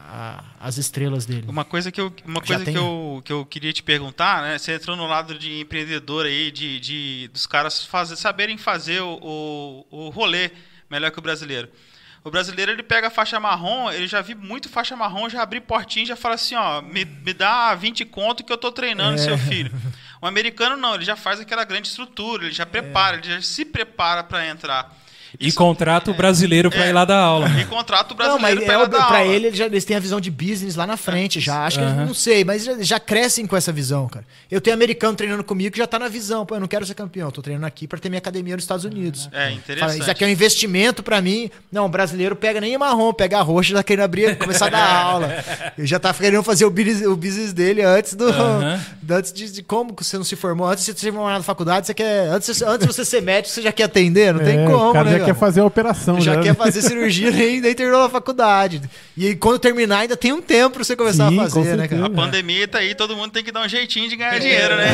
a- 0.59 0.67
as 0.67 0.77
estrelas 0.79 1.27
dele. 1.27 1.45
Uma 1.47 1.63
coisa 1.63 1.91
que 1.91 2.01
eu, 2.01 2.11
uma 2.25 2.39
Já 2.39 2.45
coisa 2.55 2.65
tem, 2.65 2.73
que 2.73 2.79
eu, 2.79 3.21
que 3.23 3.31
eu 3.31 3.45
queria 3.45 3.71
te 3.71 3.83
perguntar, 3.83 4.41
né? 4.41 4.57
Você 4.57 4.73
entrou 4.73 4.95
no 4.97 5.05
lado 5.05 5.37
de 5.37 5.59
empreendedor 5.59 6.25
aí, 6.25 6.49
de, 6.49 6.79
de 6.79 7.27
dos 7.31 7.45
caras 7.45 7.85
fazer, 7.85 8.15
saberem 8.15 8.57
fazer 8.57 9.01
o, 9.01 9.19
o, 9.21 9.85
o 10.07 10.09
rolê 10.09 10.49
melhor 10.89 11.11
que 11.11 11.19
o 11.19 11.21
brasileiro. 11.21 11.67
O 12.25 12.31
brasileiro, 12.31 12.71
ele 12.71 12.81
pega 12.81 13.05
a 13.05 13.11
faixa 13.11 13.39
marrom, 13.39 13.91
ele 13.91 14.07
já 14.07 14.19
vi 14.19 14.33
muito 14.33 14.67
faixa 14.67 14.95
marrom, 14.95 15.29
já 15.29 15.43
abri 15.43 15.61
portinho 15.61 16.05
e 16.05 16.07
já 16.07 16.15
fala 16.15 16.33
assim, 16.33 16.55
ó, 16.55 16.81
me, 16.81 17.05
me 17.05 17.33
dá 17.35 17.75
20 17.75 18.03
conto 18.05 18.43
que 18.43 18.51
eu 18.51 18.57
tô 18.57 18.71
treinando 18.71 19.19
seu 19.19 19.37
filho. 19.37 19.71
O 20.19 20.25
americano 20.25 20.75
não, 20.75 20.95
ele 20.95 21.05
já 21.05 21.15
faz 21.15 21.39
aquela 21.39 21.63
grande 21.63 21.87
estrutura, 21.87 22.45
ele 22.45 22.51
já 22.51 22.65
prepara, 22.65 23.17
ele 23.17 23.29
já 23.35 23.41
se 23.43 23.63
prepara 23.63 24.23
para 24.23 24.47
entrar. 24.47 24.91
E 25.39 25.47
Isso- 25.47 25.57
contrata 25.57 26.11
o 26.11 26.13
brasileiro 26.13 26.69
pra 26.69 26.85
é. 26.85 26.89
ir 26.89 26.93
lá 26.93 27.05
dar 27.05 27.19
aula. 27.19 27.49
E 27.59 27.65
contrata 27.65 28.13
o 28.13 28.17
Não, 28.17 28.39
mas 28.39 28.53
brasileiro 28.55 28.61
é, 28.61 28.65
pra 28.65 28.73
ela 28.73 28.83
o- 28.83 28.87
dar 28.87 29.07
pra 29.07 29.17
aula. 29.19 29.33
ele, 29.33 29.47
eles, 29.47 29.57
já, 29.57 29.65
eles 29.65 29.85
têm 29.85 29.95
a 29.97 29.99
visão 29.99 30.19
de 30.21 30.31
business 30.31 30.75
lá 30.75 30.85
na 30.87 30.97
frente 30.97 31.39
já. 31.39 31.65
Acho 31.65 31.79
que, 31.79 31.85
não 31.85 32.13
sei, 32.13 32.43
mas 32.43 32.63
já, 32.63 32.73
já 32.81 32.99
crescem 32.99 33.45
com 33.45 33.55
essa 33.55 33.71
visão, 33.71 34.07
cara. 34.07 34.25
Eu 34.49 34.61
tenho 34.61 34.73
americano 34.75 35.15
treinando 35.15 35.43
comigo 35.43 35.71
que 35.71 35.77
já 35.77 35.87
tá 35.87 35.97
na 35.99 36.07
visão. 36.07 36.45
Pô, 36.45 36.55
eu 36.55 36.59
não 36.59 36.67
quero 36.67 36.85
ser 36.85 36.93
campeão, 36.93 37.31
tô 37.31 37.41
treinando 37.41 37.65
aqui 37.67 37.87
pra 37.87 37.99
ter 37.99 38.09
minha 38.09 38.19
academia 38.19 38.55
nos 38.55 38.63
Estados 38.63 38.85
Unidos. 38.85 39.27
É, 39.31 39.37
Fala, 39.45 39.51
interessante. 39.51 40.01
isso 40.01 40.11
aqui 40.11 40.23
é 40.23 40.27
um 40.27 40.29
investimento 40.31 41.03
pra 41.03 41.21
mim. 41.21 41.49
Não, 41.71 41.85
o 41.85 41.89
brasileiro 41.89 42.35
pega 42.35 42.61
nem 42.61 42.77
marrom, 42.77 43.13
pega 43.13 43.39
a 43.39 43.41
roxa, 43.41 43.73
já 43.73 43.83
querendo 43.83 44.05
abrir, 44.05 44.37
começar 44.37 44.67
a 44.67 44.69
dar 44.69 44.79
aula. 45.05 45.43
Ele 45.77 45.87
já 45.87 45.99
tá 45.99 46.13
querendo 46.13 46.43
fazer 46.43 46.65
o 46.65 46.69
business, 46.69 47.05
o 47.07 47.15
business 47.15 47.53
dele 47.53 47.81
antes 47.81 48.13
do. 48.13 48.25
Antes 49.09 49.31
de, 49.33 49.51
de 49.51 49.63
como 49.63 49.93
que 49.93 50.03
você 50.03 50.17
não 50.17 50.23
se 50.23 50.35
formou. 50.35 50.67
Antes 50.67 50.85
de 50.85 50.91
você 50.93 50.99
se 50.99 51.11
formar 51.11 51.33
na 51.37 51.43
faculdade, 51.43 51.87
você 51.87 51.93
quer. 51.93 52.27
Antes, 52.29 52.61
antes 52.61 52.87
de 52.87 52.93
você 52.93 53.05
ser 53.05 53.21
médico, 53.21 53.53
você 53.53 53.61
já 53.61 53.71
quer 53.71 53.83
atender? 53.83 54.33
Não 54.33 54.43
tem 54.43 54.59
É, 54.59 54.65
como, 54.65 54.89
O 54.89 54.93
cara 54.93 55.09
né? 55.09 55.24
Já 55.25 55.33
cara? 55.33 55.33
quer 55.33 55.39
fazer 55.39 55.59
a 55.61 55.65
operação. 55.65 56.21
já 56.21 56.35
né? 56.35 56.43
quer 56.43 56.55
fazer 56.55 56.81
cirurgia 56.81 57.31
nem, 57.35 57.61
nem 57.61 57.73
terminou 57.75 58.01
a 58.03 58.09
faculdade. 58.09 58.81
E 59.17 59.27
aí, 59.27 59.35
quando 59.35 59.59
terminar, 59.59 59.99
ainda 59.99 60.15
tem 60.17 60.31
um 60.33 60.41
tempo 60.41 60.75
pra 60.75 60.83
você 60.83 60.95
começar 60.95 61.29
Sim, 61.29 61.39
a 61.39 61.43
com 61.43 61.49
fazer, 61.49 61.75
né, 61.77 61.87
cara? 61.87 62.01
certeza. 62.01 62.05
A 62.05 62.09
pandemia 62.09 62.67
tá 62.67 62.77
aí, 62.79 62.95
todo 62.95 63.15
mundo 63.15 63.31
tem 63.31 63.43
que 63.43 63.51
dar 63.51 63.65
um 63.65 63.69
jeitinho 63.69 64.09
de 64.09 64.15
ganhar 64.15 64.35
É. 64.35 64.39
dinheiro, 64.39 64.75
né? 64.75 64.85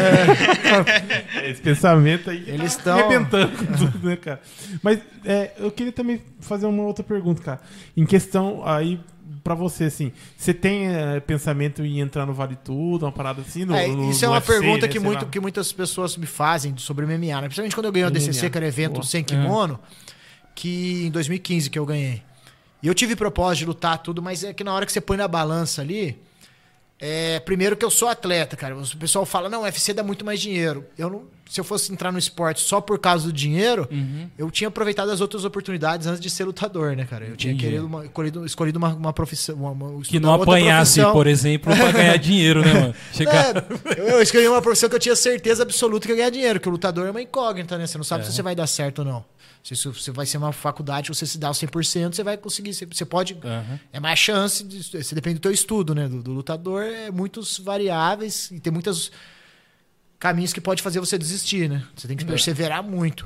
Esse 1.49 1.61
pensamento 1.61 2.29
aí 2.29 2.43
Eles 2.47 2.75
tá 2.75 2.84
tão- 2.84 2.99
arrebentando 2.99 3.57
com 3.57 3.65
tudo, 3.77 4.07
né, 4.07 4.15
cara? 4.15 4.41
Mas 4.82 4.99
é, 5.25 5.51
eu 5.57 5.71
queria 5.71 5.91
também 5.91 6.21
fazer 6.39 6.65
uma 6.65 6.84
outra 6.84 7.03
pergunta, 7.03 7.41
cara. 7.41 7.59
Em 7.95 8.05
questão 8.05 8.61
aí 8.65 8.99
pra 9.43 9.55
você, 9.55 9.86
assim, 9.86 10.11
você 10.38 10.53
tem 10.53 10.88
é, 10.88 11.19
pensamento 11.19 11.84
em 11.84 11.99
entrar 11.99 12.27
no 12.27 12.34
Vale 12.34 12.55
Tudo, 12.63 13.05
uma 13.05 13.11
parada 13.11 13.41
assim? 13.41 13.65
No, 13.65 13.75
É, 13.75 13.88
no- 13.88 14.11
isso 14.11 14.23
é 14.23 14.27
no 14.27 14.34
uma 14.34 14.39
UFC, 14.39 14.51
pergunta 14.59 14.86
né, 14.86 14.93
que, 14.93 14.99
muito, 14.99 15.23
lá. 15.25 15.32
que 15.32 15.39
muitas 15.39 15.71
pessoas 15.71 16.15
me 16.15 16.27
fazem 16.27 16.75
sobre 16.77 17.05
MMA, 17.07 17.36
né? 17.41 17.41
Principalmente 17.47 17.75
quando 17.75 17.86
eu 17.88 17.91
ganhei 17.91 18.07
o. 18.07 18.11
DCC, 18.11 18.49
que 18.51 18.57
era 18.57 18.67
evento 18.67 18.93
Boa. 18.93 19.03
sem 19.03 19.23
kimono, 19.23 19.79
que 20.56 21.06
em 21.06 21.12
2015 21.12 21.70
que 21.70 21.80
eu 21.80 21.86
ganhei. 21.86 22.24
E 22.82 22.88
eu 22.88 22.93
tive 22.93 23.16
propósito 23.16 23.60
de 23.60 23.66
lutar 23.66 23.97
tudo, 23.99 24.22
mas 24.22 24.43
é 24.43 24.54
que 24.54 24.64
na 24.64 24.74
hora 24.74 24.86
que 24.86 24.91
você 24.91 25.02
põe 25.02 25.18
na 25.18 25.28
balança 25.28 25.82
ali, 25.82 26.20
é, 26.99 27.39
primeiro 27.39 27.76
que 27.76 27.86
eu 27.86 27.89
sou 27.89 28.08
atleta, 28.08 28.56
cara. 28.56 28.78
O 28.78 28.97
pessoal 28.97 29.26
fala, 29.26 29.49
não, 29.49 29.62
o 29.62 29.64
UFC 29.64 29.93
dá 29.93 30.04
muito 30.04 30.26
mais 30.26 30.39
dinheiro. 30.39 30.86
Eu 30.97 31.10
não, 31.10 31.28
se 31.52 31.60
eu 31.60 31.66
fosse 31.66 31.91
entrar 31.91 32.12
no 32.14 32.18
esporte 32.18 32.62
só 32.62 32.80
por 32.80 32.97
causa 32.97 33.26
do 33.26 33.34
dinheiro, 33.34 33.86
Uhum. 33.91 34.30
eu 34.38 34.49
tinha 34.49 34.70
aproveitado 34.70 35.10
as 35.12 35.20
outras 35.20 35.43
oportunidades 35.43 36.08
antes 36.08 36.22
de 36.22 36.30
ser 36.30 36.45
lutador, 36.45 36.95
né, 36.95 37.04
cara? 37.06 37.26
Eu 37.26 37.36
tinha 37.36 37.54
querido 37.56 37.86
uma, 37.86 38.06
escolhido, 38.06 38.45
escolhido 38.45 38.78
uma, 38.80 38.93
uma 38.93 39.12
profissão. 39.12 39.56
Uma, 39.56 39.72
uma, 39.72 40.02
Que 40.02 40.18
não 40.20 40.34
apanhasse, 40.34 40.93
profissão. 41.02 41.12
por 41.14 41.28
exemplo, 41.28 41.76
pra 41.76 41.91
ganhar 41.91 42.16
dinheiro, 42.20 42.62
né, 42.62 42.74
mano? 42.74 42.95
Chegar... 43.12 43.58
É, 43.58 43.99
eu, 43.99 44.08
eu 44.08 44.22
escolhi 44.22 44.47
uma 44.47 44.62
profissão 44.62 44.88
que 44.89 44.95
eu 44.95 44.99
tinha 44.99 45.16
certeza 45.16 45.64
absoluta 45.64 46.06
que 46.06 46.12
eu 46.14 46.16
ia 46.16 46.20
ganhar 46.24 46.30
dinheiro, 46.30 46.60
que 46.60 46.70
o 46.70 46.72
lutador 46.72 47.08
é 47.08 47.12
uma 47.12 47.22
incógnita, 47.22 47.78
né? 47.78 47.86
Você 47.86 47.97
não 47.97 48.06
sabe 48.06 48.24
É. 48.24 48.28
se 48.28 48.34
você 48.34 48.41
vai 48.41 48.56
dar 48.56 48.66
certo 48.68 48.99
ou 48.99 49.06
não. 49.06 49.26
Se 49.62 49.76
você 49.86 50.10
vai 50.10 50.26
ser 50.26 50.38
uma 50.38 50.52
faculdade, 50.54 51.10
você 51.10 51.26
se 51.26 51.38
dá 51.38 51.49
o 51.49 51.54
100%, 51.54 52.16
você 52.16 52.24
vai 52.24 52.38
conseguir. 52.38 52.74
Você, 52.74 53.06
pode. 53.06 53.38
Aham. 53.43 53.80
É 53.93 53.99
mais 53.99 54.18
chance, 54.18 54.64
de, 54.64 54.82
você 54.84 55.14
depende 55.14 55.36
do 55.36 55.41
teu 55.41 55.52
estudo, 55.52 55.93
né? 55.93 56.08
Do, 56.08 56.24
do 56.24 56.32
lutador, 56.32 56.82
é 56.84 57.12
muitos 57.12 57.60
variáveis 57.60 58.49
e 58.52 58.60
tem 58.60 58.72
muitos 58.74 59.12
caminhos 60.22 60.53
que 60.53 60.61
pode 60.61 60.84
fazer 60.84 60.99
você 60.99 61.17
desistir, 61.17 61.67
né? 61.67 61.84
Você 61.95 62.07
tem 62.07 62.15
que 62.15 62.24
perseverar 62.24 62.84
muito. 62.84 63.26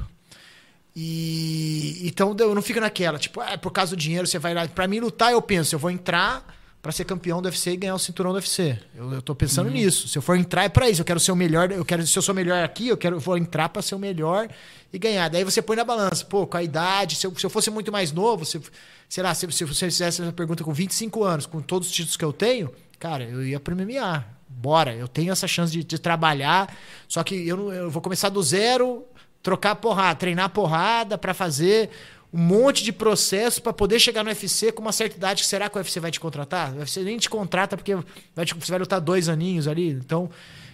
E 0.95 1.99
então 2.05 2.33
eu 2.39 2.55
não 2.55 2.61
fico 2.61 2.79
naquela, 2.79 3.19
tipo, 3.19 3.41
ah, 3.41 3.57
por 3.57 3.69
causa 3.69 3.93
do 3.93 3.99
dinheiro 3.99 4.25
você 4.25 4.39
vai 4.39 4.53
lá. 4.53 4.65
Pra 4.65 4.87
mim 4.87 5.01
lutar, 5.01 5.33
eu 5.33 5.41
penso, 5.41 5.75
eu 5.75 5.79
vou 5.79 5.91
entrar 5.91 6.55
pra 6.81 6.93
ser 6.93 7.03
campeão 7.03 7.41
do 7.41 7.47
UFC 7.47 7.71
e 7.71 7.75
ganhar 7.75 7.95
o 7.95 7.99
cinturão 7.99 8.31
do 8.31 8.35
UFC. 8.35 8.79
Eu, 8.95 9.11
eu 9.11 9.21
tô 9.21 9.35
pensando 9.35 9.69
nisso. 9.69 10.07
Se 10.07 10.17
eu 10.17 10.21
for 10.21 10.37
entrar 10.37 10.63
é 10.63 10.69
pra 10.69 10.89
isso, 10.89 11.01
eu 11.01 11.05
quero 11.05 11.19
ser 11.19 11.33
o 11.33 11.35
melhor, 11.35 11.69
eu 11.69 11.83
quero 11.83 12.07
se 12.07 12.17
eu 12.17 12.21
sou 12.21 12.33
melhor 12.33 12.63
aqui, 12.63 12.87
eu 12.87 12.95
quero 12.95 13.17
eu 13.17 13.19
vou 13.19 13.37
entrar 13.37 13.67
pra 13.67 13.81
ser 13.81 13.95
o 13.95 13.99
melhor 13.99 14.47
e 14.93 14.97
ganhar. 14.97 15.27
Daí 15.27 15.43
você 15.43 15.61
põe 15.61 15.75
na 15.75 15.83
balança, 15.83 16.23
pô, 16.23 16.47
com 16.47 16.55
a 16.55 16.63
idade, 16.63 17.15
se 17.17 17.27
eu, 17.27 17.35
se 17.35 17.45
eu 17.45 17.49
fosse 17.49 17.69
muito 17.69 17.91
mais 17.91 18.13
novo, 18.13 18.45
se, 18.45 18.61
sei 19.09 19.21
lá, 19.21 19.33
se, 19.33 19.51
se 19.51 19.65
você 19.65 19.87
fizesse 19.87 20.21
essa 20.21 20.31
pergunta 20.31 20.63
com 20.63 20.71
25 20.71 21.25
anos, 21.25 21.45
com 21.45 21.59
todos 21.59 21.89
os 21.89 21.93
títulos 21.93 22.15
que 22.15 22.23
eu 22.23 22.31
tenho, 22.31 22.71
cara, 22.97 23.25
eu 23.25 23.45
ia 23.45 23.59
pro 23.59 23.75
MMA. 23.75 24.34
Bora, 24.57 24.93
eu 24.93 25.07
tenho 25.07 25.31
essa 25.31 25.47
chance 25.47 25.71
de, 25.71 25.83
de 25.83 25.99
trabalhar, 25.99 26.73
só 27.07 27.23
que 27.23 27.47
eu, 27.47 27.57
não- 27.57 27.73
eu 27.73 27.89
vou 27.89 28.01
começar 28.01 28.29
do 28.29 28.41
zero, 28.41 29.03
trocar 29.43 29.75
porrada, 29.75 30.15
treinar 30.17 30.49
porrada 30.49 31.17
pra 31.17 31.33
fazer 31.33 31.89
um 32.33 32.39
monte 32.39 32.83
de 32.83 32.91
processo 32.91 33.61
pra 33.61 33.71
poder 33.71 33.99
chegar 33.99 34.23
no 34.23 34.29
UFC 34.29 34.71
com 34.71 34.81
uma 34.81 34.91
certa 34.91 35.15
idade. 35.17 35.43
Será 35.45 35.69
que 35.69 35.77
o 35.77 35.79
UFC 35.79 35.99
vai 35.99 36.11
te 36.11 36.19
contratar? 36.19 36.73
O 36.73 36.79
UFC 36.79 37.01
nem 37.03 37.17
te 37.17 37.29
contrata 37.29 37.77
porque 37.77 37.95
vai 38.35 38.45
te- 38.45 38.53
você 38.55 38.71
vai 38.71 38.79
lutar 38.79 38.99
dois 38.99 39.29
aninhos 39.29 39.67
ali. 39.67 39.89
Então, 39.91 40.29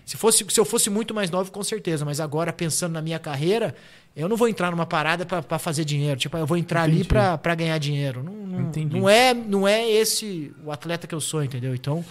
se, 0.06 0.16
fosse, 0.18 0.46
se 0.50 0.60
eu 0.60 0.66
fosse 0.66 0.90
muito 0.90 1.14
mais 1.14 1.30
novo, 1.30 1.52
com 1.52 1.64
certeza. 1.64 2.04
Mas 2.06 2.20
agora, 2.20 2.52
pensando 2.54 2.94
na 2.94 3.02
minha 3.02 3.20
carreira, 3.20 3.76
eu 4.16 4.28
não 4.28 4.36
vou 4.38 4.48
entrar 4.48 4.72
numa 4.72 4.86
parada 4.88 5.26
pra 5.26 5.42
pra 5.44 5.60
fazer 5.60 5.86
dinheiro. 5.86 6.20
Tipo, 6.20 6.36
eu 6.38 6.46
vou 6.48 6.58
entrar 6.58 6.84
ali 6.84 6.94
Entendi. 6.94 7.10
pra 7.10 7.38
pra 7.38 7.54
ganhar 7.56 7.78
dinheiro. 7.78 8.24
Não, 8.24 8.34
não, 8.34 8.72
não 8.90 9.10
é, 9.10 9.34
não 9.34 9.68
é 9.68 9.88
esse 9.90 10.52
o 10.64 10.72
atleta 10.72 11.06
que 11.06 11.14
eu 11.14 11.22
sou, 11.22 11.44
entendeu? 11.44 11.76
Então, 11.76 12.04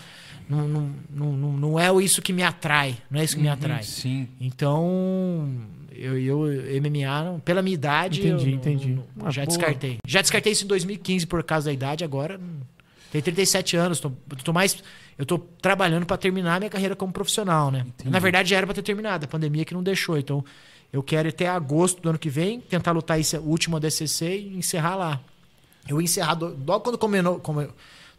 não, 0.49 0.69
não, 0.69 0.93
não, 1.33 1.53
não, 1.53 1.81
é 1.81 1.93
isso 2.03 2.21
que 2.23 2.33
me 2.33 2.43
atrai. 2.43 2.97
Não 3.11 3.21
é 3.21 3.25
isso 3.25 3.37
que 3.37 3.43
me 3.43 3.49
atrai. 3.49 3.83
Sim. 3.83 4.29
Então, 4.41 5.49
eu, 5.93 6.19
eu 6.19 6.81
MMA, 6.81 7.41
pela 7.45 7.63
minha 7.63 7.75
idade, 7.75 8.21
Entendi, 8.27 8.51
eu 8.51 8.55
entendi. 8.57 8.99
Ah, 9.23 9.31
já 9.31 9.45
descartei. 9.45 9.99
Já 10.07 10.21
descartei 10.21 10.53
isso 10.53 10.65
em 10.65 10.69
2015 10.69 11.27
por 11.27 11.43
causa 11.43 11.67
da 11.67 11.73
idade, 11.73 12.05
agora 12.05 12.41
tenho 13.13 13.23
37 13.25 13.77
anos, 13.77 13.99
tô, 14.01 14.11
tô 14.45 14.53
mais 14.53 14.83
eu 15.19 15.27
tô 15.27 15.39
trabalhando 15.39 16.07
para 16.07 16.17
terminar 16.17 16.59
minha 16.61 16.71
carreira 16.71 16.97
como 16.97 17.13
profissional, 17.13 17.71
né? 17.71 17.85
Na 18.05 18.19
verdade 18.19 18.49
já 18.51 18.57
era 18.57 18.67
para 18.67 18.75
ter 18.75 18.83
terminado, 18.83 19.25
a 19.25 19.29
pandemia 19.29 19.65
que 19.65 19.75
não 19.75 19.83
deixou, 19.83 20.17
então 20.17 20.45
eu 20.93 21.03
quero 21.03 21.29
até 21.29 21.47
agosto 21.49 22.01
do 22.01 22.09
ano 22.09 22.19
que 22.19 22.31
vem, 22.31 22.61
tentar 22.61 22.93
lutar 22.93 23.21
esse 23.21 23.37
último 23.37 23.77
ADCC 23.77 24.39
e 24.39 24.57
encerrar 24.57 24.97
lá. 24.97 25.21
Eu 25.89 26.01
encerrar 26.01 26.35
do- 26.35 26.57
logo 26.67 26.81
quando 26.81 26.97
combinou, 26.99 27.39
como 27.41 27.69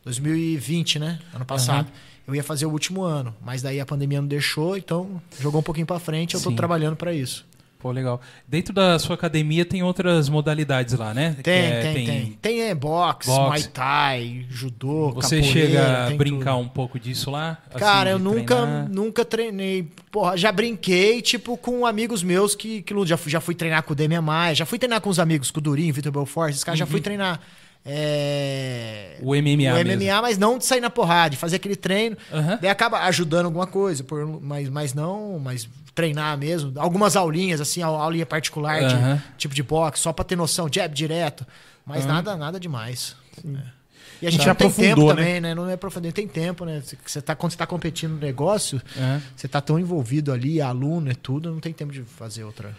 2020, 0.04 1.00
né? 1.00 1.20
Ano 1.34 1.46
passado. 1.46 1.88
Eu 2.32 2.36
ia 2.36 2.44
fazer 2.44 2.66
o 2.66 2.70
último 2.72 3.02
ano, 3.04 3.36
mas 3.44 3.62
daí 3.62 3.80
a 3.82 3.86
pandemia 3.86 4.22
não 4.22 4.28
deixou, 4.28 4.78
então 4.78 5.22
jogou 5.40 5.60
um 5.60 5.64
pouquinho 5.64 5.86
para 5.86 6.00
frente, 6.00 6.36
eu 6.36 6.42
tô 6.42 6.50
Sim. 6.50 6.56
trabalhando 6.56 6.96
para 6.96 7.14
isso. 7.14 7.46
Pô, 7.78 7.92
legal. 7.92 8.22
Dentro 8.48 8.74
da 8.74 8.98
sua 9.00 9.16
academia 9.16 9.66
tem 9.66 9.82
outras 9.82 10.30
modalidades 10.30 10.94
lá, 10.94 11.14
né? 11.16 11.36
Tem, 11.42 11.54
é- 11.54 11.82
tem, 11.82 12.06
tem. 12.06 12.38
Tem 12.40 12.62
é, 12.62 12.76
boxe, 12.76 13.28
Boxe. 13.28 13.42
muay 13.48 13.64
thai, 13.64 14.46
judô, 14.52 15.12
Você 15.14 15.42
chega 15.42 16.04
a 16.04 16.08
tem 16.08 16.16
brincar 16.16 16.52
tudo. 16.54 16.62
um 16.64 16.68
pouco 16.70 17.00
disso 17.00 17.32
lá? 17.32 17.58
Assim, 17.72 17.80
Cara, 17.80 18.12
eu 18.12 18.18
de 18.20 18.24
nunca, 18.24 18.56
treinar? 18.56 18.90
nunca 18.90 19.26
treinei. 19.26 19.88
Porra, 20.12 20.38
já 20.38 20.52
brinquei, 20.52 21.24
tipo, 21.24 21.58
com 21.58 21.84
amigos 21.86 22.22
meus 22.22 22.54
que, 22.56 22.84
que 22.84 22.94
já, 23.06 23.18
fui, 23.18 23.32
já 23.32 23.42
fui 23.42 23.56
treinar 23.56 23.82
com 23.82 23.94
o 23.94 23.96
Demian 23.96 24.22
Maia, 24.22 24.54
já 24.54 24.66
fui 24.66 24.78
treinar 24.78 25.02
com 25.02 25.10
os 25.10 25.20
amigos, 25.20 25.50
com 25.50 25.60
o 25.60 25.64
Durinho, 25.64 25.92
Vitor 25.94 26.12
Belfort, 26.12 26.52
esses 26.52 26.64
caras 26.64 26.78
já 26.78 26.86
fui 26.86 27.02
treinar. 27.02 27.42
É, 27.86 29.18
Uhum. 29.22 29.30
O 29.30 29.36
MMA 29.36 29.74
o 29.80 29.84
mesmo. 29.86 30.04
MMA, 30.04 30.22
mas 30.22 30.38
não 30.38 30.58
de 30.58 30.66
sair 30.66 30.82
na 30.82 30.90
porrada, 30.90 31.32
de 31.32 31.38
fazer 31.38 31.56
aquele 31.58 31.76
treino. 31.76 32.18
Aham. 32.32 32.58
Daí 32.62 32.70
acaba 32.70 33.00
ajudando 33.06 33.46
alguma 33.46 33.68
coisa, 33.68 34.04
por, 34.04 34.26
mas, 34.42 34.70
mas 34.70 34.94
não, 34.94 35.38
mas 35.40 35.68
treinar 35.94 36.38
mesmo. 36.38 36.74
Algumas 36.78 37.16
aulinhas, 37.16 37.60
assim, 37.62 37.82
au- 37.82 37.96
aulinha 37.96 38.26
particular 38.26 38.82
de 38.88 39.22
tipo 39.38 39.54
de 39.54 39.62
boxe, 39.64 40.02
só 40.02 40.12
pra 40.14 40.24
ter 40.26 40.36
noção, 40.36 40.68
jab 40.72 40.94
direto. 40.94 41.46
Mas 41.86 42.04
Aham. 42.06 42.14
nada, 42.14 42.36
nada 42.38 42.60
demais. 42.60 43.16
É. 43.46 43.82
E 44.22 44.28
a 44.28 44.30
gente 44.30 44.42
Já 44.44 44.50
não 44.50 44.56
tem 44.56 44.72
tempo 44.72 45.02
né? 45.02 45.08
também, 45.16 45.42
né? 45.42 45.56
Não 45.56 45.68
é 45.68 45.74
aprofundado, 45.74 46.14
tem 46.14 46.28
tempo, 46.28 46.64
né? 46.64 46.82
Você- 47.06 47.22
tá, 47.22 47.36
quando 47.36 47.52
você 47.54 47.58
tá 47.58 47.66
competindo 47.66 48.12
no 48.12 48.20
negócio, 48.20 48.80
Aham. 48.96 49.22
você 49.36 49.48
tá 49.48 49.60
tão 49.60 49.80
envolvido 49.80 50.32
ali, 50.32 50.62
aluno 50.62 51.12
e 51.12 51.16
tudo, 51.16 51.52
não 51.52 51.60
tem 51.60 51.74
tempo 51.74 51.92
de 51.92 52.04
fazer 52.04 52.44
outra. 52.44 52.76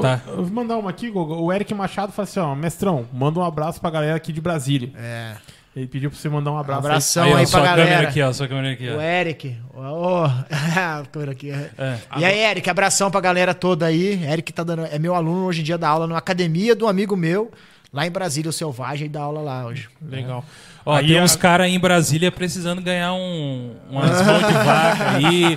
Tá. 0.00 0.20
Eu 0.26 0.44
vou 0.44 0.52
mandar 0.52 0.78
uma 0.78 0.88
aqui, 0.90 1.10
Gogo. 1.10 1.34
O 1.34 1.52
Eric 1.52 1.74
Machado 1.74 2.12
fala 2.12 2.24
assim, 2.28 2.40
ó, 2.40 2.54
mestrão, 2.54 3.06
manda 3.12 3.38
um 3.40 3.44
abraço 3.44 3.80
pra 3.80 3.90
galera 3.90 4.16
aqui 4.16 4.32
de 4.32 4.40
Brasília. 4.40 4.90
É. 4.96 5.34
Ele 5.74 5.86
pediu 5.86 6.10
pra 6.10 6.18
você 6.18 6.28
mandar 6.28 6.52
um 6.52 6.58
abraço. 6.58 6.80
aí. 6.80 6.86
Abração 6.86 7.24
Aí, 7.24 7.32
aí, 7.34 7.46
sua 7.46 7.60
pra 7.60 7.70
câmera 7.70 7.88
galera. 7.90 8.08
aqui, 8.08 8.22
ó. 8.22 8.32
Sua 8.32 8.46
câmera 8.48 8.72
aqui, 8.74 8.90
ó. 8.90 8.96
O 8.96 9.00
Eric. 9.00 9.56
Ô, 9.74 10.24
a 10.52 11.02
câmera 11.10 11.32
aqui. 11.32 11.50
é. 11.50 11.70
É. 11.78 11.98
E 12.18 12.24
aí, 12.24 12.38
Eric, 12.40 12.68
abração 12.68 13.10
pra 13.10 13.20
galera 13.22 13.54
toda 13.54 13.86
aí. 13.86 14.22
Eric 14.24 14.52
tá 14.52 14.62
dando, 14.62 14.84
é 14.84 14.98
meu 14.98 15.14
aluno 15.14 15.46
hoje 15.46 15.60
em 15.62 15.64
dia 15.64 15.78
da 15.78 15.88
aula 15.88 16.06
na 16.06 16.18
academia 16.18 16.76
do 16.76 16.86
amigo 16.86 17.16
meu, 17.16 17.50
lá 17.90 18.06
em 18.06 18.10
Brasília, 18.10 18.50
o 18.50 18.52
Selvagem, 18.52 19.06
e 19.06 19.08
dá 19.08 19.22
aula 19.22 19.40
lá 19.40 19.64
hoje. 19.66 19.88
Legal. 20.02 20.44
Ó, 20.84 20.94
Aí 20.96 21.06
tem 21.06 21.18
a- 21.20 21.22
uns 21.22 21.36
caras 21.36 21.66
aí 21.66 21.74
em 21.74 21.78
Brasília 21.78 22.32
precisando 22.32 22.82
ganhar 22.82 23.12
um, 23.12 23.70
umas 23.88 24.20
mãos 24.26 24.46
de 24.46 24.52
vaca 24.52 25.10
aí, 25.16 25.56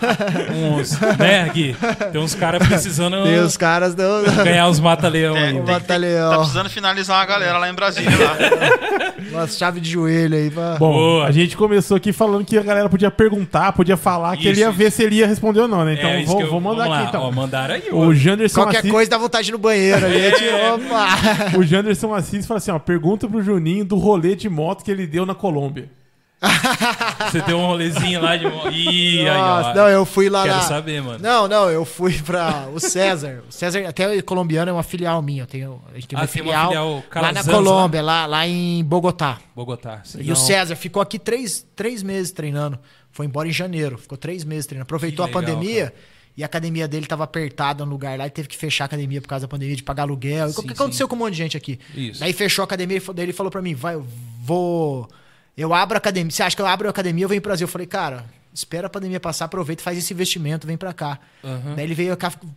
uns, 0.53 0.99
né, 1.17 1.49
Gui? 1.53 1.75
Tem 2.11 2.21
uns 2.21 2.35
caras 2.35 2.67
precisando 2.67 3.23
Tem 3.23 3.39
os 3.39 3.57
caras 3.57 3.95
do, 3.95 4.03
ganhar 4.43 4.67
os 4.67 4.79
mata-leão 4.79 5.35
É, 5.35 5.47
aí. 5.47 5.53
tem- 5.53 5.63
batalhão. 5.63 6.29
Tá 6.31 6.37
precisando 6.37 6.69
finalizar 6.69 7.17
uma 7.17 7.25
galera 7.25 7.57
lá 7.57 7.67
em 7.69 7.73
Brasília. 7.73 8.11
Lá. 8.11 8.35
Uma 9.35 9.47
chave 9.47 9.79
de 9.79 9.89
joelho 9.89 10.35
aí 10.35 10.49
pra... 10.49 10.75
Bom, 10.77 10.91
Boa. 10.93 11.25
a 11.25 11.31
gente 11.31 11.55
começou 11.57 11.95
aqui 11.97 12.11
falando 12.13 12.45
que 12.45 12.57
a 12.57 12.63
galera 12.63 12.89
podia 12.89 13.11
perguntar, 13.11 13.71
podia 13.73 13.97
falar, 13.97 14.35
que 14.35 14.43
Isso, 14.43 14.49
ele 14.49 14.59
ia 14.61 14.69
isso. 14.69 14.77
ver 14.77 14.91
se 14.91 15.03
ele 15.03 15.15
ia 15.15 15.27
responder 15.27 15.61
ou 15.61 15.67
não, 15.67 15.83
né? 15.85 15.93
Então 15.93 16.09
É, 16.09 16.19
isso 16.21 16.27
vou, 16.27 16.37
que 16.37 16.43
eu- 16.43 16.49
vou 16.51 16.61
mandar 16.61 16.83
vamos 16.83 16.93
aqui 16.93 17.03
lá. 17.03 17.09
então. 17.09 17.21
Ó, 17.23 17.31
mandaram 17.31 17.75
aí, 17.75 17.83
ó. 17.91 17.95
O 17.97 18.13
Janderson 18.13 18.61
Qualquer 18.61 18.77
Assis, 18.79 18.91
coisa 18.91 19.09
dá 19.11 19.17
vontade 19.17 19.45
de 19.45 19.51
ir 19.51 19.53
no 19.53 19.57
banheiro 19.59 20.05
ali. 20.05 20.15
É. 20.45 20.71
opa! 20.73 21.57
o 21.57 21.63
Janderson 21.63 22.15
e 22.17 22.43
fala 22.43 22.57
assim: 22.57 22.71
ó, 22.71 22.79
pergunta 22.79 23.27
pro 23.27 23.41
Juninho 23.43 23.83
do 23.85 23.95
rolê 23.97 24.35
de 24.35 24.47
moto 24.49 24.83
que 24.83 24.91
ele 24.91 25.05
deu 25.07 25.25
na 25.25 25.35
Colômbia. 25.35 25.89
Você 27.31 27.41
deu 27.41 27.57
um 27.57 27.65
rolezinho 27.65 28.21
lá 28.21 28.35
de. 28.35 28.45
Ih, 28.45 29.21
aí, 29.21 29.29
ó. 29.29 29.37
Nossa, 29.37 29.73
não, 29.73 29.87
eu 29.89 30.05
fui 30.05 30.29
lá 30.29 30.43
Quero 30.43 30.55
na... 30.55 30.61
saber, 30.61 31.01
mano. 31.01 31.19
Não, 31.19 31.47
não, 31.47 31.69
eu 31.69 31.85
fui 31.85 32.13
pra 32.21 32.67
o 32.73 32.79
César. 32.79 33.43
O 33.49 33.51
César, 33.51 33.87
até 33.87 34.21
colombiano, 34.21 34.69
é 34.69 34.73
uma 34.73 34.83
filial 34.83 35.21
minha. 35.21 35.43
Eu 35.43 35.47
tenho, 35.47 35.81
a 35.91 35.95
gente 35.95 36.07
tem 36.07 36.17
uma 36.17 36.21
Ah, 36.21 36.25
uma 36.25 36.27
filial, 36.27 36.67
filial 36.67 36.93
lá 36.93 37.01
na 37.01 37.09
Calazans, 37.09 37.55
Colômbia, 37.55 38.01
lá, 38.01 38.25
lá 38.25 38.47
em 38.47 38.83
Bogotá. 38.83 39.39
Bogotá. 39.55 40.01
sim. 40.03 40.19
E 40.21 40.31
o 40.31 40.35
César 40.35 40.75
ficou 40.75 41.01
aqui 41.01 41.17
três, 41.17 41.65
três 41.75 42.03
meses 42.03 42.31
treinando. 42.31 42.77
Foi 43.11 43.25
embora 43.25 43.47
em 43.47 43.53
janeiro. 43.53 43.97
Ficou 43.97 44.17
três 44.17 44.43
meses 44.43 44.65
treinando. 44.65 44.83
Aproveitou 44.83 45.25
Que 45.25 45.33
a 45.33 45.39
legal, 45.39 45.55
pandemia 45.55 45.93
e 46.37 46.43
a 46.43 46.45
academia 46.45 46.87
dele 46.87 47.05
tava 47.05 47.23
apertada 47.23 47.85
no 47.85 47.91
lugar 47.91 48.17
lá. 48.17 48.25
Ele 48.25 48.31
teve 48.31 48.47
que 48.47 48.57
fechar 48.57 48.83
a 48.83 48.87
academia 48.87 49.21
por 49.21 49.27
causa 49.27 49.47
da 49.47 49.49
pandemia, 49.49 49.75
de 49.75 49.83
pagar 49.83 50.03
aluguel. 50.03 50.49
Sim, 50.49 50.59
o 50.59 50.63
que 50.63 50.73
aconteceu 50.73 51.05
sim. 51.05 51.09
com 51.09 51.15
um 51.15 51.19
monte 51.19 51.31
de 51.31 51.37
gente 51.37 51.55
aqui? 51.57 51.79
Isso. 51.95 52.19
Daí 52.19 52.33
fechou 52.33 52.63
a 52.63 52.65
academia 52.65 52.97
e 52.97 53.13
daí 53.13 53.25
ele 53.25 53.33
falou 53.33 53.49
pra 53.49 53.61
mim: 53.61 53.73
vai, 53.73 53.95
eu 53.95 54.05
vou. 54.41 55.07
Eu 55.57 55.73
abro 55.73 55.95
a 55.95 55.99
academia. 55.99 56.31
Você 56.31 56.43
acha 56.43 56.55
que 56.55 56.61
eu 56.61 56.65
abro 56.67 56.87
a 56.87 56.91
academia 56.91 57.23
eu 57.25 57.29
venho 57.29 57.41
pro 57.41 57.49
Brasil? 57.49 57.65
Eu 57.65 57.69
falei, 57.71 57.87
cara, 57.87 58.25
espera 58.53 58.87
a 58.87 58.89
pandemia 58.89 59.19
passar, 59.19 59.45
aproveita, 59.45 59.81
faz 59.83 59.97
esse 59.97 60.13
investimento, 60.13 60.65
vem 60.67 60.77
pra 60.77 60.93
cá. 60.93 61.19
Aham. 61.43 61.75
Daí 61.75 61.85
ele 61.85 61.93
veio 61.95 62.15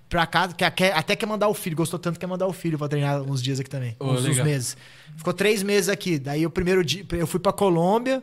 pra 0.09 0.27
cá, 0.27 0.49
até 0.95 1.17
quer 1.17 1.27
mandar 1.27 1.49
o 1.49 1.55
filho, 1.55 1.77
gostou 1.77 1.99
tanto 1.99 2.15
que 2.15 2.21
quer 2.21 2.27
mandar 2.27 2.47
o 2.47 2.53
filho 2.53 2.77
pra 2.79 2.89
treinar 2.89 3.21
uns 3.23 3.43
dias 3.43 3.61
aqui 3.61 3.71
também. 3.71 3.97
Ô, 4.01 4.07
uns, 4.13 4.25
uns 4.25 4.37
meses. 4.45 4.77
Ficou 5.17 5.33
três 5.33 5.63
meses 5.63 5.89
aqui. 5.89 6.19
Daí 6.19 6.45
o 6.47 6.51
primeiro 6.51 6.85
dia, 6.85 7.05
eu 7.13 7.27
fui 7.27 7.39
pra 7.41 7.53
Colômbia 7.53 8.23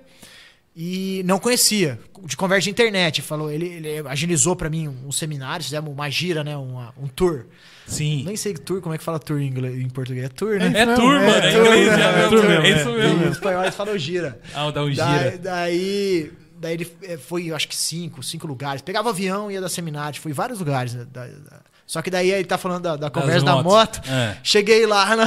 e 0.76 1.22
não 1.26 1.40
conhecia, 1.40 1.98
de 2.26 2.36
conversa 2.36 2.64
de 2.66 2.70
internet. 2.72 3.22
Falou, 3.22 3.50
ele, 3.52 3.66
ele 3.68 4.08
agilizou 4.08 4.56
pra 4.56 4.70
mim 4.70 4.88
um, 4.90 5.08
um 5.08 5.12
seminário, 5.12 5.64
fizemos 5.64 5.92
uma 5.92 6.10
gira, 6.10 6.44
né? 6.44 6.56
uma- 6.58 6.94
um 7.02 7.08
tour. 7.08 7.46
Sim. 7.88 8.24
Nem 8.26 8.36
sei 8.36 8.54
tour, 8.56 8.82
como 8.82 8.96
é 8.96 8.98
que 8.98 9.04
fala 9.04 9.20
tour 9.20 9.40
em, 9.40 9.48
inglês, 9.48 9.80
em 9.80 9.90
português? 9.90 10.26
É 10.26 10.30
tour, 10.30 10.58
né? 10.58 10.72
É 10.74 10.86
Não, 10.86 10.96
tour, 10.96 11.16
é 11.16 11.20
mano. 11.26 11.32
É 11.46 11.52
tour, 11.52 11.66
inglês, 11.66 11.88
né? 11.88 12.02
é, 12.04 12.06
É 12.08 12.16
mesmo, 12.18 12.30
tour 12.30 12.46
é 12.46 12.48
mesmo, 12.62 12.80
isso 12.80 12.90
é. 12.90 12.98
mesmo. 12.98 13.26
Os 13.26 13.32
espanhóis 13.38 13.76
falam 13.76 13.98
gira. 13.98 14.40
Ah, 14.54 14.72
dá 14.72 14.82
um 14.84 14.86
Daí, 14.86 14.96
gira. 14.96 15.38
daí, 15.38 16.32
daí 16.60 16.74
ele 16.74 16.92
eh, 17.04 17.18
foi, 17.18 17.46
eu 17.48 17.56
acho 17.56 17.68
que 17.68 17.76
cinco, 17.76 18.24
cinco 18.24 18.48
lugares. 18.48 18.82
Pegava 18.82 19.10
avião, 19.10 19.52
ia 19.52 19.62
dar 19.62 19.70
seminário, 19.70 20.20
fui 20.20 20.32
em 20.32 20.34
vários 20.36 20.58
lugares. 20.60 20.94
né, 20.96 21.06
da- 21.12 21.28
da- 21.28 21.62
Só 21.86 22.02
que 22.02 22.10
daí 22.10 22.32
ele 22.32 22.46
tá 22.46 22.58
falando 22.58 22.82
da, 22.84 22.96
da 22.96 23.10
conversa 23.12 23.46
da 23.46 23.62
moto. 23.62 24.02
É. 24.10 24.38
Cheguei 24.44 24.86
lá 24.88 25.14
na- 25.16 25.26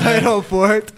no 0.00 0.08
aeroporto, 0.08 0.92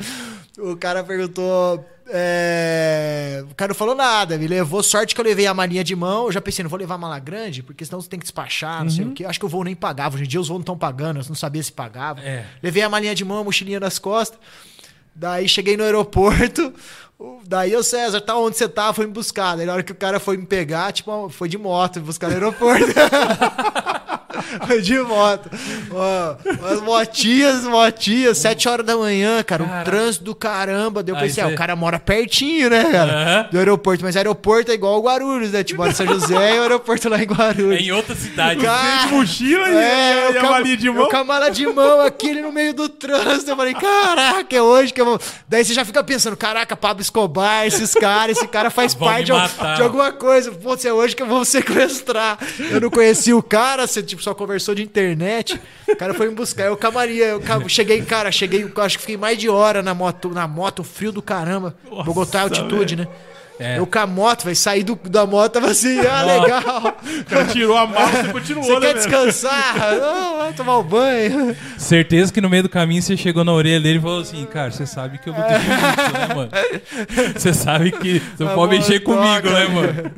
o 0.59 0.75
cara 0.77 1.05
perguntou. 1.05 1.85
É, 2.09 3.45
O 3.51 3.55
cara 3.55 3.71
não 3.71 3.75
falou 3.75 3.95
nada, 3.95 4.37
me 4.37 4.47
levou. 4.47 4.83
Sorte 4.83 5.15
que 5.15 5.21
eu 5.21 5.25
levei 5.25 5.47
a 5.47 5.55
malinha 5.55 5.83
de 5.83 5.95
mão. 5.97 6.27
Eu 6.27 6.33
já 6.33 6.41
pensei, 6.41 6.63
não 6.63 6.71
vou 6.71 6.79
levar 6.79 6.99
mala 6.99 7.19
grande, 7.19 7.63
porque 7.63 7.85
senão 7.85 8.01
você 8.01 8.09
tem 8.09 8.19
que 8.19 8.25
despachar, 8.25 8.83
não 8.83 8.91
sei 8.91 9.05
o 9.05 9.13
quê. 9.13 9.25
Acho 9.25 9.39
que 9.39 9.47
o 9.47 9.49
voo 9.49 9.65
nem 9.65 9.75
pagava. 9.75 10.17
Hoje 10.17 10.25
em 10.25 10.29
dia 10.29 10.41
os 10.41 10.49
voos 10.49 10.59
não 10.59 10.63
estão 10.63 10.79
pagando, 10.79 11.21
eu 11.21 11.25
não 11.27 11.35
sabia 11.35 11.63
se 11.63 11.73
pagava. 11.73 12.21
É. 12.21 12.45
Levei 12.63 12.83
a 12.83 12.89
malinha 12.89 13.15
de 13.15 13.25
mão, 13.25 13.39
a 13.39 13.45
mochilinha 13.45 13.81
nas 13.81 13.99
costas. 13.99 14.39
Daí 15.15 15.49
cheguei 15.49 15.77
no 15.77 15.85
aeroporto. 15.85 16.73
Daí 17.47 17.75
o 17.77 17.83
César, 17.83 18.21
tá 18.21 18.37
onde 18.37 18.57
você 18.57 18.69
tá? 18.69 18.93
Foi 18.93 19.07
me 19.07 19.13
buscar. 19.13 19.57
Daí 19.57 19.65
na 19.65 19.75
hora 19.75 19.83
que 19.83 19.93
o 19.93 19.95
cara 19.95 20.19
foi 20.19 20.37
me 20.37 20.45
pegar, 20.45 20.93
tipo, 20.93 21.29
foi 21.31 21.49
de 21.49 21.57
moto, 21.57 22.01
me 22.01 22.07
buscar 22.07 22.29
no 22.29 22.35
aeroporto. 22.35 22.87
foi 24.67 24.81
de 24.83 24.99
moto. 24.99 25.51
Ó, 25.91 26.37
as 26.73 26.81
motinhas, 26.81 27.65
motinhas, 27.65 28.39
sete 28.39 28.69
horas 28.69 28.85
da 28.87 28.97
manhã, 28.97 29.43
cara. 29.43 29.63
Um 29.63 29.85
trânsito 29.85 30.25
do 30.25 30.35
caramba. 30.35 31.03
Deu 31.03 31.17
pensei, 31.17 31.43
ah, 31.43 31.49
o 31.49 31.55
cara 31.55 31.75
mora 31.77 31.99
pertinho, 31.99 32.69
né, 32.71 32.85
cara? 32.91 33.13
Aham. 33.13 33.49
Do 33.53 33.59
aeroporto. 33.59 34.05
Mas 34.05 34.17
aeroporto 34.17 34.71
é 34.71 34.75
igual 34.75 34.99
o 34.99 35.03
Guarulhos, 35.05 35.51
né? 35.53 35.63
Tipo, 35.65 35.91
São 35.93 36.07
José 36.07 36.57
e 36.57 36.59
o 36.59 36.63
aeroporto 36.63 37.09
lá 37.09 37.19
em 37.19 37.23
É 37.23 37.25
Guarulhos. 37.25 37.81
em 37.81 37.91
outra 37.93 38.15
cidade. 38.15 38.61
Cara, 38.61 39.07
De 39.07 39.15
mochila 39.15 39.69
e, 39.69 39.77
é, 39.77 40.33
e 40.33 40.39
a 40.39 40.43
malinha 40.43 40.77
de 40.77 40.91
mão. 40.91 41.09
com 41.09 41.17
a 41.17 41.25
mala 41.25 41.51
de 41.51 41.67
mão 41.67 42.01
aqui 42.01 42.29
ele 42.29 42.43
no 42.43 42.53
meio 42.53 42.75
do 42.75 42.89
trânsito. 42.89 43.51
Eu 43.51 43.57
falei, 43.57 43.75
caraca, 43.75 44.55
é 44.57 44.63
hoje 44.63 44.93
que 44.93 45.01
eu 45.01 45.05
vou. 45.05 45.21
Daí 45.49 45.65
você 45.65 45.75
já 45.75 45.85
fica 45.85 46.03
pensando, 46.03 46.37
caraca, 46.37 46.77
Pablo 46.77 47.01
Escobar, 47.03 47.67
esses 47.67 47.93
caras, 47.95 48.37
esse 48.37 48.47
cara 48.49 48.71
faz 48.71 48.95
Vão 48.95 49.09
parte 49.09 49.27
de, 49.33 49.77
de 49.77 49.83
alguma 49.83 50.13
coisa. 50.13 50.51
Pô, 50.53 50.75
é 50.85 50.93
hoje 50.93 51.15
que 51.17 51.23
eu 51.23 51.27
vou 51.27 51.45
sequestrar. 51.47 52.39
Eu 52.71 52.81
não 52.81 52.91
conhecia 52.91 53.37
o 53.37 53.43
cara, 53.43 53.87
você 53.87 54.03
tipo, 54.03 54.23
só 54.23 54.34
conversou 54.35 54.75
de 54.75 54.83
internet. 54.83 55.61
O 55.89 55.97
cara 55.97 56.15
foi 56.15 56.29
me 56.29 56.35
buscar. 56.35 56.65
Eu 56.65 56.77
camaria, 56.77 57.27
eu 57.27 57.69
cheguei, 57.69 58.03
cara, 58.03 58.31
cheguei, 58.33 58.65
eu 58.65 58.83
acho 58.83 58.97
que 58.99 59.03
fiquei 59.03 59.17
mais 59.17 59.39
de 59.39 59.49
hora 59.49 59.83
na 59.83 59.95
moto, 59.95 60.31
na 60.31 60.47
moto, 60.49 60.83
frio 60.85 61.13
do 61.13 61.23
caramba. 61.23 61.75
Nossa, 61.91 62.03
Bogotá 62.05 62.41
é 62.41 62.43
altitude, 62.43 62.97
né? 62.97 63.09
É. 63.59 63.79
Eu 63.79 63.87
com 63.87 63.99
a 64.01 64.07
moto, 64.07 64.43
vai 64.45 64.55
sair 64.57 64.83
do, 64.83 64.97
da 65.09 65.25
moto, 65.25 65.53
tava 65.53 65.69
assim, 65.71 66.01
ah, 66.01 66.23
legal. 66.25 66.99
O 67.21 67.25
cara 67.25 67.45
tirou 67.45 67.77
a 67.77 67.87
mala 67.87 68.11
e 68.29 68.33
continuou, 68.33 68.65
Você 68.65 68.81
né, 68.81 68.87
quer 68.89 68.95
descansar? 68.95 69.97
Não, 69.97 70.39
vai 70.39 70.53
tomar 70.55 70.79
o 70.79 70.83
banho. 70.83 71.57
Certeza 71.79 72.33
que 72.33 72.41
no 72.41 72.51
meio 72.51 72.65
do 72.65 72.69
caminho 72.69 73.01
você 73.01 73.17
chegou 73.17 73.45
na 73.45 73.53
orelha 73.53 73.81
dele 73.81 73.99
e 73.99 74.03
falou 74.03 74.23
assim, 74.23 74.45
cara, 74.47 74.73
você 74.73 74.85
sabe 74.85 75.19
que 75.19 75.29
eu 75.29 75.33
luto 75.35 75.47
jiu-jitsu, 75.49 76.13
né, 76.13 76.35
mano? 76.35 76.51
Você 77.39 77.55
sabe 77.55 77.93
que 77.93 78.19
você 78.19 78.43
não 78.43 78.49
Tá 78.49 78.55
pode 78.57 78.77
mexer 78.77 78.99
toca. 78.99 79.17
comigo, 79.17 79.51
né, 79.51 79.69
mano? 79.69 80.11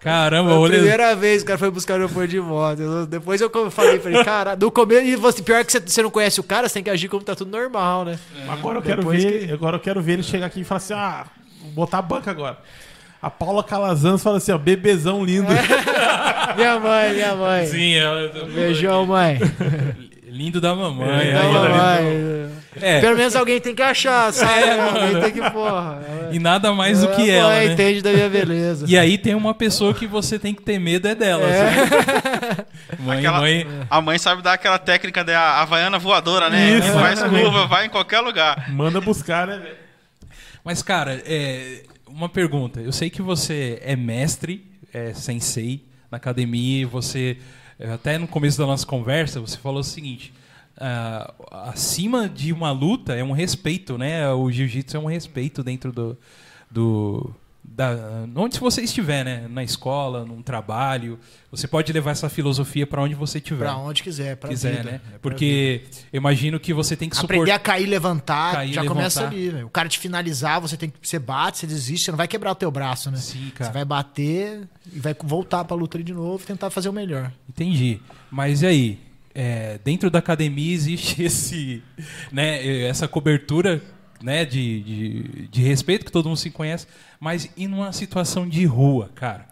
Caramba, 0.00 0.48
Foi 0.48 0.56
a 0.56 0.60
olha. 0.60 0.72
primeira 0.78 1.14
vez 1.14 1.42
que 1.42 1.44
o 1.44 1.46
cara 1.48 1.58
foi 1.58 1.70
buscar 1.70 1.92
o 1.92 1.96
aeroporto 1.96 2.28
de 2.28 2.40
moto. 2.40 3.06
Depois 3.06 3.38
eu 3.40 3.50
falei, 3.70 3.98
falei, 4.00 4.22
cara, 4.24 4.56
no 4.56 4.70
começo, 4.70 5.02
e 5.06 5.14
você, 5.14 5.42
pior 5.42 5.62
que 5.64 5.72
você, 5.78 6.02
não 6.02 6.10
conhece 6.10 6.40
o 6.40 6.42
cara, 6.42 6.66
você 6.68 6.74
tem 6.74 6.82
que 6.82 6.88
agir 6.90 7.08
como 7.08 7.22
tá 7.22 7.34
tudo 7.34 7.50
normal, 7.50 8.06
né? 8.06 8.18
Agora 8.48 8.78
eu 8.78 8.82
quero 8.82 8.96
Depois 9.02 9.22
ver, 9.22 9.52
agora 9.52 9.76
eu 9.76 9.80
quero 9.80 10.00
ver 10.00 10.14
ele 10.14 10.22
chegar 10.22 10.46
aqui 10.46 10.60
e 10.60 10.64
falar 10.64 10.78
assim: 10.78 10.94
"Ah, 10.94 11.26
vou 11.62 11.72
botar 11.72 11.98
a 11.98 12.02
banca 12.02 12.30
agora". 12.30 12.58
A 13.22 13.28
Paula 13.28 13.62
Calazans 13.62 14.22
fala 14.22 14.38
assim, 14.38 14.50
ó, 14.50 14.56
bebezão 14.56 15.22
lindo. 15.22 15.48
Minha 16.56 16.80
mãe, 16.80 17.12
minha 17.12 17.34
mãe. 17.34 17.66
Sim, 17.66 17.94
ela. 17.94 18.28
Beijão, 18.54 19.04
mãe. 19.04 19.38
Lindo 20.26 20.58
da 20.60 20.74
mamãe. 20.74 21.08
É, 21.28 21.36
aí, 21.36 21.52
Não, 21.52 21.64
ela- 21.66 21.68
mamãe. 21.68 22.49
É, 22.80 23.00
Pelo 23.00 23.16
menos 23.16 23.34
alguém 23.34 23.60
tem 23.60 23.74
que 23.74 23.82
achar, 23.82 24.32
sabe? 24.32 24.60
É, 24.62 24.80
alguém 24.80 25.20
tem 25.22 25.32
que, 25.32 25.50
porra. 25.50 26.00
e 26.30 26.38
nada 26.38 26.72
mais 26.72 27.00
do 27.00 27.08
A 27.08 27.12
que 27.12 27.22
mãe 27.22 27.30
ela, 27.30 27.50
né? 27.54 27.64
entende 27.72 28.00
da 28.00 28.12
minha 28.12 28.28
beleza. 28.28 28.86
E 28.88 28.96
aí 28.96 29.18
tem 29.18 29.34
uma 29.34 29.52
pessoa 29.52 29.92
que 29.92 30.06
você 30.06 30.38
tem 30.38 30.54
que 30.54 30.62
ter 30.62 30.78
medo 30.78 31.08
é 31.08 31.14
dela. 31.16 31.42
sabe? 31.52 32.66
Mãe, 33.02 33.18
Aquela- 33.18 33.40
mãe. 33.40 33.66
A 33.90 34.00
mãe 34.00 34.18
sabe 34.18 34.42
dar 34.42 34.52
aquela 34.52 34.78
técnica 34.78 35.24
da 35.24 35.60
Havaiana 35.60 35.98
voadora, 35.98 36.48
né? 36.48 36.78
Isso, 36.78 36.92
Faz 36.92 37.20
curva, 37.22 37.66
vai 37.66 37.86
em 37.86 37.88
qualquer 37.90 38.20
lugar. 38.20 38.70
Manda 38.70 39.00
buscar, 39.00 39.46
né, 39.48 39.58
velho? 39.58 39.76
Mas, 40.64 40.82
cara, 40.82 41.20
é, 41.26 41.82
uma 42.06 42.28
pergunta. 42.28 42.80
Eu 42.80 42.92
sei 42.92 43.10
que 43.10 43.20
você 43.22 43.80
é 43.82 43.96
mestre, 43.96 44.64
é 44.92 45.12
sensei 45.14 45.82
na 46.10 46.18
academia, 46.18 46.82
e 46.82 46.84
você, 46.84 47.36
é, 47.78 47.90
até 47.92 48.16
no 48.18 48.28
começo 48.28 48.58
da 48.58 48.66
nossa 48.66 48.86
conversa, 48.86 49.40
você 49.40 49.56
falou 49.56 49.80
o 49.80 49.84
seguinte. 49.84 50.32
Ah, 50.80 51.32
acima 51.68 52.28
de 52.28 52.52
uma 52.52 52.72
luta 52.72 53.14
é 53.14 53.22
um 53.22 53.32
respeito, 53.32 53.98
né? 53.98 54.28
O 54.32 54.50
jiu-jitsu 54.50 54.96
é 54.96 55.00
um 55.00 55.06
respeito 55.06 55.62
dentro 55.62 55.92
do. 55.92 56.18
do 56.70 57.30
da, 57.62 57.94
onde 58.34 58.58
você 58.58 58.80
estiver, 58.82 59.24
né? 59.24 59.46
Na 59.48 59.62
escola, 59.62 60.24
num 60.24 60.42
trabalho. 60.42 61.18
Você 61.52 61.68
pode 61.68 61.92
levar 61.92 62.10
essa 62.12 62.28
filosofia 62.28 62.86
para 62.86 63.00
onde 63.02 63.14
você 63.14 63.38
estiver. 63.38 63.66
Pra 63.66 63.76
onde 63.76 64.02
quiser, 64.02 64.36
pra 64.36 64.48
quiser, 64.48 64.78
vida. 64.78 64.82
né? 64.90 64.90
É 64.96 65.06
vida. 65.06 65.18
Porque 65.22 65.82
eu 66.12 66.16
imagino 66.18 66.58
que 66.58 66.72
você 66.74 66.96
tem 66.96 67.08
que 67.08 67.16
Aprender 67.16 67.42
suportar. 67.52 67.54
a 67.54 67.58
cair, 67.58 67.86
levantar, 67.86 68.52
Cair, 68.54 68.72
já 68.72 68.80
levantar. 68.82 68.98
começa 68.98 69.26
ali, 69.26 69.50
velho. 69.50 69.66
O 69.66 69.70
cara 69.70 69.88
te 69.88 69.98
finalizar, 69.98 70.60
você 70.60 70.76
tem 70.76 70.90
que. 70.90 70.96
Você 71.06 71.18
bate, 71.18 71.58
você 71.58 71.66
desiste, 71.66 72.06
você 72.06 72.10
não 72.10 72.18
vai 72.18 72.26
quebrar 72.26 72.52
o 72.52 72.54
teu 72.56 72.70
braço, 72.70 73.10
né? 73.10 73.18
Sim, 73.18 73.44
Você 73.48 73.50
cara. 73.52 73.72
vai 73.72 73.84
bater 73.84 74.66
e 74.92 74.98
vai 74.98 75.14
voltar 75.22 75.64
pra 75.64 75.76
luta 75.76 75.96
ali 75.96 76.02
de 76.04 76.14
novo 76.14 76.42
e 76.42 76.46
tentar 76.46 76.70
fazer 76.70 76.88
o 76.88 76.92
melhor. 76.92 77.30
Entendi. 77.48 78.00
Mas 78.30 78.62
e 78.62 78.66
aí? 78.66 79.09
É, 79.34 79.78
dentro 79.84 80.10
da 80.10 80.18
academia 80.18 80.72
existe 80.72 81.22
esse, 81.24 81.82
né, 82.32 82.86
essa 82.86 83.06
cobertura 83.06 83.82
né, 84.22 84.44
de, 84.44 84.80
de, 84.82 85.48
de 85.48 85.62
respeito 85.62 86.04
que 86.04 86.12
todo 86.12 86.28
mundo 86.28 86.38
se 86.38 86.50
conhece, 86.50 86.86
mas 87.18 87.50
e 87.56 87.66
numa 87.66 87.92
situação 87.92 88.48
de 88.48 88.64
rua, 88.64 89.10
cara? 89.14 89.48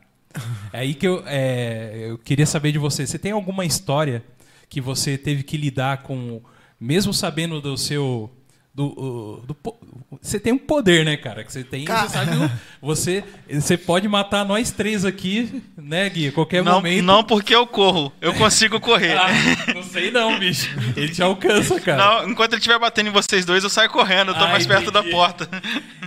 É 0.72 0.80
aí 0.80 0.94
que 0.94 1.06
eu, 1.06 1.22
é, 1.26 2.06
eu 2.10 2.18
queria 2.18 2.46
saber 2.46 2.72
de 2.72 2.78
você. 2.78 3.06
Você 3.06 3.18
tem 3.18 3.32
alguma 3.32 3.64
história 3.64 4.22
que 4.68 4.80
você 4.80 5.16
teve 5.16 5.42
que 5.42 5.56
lidar 5.56 6.02
com, 6.02 6.40
mesmo 6.78 7.12
sabendo 7.12 7.60
do 7.60 7.76
seu. 7.76 8.30
Do, 8.78 9.42
do 9.44 9.54
po- 9.56 9.76
você 10.22 10.38
tem 10.38 10.52
um 10.52 10.58
poder, 10.58 11.04
né, 11.04 11.16
cara? 11.16 11.42
Que 11.42 11.52
você 11.52 11.64
tem. 11.64 11.84
Cara- 11.84 12.06
Você, 12.08 12.12
sabe, 12.14 12.50
você, 12.80 13.24
você 13.50 13.76
pode 13.76 14.06
matar 14.06 14.44
nós 14.44 14.70
três 14.70 15.04
aqui, 15.04 15.62
né, 15.76 16.08
Gui? 16.08 16.28
A 16.28 16.32
qualquer 16.32 16.62
Não, 16.62 16.74
momento. 16.74 17.02
não 17.04 17.24
porque 17.24 17.52
eu 17.52 17.66
corro, 17.66 18.12
eu 18.20 18.32
consigo 18.34 18.78
correr. 18.78 19.16
Ah, 19.18 19.26
não 19.74 19.82
sei 19.82 20.12
não, 20.12 20.38
bicho. 20.38 20.70
Ele 20.96 21.08
te 21.08 21.20
alcança, 21.20 21.80
cara. 21.80 21.98
Não, 22.22 22.30
enquanto 22.30 22.52
ele 22.52 22.60
estiver 22.60 22.78
batendo 22.78 23.08
em 23.08 23.12
vocês 23.12 23.44
dois, 23.44 23.64
eu 23.64 23.70
saio 23.70 23.90
correndo, 23.90 24.30
eu 24.30 24.34
tô 24.38 24.44
Ah, 24.44 24.48
mais 24.48 24.64
perto 24.64 24.92
da 24.92 25.00
entendi. 25.00 25.12
porta. 25.16 25.48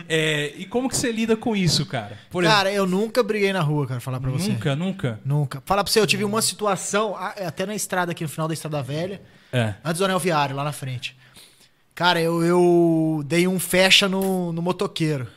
É, 0.08 0.54
e 0.58 0.66
como 0.66 0.88
que 0.88 0.96
você 0.96 1.12
lida 1.12 1.36
com 1.36 1.54
isso, 1.54 1.86
cara? 1.86 2.18
Por 2.30 2.44
Cara, 2.46 2.72
eu 2.72 2.86
nunca 2.88 3.22
briguei 3.22 3.52
na 3.52 3.62
rua, 3.62 3.86
cara, 3.86 4.00
falar 4.00 4.20
pra 4.22 4.30
exemplo, 4.30 4.46
você. 4.46 4.52
nunca, 4.54 4.76
nunca. 4.78 5.20
Nunca. 5.26 5.64
Falar 5.66 5.84
pra 5.84 5.92
você, 5.92 6.00
eu 6.00 6.08
tive 6.08 6.24
uma 6.24 6.42
situação, 6.42 7.16
até 7.18 7.66
na 7.66 7.76
estrada 7.76 8.14
aqui, 8.14 8.24
no 8.24 8.30
final 8.30 8.48
da 8.48 8.54
Estrada 8.54 8.82
Velha, 8.82 9.22
É. 9.52 9.74
antes 9.84 10.00
do 10.00 10.06
anel 10.06 10.20
viário, 10.20 10.56
lá 10.56 10.64
na 10.64 10.72
frente. 10.72 11.20
Cara, 12.02 12.20
eu, 12.20 12.44
eu 12.44 13.22
dei 13.28 13.48
um 13.48 13.60
fecha 13.60 14.10
no, 14.10 14.52
no 14.52 14.60
motoqueiro. 14.60 15.28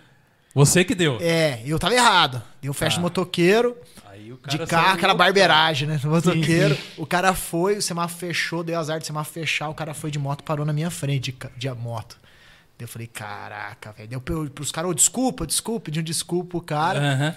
Você 0.54 0.82
que 0.82 0.94
deu. 0.94 1.18
É, 1.20 1.60
eu 1.66 1.78
tava 1.78 1.92
errado. 1.94 2.40
Dei 2.62 2.70
um 2.70 2.72
fecha 2.72 2.92
Tá. 2.96 3.00
no 3.00 3.02
motoqueiro, 3.02 3.76
Aí 4.06 4.32
o 4.32 4.38
de 4.48 4.58
carro, 4.66 4.94
aquela 4.94 5.12
barbeiragem, 5.12 5.86
né? 5.86 6.00
No 6.02 6.08
motoqueiro. 6.12 6.74
O 6.96 7.04
cara 7.04 7.34
foi, 7.34 7.76
o 7.76 7.82
semáforo 7.82 8.18
fechou, 8.18 8.64
deu 8.64 8.78
azar 8.78 8.98
de 8.98 9.04
semáforo 9.06 9.34
fechar, 9.34 9.68
o 9.68 9.74
cara 9.74 9.92
foi 9.92 10.10
de 10.10 10.18
moto, 10.18 10.42
parou 10.42 10.64
na 10.64 10.72
minha 10.72 10.90
frente 10.90 11.32
de, 11.32 11.36
de 11.54 11.70
moto. 11.74 12.16
Daí 12.78 12.84
eu 12.84 12.88
falei, 12.88 13.08
caraca, 13.08 13.92
velho. 13.92 14.08
Daí 14.08 14.16
eu 14.16 14.20
pe- 14.22 14.50
pros 14.50 14.72
caras, 14.72 14.90
ô, 14.90 14.94
desculpa, 14.94 15.46
desculpa, 15.46 15.80
pedi 15.84 16.00
um 16.00 16.02
desculpa 16.02 16.48
pro 16.52 16.60
cara. 16.62 16.98
Aham. 16.98 17.34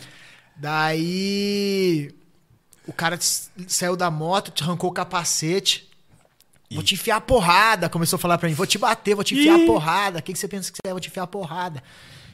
Daí 0.55 2.11
o 2.87 2.93
cara 2.93 3.17
saiu 3.19 3.97
da 3.97 4.09
moto, 4.09 4.51
te 4.51 4.63
arrancou 4.63 4.89
o 4.89 4.93
capacete. 4.93 5.85
Vou 6.71 6.83
te 6.83 6.95
enfiar 6.95 7.17
a 7.17 7.21
porrada, 7.21 7.87
começou 7.89 8.17
a 8.17 8.19
falar 8.19 8.37
pra 8.37 8.49
mim. 8.49 8.55
Vou 8.55 8.65
te 8.67 8.77
bater, 8.77 9.15
vou 9.15 9.23
te 9.23 9.33
enfiar 9.35 9.55
a 9.55 9.65
porrada. 9.65 10.19
O 10.19 10.21
que, 10.21 10.33
que 10.33 10.39
você 10.39 10.47
pensa 10.47 10.71
que 10.71 10.77
você 10.77 10.89
é? 10.89 10.91
Vou 10.91 10.99
te 10.99 11.07
enfiar 11.07 11.23
a 11.23 11.27
porrada. 11.27 11.81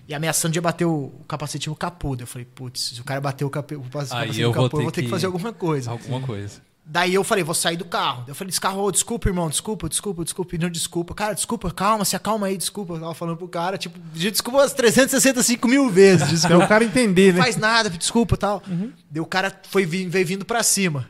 E 0.07 0.13
ameaçando 0.13 0.51
de 0.53 0.59
bater 0.59 0.85
o, 0.85 1.11
capacete 1.27 1.69
no 1.69 1.75
capô. 1.75 2.15
Daí 2.15 2.23
Eu 2.23 2.27
falei, 2.27 2.45
putz, 2.45 2.81
se 2.95 2.99
o 3.01 3.03
cara 3.03 3.21
bater 3.21 3.45
o, 3.45 3.49
cape- 3.49 3.75
o 3.75 3.81
capacete 3.83 4.41
eu 4.41 4.49
no 4.49 4.53
vou 4.55 4.63
capô, 4.63 4.77
eu 4.77 4.79
ter 4.79 4.83
vou 4.83 4.91
ter 4.91 5.01
que 5.01 5.07
que- 5.07 5.11
fazer 5.11 5.27
alguma 5.27 5.53
coisa. 5.53 5.91
Alguma 5.91 6.19
coisa. 6.19 6.61
Daí 6.85 7.13
eu 7.13 7.23
falei, 7.23 7.45
vou 7.45 7.55
sair 7.55 7.77
do 7.77 7.85
carro. 7.85 8.23
Daí 8.23 8.31
Eu 8.31 8.35
falei, 8.35 8.49
descarro, 8.49 8.91
desculpa, 8.91 9.29
irmão, 9.29 9.47
desculpa, 9.47 9.87
desculpa, 9.87 10.21
desculpa, 10.25 10.51
pedindo 10.51 10.69
desculpa. 10.69 11.13
Cara, 11.13 11.33
desculpa, 11.33 11.71
calma, 11.71 12.03
se 12.03 12.13
acalma 12.13 12.47
aí, 12.47 12.57
desculpa. 12.57 12.95
Eu 12.95 12.99
tava 12.99 13.13
falando 13.13 13.37
pro 13.37 13.47
cara, 13.47 13.77
tipo, 13.77 13.97
pedi 14.11 14.29
desculpa 14.31 14.59
umas 14.59 14.73
365 14.73 15.65
mil 15.67 15.89
vezes. 15.89 16.27
Desculpa. 16.27 16.65
O 16.65 16.67
cara 16.67 16.83
entender, 16.83 17.31
Não 17.31 17.37
né? 17.39 17.43
faz 17.45 17.55
nada, 17.55 17.89
desculpa 17.89 18.35
e 18.35 18.37
tal. 18.37 18.61
Daí 19.09 19.21
o 19.21 19.25
cara 19.25 19.55
foi, 19.69 19.85
veio 19.85 20.25
vindo 20.27 20.43
pra 20.43 20.61
cima. 20.63 21.07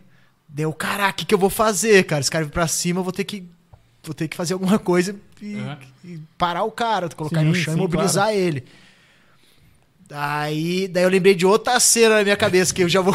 Deu, 0.53 0.71
caraca, 0.71 1.11
o 1.11 1.15
que, 1.15 1.25
que 1.25 1.33
eu 1.33 1.39
vou 1.39 1.49
fazer, 1.49 2.03
cara? 2.03 2.21
Esse 2.21 2.29
cara 2.29 2.45
vir 2.45 2.51
pra 2.51 2.67
cima, 2.67 2.99
eu 2.99 3.03
vou 3.03 3.11
ter 3.11 3.23
que. 3.23 3.43
Vou 4.03 4.13
ter 4.13 4.27
que 4.27 4.37
fazer 4.37 4.53
alguma 4.53 4.77
coisa 4.77 5.15
e, 5.41 5.55
Uhum. 5.55 5.77
e 6.05 6.19
parar 6.37 6.63
o 6.63 6.69
cara, 6.71 7.09
colocar 7.09 7.39
ele 7.41 7.49
no 7.49 7.55
Sim, 7.55 7.61
chão 7.63 7.73
sim, 7.73 7.79
e 7.79 7.81
mobilizar 7.81 8.33
ele. 8.33 8.63
Daí, 10.07 10.87
daí 10.89 11.03
eu 11.03 11.09
lembrei 11.09 11.33
de 11.33 11.45
outra 11.45 11.79
cena 11.79 12.17
na 12.17 12.23
minha 12.23 12.35
cabeça, 12.37 12.73
que 12.73 12.83
eu 12.83 12.89
já 12.89 13.01
vou, 13.01 13.13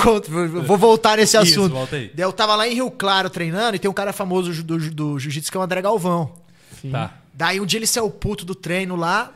vou 0.65 0.77
voltar 0.79 1.17
nesse 1.19 1.37
Isso, 1.37 1.61
assunto. 1.61 1.73
volta 1.75 1.95
aí. 1.97 2.11
Daí 2.15 2.25
eu 2.25 2.33
tava 2.33 2.57
lá 2.57 2.67
em 2.67 2.75
Rio 2.75 2.91
Claro 2.91 3.31
treinando 3.31 3.77
e 3.77 3.79
tem 3.79 3.89
um 3.89 3.95
cara 3.95 4.13
famoso 4.13 4.51
do, 4.65 4.79
do, 4.79 4.91
do 4.91 5.19
jiu-jitsu 5.19 5.51
que 5.53 5.57
é 5.57 5.61
o 5.61 5.63
André 5.63 5.81
Galvão. 5.83 6.33
Sim. 6.81 6.91
Tá. 6.91 7.15
Daí 7.35 7.61
um 7.61 7.67
dia 7.67 7.79
ele 7.79 7.87
saiu 7.87 8.11
puto 8.11 8.45
do 8.45 8.55
treino 8.55 8.97
lá, 8.97 9.33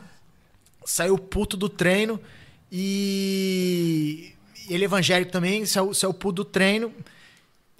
saiu 0.83 1.17
puto 1.17 1.55
do 1.55 1.69
treino 1.69 2.19
e 2.71 4.33
ele 4.67 4.85
evangélico 4.85 5.31
também, 5.31 5.65
saiu, 5.65 5.93
saiu 5.93 6.13
puto 6.13 6.43
do 6.43 6.45
treino 6.45 6.91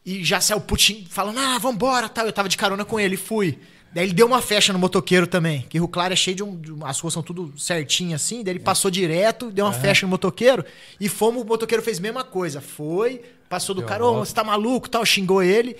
e 0.05 0.23
já 0.23 0.39
saiu 0.41 0.59
putinho, 0.61 1.05
falando, 1.09 1.39
ah, 1.39 1.57
vambora, 1.57 2.09
tal. 2.09 2.25
Eu 2.25 2.33
tava 2.33 2.49
de 2.49 2.57
carona 2.57 2.83
com 2.85 2.99
ele, 2.99 3.15
fui. 3.17 3.57
Daí 3.93 4.05
ele 4.07 4.13
deu 4.13 4.25
uma 4.25 4.41
fecha 4.41 4.73
no 4.73 4.79
motoqueiro 4.79 5.27
também, 5.27 5.61
que 5.69 5.77
Rio 5.77 5.87
Claro 5.87 6.13
é 6.13 6.15
cheio 6.15 6.35
de, 6.35 6.43
um, 6.43 6.59
de 6.59 6.71
um- 6.73 6.83
as 6.85 6.99
ruas 6.99 7.13
são 7.13 7.21
tudo 7.21 7.53
certinho 7.55 8.15
assim, 8.15 8.43
daí 8.43 8.53
ele 8.53 8.59
passou 8.59 8.89
direto, 8.89 9.51
deu 9.51 9.65
uma 9.65 9.71
fecha 9.73 10.05
no 10.05 10.09
motoqueiro 10.09 10.65
e 10.99 11.07
fomos, 11.07 11.43
o 11.43 11.45
motoqueiro 11.45 11.83
fez 11.83 11.99
a 11.99 12.01
mesma 12.01 12.23
coisa, 12.23 12.59
foi, 12.59 13.21
passou 13.47 13.75
do 13.75 13.81
Deu 13.81 13.87
cara, 13.87 14.03
ô, 14.03 14.13
volta. 14.13 14.25
você 14.25 14.33
tá 14.33 14.43
maluco, 14.43 14.89
tal, 14.89 15.05
xingou 15.05 15.43
ele. 15.43 15.75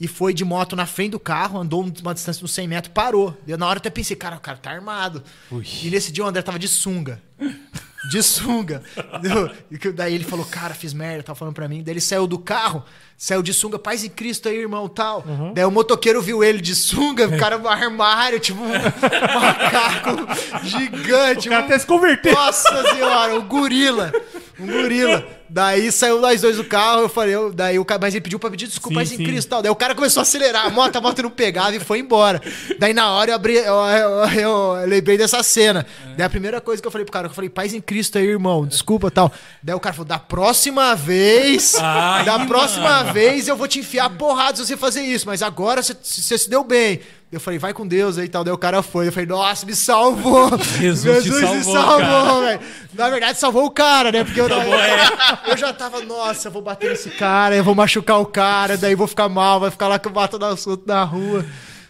E 0.00 0.06
foi 0.06 0.32
de 0.32 0.44
moto 0.44 0.76
na 0.76 0.86
frente 0.86 1.10
do 1.10 1.18
carro, 1.18 1.58
andou 1.58 1.82
uma 2.00 2.14
distância 2.14 2.38
de 2.38 2.44
uns 2.44 2.52
100 2.52 2.68
metros, 2.68 2.92
parou. 2.94 3.36
Eu, 3.48 3.58
na 3.58 3.66
hora 3.66 3.78
até 3.78 3.90
pensei, 3.90 4.14
cara, 4.14 4.36
o 4.36 4.40
cara 4.40 4.56
tá 4.56 4.70
armado. 4.70 5.24
Ui. 5.50 5.66
E 5.82 5.90
nesse 5.90 6.12
dia 6.12 6.22
o 6.22 6.28
André 6.28 6.40
tava 6.40 6.56
de 6.60 6.68
sunga. 6.68 7.20
De 8.10 8.22
sunga. 8.22 8.80
Entendeu? 8.96 9.50
E 9.70 9.76
daí 9.92 10.14
ele 10.14 10.22
falou, 10.24 10.44
cara, 10.46 10.72
fiz 10.72 10.94
merda, 10.94 11.22
tava 11.24 11.36
falando 11.38 11.52
pra 11.54 11.68
mim. 11.68 11.82
Daí 11.82 11.92
ele 11.94 12.00
saiu 12.00 12.28
do 12.28 12.38
carro, 12.38 12.82
saiu 13.18 13.42
de 13.42 13.52
sunga, 13.52 13.76
paz 13.78 14.04
em 14.04 14.08
Cristo 14.08 14.48
aí, 14.48 14.56
irmão, 14.56 14.88
tal. 14.88 15.24
Daí 15.52 15.64
o 15.64 15.70
motoqueiro 15.70 16.22
viu 16.22 16.42
ele 16.42 16.60
de 16.60 16.76
sunga, 16.76 17.26
o 17.26 17.36
cara 17.36 17.58
no 17.58 17.68
armário, 17.68 18.38
tipo 18.38 18.62
um 18.62 18.68
macaco 19.34 20.64
gigante. 20.64 21.48
O 21.48 21.50
cara 21.50 21.62
um- 21.62 21.66
até 21.66 21.78
se 21.78 21.86
converteu. 21.86 22.32
nossa 22.34 22.94
senhora, 22.94 23.34
um 23.34 23.42
gorila. 23.46 24.12
Um 24.58 24.66
gorila. 24.66 25.24
Daí 25.50 25.90
saiu 25.90 26.20
nós 26.20 26.42
dois 26.42 26.56
do 26.58 26.64
carro, 26.64 27.02
eu 27.02 27.08
falei, 27.08 27.34
eu- 27.34 27.50
daí 27.52 27.78
o 27.78 27.84
cara, 27.84 27.98
mas 28.00 28.14
ele 28.14 28.20
pediu 28.20 28.38
pra 28.38 28.50
pedir 28.50 28.66
desculpa, 28.66 29.02
Sim, 29.04 29.10
mas 29.12 29.20
em. 29.20 29.24
Cristo 29.24 29.48
e 29.48 29.50
tal. 29.50 29.62
Daí 29.62 29.70
o 29.70 29.74
cara 29.76 29.94
começou 29.94 30.20
a 30.20 30.22
acelerar, 30.22 30.66
a 30.66 30.70
moto, 30.70 30.94
a 30.96 31.00
moto 31.00 31.22
não 31.22 31.30
pegava 31.30 31.74
e 31.74 31.80
foi 31.80 32.00
embora. 32.00 32.40
Daí 32.78 32.92
na 32.92 33.10
hora 33.12 33.30
eu 33.30 33.34
abri, 33.34 33.54
eu, 33.56 33.64
eu- 33.74 34.40
eu 34.40 34.86
lembrei 34.86 35.16
dessa 35.16 35.42
cena. 35.42 35.86
Daí 36.16 36.26
a 36.26 36.30
primeira 36.30 36.60
coisa 36.60 36.82
que 36.82 36.86
eu 36.86 36.92
falei 36.92 37.04
pro 37.06 37.12
cara, 37.12 37.27
eu 37.32 37.34
falei, 37.34 37.50
paz 37.50 37.74
em 37.74 37.80
Cristo 37.80 38.18
aí, 38.18 38.26
irmão, 38.26 38.66
desculpa 38.66 39.10
tal. 39.10 39.32
Daí 39.62 39.74
o 39.74 39.80
cara 39.80 39.94
falou, 39.94 40.08
da 40.08 40.18
próxima 40.18 40.94
vez, 40.94 41.76
Ai, 41.76 42.24
da 42.24 42.38
mano. 42.38 42.48
próxima 42.48 43.04
vez 43.04 43.48
eu 43.48 43.56
vou 43.56 43.68
te 43.68 43.80
enfiar 43.80 44.10
porrada 44.10 44.56
se 44.56 44.66
você 44.66 44.76
fazer 44.76 45.02
isso, 45.02 45.26
mas 45.26 45.42
agora 45.42 45.82
você, 45.82 45.96
você 46.00 46.38
se 46.38 46.48
deu 46.48 46.64
bem. 46.64 47.00
Eu 47.30 47.38
falei, 47.38 47.58
vai 47.58 47.74
com 47.74 47.86
Deus 47.86 48.16
aí 48.16 48.24
e 48.24 48.28
tal. 48.28 48.42
Daí 48.42 48.54
o 48.54 48.58
cara 48.58 48.82
foi. 48.82 49.08
Eu 49.08 49.12
falei, 49.12 49.28
nossa, 49.28 49.66
me 49.66 49.74
salvou. 49.74 50.50
Jesus 50.80 51.24
te 51.24 51.30
me 51.30 51.40
salvou, 51.40 51.72
salvou, 51.74 52.40
velho. 52.40 52.60
Na 52.94 53.10
verdade, 53.10 53.38
salvou 53.38 53.66
o 53.66 53.70
cara, 53.70 54.10
né? 54.10 54.24
Porque 54.24 54.40
eu, 54.40 54.46
é. 54.46 55.50
eu 55.50 55.56
já 55.56 55.70
tava, 55.74 56.00
nossa, 56.00 56.48
eu 56.48 56.52
vou 56.52 56.62
bater 56.62 56.88
nesse 56.88 57.10
cara, 57.10 57.54
eu 57.54 57.62
vou 57.62 57.74
machucar 57.74 58.18
o 58.18 58.24
cara, 58.24 58.78
daí 58.78 58.94
vou 58.94 59.06
ficar 59.06 59.28
mal, 59.28 59.60
vai 59.60 59.70
ficar 59.70 59.88
lá 59.88 59.98
que 59.98 60.08
eu 60.08 60.12
bato 60.12 60.38
na, 60.38 60.54
na 60.86 61.04
rua. 61.04 61.44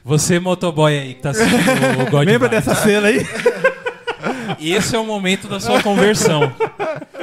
Você, 0.04 0.40
motoboy 0.40 0.98
aí, 0.98 1.14
que 1.14 1.22
tá 1.22 1.30
assistindo 1.30 2.02
o 2.02 2.10
God 2.10 2.26
Lembra 2.26 2.48
Vibes, 2.48 2.64
dessa 2.64 2.82
cena 2.82 3.08
aí? 3.08 3.18
Esse 4.60 4.96
é 4.96 4.98
o 4.98 5.04
momento 5.04 5.48
da 5.48 5.60
sua 5.60 5.82
conversão. 5.82 6.52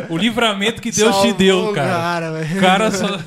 O 0.10 0.18
livramento 0.18 0.82
que 0.82 0.92
Deus 0.92 1.14
Salvou 1.16 1.34
te 1.34 1.38
deu, 1.38 1.74
cara. 1.74 2.32
O 2.56 2.60
cara 2.60 2.92
só. 2.92 3.20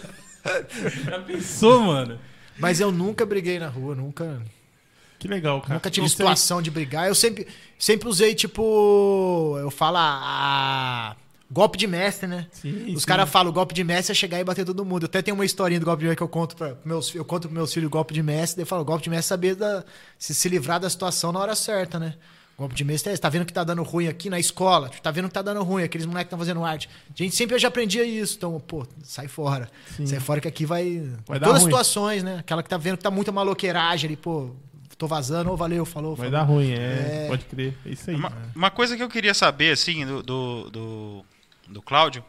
Já 1.05 1.19
pensou, 1.21 1.81
mano? 1.81 2.19
Mas 2.59 2.81
eu 2.81 2.91
nunca 2.91 3.25
briguei 3.27 3.59
na 3.59 3.69
rua, 3.69 3.95
nunca. 3.95 4.41
Que 5.19 5.27
legal, 5.29 5.61
cara. 5.61 5.75
Nunca 5.75 5.91
tive 5.91 6.07
Isso 6.07 6.15
aí- 6.15 6.19
situação 6.19 6.63
de 6.63 6.71
brigar. 6.71 7.09
Eu 7.09 7.15
sempre, 7.15 7.47
sempre 7.79 8.09
usei, 8.09 8.35
tipo. 8.35 9.57
Eu 9.61 9.71
falo, 9.71 9.97
a. 9.99 11.17
Golpe 11.51 11.79
de 11.79 11.87
mestre, 11.87 12.27
né? 12.27 12.47
Sim, 12.53 12.93
Os 12.95 13.07
caras 13.07 13.27
falam, 13.31 13.51
golpe 13.51 13.73
de 13.73 13.83
mestre 13.83 14.13
é 14.13 14.15
chegar 14.15 14.39
e 14.39 14.45
bater 14.45 14.67
todo 14.67 14.85
mundo. 14.85 15.05
Eu 15.05 15.07
até 15.07 15.23
tenho 15.23 15.35
uma 15.35 15.47
historinha 15.47 15.81
do 15.81 15.87
golpe 15.87 16.01
de 16.01 16.05
mestre 16.09 16.19
que 16.19 16.23
eu 16.23 16.29
conto 16.29 16.55
para 16.55 16.77
meus 16.85 17.15
eu 17.15 17.25
conto 17.25 17.49
pros 17.49 17.55
meus 17.55 17.73
filhos 17.73 17.89
golpe 17.91 18.13
de 18.13 18.23
mestre, 18.23 18.57
daí 18.57 18.63
eu 18.65 18.67
falo, 18.67 18.85
golpe 18.85 19.05
de 19.05 19.09
mestre 19.09 19.25
é 19.25 19.29
saber 19.29 19.55
da, 19.55 19.83
se, 20.19 20.35
se 20.35 20.47
livrar 20.47 20.79
da 20.79 20.91
situação 20.91 21.33
na 21.33 21.41
hora 21.41 21.55
certa, 21.57 21.99
né? 21.99 22.17
Golpe 22.59 22.75
de 22.75 22.83
mestre 22.83 23.11
é 23.11 23.13
esse, 23.13 23.23
tá 23.23 23.29
vendo 23.29 23.47
que 23.47 23.53
tá 23.53 23.63
dando 23.63 23.85
ruim 23.85 24.09
aqui 24.09 24.29
na 24.29 24.41
escola, 24.41 24.91
tá 25.01 25.13
vendo 25.13 25.29
que 25.29 25.35
tá 25.35 25.43
dando 25.43 25.63
ruim, 25.63 25.85
aqueles 25.85 26.05
moleques 26.05 26.25
que 26.25 26.35
estão 26.35 26.39
fazendo 26.41 26.65
arte. 26.65 26.91
Gente, 27.15 27.33
sempre 27.37 27.55
eu 27.55 27.59
já 27.59 27.69
aprendia 27.69 28.05
isso, 28.05 28.35
então, 28.37 28.59
pô, 28.59 28.85
sai 29.01 29.29
fora. 29.29 29.71
Sai 30.05 30.19
fora 30.19 30.41
que 30.41 30.49
aqui 30.49 30.67
vai. 30.67 31.09
Vai 31.25 31.39
Todas 31.39 31.59
as 31.59 31.63
situações, 31.63 32.25
né? 32.25 32.39
Aquela 32.41 32.61
que 32.61 32.69
tá 32.69 32.77
vendo 32.77 32.97
que 32.97 33.05
tá 33.05 33.13
muita 33.13 33.31
maloqueiragem 33.31 34.09
ali, 34.09 34.17
pô, 34.17 34.57
tô 34.99 35.07
vazando, 35.07 35.53
ô, 35.53 35.57
valeu, 35.57 35.87
falou. 35.87 36.17
Vai 36.17 36.29
falou. 36.29 36.41
dar 36.41 36.53
ruim, 36.53 36.73
é, 36.73 37.27
Pode 37.29 37.45
crer. 37.45 37.79
É 37.87 37.91
isso 37.91 38.11
aí. 38.11 38.17
Uma, 38.17 38.33
uma 38.53 38.71
coisa 38.73 38.97
que 38.97 39.03
eu 39.05 39.09
queria 39.09 39.35
saber, 39.35 39.71
assim, 39.71 40.05
do, 40.05 40.21
do, 40.21 40.71
do, 40.71 41.25
do 41.69 41.81
Cláudio, 41.81 42.25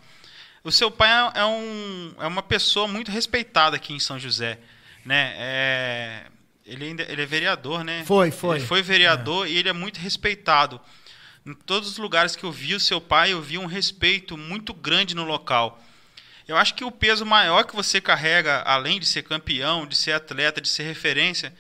o 0.63 0.71
seu 0.71 0.91
pai 0.91 1.09
é, 1.33 1.43
um, 1.43 2.13
é 2.19 2.27
uma 2.27 2.43
pessoa 2.43 2.87
muito 2.87 3.09
respeitada 3.09 3.75
aqui 3.75 3.93
em 3.93 3.99
São 3.99 4.19
José, 4.19 4.59
né? 5.03 5.33
É, 5.37 6.23
ele, 6.69 6.85
ainda, 6.85 7.03
ele 7.09 7.21
é 7.21 7.25
vereador, 7.25 7.83
né? 7.83 8.03
Foi, 8.05 8.31
foi. 8.31 8.57
Ele 8.57 8.65
foi 8.65 8.81
vereador 8.81 9.47
e 9.47 9.57
ele 9.57 9.69
é 9.69 9.73
muito 9.73 9.99
respeitado. 9.99 10.79
Em 11.45 11.53
todos 11.53 11.89
os 11.89 11.97
lugares 11.97 12.35
que 12.35 12.43
eu 12.43 12.51
vi 12.51 12.75
o 12.75 12.79
seu 12.79 12.99
pai, 13.01 13.31
eu 13.33 13.41
vi 13.41 13.57
um 13.57 13.65
respeito 13.65 14.37
muito 14.37 14.73
grande 14.73 15.15
no 15.15 15.23
local. 15.23 15.81
Eu 16.47 16.57
acho 16.57 16.73
que 16.75 16.83
o 16.83 16.91
peso 16.91 17.25
maior 17.25 17.63
que 17.63 17.75
você 17.75 18.01
carrega, 18.01 18.61
além 18.61 18.99
de 18.99 19.05
ser 19.05 19.23
campeão, 19.23 19.85
de 19.85 19.95
ser 19.95 20.11
atleta, 20.13 20.59
de 20.59 20.67
ser 20.67 20.83
referência, 20.83 21.53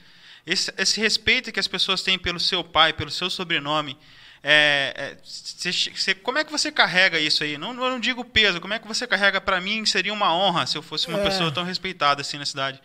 esse, 0.45 0.73
esse 0.77 0.99
respeito 0.99 1.51
que 1.51 1.59
as 1.59 1.67
pessoas 1.67 2.01
têm 2.01 2.17
pelo 2.17 2.39
seu 2.39 2.63
pai, 2.63 2.91
pelo 2.93 3.11
seu 3.11 3.29
sobrenome. 3.29 3.97
é, 4.41 4.93
é, 4.95 5.17
cê- 5.23 5.71
cê- 5.73 6.15
como 6.15 6.37
é 6.37 6.45
que 6.45 6.51
você 6.51 6.71
carrega 6.71 7.19
isso 7.19 7.43
aí? 7.43 7.57
Não, 7.57 7.71
eu 7.71 7.89
não 7.91 7.99
digo 7.99 8.23
peso, 8.23 8.61
como 8.61 8.73
é 8.73 8.79
que 8.79 8.87
você 8.87 9.05
carrega? 9.05 9.41
Para 9.41 9.59
mim 9.59 9.85
seria 9.85 10.13
uma 10.13 10.33
honra 10.33 10.65
se 10.65 10.77
eu 10.77 10.81
fosse 10.81 11.07
uma 11.09 11.19
É. 11.19 11.23
pessoa 11.25 11.51
tão 11.51 11.65
respeitada 11.65 12.21
assim 12.21 12.37
na 12.37 12.45
cidade. 12.45 12.79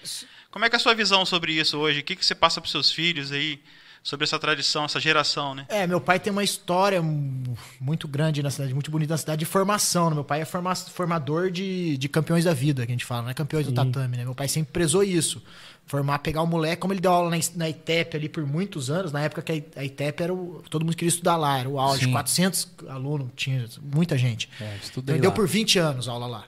Como 0.55 0.65
é 0.65 0.71
que 0.71 0.77
é 0.77 0.79
a 0.79 0.81
sua 0.81 0.95
visão 0.95 1.27
sobre 1.27 1.53
isso 1.53 1.77
hoje? 1.79 1.99
O 1.99 2.05
que, 2.05 2.15
que 2.15 2.25
você 2.25 2.33
passa 2.35 2.61
para 2.61 2.71
seus 2.71 2.93
filhos 2.93 3.33
aí 3.33 3.61
sobre 4.05 4.23
essa 4.23 4.39
tradição, 4.39 4.85
essa 4.85 5.01
geração, 5.01 5.53
né? 5.55 5.67
É, 5.69 5.85
meu 5.87 6.01
pai 6.01 6.21
tem 6.21 6.31
uma 6.31 6.45
história 6.45 7.03
mu- 7.03 7.57
muito 7.81 8.07
grande 8.07 8.41
na 8.41 8.51
cidade, 8.51 8.73
muito 8.73 8.89
bonita 8.91 9.15
na 9.15 9.19
cidade 9.19 9.41
de 9.41 9.45
formação. 9.47 10.11
né? 10.11 10.15
Meu 10.15 10.23
pai 10.25 10.43
é 10.43 10.45
forma- 10.45 10.75
formador 10.77 11.51
de, 11.51 11.97
de 11.97 12.09
campeões 12.09 12.45
da 12.45 12.55
vida, 12.55 12.87
que 12.87 12.93
a 12.93 12.95
gente 12.95 13.05
fala, 13.05 13.23
não 13.23 13.31
é 13.31 13.35
campeões 13.35 13.67
do 13.67 13.71
Sim. 13.71 13.75
tatame, 13.75 14.17
né? 14.17 14.25
Meu 14.25 14.35
pai 14.35 14.47
sempre 14.47 14.73
prezou 14.73 15.03
isso. 15.03 15.43
Formar, 15.87 16.19
pegar 16.21 16.41
o 16.43 16.47
moleque, 16.47 16.81
como 16.81 16.93
ele 16.95 17.01
deu 17.01 17.11
aula 17.11 17.29
na, 17.31 17.37
na 17.57 17.69
ITEP 17.69 18.17
ali 18.17 18.29
por 18.29 18.47
muitos 18.47 18.91
anos, 18.91 19.11
na 19.11 19.21
época 19.23 19.43
que 19.43 19.65
a 19.77 19.85
ITEP 19.85 20.23
era 20.23 20.33
o. 20.33 20.63
Todo 20.71 20.85
mundo 20.85 20.95
queria 20.97 21.09
estudar 21.11 21.37
lá, 21.37 21.59
era 21.59 21.69
o 21.69 21.79
auge, 21.81 22.05
Sim. 22.05 22.13
400 22.13 22.69
alunos, 22.89 23.29
tinha 23.37 23.67
muita 23.83 24.17
gente. 24.17 24.49
É, 24.61 24.65
Então, 24.65 24.77
estudei 24.83 25.15
ele 25.17 25.23
deu 25.23 25.33
por 25.33 25.47
20 25.49 25.79
anos 25.79 26.09
aula 26.09 26.27
lá. 26.27 26.45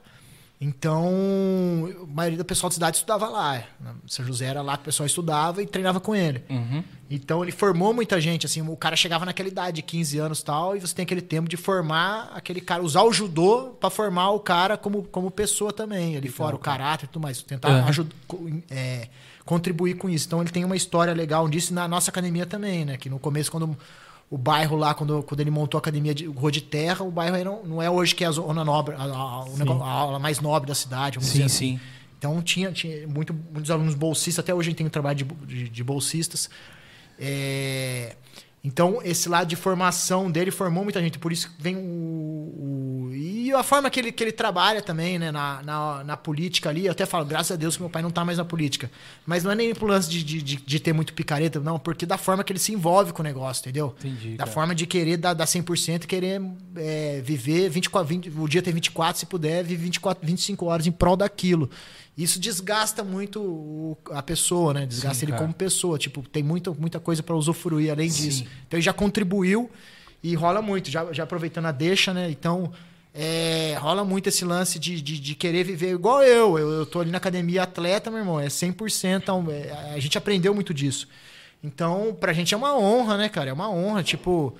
Então, 0.59 1.89
a 2.03 2.07
maioria 2.07 2.39
do 2.39 2.45
pessoal 2.45 2.71
da 2.71 2.75
cidade 2.75 2.97
estudava 2.97 3.29
lá. 3.29 3.63
São 4.07 4.25
José 4.25 4.47
era 4.47 4.63
lá 4.63 4.77
que 4.77 4.83
o 4.83 4.85
pessoal 4.87 5.07
estudava 5.07 5.63
e 5.63 5.67
treinava 5.67 6.01
com 6.01 6.15
ele. 6.15 6.43
Uhum. 6.49 6.83
Então 7.11 7.43
ele 7.43 7.53
formou 7.53 7.93
muita 7.93 8.21
gente, 8.21 8.47
assim, 8.47 8.63
o 8.63 8.77
cara 8.77 8.97
chegava 8.97 9.25
naquela 9.27 9.49
idade 9.49 9.77
de 9.77 9.83
15 9.83 10.19
anos 10.19 10.41
e 10.41 10.45
tal, 10.45 10.75
e 10.77 10.81
você 10.81 10.95
tem 10.95 11.03
aquele 11.05 11.21
tempo 11.21 11.49
de 11.49 11.57
formar 11.57 12.33
aquele 12.35 12.61
cara, 12.61 12.83
usar 12.83 13.03
o 13.03 13.13
judô 13.13 13.77
pra 13.79 13.91
formar 13.91 14.31
o 14.31 14.41
cara 14.41 14.77
como, 14.77 15.03
como 15.05 15.31
pessoa 15.31 15.73
também, 15.73 16.17
ali 16.17 16.29
fora, 16.29 16.57
o 16.57 16.59
caráter 16.59 17.05
e 17.05 17.09
tudo 17.09 17.23
mais, 17.23 17.43
tentar 17.43 17.69
Aham. 17.69 17.89
ajud- 17.89 18.13
co- 18.27 18.51
é, 18.71 19.09
contribuir 19.45 19.95
com 19.95 20.09
isso. 20.09 20.27
Então 20.27 20.41
ele 20.41 20.51
tem 20.51 20.65
uma 20.65 20.75
história 20.77 21.13
legal 21.13 21.49
disso 21.49 21.73
na 21.75 21.87
nossa 21.87 22.11
academia 22.11 22.47
também, 22.47 22.85
né? 22.85 22.97
Que 22.97 23.09
no 23.11 23.19
começo, 23.19 23.51
quando 23.53 23.77
o 24.29 24.37
bairro 24.37 24.77
lá, 24.77 24.93
quando, 24.93 25.23
quando 25.23 25.41
ele 25.41 25.51
montou 25.51 25.79
a 25.79 25.81
academia 25.81 26.15
de 26.15 26.27
Rua 26.27 26.51
de 26.51 26.61
Terra, 26.61 27.05
o 27.05 27.11
bairro 27.11 27.45
não, 27.45 27.65
não 27.65 27.83
é 27.83 27.89
hoje 27.89 28.15
que 28.15 28.25
é 28.25 28.27
a 28.27 28.31
zona 28.33 28.65
nobre, 28.65 28.95
a, 28.97 29.03
a, 29.03 29.07
a 29.07 29.91
aula 29.91 30.19
mais 30.19 30.41
nobre 30.41 30.67
da 30.69 30.75
cidade, 30.75 31.25
Sim, 31.25 31.45
assim. 31.45 31.49
sim. 31.49 31.81
Então 32.19 32.43
tinha, 32.43 32.73
tinha 32.73 33.07
muito, 33.07 33.33
muitos 33.33 33.71
alunos 33.71 33.95
bolsistas, 33.95 34.43
até 34.43 34.53
hoje 34.53 34.69
a 34.69 34.71
gente 34.71 34.79
tem 34.79 34.87
um 34.87 34.91
trabalho 34.91 35.17
de, 35.17 35.25
de, 35.25 35.69
de 35.69 35.85
bolsistas. 35.85 36.51
É, 37.19 38.17
Então, 38.67 38.99
esse 39.05 39.29
lado 39.29 39.47
de 39.47 39.55
formação 39.55 40.29
dele 40.29 40.51
formou 40.51 40.83
muita 40.83 41.01
gente. 41.01 41.21
Por 41.21 41.31
isso 41.31 41.49
que 41.49 41.63
vem 41.63 41.77
o. 41.77 41.81
o- 41.81 43.11
e 43.15 43.53
a 43.53 43.63
forma 43.63 43.89
que 43.89 44.01
ele, 44.01 44.11
que 44.11 44.25
ele 44.25 44.33
trabalha 44.33 44.83
também, 44.83 45.21
né? 45.21 45.31
Na, 45.31 45.63
na, 45.63 46.03
na 46.05 46.17
política 46.17 46.69
ali. 46.69 46.87
Eu 46.87 46.91
até 46.93 47.07
falo, 47.07 47.25
graças 47.25 47.53
a 47.53 47.57
Deus 47.57 47.77
que 47.77 47.83
meu 47.83 47.89
pai 47.89 48.03
não 48.03 48.11
tá 48.11 48.25
mais 48.25 48.39
na 48.39 48.45
política. 48.45 48.91
Mas 49.25 49.45
não 49.45 49.53
é 49.53 49.55
nem 49.55 49.73
pro 49.73 49.87
lance 49.87 50.11
de, 50.11 50.21
de, 50.25 50.43
de, 50.43 50.57
de 50.57 50.81
ter 50.81 50.93
muito 50.93 51.13
picareta, 51.15 51.61
não. 51.61 51.79
Porque 51.79 52.05
da 52.05 52.19
forma 52.19 52.43
que 52.43 52.53
ele 52.53 52.59
se 52.59 52.73
envolve 52.73 53.13
com 53.13 53.23
o 53.23 53.25
negócio, 53.25 53.61
entendeu? 53.61 53.95
Entendi. 54.01 54.33
Da 54.33 54.39
cara. 54.39 54.51
forma 54.51 54.75
de 54.75 54.85
querer 54.85 55.17
dar, 55.17 55.33
dar 55.33 55.45
100% 55.47 56.03
e 56.03 56.07
querer 56.09 56.43
é, 56.75 57.21
viver 57.25 57.69
24, 57.71 58.09
20, 58.09 58.33
o 58.37 58.49
dia 58.49 58.61
tem 58.63 58.75
24, 58.75 59.21
se 59.21 59.27
puder, 59.27 59.63
vive 59.63 59.85
24, 59.85 60.27
25 60.27 60.67
horas 60.67 60.87
em 60.89 60.93
prol 60.93 61.17
daquilo. 61.17 61.71
Isso 62.17 62.41
desgasta 62.41 63.05
muito 63.05 63.97
a 64.11 64.23
pessoa, 64.23 64.73
né? 64.73 64.87
Desgasta 64.87 65.19
Sim, 65.19 65.27
ele 65.27 65.33
cara. 65.33 65.45
como 65.45 65.55
pessoa. 65.55 65.99
Tipo, 65.99 66.23
tem 66.23 66.43
muita, 66.43 66.71
muita 66.73 66.99
coisa 66.99 67.23
pra 67.23 67.37
usufruir 67.37 67.93
além 67.93 68.09
Sim. 68.09 68.23
disso. 68.23 68.45
Então 68.67 68.79
ele 68.79 68.83
já 68.85 68.93
contribuiu 68.93 69.71
e 70.23 70.35
rola 70.35 70.63
muito. 70.63 70.91
Já, 70.91 71.13
já 71.13 71.25
aproveitando 71.25 71.67
a 71.67 71.73
deixa, 71.73 72.15
né? 72.15 72.31
Então 72.31 72.73
é, 73.19 73.77
rola 73.79 74.05
muito 74.05 74.29
esse 74.29 74.45
lance 74.45 74.79
de, 74.79 75.01
de, 75.01 75.19
de 75.19 75.35
querer 75.35 75.65
viver 75.65 75.93
igual 75.93 76.23
eu. 76.23 76.59
eu. 76.59 76.71
Eu 76.71 76.87
tô 76.87 77.01
ali 77.01 77.11
na 77.11 77.19
academia 77.19 77.63
atleta, 77.63 78.11
meu 78.11 78.21
irmão. 78.21 78.41
É 78.41 78.47
100%. 78.47 79.23
Então, 79.23 79.45
é, 79.51 79.95
a 79.95 79.99
gente 79.99 80.19
aprendeu 80.19 80.55
muito 80.55 80.73
disso. 80.75 81.09
Então, 81.63 82.17
pra 82.19 82.33
gente 82.33 82.53
é 82.53 82.57
uma 82.57 82.77
honra, 82.79 83.17
né, 83.17 83.29
cara? 83.29 83.51
É 83.51 83.53
uma 83.53 83.71
honra. 83.71 84.03
Tipo, 84.03 84.55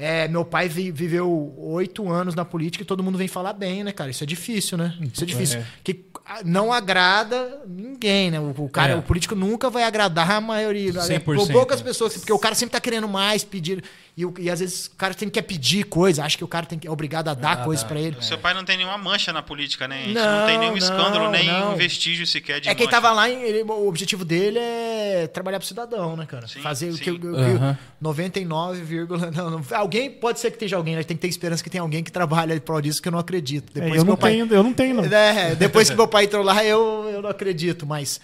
é, 0.00 0.28
meu 0.28 0.44
pai 0.44 0.68
vi- 0.68 0.92
viveu 0.92 1.52
oito 1.58 2.08
anos 2.08 2.34
na 2.36 2.44
política 2.44 2.82
e 2.82 2.86
todo 2.86 3.02
mundo 3.02 3.18
vem 3.18 3.26
falar 3.26 3.52
bem, 3.52 3.82
né, 3.82 3.90
cara? 3.90 4.10
Isso 4.12 4.22
é 4.22 4.26
difícil, 4.26 4.78
né? 4.78 4.96
Isso 5.12 5.24
é 5.24 5.26
difícil. 5.26 5.58
É. 5.58 5.64
Que 5.82 6.04
não 6.44 6.72
agrada 6.72 7.62
ninguém, 7.66 8.30
né? 8.30 8.38
O, 8.38 8.68
cara, 8.68 8.92
É. 8.92 8.96
o 8.96 9.02
político 9.02 9.34
nunca 9.34 9.68
vai 9.68 9.82
agradar 9.82 10.30
a 10.30 10.40
maioria. 10.40 10.92
né? 10.92 11.00
100%, 11.02 11.24
Por 11.46 11.52
poucas 11.52 11.80
né? 11.80 11.84
pessoas, 11.86 12.16
porque 12.16 12.32
o 12.32 12.38
cara 12.38 12.54
sempre 12.54 12.72
tá 12.74 12.80
querendo 12.80 13.08
mais, 13.08 13.42
pedir. 13.42 13.82
E, 14.18 14.26
o- 14.26 14.34
e 14.36 14.50
às 14.50 14.58
vezes 14.58 14.86
o 14.86 14.96
cara 14.96 15.14
tem 15.14 15.28
que 15.30 15.40
pedir 15.40 15.84
coisa, 15.84 16.24
acha 16.24 16.36
que 16.36 16.42
o 16.42 16.48
cara 16.48 16.66
tem 16.66 16.76
que, 16.76 16.88
é 16.88 16.90
obrigado 16.90 17.28
a 17.28 17.34
dar 17.34 17.52
Ah, 17.52 17.56
coisa 17.64 17.84
pra 17.84 18.00
ele. 18.00 18.16
O 18.18 18.22
seu 18.22 18.36
pai 18.36 18.52
não 18.52 18.64
tem 18.64 18.76
nenhuma 18.76 18.98
mancha 18.98 19.32
na 19.32 19.42
política, 19.42 19.86
né? 19.86 19.94
A 19.96 20.02
gente 20.06 20.14
Não, 20.14 20.40
não, 20.40 20.46
tem 20.46 20.58
nenhum 20.58 20.70
não, 20.72 20.76
escândalo, 20.76 21.30
nem 21.30 21.46
não. 21.46 21.76
vestígio 21.76 22.26
sequer 22.26 22.60
de 22.60 22.68
É 22.68 22.74
quem 22.74 22.86
mancha. 22.86 23.00
tava 23.00 23.12
lá, 23.14 23.30
ele- 23.30 23.62
o 23.62 23.86
objetivo 23.86 24.24
dele 24.24 24.58
é 24.58 25.28
trabalhar 25.32 25.60
pro 25.60 25.68
cidadão, 25.68 26.16
né, 26.16 26.26
cara? 26.26 26.48
Sim, 26.48 26.58
Fazer 26.60 26.88
o 26.88 26.96
sim. 26.96 27.04
que, 27.04 27.10
o 27.12 27.20
que 27.20 27.26
Aham. 27.28 27.78
99, 28.00 28.82
vírgula- 28.82 29.30
não, 29.30 29.50
não, 29.50 29.62
alguém 29.72 30.10
pode 30.10 30.40
ser 30.40 30.50
que 30.50 30.56
esteja 30.56 30.76
alguém, 30.76 30.96
né? 30.96 31.04
tem 31.04 31.16
que 31.16 31.20
ter 31.20 31.28
esperança 31.28 31.62
que 31.62 31.70
tem 31.70 31.80
alguém 31.80 32.02
que 32.02 32.10
trabalha 32.10 32.54
em 32.54 32.60
prol 32.60 32.80
disso 32.80 33.00
que 33.00 33.06
eu 33.06 33.12
não 33.12 33.20
acredito. 33.20 33.70
É, 33.70 33.80
Depois 33.82 33.92
eu, 33.92 33.92
que 33.92 33.98
não 33.98 34.04
meu 34.06 34.16
pai, 34.16 34.32
tenho, 34.32 34.52
eu 34.52 34.62
não 34.64 34.72
tenho, 34.72 34.94
não. 34.96 35.04
É, 35.04 35.54
depois 35.54 35.88
que 35.88 35.94
meu 35.94 36.08
pai 36.08 36.24
entrou 36.24 36.42
lá, 36.42 36.64
eu, 36.64 37.08
eu 37.12 37.22
não 37.22 37.30
acredito, 37.30 37.86
mas. 37.86 38.20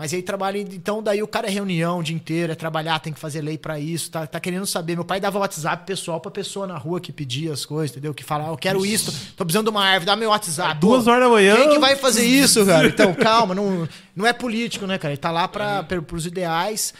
Mas 0.00 0.14
aí 0.14 0.22
trabalha. 0.22 0.56
Então, 0.56 1.02
daí 1.02 1.22
o 1.22 1.28
cara 1.28 1.46
é 1.46 1.50
reunião 1.50 1.98
o 1.98 2.02
dia 2.02 2.16
inteiro, 2.16 2.50
é 2.50 2.54
trabalhar, 2.54 2.98
tem 3.00 3.12
que 3.12 3.20
fazer 3.20 3.42
lei 3.42 3.58
pra 3.58 3.78
isso, 3.78 4.10
tá, 4.10 4.26
tá 4.26 4.40
querendo 4.40 4.64
saber. 4.64 4.94
Meu 4.94 5.04
pai 5.04 5.20
dava 5.20 5.38
WhatsApp 5.38 5.84
pessoal 5.84 6.18
pra 6.18 6.30
pessoa 6.30 6.66
na 6.66 6.78
rua 6.78 7.02
que 7.02 7.12
pedia 7.12 7.52
as 7.52 7.66
coisas, 7.66 7.90
entendeu? 7.90 8.14
Que 8.14 8.24
falava, 8.24 8.50
eu 8.50 8.56
quero 8.56 8.86
isso, 8.86 9.12
tô 9.36 9.44
precisando 9.44 9.66
de 9.66 9.70
uma 9.70 9.84
árvore, 9.84 10.06
dá 10.06 10.16
meu 10.16 10.30
WhatsApp. 10.30 10.80
Duas 10.80 11.06
horas 11.06 11.24
da 11.24 11.28
manhã. 11.28 11.54
Quem 11.54 11.68
que 11.68 11.78
vai 11.78 11.96
fazer 11.96 12.24
isso, 12.24 12.64
cara? 12.64 12.88
Então, 12.88 13.12
calma, 13.12 13.54
não, 13.54 13.86
não 14.16 14.26
é 14.26 14.32
político, 14.32 14.86
né, 14.86 14.96
cara? 14.96 15.12
Ele 15.12 15.20
tá 15.20 15.30
lá 15.30 15.46
pra, 15.46 15.82
pra, 15.82 16.00
pros 16.00 16.24
ideais. 16.24 16.94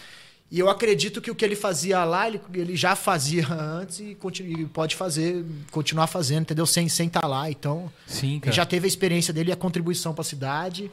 E 0.50 0.58
eu 0.58 0.68
acredito 0.68 1.22
que 1.22 1.30
o 1.30 1.34
que 1.34 1.42
ele 1.42 1.56
fazia 1.56 2.04
lá, 2.04 2.28
ele, 2.28 2.38
ele 2.52 2.76
já 2.76 2.94
fazia 2.94 3.46
antes 3.54 4.00
e, 4.00 4.14
continua, 4.14 4.60
e 4.60 4.66
pode 4.66 4.94
fazer, 4.94 5.42
continuar 5.70 6.06
fazendo, 6.06 6.42
entendeu? 6.42 6.66
Sem 6.66 6.84
estar 6.84 6.96
sem 6.96 7.08
tá 7.08 7.26
lá. 7.26 7.50
Então. 7.50 7.90
Sim, 8.06 8.42
já 8.50 8.66
teve 8.66 8.84
a 8.84 8.88
experiência 8.88 9.32
dele 9.32 9.48
e 9.48 9.52
a 9.54 9.56
contribuição 9.56 10.12
pra 10.12 10.22
cidade. 10.22 10.90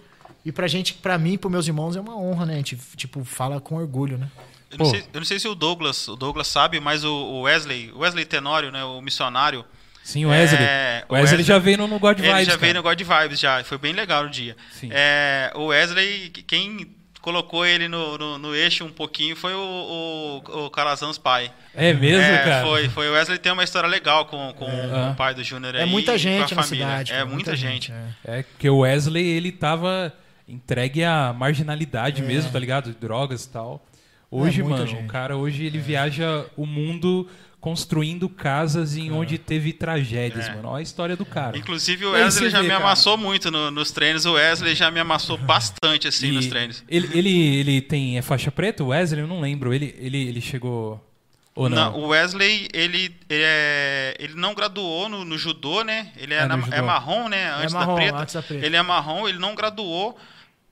E 0.47 0.51
pra 0.51 0.67
gente, 0.67 0.93
pra 0.93 1.17
mim, 1.17 1.37
pros 1.37 1.51
meus 1.51 1.67
irmãos, 1.67 1.95
é 1.95 1.99
uma 1.99 2.17
honra, 2.17 2.45
né? 2.45 2.53
A 2.53 2.57
gente, 2.57 2.77
tipo, 2.95 3.23
fala 3.25 3.59
com 3.59 3.75
orgulho, 3.75 4.17
né? 4.17 4.29
Eu 4.71 4.77
não, 4.77 4.85
sei, 4.85 4.99
eu 5.13 5.19
não 5.19 5.25
sei 5.25 5.39
se 5.39 5.47
o 5.47 5.53
Douglas, 5.55 6.07
o 6.07 6.15
Douglas 6.15 6.47
sabe, 6.47 6.79
mas 6.79 7.03
o 7.03 7.41
Wesley, 7.41 7.91
o 7.93 7.99
Wesley 7.99 8.25
Tenório, 8.25 8.71
né, 8.71 8.83
o 8.83 9.01
missionário, 9.01 9.63
Sim, 10.03 10.25
o 10.25 10.29
Wesley. 10.29 10.61
É, 10.61 11.03
o 11.09 11.13
Wesley 11.13 11.37
Wesley- 11.39 11.43
já 11.43 11.57
veio 11.59 11.77
no, 11.79 11.87
no 11.87 11.99
God 11.99 12.17
ele 12.19 12.27
Vibes. 12.29 12.45
já 12.45 12.55
veio 12.57 12.73
cara. 12.73 12.73
no 12.73 12.83
God 12.83 13.01
Vibes 13.01 13.39
já, 13.39 13.63
foi 13.63 13.77
bem 13.77 13.91
legal 13.93 14.25
o 14.25 14.29
dia. 14.29 14.55
Sim. 14.71 14.89
É, 14.91 15.51
o 15.55 15.65
Wesley, 15.67 16.29
quem 16.29 16.95
colocou 17.21 17.65
ele 17.65 17.89
no, 17.89 18.17
no, 18.17 18.37
no 18.37 18.55
eixo 18.55 18.85
um 18.85 18.89
pouquinho 18.89 19.35
foi 19.35 19.53
o, 19.53 20.41
o, 20.45 20.65
o 20.65 20.69
Calazans 20.69 21.17
pai. 21.17 21.51
É 21.75 21.93
mesmo, 21.93 22.21
é, 22.23 22.37
cara? 22.37 22.65
Foi, 22.65 22.87
foi. 22.89 23.09
O 23.09 23.13
Wesley 23.13 23.37
tem 23.37 23.51
uma 23.51 23.63
história 23.65 23.87
legal 23.89 24.25
com, 24.25 24.53
com 24.53 24.65
Ah. 24.65 25.11
o 25.11 25.15
pai 25.15 25.33
do 25.33 25.43
Júnior 25.43 25.75
É 25.75 25.83
aí 25.83 25.89
muita 25.89 26.13
com 26.13 26.17
gente 26.17 26.53
a 26.53 26.55
na 26.57 26.63
família. 26.63 26.85
cidade. 26.87 27.11
É 27.11 27.15
cara, 27.17 27.25
muita, 27.25 27.55
gente. 27.55 27.91
é. 28.25 28.39
É 28.39 28.45
que 28.57 28.69
o 28.69 28.79
Wesley, 28.79 29.25
ele 29.25 29.51
tava 29.51 30.13
entregue 30.47 31.03
à 31.03 31.33
marginalidade 31.33 32.21
mesmo, 32.21 32.51
tá 32.51 32.59
ligado? 32.59 32.93
Drogas 32.99 33.45
e 33.45 33.49
tal. 33.49 33.85
Hoje, 34.29 34.61
É, 34.61 34.63
mano, 34.63 34.85
gente. 34.85 35.03
o 35.03 35.07
cara 35.07 35.35
hoje 35.37 35.65
ele 35.65 35.77
viaja 35.79 36.45
o 36.55 36.65
mundo 36.65 37.27
construindo 37.59 38.29
casas 38.29 38.95
em 38.95 39.11
onde 39.11 39.37
teve 39.37 39.73
tragédias, 39.73 40.47
É. 40.47 40.55
mano. 40.55 40.69
Olha 40.69 40.79
a 40.79 40.81
história 40.81 41.15
do 41.17 41.25
cara. 41.25 41.57
Inclusive 41.57 42.05
o 42.05 42.11
Wesley 42.11 42.49
já 42.49 42.57
vê, 42.59 42.63
me 42.65 42.69
cara. 42.69 42.83
amassou 42.83 43.17
muito 43.17 43.49
no- 43.49 43.71
nos 43.71 43.91
treinos. 43.91 44.25
O 44.25 44.33
Wesley 44.33 44.75
já 44.75 44.91
me 44.91 44.99
amassou 44.99 45.37
bastante 45.37 46.07
assim 46.07 46.27
E 46.27 46.31
nos 46.31 46.47
treinos. 46.47 46.83
Ele, 46.87 47.09
ele, 47.17 47.55
ele 47.59 47.81
tem 47.81 48.17
é 48.17 48.21
faixa 48.21 48.51
preta, 48.51 48.83
o 48.83 48.87
Wesley? 48.87 49.21
Eu 49.21 49.27
não 49.27 49.41
lembro. 49.41 49.73
Ele, 49.73 49.93
ele, 49.97 50.27
ele 50.27 50.39
chegou. 50.41 51.03
Ou 51.55 51.67
não? 51.67 51.95
o 51.97 52.07
Wesley, 52.09 52.67
ele, 52.71 53.11
é, 53.29 54.15
ele 54.19 54.35
não 54.35 54.53
graduou 54.53 55.09
no, 55.09 55.25
no 55.25 55.37
judô, 55.39 55.83
né? 55.83 56.11
Ele 56.15 56.33
é, 56.35 56.43
no 56.43 56.47
na- 56.49 56.59
judô. 56.59 56.75
é 56.75 56.81
marrom, 56.83 57.27
né? 57.27 57.51
Antes 57.55 57.73
marrom, 57.73 57.95
da 57.95 58.01
preta. 58.01 58.17
antes 58.19 58.35
da 58.35 58.43
preta. 58.43 58.65
Ele 58.65 58.75
é 58.75 58.81
marrom, 58.83 59.27
ele 59.27 59.39
não 59.39 59.55
graduou 59.55 60.15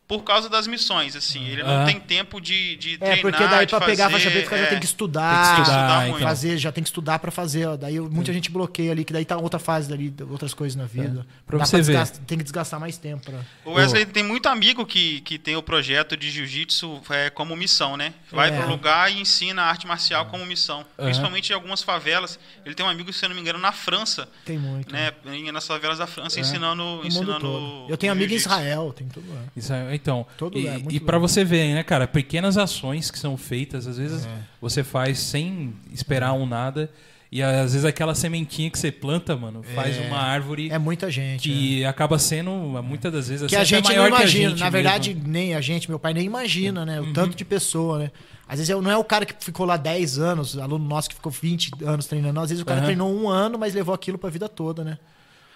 por 0.07 0.23
causa 0.23 0.47
das 0.47 0.67
missões, 0.67 1.15
assim. 1.15 1.43
Ele 1.47 1.61
Ah. 1.63 1.79
não 1.79 1.85
tem 1.85 1.99
tempo 1.99 2.39
de, 2.39 2.75
de 2.75 2.93
É, 2.95 2.97
treinar, 2.97 3.21
porque 3.21 3.47
daí 3.47 3.65
pra 3.67 3.81
pegar 3.81 4.05
a 4.05 4.09
faixa 4.11 4.29
preta, 4.29 4.45
o 4.45 4.49
cara 4.49 4.61
é, 4.61 4.63
já 4.65 4.69
tem 4.69 4.79
que 4.79 4.85
estudar. 4.85 5.45
Tem 5.45 5.55
que 5.55 5.61
estudar, 5.61 5.79
estudar 5.81 6.07
então. 6.09 6.19
fazer, 6.27 6.57
já 6.57 6.71
tem 6.71 6.83
que 6.83 6.89
estudar 6.89 7.19
pra 7.19 7.31
fazer, 7.31 7.65
ó. 7.67 7.75
Daí 7.75 7.99
muita 7.99 8.31
gente 8.31 8.51
bloqueia 8.51 8.91
ali, 8.91 9.03
que 9.03 9.11
daí 9.11 9.25
tá 9.25 9.35
outra 9.37 9.59
fase 9.59 9.89
dali, 9.89 10.13
outras 10.29 10.53
coisas 10.53 10.75
na 10.75 10.85
vida. 10.85 11.25
É. 11.27 11.33
Pra 11.47 11.57
Dá 11.57 11.65
você 11.65 11.77
ver. 11.77 11.83
desgastar- 11.83 12.21
tem 12.25 12.37
que 12.37 12.43
desgastar 12.43 12.79
mais 12.79 12.97
tempo. 12.97 13.25
Pra... 13.25 13.39
O 13.65 13.73
Wesley 13.73 14.05
tem 14.05 14.23
muito 14.23 14.47
amigo 14.47 14.85
que, 14.85 15.21
que 15.21 15.39
tem 15.39 15.55
o 15.55 15.63
projeto 15.63 16.15
de 16.15 16.29
jiu-jitsu 16.29 17.01
é, 17.09 17.29
como 17.31 17.55
missão, 17.55 17.97
né? 17.97 18.13
Vai 18.31 18.49
É. 18.49 18.59
pro 18.59 18.69
lugar 18.69 19.11
e 19.11 19.19
ensina 19.19 19.63
arte 19.63 19.87
marcial 19.87 20.27
como 20.27 20.45
missão. 20.45 20.85
Principalmente 20.97 21.49
em 21.49 21.53
algumas 21.55 21.81
favelas. 21.81 22.37
Ele 22.65 22.75
tem 22.75 22.85
um 22.85 22.89
amigo, 22.89 23.11
se 23.11 23.25
eu 23.25 23.29
não 23.29 23.35
me 23.35 23.41
engano, 23.41 23.57
na 23.59 23.71
França, 23.71 24.27
Tem 24.45 24.57
muito. 24.57 24.91
né? 24.93 25.11
Nas 25.51 25.65
favelas 25.65 25.97
da 25.97 26.05
França, 26.07 26.37
É. 26.37 26.41
ensinando, 26.41 27.01
ensinando. 27.03 27.85
Eu 27.89 27.97
tenho 27.97 28.11
amigo 28.11 28.31
em. 28.31 28.35
Israel, 28.35 28.93
tem 28.95 29.07
tudo 29.07 29.25
lá. 29.33 29.41
Aí, 29.89 29.94
então, 29.95 30.25
Todo 30.37 30.57
e, 30.57 30.67
muito 30.69 30.91
e 30.93 30.99
para 30.99 31.17
você 31.17 31.43
ver, 31.43 31.73
né, 31.73 31.83
cara, 31.83 32.07
pequenas 32.07 32.57
ações 32.57 33.09
que 33.09 33.17
são 33.19 33.35
feitas, 33.37 33.87
às 33.87 33.97
É. 33.97 34.01
vezes 34.01 34.27
você 34.61 34.83
faz 34.83 35.19
sem 35.19 35.73
esperar 35.91 36.33
um 36.33 36.45
nada, 36.45 36.89
e 37.31 37.41
às 37.41 37.73
vezes 37.73 37.83
aquela 37.83 38.15
sementinha 38.15 38.69
que 38.69 38.77
você 38.79 38.91
planta, 38.91 39.35
mano, 39.35 39.61
faz 39.75 39.97
uma 39.97 40.17
árvore 40.19 40.69
É 40.71 40.77
muita 40.77 41.09
gente. 41.11 41.49
é. 41.51 41.53
que 41.53 41.85
acaba 41.85 42.17
sendo, 42.19 42.51
muitas 42.83 43.11
das 43.11 43.27
vezes, 43.27 43.47
Que 43.47 43.55
assim, 43.55 43.61
a 43.61 43.77
gente 43.77 43.85
maior 43.87 44.09
não 44.09 44.17
imagina. 44.17 44.49
gente 44.51 44.59
Na 44.59 44.65
mesmo. 44.65 44.71
verdade, 44.71 45.13
nem 45.25 45.53
a 45.55 45.59
gente, 45.59 45.89
meu 45.89 45.99
pai 45.99 46.13
nem 46.13 46.23
imagina, 46.25 46.85
né? 46.85 47.01
O 47.01 47.11
tanto 47.11 47.35
de 47.35 47.43
pessoa, 47.43 47.99
né? 47.99 48.11
Às 48.47 48.59
vezes 48.59 48.69
não 48.79 48.91
é 48.91 48.95
o 48.97 49.03
cara 49.03 49.25
que 49.25 49.33
ficou 49.43 49.65
lá 49.65 49.75
10 49.75 50.19
anos, 50.19 50.55
aluno 50.57 50.85
nosso 50.87 51.09
que 51.09 51.15
ficou 51.15 51.31
20 51.31 51.71
anos 51.83 52.05
treinando. 52.05 52.39
Às 52.39 52.49
vezes 52.49 52.61
o 52.61 52.65
cara 52.65 52.77
Aham. 52.79 52.85
treinou 52.85 53.11
um 53.13 53.27
ano, 53.27 53.57
mas 53.57 53.73
levou 53.73 53.93
aquilo 53.93 54.17
pra 54.19 54.29
vida 54.29 54.47
toda, 54.47 54.83
né? 54.83 54.97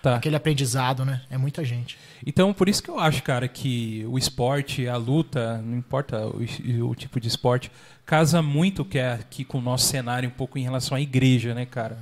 Tá. 0.01 0.15
Aquele 0.15 0.35
aprendizado, 0.35 1.03
né? 1.03 1.21
É 1.29 1.37
muita 1.37 1.63
gente. 1.63 1.97
Então, 2.25 2.53
por 2.53 2.69
isso 2.69 2.81
que 2.81 2.89
eu 2.89 2.99
acho, 2.99 3.21
cara, 3.21 3.47
que 3.47 4.05
o 4.07 4.17
esporte, 4.17 4.87
a 4.87 4.95
luta, 4.95 5.57
não 5.61 5.77
importa 5.77 6.25
o, 6.25 6.89
o 6.89 6.95
tipo 6.95 7.19
de 7.19 7.27
esporte, 7.27 7.69
casa 8.05 8.41
muito 8.41 8.85
que 8.85 8.97
é 8.97 9.13
aqui 9.13 9.43
com 9.43 9.57
o 9.57 9.61
nosso 9.61 9.87
cenário 9.87 10.29
um 10.29 10.31
pouco 10.31 10.57
em 10.57 10.63
relação 10.63 10.95
à 10.95 11.01
igreja, 11.01 11.53
né, 11.53 11.65
cara? 11.65 11.97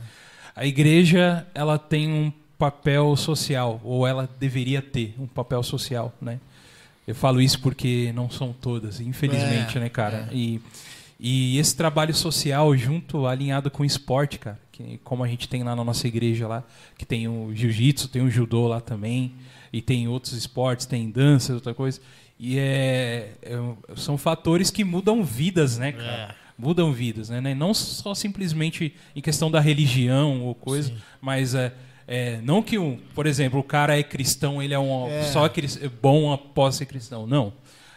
A 0.55 0.65
igreja, 0.65 1.45
ela 1.53 1.77
tem 1.79 2.11
um 2.11 2.31
papel 2.57 3.15
social, 3.15 3.79
ou 3.83 4.07
ela 4.07 4.29
deveria 4.39 4.81
ter 4.81 5.15
um 5.19 5.27
papel 5.27 5.61
social, 5.63 6.13
né? 6.21 6.39
Eu 7.07 7.15
falo 7.15 7.41
isso 7.41 7.59
porque 7.61 8.11
não 8.13 8.29
são 8.29 8.53
todas, 8.53 8.99
infelizmente, 8.99 9.77
É, 9.77 9.81
né, 9.81 9.89
cara? 9.89 10.29
E, 10.31 10.59
e 11.19 11.57
esse 11.57 11.75
trabalho 11.75 12.13
social 12.13 12.75
junto, 12.75 13.25
alinhado 13.25 13.71
com 13.71 13.83
o 13.83 13.85
esporte, 13.85 14.37
cara, 14.37 14.59
que, 14.77 14.99
como 15.03 15.23
a 15.23 15.27
gente 15.27 15.47
tem 15.49 15.63
lá 15.63 15.75
na 15.75 15.83
nossa 15.83 16.07
igreja 16.07 16.47
lá, 16.47 16.63
que 16.97 17.05
tem 17.05 17.27
o 17.27 17.51
jiu-jitsu, 17.53 18.07
tem 18.07 18.21
o 18.21 18.29
judô 18.29 18.67
lá 18.67 18.79
também, 18.79 19.33
e 19.73 19.81
tem 19.81 20.07
outros 20.07 20.33
esportes, 20.33 20.85
tem 20.85 21.09
dança, 21.09 21.53
outra 21.53 21.73
coisa. 21.73 21.99
E 22.39 22.57
é, 22.59 23.31
é- 23.41 23.57
são 23.95 24.17
fatores 24.17 24.69
que 24.69 24.83
mudam 24.83 25.23
vidas, 25.23 25.77
né, 25.77 25.91
cara? 25.91 26.35
Mudam 26.57 26.91
vidas, 26.91 27.29
né? 27.29 27.53
Não 27.53 27.73
só 27.73 28.13
simplesmente 28.15 28.93
em 29.15 29.21
questão 29.21 29.49
da 29.51 29.59
religião 29.59 30.41
ou 30.43 30.55
coisa, 30.55 30.91
mas 31.21 31.53
é, 31.53 31.73
é, 32.07 32.39
não 32.43 32.61
que, 32.63 32.77
um, 32.77 32.97
por 33.13 33.25
exemplo, 33.27 33.59
o 33.59 33.63
cara 33.63 33.97
é 33.97 34.01
cristão, 34.03 34.61
ele 34.61 34.73
é 34.73 34.79
um 34.79 35.07
É. 35.07 35.23
só 35.23 35.47
cris- 35.49 35.79
bom 36.01 36.31
após 36.31 36.75
ser 36.75 36.85
cristão. 36.85 37.27
Não. 37.27 37.53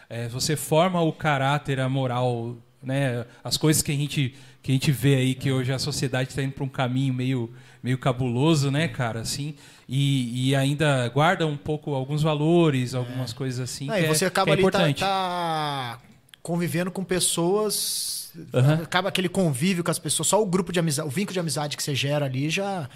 É, 0.09 0.27
você 0.27 0.55
forma 0.55 1.01
o 1.01 1.13
caráter, 1.13 1.79
a 1.79 1.87
moral, 1.87 2.57
né? 2.83 3.25
As 3.43 3.57
coisas 3.57 3.81
que 3.81 3.91
a 3.91 3.95
gente 3.95 4.35
que 4.61 4.71
a 4.71 4.73
gente 4.73 4.91
vê 4.91 5.15
aí 5.15 5.35
que 5.35 5.51
hoje 5.51 5.71
a 5.73 5.79
sociedade 5.79 6.29
está 6.29 6.41
indo 6.43 6.53
para 6.53 6.63
um 6.63 6.69
caminho 6.69 7.13
meio 7.13 7.53
meio 7.81 7.97
cabuloso, 7.97 8.69
né, 8.69 8.87
cara? 8.87 9.21
Assim, 9.21 9.55
e, 9.89 10.49
e 10.49 10.55
ainda 10.55 11.07
guarda 11.09 11.47
um 11.47 11.57
pouco 11.57 11.93
alguns 11.93 12.21
valores, 12.21 12.93
algumas 12.93 13.33
coisas 13.33 13.59
assim. 13.59 13.87
Não, 13.87 13.95
que 13.95 14.01
e 14.01 14.07
você 14.07 14.25
é, 14.25 14.27
acaba 14.27 14.51
é 14.51 14.53
ali 14.53 14.61
tá, 14.61 14.67
importante. 14.67 14.99
tá 14.99 15.99
convivendo 16.43 16.91
com 16.91 17.03
pessoas 17.03 18.31
Aham. 18.53 18.81
acaba 18.83 19.09
aquele 19.09 19.29
convívio 19.29 19.83
com 19.83 19.91
as 19.91 19.99
pessoas, 19.99 20.27
só 20.27 20.41
o 20.41 20.45
grupo 20.45 20.71
de 20.71 20.79
amizade, 20.79 21.07
o 21.07 21.11
vínculo 21.11 21.33
de 21.33 21.39
amizade 21.39 21.75
que 21.75 21.83
você 21.83 21.93
gera 21.95 22.25
ali 22.25 22.49
já, 22.49 22.89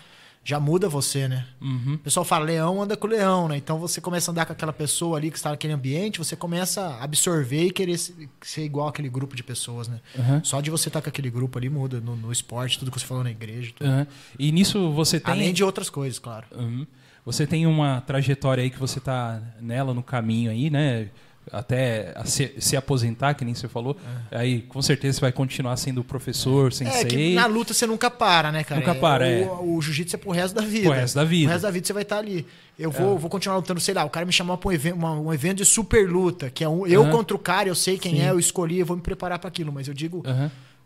já 0.47 0.59
muda 0.59 0.87
você, 0.87 1.27
né? 1.27 1.43
Uhum. 1.59 1.95
O 1.95 1.97
pessoal 1.97 2.23
fala, 2.23 2.45
leão 2.45 2.79
anda 2.83 2.95
com 2.95 3.07
leão, 3.07 3.47
né? 3.47 3.57
Então 3.57 3.79
você 3.79 3.99
começa 3.99 4.29
a 4.29 4.31
andar 4.31 4.45
com 4.45 4.53
aquela 4.53 4.71
pessoa 4.71 5.17
ali 5.17 5.31
que 5.31 5.37
está 5.37 5.49
naquele 5.49 5.73
ambiente, 5.73 6.19
você 6.19 6.35
começa 6.35 6.81
a 6.81 7.03
absorver 7.03 7.65
e 7.65 7.71
querer 7.71 7.97
se- 7.97 8.29
ser 8.43 8.63
igual 8.63 8.87
aquele 8.87 9.09
grupo 9.09 9.35
de 9.35 9.41
pessoas, 9.43 9.87
né? 9.87 9.99
Aham. 10.17 10.41
Só 10.43 10.61
de 10.61 10.69
você 10.69 10.87
estar 10.87 11.01
com 11.01 11.09
aquele 11.09 11.31
grupo 11.31 11.57
ali 11.57 11.67
muda 11.67 11.99
no, 11.99 12.15
no 12.15 12.31
esporte, 12.31 12.77
tudo 12.77 12.91
que 12.91 12.99
você 12.99 13.05
falou 13.07 13.23
na 13.23 13.31
igreja. 13.31 13.73
Aham. 13.81 14.05
E 14.37 14.51
nisso 14.51 14.91
você 14.91 15.19
tem. 15.19 15.33
Além 15.33 15.51
de 15.51 15.63
outras 15.63 15.89
coisas, 15.89 16.19
claro. 16.19 16.45
Uhum. 16.55 16.85
Você 17.25 17.47
tem 17.47 17.65
uma 17.65 18.01
trajetória 18.01 18.63
aí 18.63 18.69
que 18.69 18.77
você 18.79 18.99
tá 18.99 19.41
nela 19.59 19.95
no 19.95 20.03
caminho 20.03 20.51
aí, 20.51 20.69
né? 20.69 21.09
Até 21.51 22.13
se, 22.25 22.53
se 22.59 22.75
aposentar, 22.75 23.33
que 23.35 23.45
nem 23.45 23.53
você 23.53 23.67
falou. 23.67 23.95
Aí 24.31 24.61
com 24.63 24.81
certeza 24.81 25.15
você 25.15 25.21
vai 25.21 25.31
continuar 25.31 25.77
sendo 25.77 26.03
professor, 26.03 26.67
É 26.69 26.71
sensei. 26.71 27.05
que 27.05 27.33
na 27.35 27.45
luta 27.45 27.73
você 27.73 27.85
nunca 27.85 28.09
para, 28.09 28.51
né, 28.51 28.63
cara? 28.63 28.81
Nunca 28.81 28.95
para, 28.95 29.23
o, 29.23 29.27
é. 29.27 29.45
O, 29.61 29.81
jiu-jitsu 29.81 30.15
é 30.15 30.19
pro 30.19 30.31
resto 30.31 30.55
da 30.55 30.61
vida. 30.61 30.89
Pro 30.89 30.97
resto 30.99 31.15
da 31.15 31.23
vida. 31.23 31.43
Pro 31.45 31.51
resto 31.53 31.63
da 31.63 31.71
vida 31.71 31.87
você 31.87 31.93
vai 31.93 32.03
estar 32.03 32.17
ali. 32.17 32.45
Eu 32.77 32.91
vou, 32.91 33.17
vou 33.17 33.29
continuar 33.29 33.55
lutando, 33.57 33.79
sei 33.79 33.93
lá, 33.93 34.03
o 34.03 34.09
cara 34.09 34.25
me 34.25 34.33
chamou 34.33 34.57
pra 34.57 34.69
um 34.69 34.71
evento, 34.73 34.95
uma- 34.95 35.17
um 35.19 35.33
evento 35.33 35.57
de 35.59 35.65
super 35.65 36.09
luta, 36.09 36.49
que 36.49 36.61
é 36.63 36.67
um, 36.67 36.85
eu 36.85 37.03
Aham. 37.03 37.11
contra 37.11 37.35
o 37.35 37.39
cara, 37.39 37.69
eu 37.69 37.75
sei 37.75 37.97
quem 37.97 38.15
Sim. 38.15 38.21
é, 38.21 38.31
eu 38.31 38.39
escolhi, 38.39 38.79
eu 38.79 38.85
vou 38.85 38.97
me 38.97 39.03
preparar 39.03 39.39
pra 39.39 39.47
aquilo, 39.47 39.71
mas 39.71 39.87
eu 39.87 39.93
digo. 39.93 40.23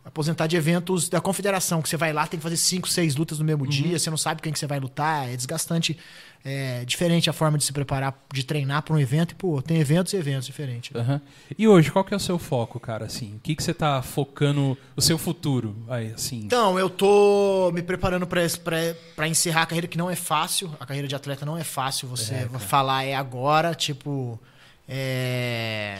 Aposentar 0.09 0.47
de 0.47 0.57
eventos 0.57 1.07
da 1.07 1.21
confederação, 1.21 1.81
que 1.81 1.87
você 1.87 1.95
vai 1.95 2.11
lá, 2.11 2.25
tem 2.27 2.39
que 2.39 2.43
fazer 2.43 2.57
cinco, 2.57 2.89
seis 2.89 3.15
lutas 3.15 3.39
no 3.39 3.45
mesmo 3.45 3.63
Uhum. 3.63 3.69
dia, 3.69 3.97
você 3.99 4.09
não 4.09 4.17
sabe 4.17 4.41
quem 4.41 4.51
que 4.51 4.59
você 4.59 4.65
vai 4.67 4.79
lutar, 4.79 5.29
é 5.29 5.35
desgastante, 5.35 5.95
é 6.43 6.83
diferente 6.83 7.29
a 7.29 7.33
forma 7.33 7.57
de 7.57 7.63
se 7.63 7.71
preparar, 7.71 8.13
de 8.33 8.43
treinar 8.43 8.81
pra 8.81 8.93
um 8.95 8.99
evento, 8.99 9.31
e 9.33 9.35
pô, 9.35 9.61
tem 9.61 9.77
eventos 9.77 10.11
e 10.13 10.17
eventos 10.17 10.47
diferentes. 10.47 10.95
Aham. 10.95 11.21
E 11.57 11.67
hoje, 11.67 11.91
qual 11.91 12.03
que 12.03 12.13
é 12.13 12.17
o 12.17 12.19
seu 12.19 12.39
foco, 12.39 12.79
cara? 12.79 13.05
Assim, 13.05 13.35
o 13.35 13.39
que, 13.39 13.55
que 13.55 13.61
você 13.63 13.73
tá 13.73 14.01
focando 14.01 14.77
o 14.95 15.01
seu 15.01 15.17
futuro? 15.17 15.75
Aí, 15.87 16.11
assim. 16.11 16.37
Então, 16.39 16.79
eu 16.79 16.89
tô 16.89 17.71
me 17.73 17.81
preparando 17.83 18.25
pra 18.25 19.27
encerrar 19.27 19.61
a 19.61 19.65
carreira, 19.65 19.87
que 19.87 19.97
não 19.97 20.09
é 20.09 20.15
fácil. 20.15 20.73
A 20.79 20.85
carreira 20.85 21.07
de 21.07 21.15
atleta 21.15 21.45
não 21.45 21.55
é 21.57 21.63
fácil. 21.63 22.07
Você 22.07 22.33
É, 22.33 22.49
falar 22.59 23.03
é 23.03 23.15
agora, 23.15 23.75
tipo. 23.75 24.39
É. 24.87 25.97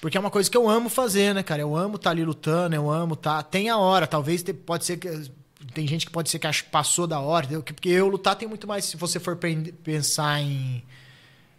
Porque 0.00 0.16
é 0.16 0.20
uma 0.20 0.30
coisa 0.30 0.48
que 0.50 0.56
eu 0.56 0.68
amo 0.68 0.88
fazer, 0.88 1.34
né, 1.34 1.42
cara? 1.42 1.60
Eu 1.62 1.76
amo 1.76 1.96
estar 1.96 2.10
ali 2.10 2.24
lutando, 2.24 2.74
eu 2.74 2.90
amo 2.90 3.14
estar. 3.14 3.42
Tem 3.42 3.68
a 3.68 3.76
hora, 3.76 4.06
talvez 4.06 4.44
pode 4.64 4.84
ser 4.84 4.96
que. 4.96 5.08
Tem 5.74 5.86
gente 5.86 6.06
que 6.06 6.12
pode 6.12 6.30
ser 6.30 6.38
que 6.38 6.48
passou 6.70 7.06
da 7.06 7.20
hora, 7.20 7.44
entendeu? 7.46 7.62
Porque 7.62 7.88
eu 7.88 8.08
lutar 8.08 8.36
tem 8.36 8.48
muito 8.48 8.66
mais. 8.66 8.84
Se 8.84 8.96
você 8.96 9.18
for 9.18 9.36
pen- 9.36 9.72
pensar 9.82 10.40
em. 10.40 10.82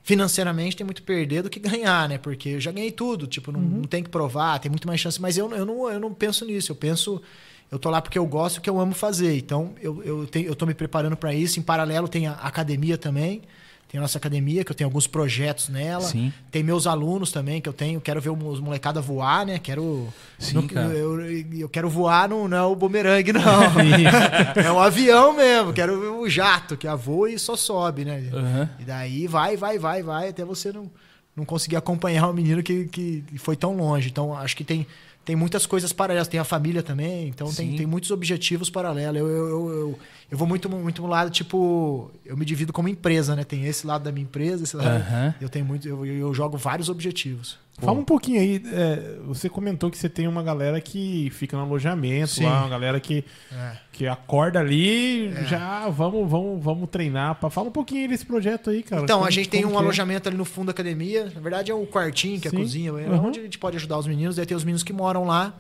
Financeiramente 0.02 0.76
tem 0.76 0.86
muito 0.86 1.03
perder 1.03 1.44
do 1.44 1.49
que 1.49 1.60
ganhar, 1.60 2.07
né? 2.10 2.18
Porque 2.18 2.49
eu 2.49 2.60
já 2.60 2.72
ganhei 2.72 2.91
tudo, 2.91 3.28
tipo, 3.28 3.52
não, 3.52 3.60
não 3.60 3.84
tem 3.84 4.02
que 4.02 4.10
provar, 4.10 4.57
tem 4.60 4.70
muito 4.70 4.88
mais 4.88 4.99
chance. 4.99 5.22
Mas 5.22 5.38
eu, 5.38 5.52
eu, 5.53 5.66
não, 5.66 5.90
eu 5.90 5.99
não 5.99 6.14
penso 6.14 6.45
nisso, 6.45 6.72
eu 6.72 6.76
penso. 6.76 7.22
Eu 7.70 7.78
tô 7.78 7.90
lá 7.91 8.02
porque 8.02 8.18
eu 8.18 8.26
gosto, 8.26 8.61
que 8.61 8.70
eu 8.70 8.80
amo 8.80 8.94
fazer. 8.95 9.38
Então, 9.38 9.76
eu, 9.80 10.02
eu, 10.03 10.26
tenho, 10.26 10.48
eu 10.48 10.56
tô 10.56 10.66
me 10.66 10.74
preparando 10.74 11.16
para 11.16 11.34
isso. 11.34 11.60
Em 11.60 11.61
paralelo, 11.61 12.07
tem 12.07 12.26
a 12.26 12.32
academia 12.34 12.98
também. 12.98 13.41
Tem 13.90 13.98
a 13.98 14.02
nossa 14.02 14.20
academia, 14.20 14.64
que 14.64 14.72
eu 14.72 14.76
tenho 14.76 14.88
alguns 14.88 15.07
projetos 15.07 15.68
nela. 15.68 16.03
Sim. 16.03 16.32
Tem 16.52 16.61
meus 16.61 16.86
alunos 16.86 17.32
também, 17.32 17.60
que 17.60 17.68
eu 17.68 17.74
tenho. 17.74 17.99
Quero 17.99 18.22
ver 18.22 18.30
os 18.30 18.60
molecada 18.60 19.02
voar, 19.02 19.44
né? 19.48 19.57
Quero. 19.57 20.14
Sim, 20.38 20.53
não- 20.53 20.68
cara. 20.68 20.94
Eu, 20.94 21.20
eu 21.57 21.68
quero 21.68 21.90
voar, 21.90 22.30
não, 22.30 22.48
não 22.48 22.56
é 22.57 22.61
o 22.61 22.76
bumerangue, 22.76 23.34
não. 23.34 23.41
é 24.64 24.72
um 24.72 24.80
avião 24.80 25.36
mesmo. 25.36 25.74
Quero 25.74 25.99
ver 25.99 26.07
o 26.07 26.30
jato, 26.30 26.78
que 26.78 26.88
a 26.88 26.95
voa 26.95 27.32
e 27.32 27.40
só 27.40 27.56
sobe, 27.56 28.06
né? 28.06 28.30
Aham. 28.32 28.70
E 28.80 28.84
daí 28.84 29.26
vai, 29.26 29.57
vai, 29.57 29.80
vai, 29.80 30.03
vai, 30.03 30.30
até 30.30 30.45
você 30.45 30.72
não, 30.72 30.91
não 31.36 31.44
conseguir 31.44 31.76
acompanhar 31.76 32.28
o 32.30 32.34
menino 32.34 32.61
que, 32.61 32.86
que 32.86 33.24
foi 33.38 33.56
tão 33.56 33.76
longe. 33.76 34.07
Então, 34.10 34.38
acho 34.38 34.56
que 34.56 34.64
tem, 34.64 34.86
tem 35.30 35.36
muitas 35.36 35.68
coisas 35.68 35.94
paralelas. 35.94 36.28
Tem 36.28 36.40
a 36.40 36.44
família 36.44 36.82
também, 36.82 37.28
então 37.28 37.54
tem, 37.54 37.70
Sim. 37.70 37.78
tem 37.78 37.86
muitos 37.86 38.10
objetivos 38.10 38.68
paralelos. 38.68 39.22
Eu, 39.22 39.28
eu, 39.28 39.48
eu, 39.48 39.70
eu, 39.70 40.00
eu 40.32 40.36
vou 40.36 40.48
muito, 40.48 40.68
muito 40.68 41.04
no 41.04 41.08
lado, 41.08 41.30
tipo, 41.30 42.10
eu 42.26 42.36
me 42.36 42.44
divido 42.44 42.74
como 42.74 42.88
empresa, 42.88 43.36
né? 43.36 43.44
Tem 43.44 43.64
esse 43.66 43.86
lado 43.86 44.06
da 44.06 44.12
minha 44.12 44.24
empresa, 44.24 44.64
esse 44.64 44.76
lado. 44.76 44.88
Aham. 44.88 45.36
Eu 45.40 45.48
tenho 45.48 45.66
muito, 45.66 45.88
eu, 45.88 46.04
eu 46.04 46.34
jogo 46.34 46.58
vários 46.58 46.90
objetivos. 46.90 47.60
Fala 47.82 47.98
um 48.00 48.04
pouquinho 48.04 48.42
aí. 48.42 48.62
é, 48.74 49.18
você 49.26 49.48
comentou 49.50 49.90
que 49.90 49.98
você 49.98 50.10
tem 50.10 50.28
uma 50.28 50.44
galera 50.44 50.80
que 50.82 51.30
fica 51.32 51.56
no 51.56 51.64
alojamento 51.64 52.28
Sim. 52.32 52.44
lá, 52.46 52.60
uma 52.62 52.70
galera 52.70 53.00
que, 53.00 53.24
É. 53.52 53.72
que 53.92 54.06
acorda 54.08 54.60
ali, 54.60 55.28
É. 55.30 55.46
já 55.46 55.88
vamos, 55.90 56.30
vamos, 56.30 56.64
vamos 56.64 56.90
treinar. 56.90 57.36
Pra... 57.36 57.50
Fala 57.50 57.70
um 57.70 57.72
pouquinho 57.72 58.02
aí 58.02 58.08
desse 58.08 58.26
projeto 58.26 58.70
aí, 58.70 58.84
cara. 58.84 59.04
Então, 59.04 59.18
Como- 59.20 59.28
a 59.28 59.32
gente 59.32 59.48
tem 59.50 59.66
um 59.66 59.74
é? 59.74 59.78
alojamento 59.78 60.28
ali 60.28 60.38
no 60.38 60.46
fundo 60.46 60.68
da 60.68 60.72
academia. 60.72 61.32
Na 61.34 61.40
verdade, 61.42 61.72
é 61.72 61.76
um 61.76 61.86
quartinho, 61.86 62.40
que 62.40 62.48
é 62.48 62.52
a 62.52 62.54
cozinha, 62.54 62.90
é 62.90 63.10
Uhum. 63.10 63.28
onde 63.28 63.40
a 63.40 63.44
gente 63.44 63.58
pode 63.58 63.78
ajudar 63.78 63.98
os 63.98 64.08
meninos. 64.08 64.36
Daí 64.36 64.46
tem 64.46 64.58
os 64.58 64.64
meninos 64.64 64.84
que 64.84 64.92
moram 64.94 65.24
lá. 65.26 65.54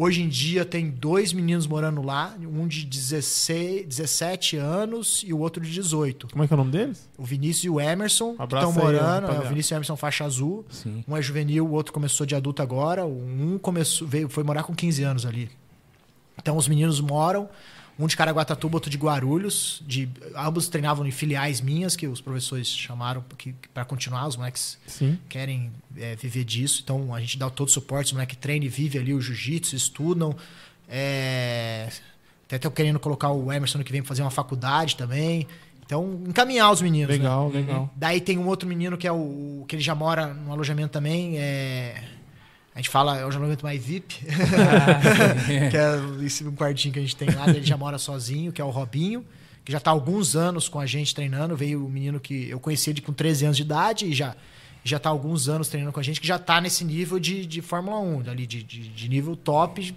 Hoje 0.00 0.22
em 0.22 0.28
dia 0.28 0.64
tem 0.64 0.88
dois 0.90 1.32
meninos 1.32 1.66
morando 1.66 2.00
lá, 2.00 2.32
um 2.40 2.68
de 2.68 2.86
16, 2.86 3.84
17 3.84 4.56
anos 4.56 5.24
e 5.26 5.32
o 5.32 5.40
outro 5.40 5.60
de 5.60 5.72
18. 5.72 6.28
Como 6.30 6.44
é 6.44 6.46
que 6.46 6.52
é 6.52 6.54
o 6.54 6.56
nome 6.56 6.70
deles? 6.70 7.10
O 7.18 7.24
Vinícius 7.24 7.64
e 7.64 7.68
o 7.68 7.80
Emerson 7.80 8.36
estão 8.40 8.70
aí, 8.70 8.76
morando. 8.76 8.96
é, 8.96 9.10
rapaziada. 9.10 9.44
o 9.44 9.48
Vinícius 9.48 9.70
e 9.72 9.74
o 9.74 9.76
Emerson 9.78 9.96
faixa 9.96 10.24
azul. 10.24 10.64
Sim. 10.70 11.02
Um 11.08 11.16
é 11.16 11.20
juvenil, 11.20 11.66
o 11.66 11.72
outro 11.72 11.92
começou 11.92 12.24
de 12.24 12.36
adulto 12.36 12.62
agora. 12.62 13.04
Um 13.04 13.58
começou, 13.58 14.06
veio, 14.06 14.28
foi 14.28 14.44
morar 14.44 14.62
com 14.62 14.72
15 14.72 15.02
anos 15.02 15.26
ali. 15.26 15.50
Então 16.40 16.56
os 16.56 16.68
meninos 16.68 17.00
moram, 17.00 17.48
um 17.98 18.06
de 18.06 18.16
Caraguatatuba, 18.16 18.76
outro 18.76 18.88
de 18.90 18.96
Guarulhos. 18.96 19.82
De, 19.86 20.08
ambos 20.36 20.68
treinavam 20.68 21.04
em 21.06 21.10
filiais 21.10 21.60
minhas, 21.60 21.96
que 21.96 22.06
os 22.06 22.20
professores 22.20 22.68
chamaram 22.68 23.24
para 23.74 23.84
continuar, 23.84 24.26
os 24.28 24.36
moleques 24.36 24.78
Sim. 24.86 25.18
querem 25.28 25.72
é, 25.96 26.14
viver 26.14 26.44
disso. 26.44 26.80
Então 26.84 27.12
a 27.14 27.20
gente 27.20 27.36
dá 27.38 27.50
todo 27.50 27.68
o 27.68 27.70
suporte, 27.70 28.06
os 28.06 28.12
moleques 28.12 28.36
treinam 28.40 28.66
e 28.66 28.68
vivem 28.68 29.00
ali 29.00 29.12
o 29.14 29.20
jiu-jitsu, 29.20 29.74
estudam. 29.74 30.34
É, 30.88 31.88
até 32.46 32.56
estou 32.56 32.70
querendo 32.70 32.98
colocar 32.98 33.30
o 33.30 33.52
Emerson 33.52 33.78
ano 33.78 33.84
que 33.84 33.92
vem 33.92 34.00
pra 34.00 34.08
fazer 34.08 34.22
uma 34.22 34.30
faculdade 34.30 34.96
também. 34.96 35.46
Então, 35.84 36.20
encaminhar 36.26 36.70
os 36.70 36.82
meninos. 36.82 37.08
né? 37.08 37.16
Legal, 37.16 37.48
legal. 37.50 37.90
Daí 37.96 38.20
tem 38.20 38.36
um 38.38 38.46
outro 38.46 38.68
menino 38.68 38.96
que 38.98 39.06
é 39.06 39.12
o- 39.12 39.64
que 39.66 39.74
ele 39.76 39.82
já 39.82 39.94
mora 39.94 40.34
no 40.34 40.52
alojamento 40.52 40.92
também. 40.92 41.38
É, 41.38 42.02
a 42.78 42.80
gente 42.80 42.90
fala, 42.90 43.16
é 43.16 43.20
o 43.20 43.22
alojamento 43.22 43.64
mais 43.64 43.84
VIP. 43.84 44.20
que 45.68 45.76
é 45.76 46.24
esse 46.24 46.46
um 46.46 46.54
quartinho 46.54 46.94
que 46.94 47.00
a 47.00 47.02
gente 47.02 47.16
tem 47.16 47.28
lá, 47.28 47.48
ele 47.48 47.66
já 47.66 47.76
mora 47.76 47.98
sozinho, 47.98 48.52
que 48.52 48.62
é 48.62 48.64
o 48.64 48.70
Robinho, 48.70 49.26
que 49.64 49.72
já 49.72 49.78
está 49.78 49.90
há 49.90 49.92
alguns 49.92 50.36
anos 50.36 50.68
com 50.68 50.78
a 50.78 50.86
gente 50.86 51.12
treinando. 51.12 51.56
Veio 51.56 51.84
o 51.84 51.90
menino 51.90 52.20
que 52.20 52.48
eu 52.48 52.60
conheci 52.60 52.90
ele 52.90 53.00
com 53.00 53.12
13 53.12 53.46
anos 53.46 53.56
de 53.56 53.64
idade 53.64 54.06
e 54.06 54.14
já 54.14 54.36
já 54.84 54.96
está 54.96 55.08
há 55.08 55.12
alguns 55.12 55.48
anos 55.48 55.66
treinando 55.68 55.92
com 55.92 55.98
a 55.98 56.02
gente, 56.04 56.20
que 56.20 56.26
já 56.26 56.36
está 56.36 56.60
nesse 56.60 56.84
nível 56.84 57.18
de, 57.18 57.44
de 57.44 57.60
Fórmula 57.60 57.98
1, 57.98 58.30
ali 58.30 58.46
de, 58.46 58.62
de, 58.62 58.88
de 58.88 59.08
nível 59.08 59.34
top, 59.34 59.94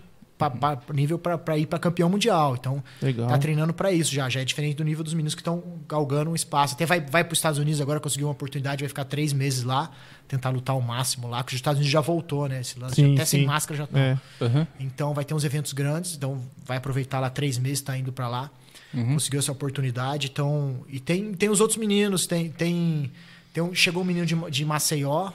pra, 0.50 0.76
pra- 0.78 0.94
nível 0.96 1.20
para 1.20 1.58
ir 1.58 1.66
para 1.66 1.78
campeão 1.78 2.10
mundial. 2.10 2.56
Então, 2.60 2.84
Legal. 3.02 3.28
tá 3.28 3.38
treinando 3.38 3.74
para 3.74 3.92
isso 3.92 4.14
já. 4.14 4.28
Já 4.30 4.42
é 4.42 4.46
diferente 4.46 4.76
do 4.78 4.84
nível 4.84 5.04
dos 5.04 5.14
meninos 5.14 5.36
que 5.36 5.42
estão 5.42 5.62
galgando 5.88 6.32
um 6.32 6.36
espaço. 6.36 6.74
Até 6.76 6.86
vai, 6.86 7.00
vai 7.02 7.24
para 7.24 7.34
os 7.34 7.38
Estados 7.40 7.60
Unidos 7.60 7.80
agora, 7.82 8.00
conseguiu 8.00 8.28
uma 8.28 8.34
oportunidade, 8.34 8.82
vai 8.82 8.90
ficar 8.90 9.06
três 9.06 9.34
meses 9.34 9.64
lá, 9.64 9.92
tentar 10.28 10.50
lutar 10.50 10.76
o 10.78 10.82
máximo 10.82 11.28
lá, 11.28 11.44
porque 11.44 11.56
os 11.56 11.60
Estados 11.60 11.78
Unidos 11.80 11.92
já 11.92 12.02
voltou, 12.02 12.48
né? 12.48 12.62
Esse 12.62 12.80
lance, 12.80 12.96
Sim, 12.96 13.14
até 13.16 13.26
sem 13.26 13.42
sim. 13.42 13.46
máscara 13.46 13.78
já 13.78 13.88
tá. 13.88 14.00
É. 14.00 14.18
Aham. 14.42 14.68
Então 14.80 15.14
vai 15.14 15.24
ter 15.26 15.34
uns 15.34 15.44
eventos 15.44 15.74
grandes, 15.74 16.16
então 16.16 16.42
vai 16.66 16.78
aproveitar 16.78 17.20
lá 17.20 17.30
três 17.30 17.58
meses, 17.58 17.82
tá 17.82 17.98
indo 17.98 18.12
para 18.12 18.28
lá. 18.28 18.50
Uhum. 18.94 19.14
Conseguiu 19.14 19.40
essa 19.40 19.52
oportunidade. 19.52 20.28
Então, 20.32 20.84
e 20.90 21.00
tem, 21.00 21.34
tem 21.34 21.50
os 21.50 21.62
outros 21.62 21.78
meninos, 21.78 22.26
tem, 22.28 22.50
tem, 22.50 23.12
tem 23.54 23.64
um, 23.64 23.74
chegou 23.74 24.04
um 24.04 24.06
menino 24.06 24.26
de, 24.26 24.36
de 24.52 24.66
Maceió, 24.66 25.32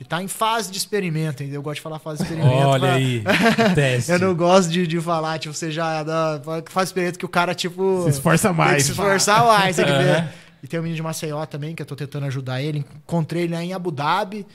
que 0.00 0.04
tá 0.08 0.22
em 0.22 0.28
fase 0.28 0.70
de 0.72 0.78
experimento, 0.78 1.42
entendeu? 1.42 1.58
Eu 1.58 1.62
gosto 1.62 1.74
de 1.76 1.80
falar 1.82 1.98
fase 1.98 2.18
de 2.18 2.22
experimento. 2.24 2.56
Olha 2.66 2.80
pra- 2.80 2.94
aí. 2.94 3.22
Teste. 3.74 4.10
Eu 4.12 4.18
não 4.18 4.34
gosto 4.34 4.70
de, 4.70 4.86
de 4.86 4.98
falar, 4.98 5.38
tipo, 5.38 5.54
você 5.54 5.70
já 5.70 6.02
dá, 6.02 6.40
faz 6.70 6.88
experimento 6.88 7.18
que 7.18 7.24
o 7.26 7.28
cara, 7.28 7.54
tipo. 7.54 8.04
Se 8.04 8.08
esforça 8.10 8.48
Tem 8.48 8.56
que 8.56 8.58
mais. 8.62 8.82
se 8.84 8.90
esforçar 8.92 9.44
mais, 9.44 9.76
tem 9.76 9.84
que 9.84 9.92
ver. 9.92 10.16
Aham. 10.16 10.28
E 10.62 10.66
tem 10.66 10.80
um 10.80 10.82
menino 10.82 10.96
de 10.96 11.02
Maceió 11.02 11.44
também, 11.44 11.74
que 11.74 11.82
eu 11.82 11.86
tô 11.86 11.94
tentando 11.94 12.24
ajudar 12.26 12.62
ele. 12.62 12.78
Encontrei 13.04 13.42
ele 13.42 13.52
lá 13.54 13.62
em 13.62 13.74
Abu 13.74 13.90
Dhabi. 13.90 14.46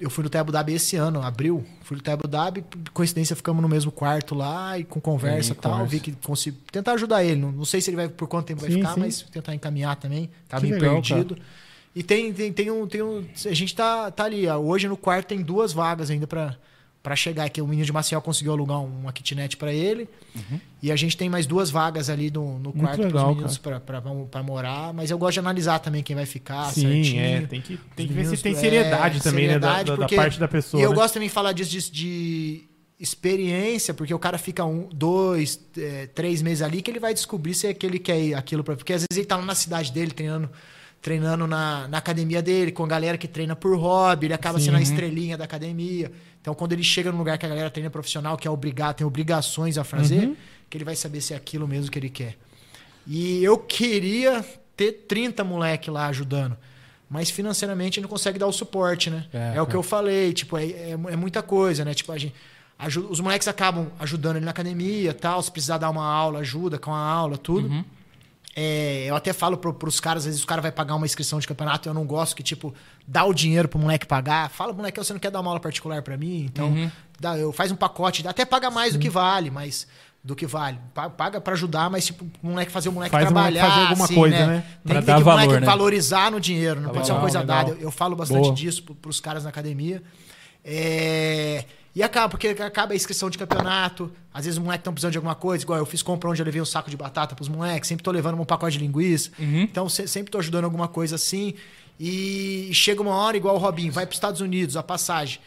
Eu 0.00 0.08
fui 0.08 0.24
lutar 0.24 0.40
em 0.40 0.42
Abu 0.42 0.52
Dhabi 0.52 0.72
esse 0.72 0.96
ano, 0.96 1.22
abril. 1.22 1.62
Fui 1.82 1.96
lutar 1.98 2.12
em 2.12 2.14
Abu 2.14 2.26
Dhabi, 2.26 2.64
coincidência 2.94 3.36
ficamos 3.36 3.60
no 3.62 3.68
mesmo 3.68 3.92
quarto 3.92 4.34
lá 4.34 4.78
e 4.78 4.84
com 4.84 5.00
conversa 5.02 5.52
e 5.52 5.54
tal. 5.54 5.72
conversa. 5.72 5.90
Vi 5.90 6.00
que 6.00 6.12
consigo 6.12 6.56
tentar 6.72 6.92
ajudar 6.94 7.22
ele. 7.22 7.36
Não, 7.40 7.52
não 7.52 7.64
sei 7.66 7.80
se 7.82 7.90
ele 7.90 7.96
vai 7.98 8.08
por 8.08 8.26
quanto 8.26 8.46
tempo 8.46 8.62
vai 8.62 8.70
Sim, 8.70 8.78
ficar, 8.78 8.94
sim. 8.94 9.00
mas 9.00 9.20
tentar 9.30 9.54
encaminhar 9.54 9.96
também. 9.96 10.30
Tá 10.48 10.56
Que 10.58 10.62
meio 10.66 10.74
legal, 10.80 10.94
perdido. 10.94 11.36
E 11.94 12.02
tem, 12.02 12.32
tem, 12.32 12.52
tem, 12.52 12.70
um, 12.70 12.86
tem 12.86 13.02
um. 13.02 13.24
A 13.46 13.52
gente 13.54 13.74
tá, 13.74 14.10
tá 14.10 14.24
ali. 14.24 14.46
ó. 14.46 14.56
Hoje 14.58 14.88
no 14.88 14.96
quarto 14.96 15.26
tem 15.28 15.42
duas 15.42 15.72
vagas 15.74 16.08
ainda 16.10 16.26
pra, 16.26 16.56
pra 17.02 17.14
chegar. 17.14 17.48
Que 17.50 17.60
o 17.60 17.66
menino 17.66 17.84
de 17.84 17.92
Maceió 17.92 18.18
conseguiu 18.20 18.52
alugar 18.52 18.78
um- 18.80 19.00
uma 19.00 19.12
kitnet 19.12 19.56
pra 19.58 19.72
ele. 19.72 20.08
E 20.82 20.90
a 20.90 20.96
gente 20.96 21.16
tem 21.18 21.28
mais 21.28 21.46
duas 21.46 21.68
vagas 21.70 22.08
ali 22.08 22.30
no, 22.30 22.58
no 22.58 22.72
quarto 22.72 23.02
legal, 23.02 23.34
pros 23.36 23.58
meninos 23.60 24.26
pra 24.30 24.42
morar. 24.42 24.94
Mas 24.94 25.10
eu 25.10 25.18
gosto 25.18 25.34
de 25.34 25.40
analisar 25.40 25.80
também 25.80 26.02
quem 26.02 26.16
vai 26.16 26.24
ficar 26.24 26.72
Sim, 26.72 26.80
certinho. 27.04 27.20
é. 27.22 27.40
Tem 27.42 27.60
que, 27.60 27.76
tem 27.94 28.06
que 28.08 28.12
ver 28.14 28.24
se 28.24 28.36
tem 28.42 28.54
do- 28.54 28.58
seriedade 28.60 29.18
é, 29.18 29.20
também, 29.20 29.46
né? 29.48 29.58
Da, 29.58 29.68
seriedade, 29.68 29.84
da- 29.90 29.96
da 29.96 29.98
porque- 29.98 30.16
parte 30.16 30.40
da 30.40 30.48
pessoa. 30.48 30.80
E 30.80 30.84
eu 30.84 30.90
né? 30.90 30.96
gosto 30.96 31.12
também 31.14 31.28
de 31.28 31.34
falar 31.34 31.52
disso 31.52 31.70
de, 31.70 31.90
de 31.92 32.64
experiência, 32.98 33.92
porque 33.92 34.14
o 34.14 34.18
cara 34.18 34.38
fica 34.38 34.64
um, 34.64 34.88
dois, 34.92 35.60
é, 35.76 36.06
três 36.06 36.40
meses 36.40 36.62
ali 36.62 36.80
que 36.82 36.90
ele 36.90 36.98
vai 37.00 37.12
descobrir 37.12 37.52
se 37.54 37.66
é 37.66 37.74
que 37.74 37.84
ele 37.84 37.98
quer 37.98 38.32
aquilo 38.34 38.64
pra. 38.64 38.74
Porque 38.76 38.92
às 38.94 39.02
vezes 39.02 39.18
ele 39.18 39.26
tá 39.26 39.36
lá 39.36 39.44
na 39.44 39.54
cidade 39.54 39.92
dele 39.92 40.10
treinando, 40.10 40.48
treinando 41.02 41.46
na, 41.48 41.88
na 41.88 41.98
academia 41.98 42.40
dele, 42.40 42.70
com 42.72 42.84
a 42.84 42.86
galera 42.86 43.18
que 43.18 43.26
treina 43.26 43.56
por 43.56 43.76
hobby, 43.76 44.26
ele 44.28 44.34
acaba 44.34 44.58
sendo 44.60 44.76
a 44.76 44.78
Sim. 44.78 44.84
estrelinha 44.84 45.36
da 45.36 45.44
academia. 45.44 46.10
Então, 46.40 46.54
quando 46.54 46.72
ele 46.72 46.82
chega 46.84 47.10
num 47.10 47.18
lugar 47.18 47.36
que 47.38 47.44
a 47.44 47.48
galera 47.48 47.68
treina 47.70 47.90
profissional, 47.90 48.36
que 48.36 48.46
é 48.46 48.50
obrigado, 48.50 48.96
tem 48.96 49.06
obrigações 49.06 49.76
a 49.76 49.82
fazer, 49.84 50.26
Uhum. 50.28 50.36
que 50.70 50.76
ele 50.76 50.84
vai 50.84 50.94
saber 50.94 51.20
se 51.20 51.34
é 51.34 51.36
aquilo 51.36 51.66
mesmo 51.66 51.90
que 51.90 51.98
ele 51.98 52.08
quer. 52.08 52.36
E 53.06 53.42
eu 53.42 53.58
queria 53.58 54.44
ter 54.76 54.92
30 55.08 55.42
moleque 55.44 55.90
lá 55.90 56.06
ajudando. 56.06 56.56
Mas 57.10 57.30
financeiramente 57.30 57.98
ele 57.98 58.04
não 58.04 58.08
consegue 58.10 58.38
dar 58.38 58.46
o 58.46 58.52
suporte, 58.52 59.10
né? 59.10 59.26
É, 59.32 59.54
É, 59.56 59.62
o 59.62 59.66
que 59.66 59.74
é. 59.74 59.76
eu 59.76 59.82
falei, 59.82 60.32
tipo, 60.32 60.56
é, 60.56 60.64
é, 60.64 60.90
é 60.92 61.16
muita 61.16 61.42
coisa, 61.42 61.84
né? 61.84 61.92
Tipo, 61.94 62.12
a 62.12 62.16
gente, 62.18 62.34
aju- 62.78 63.08
os 63.10 63.20
moleques 63.20 63.46
acabam 63.48 63.88
ajudando 63.98 64.36
ele 64.36 64.44
na 64.44 64.50
academia 64.52 65.12
tal, 65.12 65.42
se 65.42 65.50
precisar 65.50 65.78
dar 65.78 65.90
uma 65.90 66.06
aula, 66.06 66.38
ajuda 66.38 66.78
com 66.78 66.92
a 66.94 66.98
aula, 66.98 67.36
tudo. 67.36 67.68
Uhum. 67.68 67.84
É, 68.54 69.04
eu 69.08 69.16
até 69.16 69.32
falo 69.32 69.56
pro, 69.56 69.72
pros 69.72 69.98
caras, 69.98 70.22
às 70.22 70.26
vezes 70.26 70.42
o 70.42 70.46
cara 70.46 70.60
vai 70.60 70.70
pagar 70.70 70.94
uma 70.94 71.06
inscrição 71.06 71.38
de 71.38 71.46
campeonato, 71.48 71.88
eu 71.88 71.94
não 71.94 72.04
gosto 72.04 72.36
que, 72.36 72.42
tipo, 72.42 72.74
dá 73.08 73.24
o 73.24 73.32
dinheiro 73.32 73.66
pro 73.66 73.78
moleque 73.78 74.06
pagar. 74.06 74.50
Fala, 74.50 74.72
moleque, 74.74 74.98
você 74.98 75.12
não 75.12 75.20
quer 75.20 75.30
dar 75.30 75.40
uma 75.40 75.48
aula 75.50 75.60
particular 75.60 76.02
pra 76.02 76.16
mim? 76.18 76.44
Então, 76.44 76.68
Uhum. 76.68 76.90
dá, 77.18 77.38
eu 77.38 77.50
faz 77.52 77.72
um 77.72 77.76
pacote, 77.76 78.26
até 78.28 78.44
paga 78.44 78.70
mais 78.70 78.92
do 78.92 78.98
que 78.98 79.08
vale, 79.08 79.50
mas 79.50 79.86
do 80.22 80.36
que 80.36 80.46
vale. 80.46 80.78
Pa- 80.94 81.08
Paga 81.10 81.40
pra 81.40 81.54
ajudar, 81.54 81.88
mas 81.90 82.04
tipo, 82.06 82.24
o 82.42 82.46
moleque 82.46 82.70
fazer 82.70 82.90
o 82.90 82.92
moleque 82.92 83.10
Faz 83.10 83.28
o 83.30 83.32
moleque 83.32 83.54
trabalhar, 83.56 83.74
fazer 83.74 83.86
alguma 83.88 84.04
assim, 84.04 84.14
coisa, 84.14 84.38
né? 84.38 84.46
né? 84.46 84.60
Tem, 84.60 84.68
Pra 84.84 84.94
tem 84.96 85.04
dar 85.06 85.16
que 85.16 85.22
o 85.22 85.24
moleque 85.24 85.46
valor, 85.48 85.60
né? 85.60 85.66
valorizar 85.66 86.30
no 86.30 86.38
dinheiro, 86.40 86.80
não 86.80 86.90
pode 86.90 87.06
ser 87.06 87.12
uma 87.12 87.20
coisa 87.22 87.40
legal. 87.40 87.56
dada. 87.64 87.70
Eu, 87.70 87.80
eu 87.84 87.90
falo 87.90 88.14
bastante 88.14 88.42
Boa. 88.42 88.54
disso 88.54 88.82
pro- 88.82 88.94
pros 88.94 89.18
caras 89.18 89.44
na 89.44 89.48
academia. 89.48 90.02
É, 90.64 91.64
E 91.94 92.02
acaba, 92.02 92.28
porque 92.30 92.48
acaba 92.48 92.94
a 92.94 92.96
inscrição 92.96 93.28
de 93.28 93.36
campeonato. 93.36 94.10
Às 94.32 94.46
vezes 94.46 94.56
os 94.58 94.64
moleques 94.64 94.80
estão 94.80 94.94
precisando 94.94 95.12
de 95.12 95.18
alguma 95.18 95.34
coisa, 95.34 95.62
igual 95.62 95.78
eu 95.78 95.84
fiz 95.84 96.02
compra 96.02 96.30
onde 96.30 96.40
eu 96.40 96.46
levei 96.46 96.60
um 96.62 96.64
saco 96.64 96.88
de 96.88 96.96
batata 96.96 97.34
pros 97.34 97.48
moleques, 97.48 97.86
sempre 97.88 98.02
tô 98.02 98.10
levando 98.10 98.40
um 98.40 98.44
pacote 98.46 98.78
de 98.78 98.84
linguiça. 98.84 99.30
Uhum. 99.38 99.62
Então 99.62 99.88
se- 99.90 100.08
sempre 100.08 100.30
tô 100.30 100.38
ajudando 100.38 100.64
alguma 100.64 100.88
coisa 100.88 101.16
assim. 101.16 101.54
E 102.00 102.70
chega 102.72 103.02
uma 103.02 103.14
hora, 103.14 103.36
igual 103.36 103.54
o 103.54 103.58
Robinho, 103.58 103.92
vai 103.92 104.06
pros 104.06 104.16
Estados 104.16 104.40
Unidos, 104.40 104.76
a 104.76 104.82
passagem. 104.82 105.38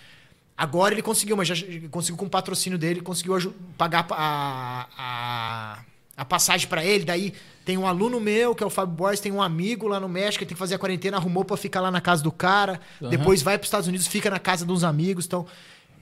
Agora 0.57 0.93
ele 0.93 1.01
conseguiu, 1.01 1.35
mas 1.35 1.47
já 1.47 1.55
conseguiu 1.91 2.15
com 2.17 2.27
o 2.27 2.29
patrocínio 2.29 2.77
dele, 2.77 3.01
conseguiu 3.01 3.53
pagar 3.77 4.05
a, 4.11 4.87
a, 4.97 5.79
a 6.15 6.25
passagem 6.25 6.67
pra 6.67 6.85
ele. 6.85 7.03
Daí 7.03 7.33
tem 7.65 7.77
um 7.77 7.85
aluno 7.85 8.21
meu, 8.21 8.55
que 8.55 8.63
é 8.63 8.65
o 8.65 8.69
Fábio 8.69 8.95
Borges, 8.95 9.19
tem 9.19 9.31
um 9.33 9.41
amigo 9.41 9.87
lá 9.87 9.99
no 9.99 10.07
México, 10.07 10.39
que 10.39 10.45
tem 10.45 10.55
que 10.55 10.59
fazer 10.59 10.75
a 10.75 10.79
quarentena, 10.79 11.17
arrumou 11.17 11.43
pra 11.43 11.57
ficar 11.57 11.81
lá 11.81 11.91
na 11.91 11.99
casa 11.99 12.23
do 12.23 12.31
cara. 12.31 12.79
Aham. 13.01 13.09
Depois 13.09 13.41
vai 13.41 13.57
pros 13.57 13.67
Estados 13.67 13.87
Unidos, 13.87 14.07
fica 14.07 14.29
na 14.29 14.39
casa 14.39 14.65
de 14.65 14.71
uns 14.71 14.83
amigos. 14.85 15.25
Então, 15.25 15.45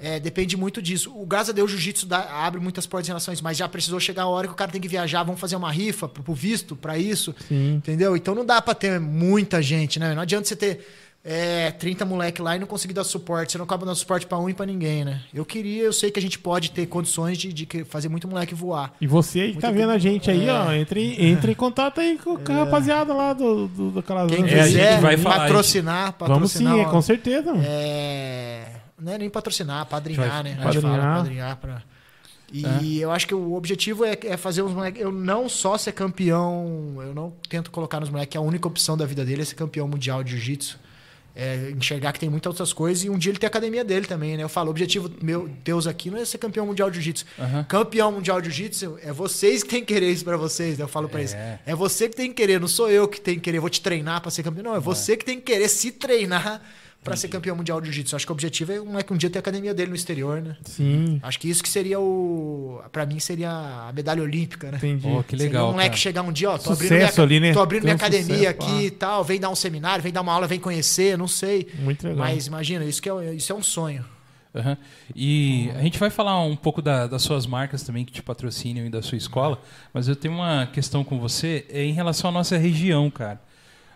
é, 0.04 0.20
depende 0.20 0.58
muito 0.58 0.82
disso. 0.82 1.14
O, 1.16 1.26
graças 1.26 1.50
a 1.50 1.54
Deus, 1.54 1.72
o 1.72 1.74
jiu-jitsu 1.74 2.08
abre 2.14 2.60
muitas 2.60 2.86
portas 2.86 3.10
em 3.10 3.34
isso, 3.34 3.44
mas 3.44 3.56
já 3.56 3.70
precisou 3.70 4.00
chegar 4.02 4.24
a 4.24 4.28
hora 4.28 4.48
que 4.48 4.54
o 4.54 4.56
cara 4.58 4.70
tem 4.70 4.82
que 4.82 4.88
viajar, 4.90 5.24
vamos 5.24 5.40
fazer 5.40 5.56
uma 5.56 5.72
rifa 5.72 6.10
pro, 6.10 6.22
pro 6.22 6.34
visto, 6.34 6.76
pra 6.76 6.98
isso. 6.98 7.34
Sim. 7.48 7.76
Entendeu? 7.76 8.16
Então 8.18 8.36
não 8.36 8.46
dá 8.46 8.62
pra 8.62 8.74
ter 8.76 9.00
muita 9.00 9.62
gente, 9.62 10.00
né? 10.00 10.14
Não 10.14 10.22
adianta 10.22 10.46
você 10.46 10.58
ter 10.58 10.86
é, 11.24 11.72
30 11.72 12.04
moleque 12.04 12.42
lá 12.42 12.54
e 12.58 12.60
não 12.60 12.68
conseguir 12.68 12.94
dar 12.94 13.06
suporte. 13.06 13.54
Você 13.54 13.58
não 13.58 13.64
acaba 13.64 13.86
dando 13.86 13.96
suporte 13.96 14.28
pra 14.28 14.38
um 14.38 14.50
e 14.50 14.54
pra 14.54 14.66
ninguém, 14.66 15.06
né? 15.06 15.22
Eu 15.34 15.46
queria, 15.46 15.84
eu 15.84 15.94
sei 15.94 16.12
que 16.12 16.20
a 16.20 16.22
gente 16.22 16.38
pode 16.38 16.72
ter 16.72 16.86
condições 16.88 17.38
de, 17.38 17.54
de 17.54 17.86
fazer 17.86 18.10
muito 18.10 18.28
moleque 18.28 18.54
voar. 18.54 18.94
E 19.00 19.08
você 19.08 19.40
aí 19.40 19.54
que 19.54 19.60
tá 19.62 19.72
vendo 19.72 19.92
a 19.92 19.98
gente 19.98 20.30
aí, 20.30 20.50
É. 20.50 20.52
ó, 20.52 20.74
entre, 20.74 21.16
entre 21.26 21.54
em 21.54 21.56
contato 21.56 22.02
aí 22.02 22.18
com, 22.22 22.36
com 22.38 22.52
a 22.52 22.66
rapaziada 22.66 23.14
lá 23.14 23.32
do, 23.32 23.70
do, 23.70 23.92
daquelas 23.92 24.30
Quem 24.30 24.42
É, 24.42 24.60
a 24.60 24.68
gente 24.68 24.74
quiser 24.74 25.00
vai 25.00 25.16
falar, 25.16 25.38
patrocinar, 25.40 26.14
Vamos 26.20 26.52
sim, 26.52 26.66
patrocinar. 26.66 26.80
é, 26.90 26.92
com 26.92 27.02
certeza. 27.02 27.54
mano. 27.54 27.64
É, 27.66 28.66
não 29.00 29.14
é 29.14 29.18
nem 29.18 29.30
patrocinar, 29.30 29.86
padrinhar, 29.86 30.44
né? 30.44 30.58
Padrinhar. 30.62 30.82
fala 30.82 31.16
padrinhar 31.18 31.58
pra... 31.58 31.84
E 32.54 33.02
eu 33.02 33.10
acho 33.12 33.26
que 33.28 33.34
o 33.34 33.54
objetivo 33.56 34.06
é, 34.06 34.16
é 34.26 34.38
fazer 34.38 34.62
os 34.62 34.72
moleques. 34.72 35.02
Eu 35.02 35.12
não 35.12 35.50
só 35.50 35.76
ser 35.76 35.92
campeão, 35.92 36.98
eu 37.02 37.14
não 37.14 37.34
tento 37.50 37.72
colocar 37.72 38.00
nos 38.00 38.10
moleques 38.12 38.32
que 38.32 38.38
a 38.38 38.42
única 38.42 38.68
opção 38.68 38.96
da 38.96 39.06
vida 39.08 39.26
dele 39.26 39.42
é 39.42 39.46
ser 39.46 39.56
campeão 39.56 39.88
mundial 39.88 40.24
de 40.24 40.32
jiu-jitsu. 40.32 40.80
É 41.36 41.72
enxergar 41.76 42.14
que 42.14 42.20
tem 42.20 42.30
muitas 42.30 42.52
outras 42.52 42.72
coisas 42.72 43.04
e 43.04 43.10
um 43.10 43.18
dia 43.18 43.32
ele 43.32 43.40
ter 43.40 43.48
a 43.48 43.50
academia 43.50 43.84
dele 43.84 44.06
também, 44.06 44.38
né? 44.38 44.44
Eu 44.44 44.50
falo, 44.50 44.68
o 44.68 44.70
objetivo 44.70 45.10
meu 45.20 45.50
Deus 45.64 45.88
aqui 45.88 46.12
não 46.12 46.20
é 46.20 46.26
ser 46.26 46.38
campeão 46.38 46.68
mundial 46.68 46.92
de 46.92 46.98
jiu-jitsu. 46.98 47.26
Aham. 47.40 47.64
Campeão 47.64 48.12
mundial 48.12 48.40
de 48.40 48.52
jiu-jitsu 48.52 49.00
é 49.02 49.12
vocês 49.12 49.64
que 49.64 49.70
tem 49.70 49.80
que 49.80 49.92
querer 49.92 50.12
isso 50.12 50.24
pra 50.24 50.38
vocês. 50.38 50.78
né? 50.78 50.84
Eu 50.84 50.88
falo 50.88 51.10
pra 51.10 51.22
eles. 51.22 51.34
É. 51.34 51.60
É 51.66 51.74
você 51.74 52.08
que 52.08 52.16
tem 52.16 52.28
que 52.28 52.36
querer, 52.36 52.60
não 52.60 52.68
sou 52.68 52.88
eu 52.88 53.08
que 53.08 53.20
tenho 53.20 53.38
que 53.38 53.44
querer, 53.46 53.60
vou 53.60 53.70
te 53.72 53.82
treinar 53.82 54.22
pra 54.22 54.30
ser 54.30 54.44
campeão. 54.44 54.64
Não, 54.64 54.76
é 54.76 54.80
você 54.80 55.18
que 55.18 55.26
tem 55.26 55.40
que 55.40 55.52
querer 55.52 55.70
se 55.70 55.92
treinar 55.92 56.62
pra 57.04 57.16
ser 57.16 57.28
campeão 57.28 57.56
mundial 57.56 57.80
de 57.82 57.88
jiu-jitsu. 57.88 58.16
Acho 58.16 58.26
que 58.26 58.32
o 58.32 58.34
objetivo 58.34 58.72
é 58.72 58.82
um, 58.82 58.98
é 59.00 59.04
que 59.04 59.12
um 59.14 59.18
dia 59.18 59.30
ter 59.30 59.40
a 59.40 59.42
academia 59.42 59.74
dele 59.74 59.90
no 59.90 59.96
exterior, 59.96 60.42
né? 60.42 60.56
Sim, 60.64 61.20
Acho 61.22 61.40
que 61.40 61.50
isso 61.50 61.62
que 61.62 61.70
seria 61.70 62.00
o. 62.00 62.82
Pra 62.92 63.06
mim 63.06 63.20
seria 63.20 63.50
a 63.52 63.92
medalha 63.94 64.22
olímpica, 64.24 64.72
né? 64.72 64.78
entendi. 64.78 65.08
Oh, 65.08 65.24
que 65.24 65.32
Seria 65.38 65.46
legal. 65.46 65.68
um 65.70 65.72
moleque 65.72 65.90
cara. 65.90 65.98
chegar 65.98 66.22
um 66.22 66.32
dia, 66.32 66.50
ó, 66.52 66.58
tô 66.58 66.76
Sucesso 66.76 67.22
abrindo 67.22 67.30
minha, 67.30 67.40
ali, 67.40 67.40
né? 67.40 67.54
tô 67.54 67.62
abrindo 67.62 67.84
minha 67.84 67.94
um 67.94 67.98
academia 67.98 68.36
sucesso, 68.36 68.50
aqui 68.74 68.86
e 68.86 68.92
tal, 68.92 69.24
vem 69.24 69.40
dar 69.40 69.50
um 69.50 69.56
seminário, 69.56 70.02
vem 70.04 70.12
dar 70.14 70.22
uma 70.22 70.32
aula, 70.34 70.48
vem 70.48 70.60
conhecer, 70.60 71.18
não 71.18 71.28
sei. 71.28 71.68
Muito 71.80 72.04
legal. 72.08 72.20
Mas 72.20 72.48
imagina, 72.48 72.84
isso, 72.86 73.02
que 73.02 73.10
é, 73.10 73.34
isso 73.34 73.52
é 73.52 73.56
um 73.56 73.64
sonho. 73.64 74.06
Aham. 74.56 74.78
E 75.16 75.72
a 75.76 75.82
gente 75.82 75.98
vai 75.98 76.12
falar 76.12 76.40
um 76.44 76.56
pouco 76.56 76.80
da- 76.82 77.08
das 77.08 77.24
suas 77.24 77.48
marcas 77.48 77.82
também 77.82 78.06
que 78.06 78.12
te 78.12 78.22
patrocinam 78.22 78.86
e 78.86 78.90
da 78.90 79.02
sua 79.02 79.18
escola, 79.18 79.60
mas 79.92 80.08
eu 80.08 80.16
tenho 80.16 80.34
uma 80.36 80.68
questão 80.68 81.04
com 81.04 81.20
você 81.20 81.66
é 81.70 81.84
em 81.84 81.92
relação 81.92 82.30
à 82.30 82.34
nossa 82.34 82.56
região, 82.56 83.10
cara. 83.10 83.42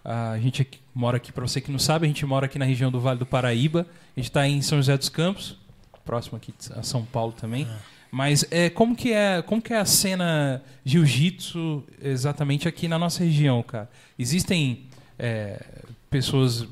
A 0.09 0.39
gente 0.39 0.61
aqui- 0.61 0.79
mora 0.95 1.17
aqui, 1.17 1.33
para 1.33 1.45
você 1.45 1.59
que 1.59 1.69
não 1.69 1.77
sabe, 1.77 2.05
a 2.05 2.07
gente 2.07 2.25
mora 2.25 2.45
aqui 2.45 2.57
na 2.57 2.63
região 2.63 2.89
do 2.89 2.97
Vale 2.99 3.19
do 3.19 3.25
Paraíba. 3.25 3.85
A 4.15 4.19
gente 4.19 4.29
está 4.29 4.47
em 4.47 4.61
São 4.61 4.77
José 4.77 4.97
dos 4.97 5.09
Campos, 5.09 5.57
próximo 6.05 6.37
aqui 6.37 6.53
a 6.73 6.81
São 6.81 7.03
Paulo 7.03 7.33
também. 7.33 7.67
Mas 8.09 8.45
é, 8.49 8.69
como, 8.69 8.95
que 8.95 9.11
é, 9.11 9.41
como 9.41 9.61
que 9.61 9.73
é 9.73 9.77
a 9.77 9.83
cena 9.85 10.63
jiu-jitsu 10.85 11.83
exatamente 12.01 12.65
aqui 12.65 12.87
na 12.87 12.97
nossa 12.97 13.21
região, 13.21 13.61
cara? 13.61 13.89
Existem 14.17 14.83
é, 15.19 15.61
pessoas 16.09 16.65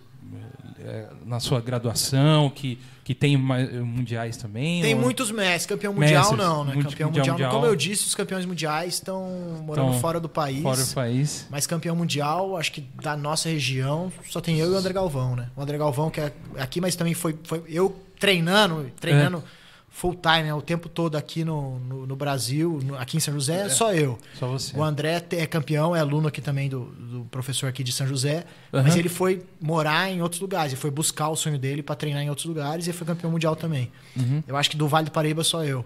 na 1.26 1.40
sua 1.40 1.60
graduação 1.62 2.50
que, 2.50 2.78
que 3.04 3.16
tem 3.16 3.36
mundiais 3.38 4.38
também? 4.38 4.82
Tem 4.82 4.94
ou- 4.94 5.02
muitos 5.02 5.32
mestres, 5.32 5.66
campeão 5.66 5.94
mundial 5.94 6.36
não, 6.36 6.64
né? 6.64 6.74
mundi- 6.76 6.88
campeão 6.90 7.10
mundial, 7.10 7.28
mundial. 7.30 7.52
Como 7.52 7.66
eu 7.66 7.76
disse, 7.76 8.06
os 8.06 8.14
campeões 8.16 8.46
mundiais 8.46 8.96
estão 8.96 9.28
morando 9.66 9.94
fora 10.00 10.20
do 10.20 10.30
país. 10.30 10.62
fora 10.62 10.84
do 10.84 10.94
país? 10.94 11.48
Mas 11.50 11.66
campeão 11.66 11.96
mundial, 11.96 12.56
acho 12.58 12.72
que 12.72 12.82
da 13.02 13.16
nossa 13.18 13.50
região, 13.50 14.12
só 14.30 14.40
tem 14.42 14.60
eu 14.60 14.68
e 14.72 14.74
o 14.74 14.78
André 14.78 14.94
Galvão, 14.94 15.36
né? 15.36 15.48
O 15.56 15.62
André 15.62 15.78
Galvão, 15.78 16.10
que 16.10 16.20
é 16.22 16.32
aqui, 16.58 16.80
mas 16.80 16.96
também 16.96 17.14
foi, 17.14 17.36
foi 17.44 17.64
eu 17.68 17.96
treinando, 18.20 18.92
treinando 19.00 19.38
É. 19.38 19.65
full 19.98 20.14
time, 20.14 20.44
né? 20.44 20.54
O 20.54 20.62
tempo 20.62 20.90
todo 20.90 21.16
aqui 21.16 21.46
no, 21.46 21.80
no, 21.80 22.06
no 22.06 22.16
Brasil, 22.18 22.82
no- 22.84 22.98
aqui 22.98 23.16
em 23.16 23.20
São 23.22 23.34
José, 23.34 23.62
é 23.68 23.70
só 23.70 23.94
eu. 23.94 24.20
Só 24.38 24.46
você. 24.50 24.76
O 24.78 24.84
André 24.84 25.24
é 25.32 25.46
campeão, 25.48 25.96
é 25.96 26.02
aluno 26.02 26.28
aqui 26.28 26.42
também 26.42 26.68
do, 26.68 26.82
do 26.86 27.26
professor 27.32 27.68
aqui 27.68 27.82
de 27.82 27.94
São 27.94 28.06
José. 28.06 28.44
Aham. 28.74 28.84
Mas 28.84 28.98
ele 28.98 29.08
foi 29.08 29.42
morar 29.62 30.12
em 30.12 30.22
outros 30.22 30.42
lugares. 30.42 30.74
Ele 30.74 30.82
foi 30.82 30.92
buscar 30.92 31.30
o 31.30 31.36
sonho 31.38 31.58
dele 31.58 31.82
pra 31.82 31.96
treinar 31.96 32.22
em 32.22 32.30
outros 32.30 32.46
lugares 32.46 32.86
e 32.88 32.92
foi 32.92 33.08
campeão 33.08 33.32
mundial 33.32 33.56
também. 33.56 33.90
Uhum. 34.18 34.44
Eu 34.46 34.58
acho 34.58 34.70
que 34.70 34.76
do 34.76 34.86
Vale 34.86 35.06
do 35.06 35.12
Paraíba 35.12 35.46
só 35.46 35.64
eu. 35.64 35.86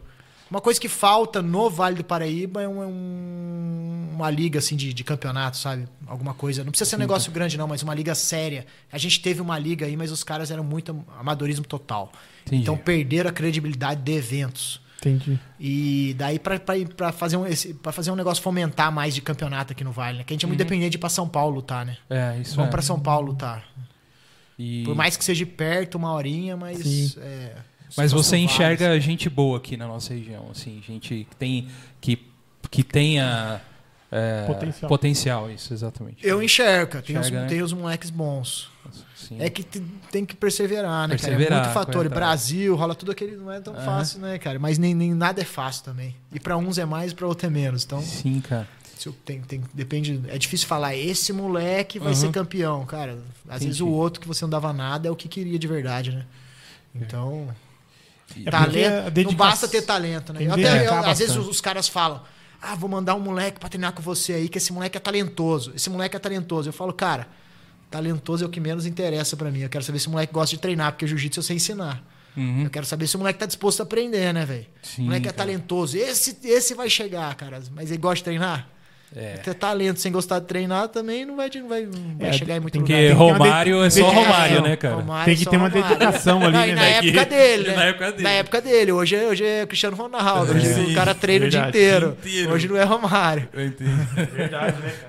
Uma 0.49 0.59
coisa 0.61 0.80
que 0.80 0.89
falta 0.89 1.41
no 1.41 1.69
Vale 1.69 1.97
do 1.97 2.03
Paraíba 2.03 2.61
é 2.61 2.67
um- 2.67 2.81
é 2.84 2.88
um- 2.88 4.09
uma 4.15 4.30
liga 4.31 4.57
assim 4.59 4.76
de, 4.76 4.93
de 4.93 5.03
campeonato, 5.03 5.57
sabe? 5.57 5.88
Alguma 6.07 6.34
coisa. 6.34 6.63
Não 6.63 6.71
precisa 6.71 6.89
ser 6.89 6.95
um 6.95 6.99
negócio 6.99 7.31
grande, 7.31 7.57
não, 7.57 7.67
mas 7.67 7.84
uma 7.84 7.93
liga 7.93 8.15
séria. 8.15 8.65
A 8.91 8.97
gente 8.97 9.21
teve 9.21 9.41
uma 9.41 9.57
liga 9.59 9.85
aí, 9.85 9.95
mas 9.95 10.11
os 10.11 10.23
caras 10.23 10.49
eram 10.51 10.63
muito 10.63 11.05
amadorismo 11.19 11.65
total. 11.65 12.11
Entendi. 12.47 12.63
Então 12.63 12.76
perderam 12.76 13.30
a 13.30 13.34
credibilidade 13.34 14.01
de 14.01 14.11
eventos. 14.11 14.81
Entendi. 14.99 15.39
E 15.57 16.13
daí 16.17 16.38
pra 16.39 16.59
fazer 17.13 17.38
um, 17.38 17.45
pra 17.81 17.91
fazer 17.93 18.11
um 18.11 18.15
negócio 18.15 18.43
fomentar 18.43 18.91
mais 18.91 19.15
de 19.15 19.21
campeonato 19.21 19.71
aqui 19.71 19.84
no 19.84 19.91
Vale, 19.93 20.17
né? 20.17 20.23
Que 20.26 20.34
a 20.34 20.35
gente 20.35 20.43
é 20.43 20.47
muito 20.47 20.57
dependente 20.57 20.89
de 20.91 20.97
ir 20.97 20.99
pra 20.99 21.07
São 21.09 21.27
Paulo 21.27 21.55
lutar, 21.55 21.85
né? 21.85 21.95
É, 22.09 22.38
isso 22.41 22.55
Vamos 22.55 22.67
é. 22.67 22.71
pra 22.71 22.81
São 22.81 22.99
Paulo 22.99 23.27
lutar. 23.27 23.63
E- 24.57 24.84
Por 24.84 24.93
mais 24.95 25.15
que 25.15 25.23
seja 25.23 25.45
perto, 25.45 25.95
uma 25.95 26.11
horinha, 26.11 26.57
mas. 26.57 26.80
Sim. 26.80 27.13
é, 27.19 27.55
Mas 27.98 28.11
você 28.11 28.38
enxerga 28.38 28.99
gente 28.99 29.30
boa 29.30 29.57
aqui 29.57 29.76
na 29.78 29.88
nossa 29.88 30.14
região, 30.14 30.48
assim, 30.52 30.82
gente 30.86 31.26
que 31.30 31.36
tem 31.36 31.68
que, 31.99 32.20
que 32.70 32.84
tenha 32.84 33.61
é, 34.11 34.45
Potencial. 34.48 34.90
potencial, 34.90 35.52
isso 35.52 35.74
exatamente. 35.74 36.26
Eu 36.26 36.41
enxergo, 36.41 36.91
cara. 36.94 37.03
Tem, 37.06 37.16
Enxerga, 37.16 37.38
os, 37.38 37.44
né? 37.44 37.48
tem 37.49 37.61
os 37.61 37.74
moleques 37.74 38.10
bons. 38.10 38.70
Sim. 39.16 39.38
É 39.40 39.49
que 39.49 39.61
te- 39.64 39.84
tem 40.11 40.26
que 40.26 40.36
perseverar, 40.36 41.07
né, 41.07 41.16
cara? 41.18 41.34
É 41.34 41.36
Perseverar, 41.38 41.64
muito 41.66 41.74
fator. 41.74 42.06
é. 42.06 42.10
Brasil, 42.10 42.76
rola 42.76 42.95
tudo 42.95 43.11
aquele. 43.11 43.36
Não 43.36 43.52
é 43.52 43.60
tão 43.60 43.76
fácil, 43.76 44.20
né, 44.20 44.40
cara? 44.40 44.57
Mas 44.57 44.78
nem, 44.80 44.95
nem 44.95 45.14
nada 45.14 45.41
é 45.41 45.45
fácil 45.45 45.84
também. 45.84 46.16
E 46.34 46.40
pra 46.40 46.57
uns 46.57 46.78
é 46.80 46.86
mais, 46.86 47.14
pra 47.14 47.28
outros 47.28 47.44
é 47.48 47.49
menos. 47.53 47.84
Então, 47.84 48.02
Sim, 48.02 48.40
cara. 48.41 48.68
se 48.98 49.07
eu- 49.07 49.14
tem, 49.26 49.41
tem, 49.41 49.61
depende. 49.74 50.20
É 50.30 50.38
difícil 50.40 50.68
falar, 50.68 50.95
esse 50.95 51.32
moleque 51.32 51.99
vai 51.99 52.10
Uhum. 52.10 52.16
ser 52.16 52.32
campeão, 52.32 52.86
cara. 52.86 53.20
Às 53.48 53.57
Entendi. 53.57 53.66
vezes 53.66 53.82
o 53.82 53.88
outro 53.90 54.20
que 54.22 54.28
você 54.28 54.44
não 54.44 54.49
dava 54.49 54.74
nada 54.74 55.07
é 55.07 55.11
o 55.11 55.16
que 55.16 55.28
queria 55.28 55.60
de 55.60 55.68
verdade, 55.68 56.11
né? 56.11 56.26
Então. 56.95 57.48
É 57.49 57.68
talento. 58.49 59.03
porque 59.06 59.19
a 59.19 59.23
Não 59.23 59.34
basta 59.34 59.68
ter 59.68 59.81
talento, 59.81 60.34
né? 60.34 60.43
Eu 60.43 60.53
até- 60.53 60.61
eu- 60.61 60.73
dedicar 60.73 61.10
às 61.10 61.19
vezes 61.19 61.35
os, 61.35 61.47
os 61.47 61.61
caras 61.61 61.88
falam: 61.88 62.22
Ah, 62.61 62.76
vou 62.76 62.89
mandar 62.89 63.15
um 63.15 63.19
moleque 63.19 63.60
pra 63.60 63.69
treinar 63.69 63.93
com 63.93 64.01
você 64.01 64.34
aí, 64.34 64.49
que 64.49 64.57
esse 64.57 64.72
moleque 64.73 64.97
é 64.97 64.99
talentoso. 64.99 65.72
Esse 65.76 65.89
moleque 65.89 66.15
é 66.15 66.19
talentoso. 66.19 66.68
Eu 66.69 66.73
falo, 66.73 66.91
cara, 66.93 67.27
talentoso 67.89 68.43
é 68.43 68.47
o 68.47 68.49
que 68.49 68.60
menos 68.60 68.85
interessa 68.85 69.35
pra 69.38 69.49
mim. 69.49 69.60
Eu 69.61 69.69
quero 69.69 69.84
saber 69.84 69.99
se 69.99 70.07
o 70.07 70.11
moleque 70.11 70.34
gosta 70.34 70.56
de 70.56 70.61
treinar, 70.61 70.91
porque 70.91 71.07
jiu-jitsu 71.07 71.39
eu 71.39 71.43
sei 71.43 71.56
ensinar. 71.56 72.03
Uhum. 72.38 72.64
Eu 72.65 72.69
quero 72.69 72.85
saber 72.85 73.07
se 73.07 73.15
o 73.15 73.19
moleque 73.19 73.39
tá 73.39 73.45
disposto 73.45 73.80
a 73.80 73.84
aprender, 73.84 74.34
né, 74.34 74.45
velho? 74.45 74.68
O 74.97 75.01
moleque 75.03 75.27
é 75.27 75.31
cara. 75.31 75.38
talentoso. 75.47 75.97
Esse, 75.97 76.38
esse 76.43 76.76
vai 76.76 76.89
chegar, 76.89 77.34
cara. 77.35 77.61
Mas 77.73 77.89
ele 77.89 77.97
gosta 77.99 78.18
de 78.18 78.23
treinar? 78.26 78.69
É. 79.15 79.38
Ter 79.38 79.56
talento 79.56 79.99
sem 79.99 80.11
gostar 80.11 80.38
de 80.40 80.45
treinar 80.45 80.88
também 80.90 81.26
não 81.26 81.36
vai, 81.36 81.49
não 81.56 81.68
vai, 81.68 81.81
não 81.81 82.18
vai 82.19 82.30
É, 82.30 82.34
chegar 82.34 82.57
em 82.57 82.60
muito 82.60 82.73
tem 82.73 82.81
lugar. 82.81 82.95
Porque 82.95 83.07
Tem 83.07 83.18
que 83.18 83.23
Romário 83.23 83.84
é 83.84 83.90
só. 83.90 84.10
Romário, 84.10 84.61
né, 84.61 84.76
cara? 84.76 84.95
Romário 84.95 85.26
Tem 85.26 85.36
que 85.36 85.44
só 85.45 85.49
ter 85.49 85.57
uma 85.57 85.68
Romário. 85.69 85.98
dedicação 85.98 86.44
ali, 86.44 86.52
Não, 86.53 86.65
né, 86.68 86.76
na 86.76 86.86
época 86.86 87.26
dele, 87.26 87.64
né? 87.69 87.76
Na 87.76 87.84
época 87.86 88.11
dele. 88.11 88.23
Na 88.23 88.30
época 88.30 88.61
dele. 88.61 88.91
Hoje, 88.91 89.15
é- 89.15 89.27
hoje 89.27 89.44
é 89.44 89.65
Cristiano 89.65 89.95
Ronaldo. 89.98 90.53
Hoje 90.53 90.73
Sim, 90.73 90.91
o 90.91 90.95
cara 90.95 91.15
treina 91.15 91.48
o 91.48 91.49
dia 91.49 91.61
verdade. 91.64 91.77
inteiro. 91.77 92.18
Dia 92.22 92.31
inteiro. 92.34 92.53
Hoje 92.53 92.68
não 92.68 92.77
é 92.77 92.84
Romário. 92.84 93.49
Eu 93.52 93.65
entendo. 93.65 93.90
Verdade, 94.31 94.77
né, 94.80 94.91
cara? 95.02 95.09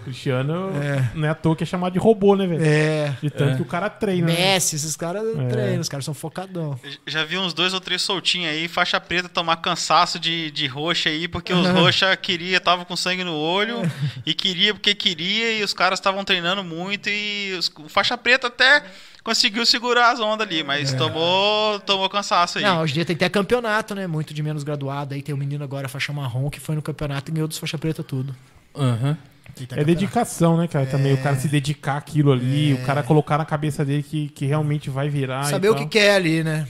O 0.00 0.04
Cristiano 0.04 0.70
É. 0.82 1.10
não 1.14 1.28
é 1.28 1.30
à 1.30 1.34
toa 1.34 1.54
que 1.54 1.62
é 1.62 1.66
chamado 1.66 1.92
de 1.92 1.98
robô, 1.98 2.34
né, 2.34 2.46
velho? 2.46 2.64
É. 2.64 3.14
De 3.22 3.28
tanto 3.30 3.52
É. 3.52 3.56
que 3.56 3.62
o 3.62 3.64
cara 3.66 3.88
treina. 3.90 4.26
né? 4.28 4.32
Messi, 4.54 4.76
esses 4.76 4.96
caras 4.96 5.22
É. 5.38 5.46
treinam, 5.48 5.80
os 5.80 5.88
caras 5.88 6.04
são 6.04 6.14
focadão. 6.14 6.78
Já 7.06 7.24
vi 7.24 7.36
uns 7.38 7.52
dois 7.52 7.74
ou 7.74 7.80
três 7.80 8.02
soltinhos 8.02 8.50
aí, 8.50 8.66
faixa 8.68 9.00
preta 9.00 9.28
tomar 9.28 9.56
cansaço 9.56 10.18
de, 10.18 10.50
de 10.50 10.66
roxa 10.66 11.08
aí, 11.10 11.28
porque 11.28 11.52
os 11.52 11.68
roxa 11.68 12.16
queria, 12.16 12.60
tava 12.60 12.84
com 12.84 12.96
sangue 12.96 13.24
no 13.24 13.34
olho, 13.34 13.82
e 14.24 14.32
queria 14.34 14.72
porque 14.74 14.94
queria, 14.94 15.58
e 15.58 15.62
os 15.62 15.74
caras 15.74 15.98
estavam 15.98 16.24
treinando 16.24 16.64
muito, 16.64 17.08
e 17.08 17.52
os, 17.58 17.70
o 17.78 17.88
faixa 17.88 18.16
preta 18.16 18.46
até 18.46 18.82
conseguiu 19.22 19.66
segurar 19.66 20.12
as 20.12 20.18
ondas 20.20 20.46
ali, 20.46 20.64
mas 20.64 20.94
tomou, 20.94 21.78
tomou 21.80 22.08
cansaço 22.08 22.56
aí. 22.58 22.64
Não, 22.64 22.80
hoje 22.80 22.92
em 22.92 22.94
dia 22.94 23.04
tem 23.04 23.14
até 23.14 23.28
campeonato, 23.28 23.94
né? 23.94 24.06
Muito 24.06 24.32
de 24.32 24.42
menos 24.42 24.62
graduado. 24.62 25.14
Aí 25.14 25.20
tem 25.22 25.34
um 25.34 25.38
menino 25.38 25.62
agora, 25.62 25.88
faixa 25.88 26.10
marrom, 26.12 26.48
que 26.48 26.58
foi 26.58 26.74
no 26.74 26.80
campeonato 26.80 27.30
e 27.30 27.34
ganhou 27.34 27.46
dos 27.46 27.58
faixa 27.58 27.76
preta 27.76 28.02
tudo. 28.02 28.34
Aham. 28.74 29.14
Tá 29.14 29.29
É 29.70 29.84
dedicação, 29.84 30.56
né, 30.56 30.66
cara? 30.68 30.86
Também 30.86 31.12
o 31.14 31.22
cara 31.22 31.36
se 31.36 31.48
dedicar 31.48 31.96
àquilo 31.96 32.32
ali, 32.32 32.72
É. 32.72 32.74
o 32.74 32.84
cara 32.84 33.02
colocar 33.02 33.38
na 33.38 33.44
cabeça 33.44 33.84
dele 33.84 34.02
que, 34.02 34.28
que 34.28 34.46
realmente 34.46 34.88
vai 34.90 35.08
virar. 35.08 35.44
Saber 35.44 35.68
e 35.68 35.70
o 35.70 35.74
que 35.74 35.86
quer 35.86 36.14
ali, 36.14 36.42
né? 36.44 36.66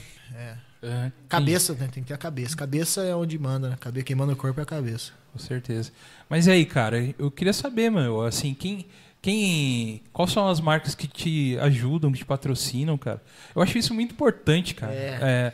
É, 0.83 1.11
Cabeça, 1.29 1.73
né? 1.75 1.87
Tem 1.91 2.01
que 2.01 2.07
ter 2.07 2.15
a 2.15 2.17
cabeça. 2.17 2.55
Cabeça 2.55 3.03
é 3.03 3.15
onde 3.15 3.37
manda, 3.37 3.69
né? 3.69 3.75
Cabe- 3.79 4.01
Quem 4.01 4.15
manda 4.15 4.33
o 4.33 4.35
corpo 4.35 4.59
é 4.59 4.63
a 4.63 4.65
cabeça. 4.65 5.11
Com 5.31 5.37
certeza. 5.37 5.91
Mas 6.27 6.47
e 6.47 6.51
aí, 6.51 6.65
cara, 6.65 7.13
eu 7.19 7.29
queria 7.29 7.53
saber, 7.53 7.89
mano, 7.91 8.21
assim, 8.21 8.53
quem. 8.55 8.87
Quem. 9.21 10.01
Quais 10.11 10.31
são 10.31 10.49
as 10.49 10.59
marcas 10.59 10.95
que 10.95 11.07
te 11.07 11.55
ajudam, 11.61 12.11
que 12.11 12.17
te 12.17 12.25
patrocinam, 12.25 12.97
cara? 12.97 13.21
Eu 13.55 13.61
acho 13.61 13.77
isso 13.77 13.93
muito 13.93 14.13
importante, 14.13 14.73
cara. 14.73 14.91
É. 14.91 15.19
É, 15.21 15.53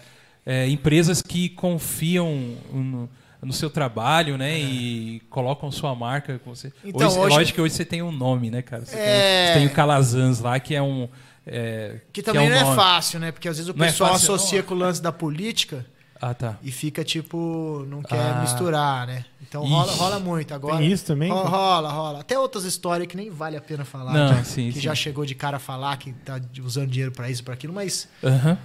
é, 0.63 0.69
empresas 0.69 1.21
que 1.21 1.49
confiam 1.49 2.55
no, 2.71 3.09
no 3.47 3.53
seu 3.53 3.69
trabalho, 3.69 4.37
né? 4.37 4.59
E 4.59 5.21
colocam 5.29 5.71
sua 5.71 5.95
marca 5.95 6.37
com 6.39 6.53
você. 6.53 6.67
É. 6.67 6.71
Então, 6.89 7.07
hoje, 7.07 7.19
hoje- 7.19 7.35
Lógico 7.37 7.55
que 7.55 7.61
hoje 7.61 7.73
você 7.73 7.85
tem 7.85 8.01
um 8.01 8.11
nome, 8.11 8.51
né, 8.51 8.61
cara? 8.61 8.85
Você, 8.85 8.95
É. 8.95 8.99
tem, 8.99 9.47
você 9.53 9.59
tem 9.59 9.67
o 9.67 9.69
Calazans 9.71 10.39
lá, 10.39 10.59
que 10.59 10.75
é 10.75 10.81
um. 10.81 11.07
é, 11.45 12.01
Que 12.11 12.21
também 12.21 12.43
é 12.43 12.45
um 12.47 12.49
não 12.49 12.57
é 12.57 12.63
nome. 12.63 12.75
fácil, 12.75 13.19
né? 13.19 13.31
Porque 13.31 13.47
às 13.47 13.55
vezes 13.57 13.69
o 13.73 13.77
Não 13.77 13.85
é 13.85 13.87
pessoal 13.87 14.11
fácil, 14.11 14.33
associa 14.35 14.59
não. 14.59 14.67
com 14.67 14.75
o 14.75 14.77
lance 14.77 15.01
da 15.01 15.11
política 15.13 15.85
Ah, 16.21 16.33
tá. 16.33 16.57
e 16.63 16.71
fica 16.71 17.03
tipo, 17.03 17.85
não 17.89 18.01
quer 18.01 18.19
Ah. 18.19 18.41
misturar, 18.41 19.07
né? 19.07 19.25
Então 19.41 19.63
rola, 19.65 19.89
Ixi. 19.91 19.99
rola 19.99 20.19
muito. 20.19 20.53
Agora, 20.53 20.77
Tem 20.77 20.91
isso 20.91 21.05
também? 21.05 21.29
Ro- 21.31 21.43
Rola, 21.43 21.89
rola. 21.89 22.19
Até 22.19 22.37
outras 22.37 22.65
histórias 22.65 23.07
que 23.07 23.15
nem 23.15 23.29
vale 23.29 23.55
a 23.55 23.61
pena 23.61 23.85
falar. 23.85 24.11
Não, 24.13 24.27
já- 24.37 24.43
sim, 24.43 24.67
que 24.67 24.73
sim. 24.73 24.79
já 24.81 24.93
chegou 24.93 25.25
de 25.25 25.35
cara 25.35 25.55
a 25.57 25.59
falar 25.59 25.95
que 25.97 26.11
tá 26.11 26.41
usando 26.63 26.89
dinheiro 26.89 27.11
pra 27.13 27.29
isso, 27.29 27.43
pra 27.43 27.53
aquilo, 27.53 27.71
mas 27.73 28.09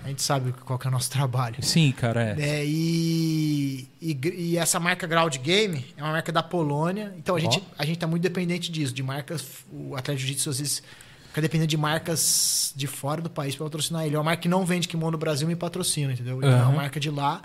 a 0.04 0.08
gente 0.08 0.22
sabe 0.22 0.52
qual 0.64 0.78
que 0.78 0.86
é 0.86 0.88
o 0.88 0.92
nosso 0.92 1.10
trabalho. 1.10 1.56
Sim, 1.62 1.92
cara, 1.92 2.34
é. 2.36 2.60
É, 2.60 2.64
e, 2.66 3.88
e, 4.00 4.18
e 4.34 4.58
essa 4.58 4.80
marca 4.80 5.06
Ground 5.06 5.36
Game 5.36 5.84
é 5.96 6.02
uma 6.02 6.12
marca 6.12 6.32
da 6.32 6.42
Polônia. 6.42 7.12
Então 7.16 7.36
a 7.36 7.40
gente, 7.40 7.62
a 7.78 7.84
gente 7.84 7.98
tá 7.98 8.06
muito 8.06 8.22
dependente 8.22 8.72
disso, 8.72 8.92
de 8.92 9.02
marcas. 9.02 9.44
O 9.72 9.94
atleta 9.94 10.14
de 10.16 10.22
jiu-jitsu 10.22 10.50
às 10.50 10.58
vezes 10.58 10.82
fica 11.32 11.40
dependendo 11.40 11.68
de 11.68 11.76
marcas 11.78 12.74
de 12.76 12.86
fora 12.86 13.22
do 13.22 13.30
país 13.30 13.56
para 13.56 13.64
patrocinar 13.64 14.04
ele. 14.04 14.14
É 14.14 14.18
uma 14.18 14.24
marca 14.24 14.42
que 14.42 14.48
não 14.48 14.66
vende 14.66 14.86
kimono 14.86 15.12
no 15.12 15.18
Brasil 15.18 15.48
me 15.48 15.56
patrocina, 15.56 16.12
entendeu? 16.12 16.36
Então 16.38 16.50
é 16.50 16.54
Aham. 16.54 16.68
uma 16.68 16.76
marca 16.82 17.00
de 17.00 17.08
lá 17.10 17.40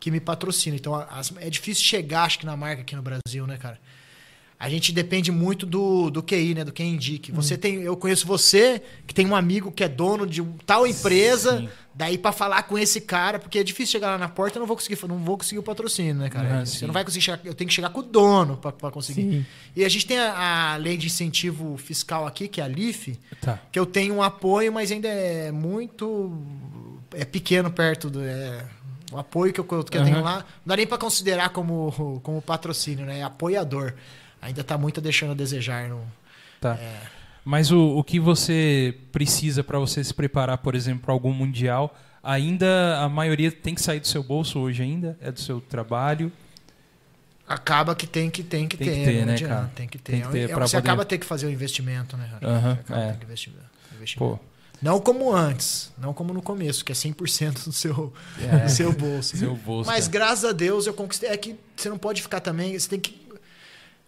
que 0.00 0.10
me 0.10 0.18
patrocina. 0.18 0.74
Então 0.74 0.92
as- 0.94 1.32
é 1.38 1.48
difícil 1.48 1.84
chegar, 1.84 2.24
acho 2.24 2.40
que, 2.40 2.46
na 2.46 2.56
marca 2.56 2.82
aqui 2.82 2.96
no 2.96 3.02
Brasil, 3.02 3.46
né, 3.46 3.56
cara? 3.56 3.78
A 4.60 4.68
gente 4.68 4.90
depende 4.90 5.30
muito 5.30 5.64
do, 5.64 6.10
do 6.10 6.20
QI, 6.20 6.52
né? 6.52 6.64
Do 6.64 6.72
quem 6.72 6.94
indique. 6.94 7.30
Você 7.30 7.54
Hum. 7.54 7.58
tem, 7.58 7.74
eu 7.76 7.96
conheço 7.96 8.26
você 8.26 8.82
que 9.06 9.14
tem 9.14 9.24
um 9.24 9.36
amigo 9.36 9.70
que 9.70 9.84
é 9.84 9.88
dono 9.88 10.26
de 10.26 10.42
tal 10.66 10.84
empresa, 10.84 11.58
Sim. 11.60 11.68
daí 11.94 12.18
pra 12.18 12.32
falar 12.32 12.64
com 12.64 12.76
esse 12.76 13.00
cara, 13.00 13.38
porque 13.38 13.60
é 13.60 13.62
difícil 13.62 13.92
chegar 13.92 14.10
lá 14.10 14.18
na 14.18 14.28
porta, 14.28 14.58
eu 14.58 14.60
não 14.60 14.66
vou 14.66 14.76
conseguir, 14.76 14.98
não 15.06 15.18
vou 15.18 15.38
conseguir 15.38 15.60
o 15.60 15.62
patrocínio, 15.62 16.14
né, 16.16 16.28
cara? 16.28 16.62
Ah, 16.62 16.66
Você 16.66 16.86
não 16.88 16.92
vai 16.92 17.04
conseguir 17.04 17.24
chegar, 17.24 17.40
eu 17.44 17.54
tenho 17.54 17.68
que 17.68 17.74
chegar 17.74 17.90
com 17.90 18.00
o 18.00 18.02
dono 18.02 18.56
pra, 18.56 18.72
pra 18.72 18.90
conseguir. 18.90 19.22
Sim. 19.30 19.46
E 19.76 19.84
a 19.84 19.88
gente 19.88 20.04
tem 20.06 20.18
a, 20.18 20.72
a 20.72 20.76
lei 20.76 20.96
de 20.96 21.06
incentivo 21.06 21.76
fiscal 21.76 22.26
aqui, 22.26 22.48
que 22.48 22.60
é 22.60 22.64
a 22.64 22.68
LIF, 22.68 23.16
Tá. 23.40 23.60
que 23.70 23.78
eu 23.78 23.86
tenho 23.86 24.12
um 24.14 24.22
apoio, 24.24 24.72
mas 24.72 24.90
ainda 24.90 25.06
é 25.06 25.52
muito 25.52 26.36
é 27.14 27.24
pequeno 27.24 27.70
perto 27.70 28.10
do 28.10 28.24
é, 28.24 28.64
o 29.12 29.18
apoio 29.18 29.52
que 29.52 29.60
eu, 29.60 29.64
que 29.64 29.72
eu 29.72 29.84
tenho 29.84 30.16
Aham. 30.16 30.20
lá. 30.22 30.34
Não 30.38 30.44
dá 30.66 30.76
nem 30.76 30.86
pra 30.86 30.98
considerar 30.98 31.50
como, 31.50 32.20
como 32.24 32.42
patrocínio, 32.42 33.06
né? 33.06 33.20
É 33.20 33.22
apoiador. 33.22 33.94
Ainda 34.40 34.62
tá 34.64 34.76
muito 34.78 35.00
deixando 35.00 35.32
a 35.32 35.34
desejar. 35.34 35.88
No, 35.88 36.00
Tá. 36.60 36.74
É. 36.74 37.00
Mas 37.44 37.70
o, 37.70 37.96
o 37.96 38.04
que 38.04 38.18
você 38.20 38.94
precisa 39.12 39.62
para 39.64 39.78
você 39.78 40.02
se 40.04 40.12
preparar, 40.12 40.58
por 40.58 40.74
exemplo, 40.74 41.02
para 41.04 41.12
algum 41.14 41.32
mundial, 41.32 41.96
ainda 42.22 42.98
a 43.00 43.08
maioria 43.08 43.50
tem 43.50 43.74
que 43.74 43.80
sair 43.80 44.00
do 44.00 44.06
seu 44.06 44.22
bolso 44.22 44.58
hoje 44.58 44.82
ainda? 44.82 45.16
É 45.20 45.30
do 45.32 45.40
seu 45.40 45.60
trabalho? 45.60 46.30
acaba 47.46 47.94
que 47.94 48.06
tem 48.06 48.28
que 48.30 48.42
tem 48.42 48.68
que 48.68 48.76
Tem 48.76 48.88
que 48.88 48.94
ter, 48.94 49.04
ter, 49.04 49.18
não 49.20 49.26
né, 49.26 49.32
adianta, 49.34 49.54
cara? 49.54 49.70
Tem 49.74 49.88
que 49.88 49.98
ter. 49.98 50.12
Tem 50.12 50.20
que 50.22 50.28
ter 50.28 50.38
É, 50.40 50.46
você 50.48 50.52
poder- 50.54 50.76
acaba 50.76 51.04
ter 51.04 51.18
que 51.18 51.26
fazer 51.26 51.46
o 51.46 51.50
investimento, 51.50 52.16
né? 52.16 52.28
Aham, 52.42 52.74
Você 52.74 52.80
acaba 52.80 53.00
é. 53.04 53.12
que 53.14 53.24
investir- 53.24 53.52
investimento. 53.94 54.36
Pô, 54.36 54.44
Não 54.82 55.00
como 55.00 55.34
antes, 55.34 55.90
não 55.98 56.12
como 56.12 56.32
no 56.34 56.40
começo, 56.42 56.84
que 56.84 56.92
é 56.92 56.94
100% 56.94 57.64
do 57.64 57.72
seu, 57.72 58.12
É. 58.40 58.58
do 58.64 58.70
seu 58.70 58.92
bolso. 58.92 59.36
seu 59.36 59.56
bolso. 59.56 59.88
Mas 59.90 60.06
cara. 60.06 60.26
graças 60.26 60.44
a 60.44 60.52
Deus 60.52 60.86
eu 60.86 60.92
conquistei. 60.94 61.30
É 61.30 61.36
que 61.36 61.56
você 61.74 61.88
não 61.88 61.98
pode 61.98 62.20
ficar 62.22 62.40
também. 62.40 62.78
Você 62.78 62.88
tem 62.88 63.00
que. 63.00 63.26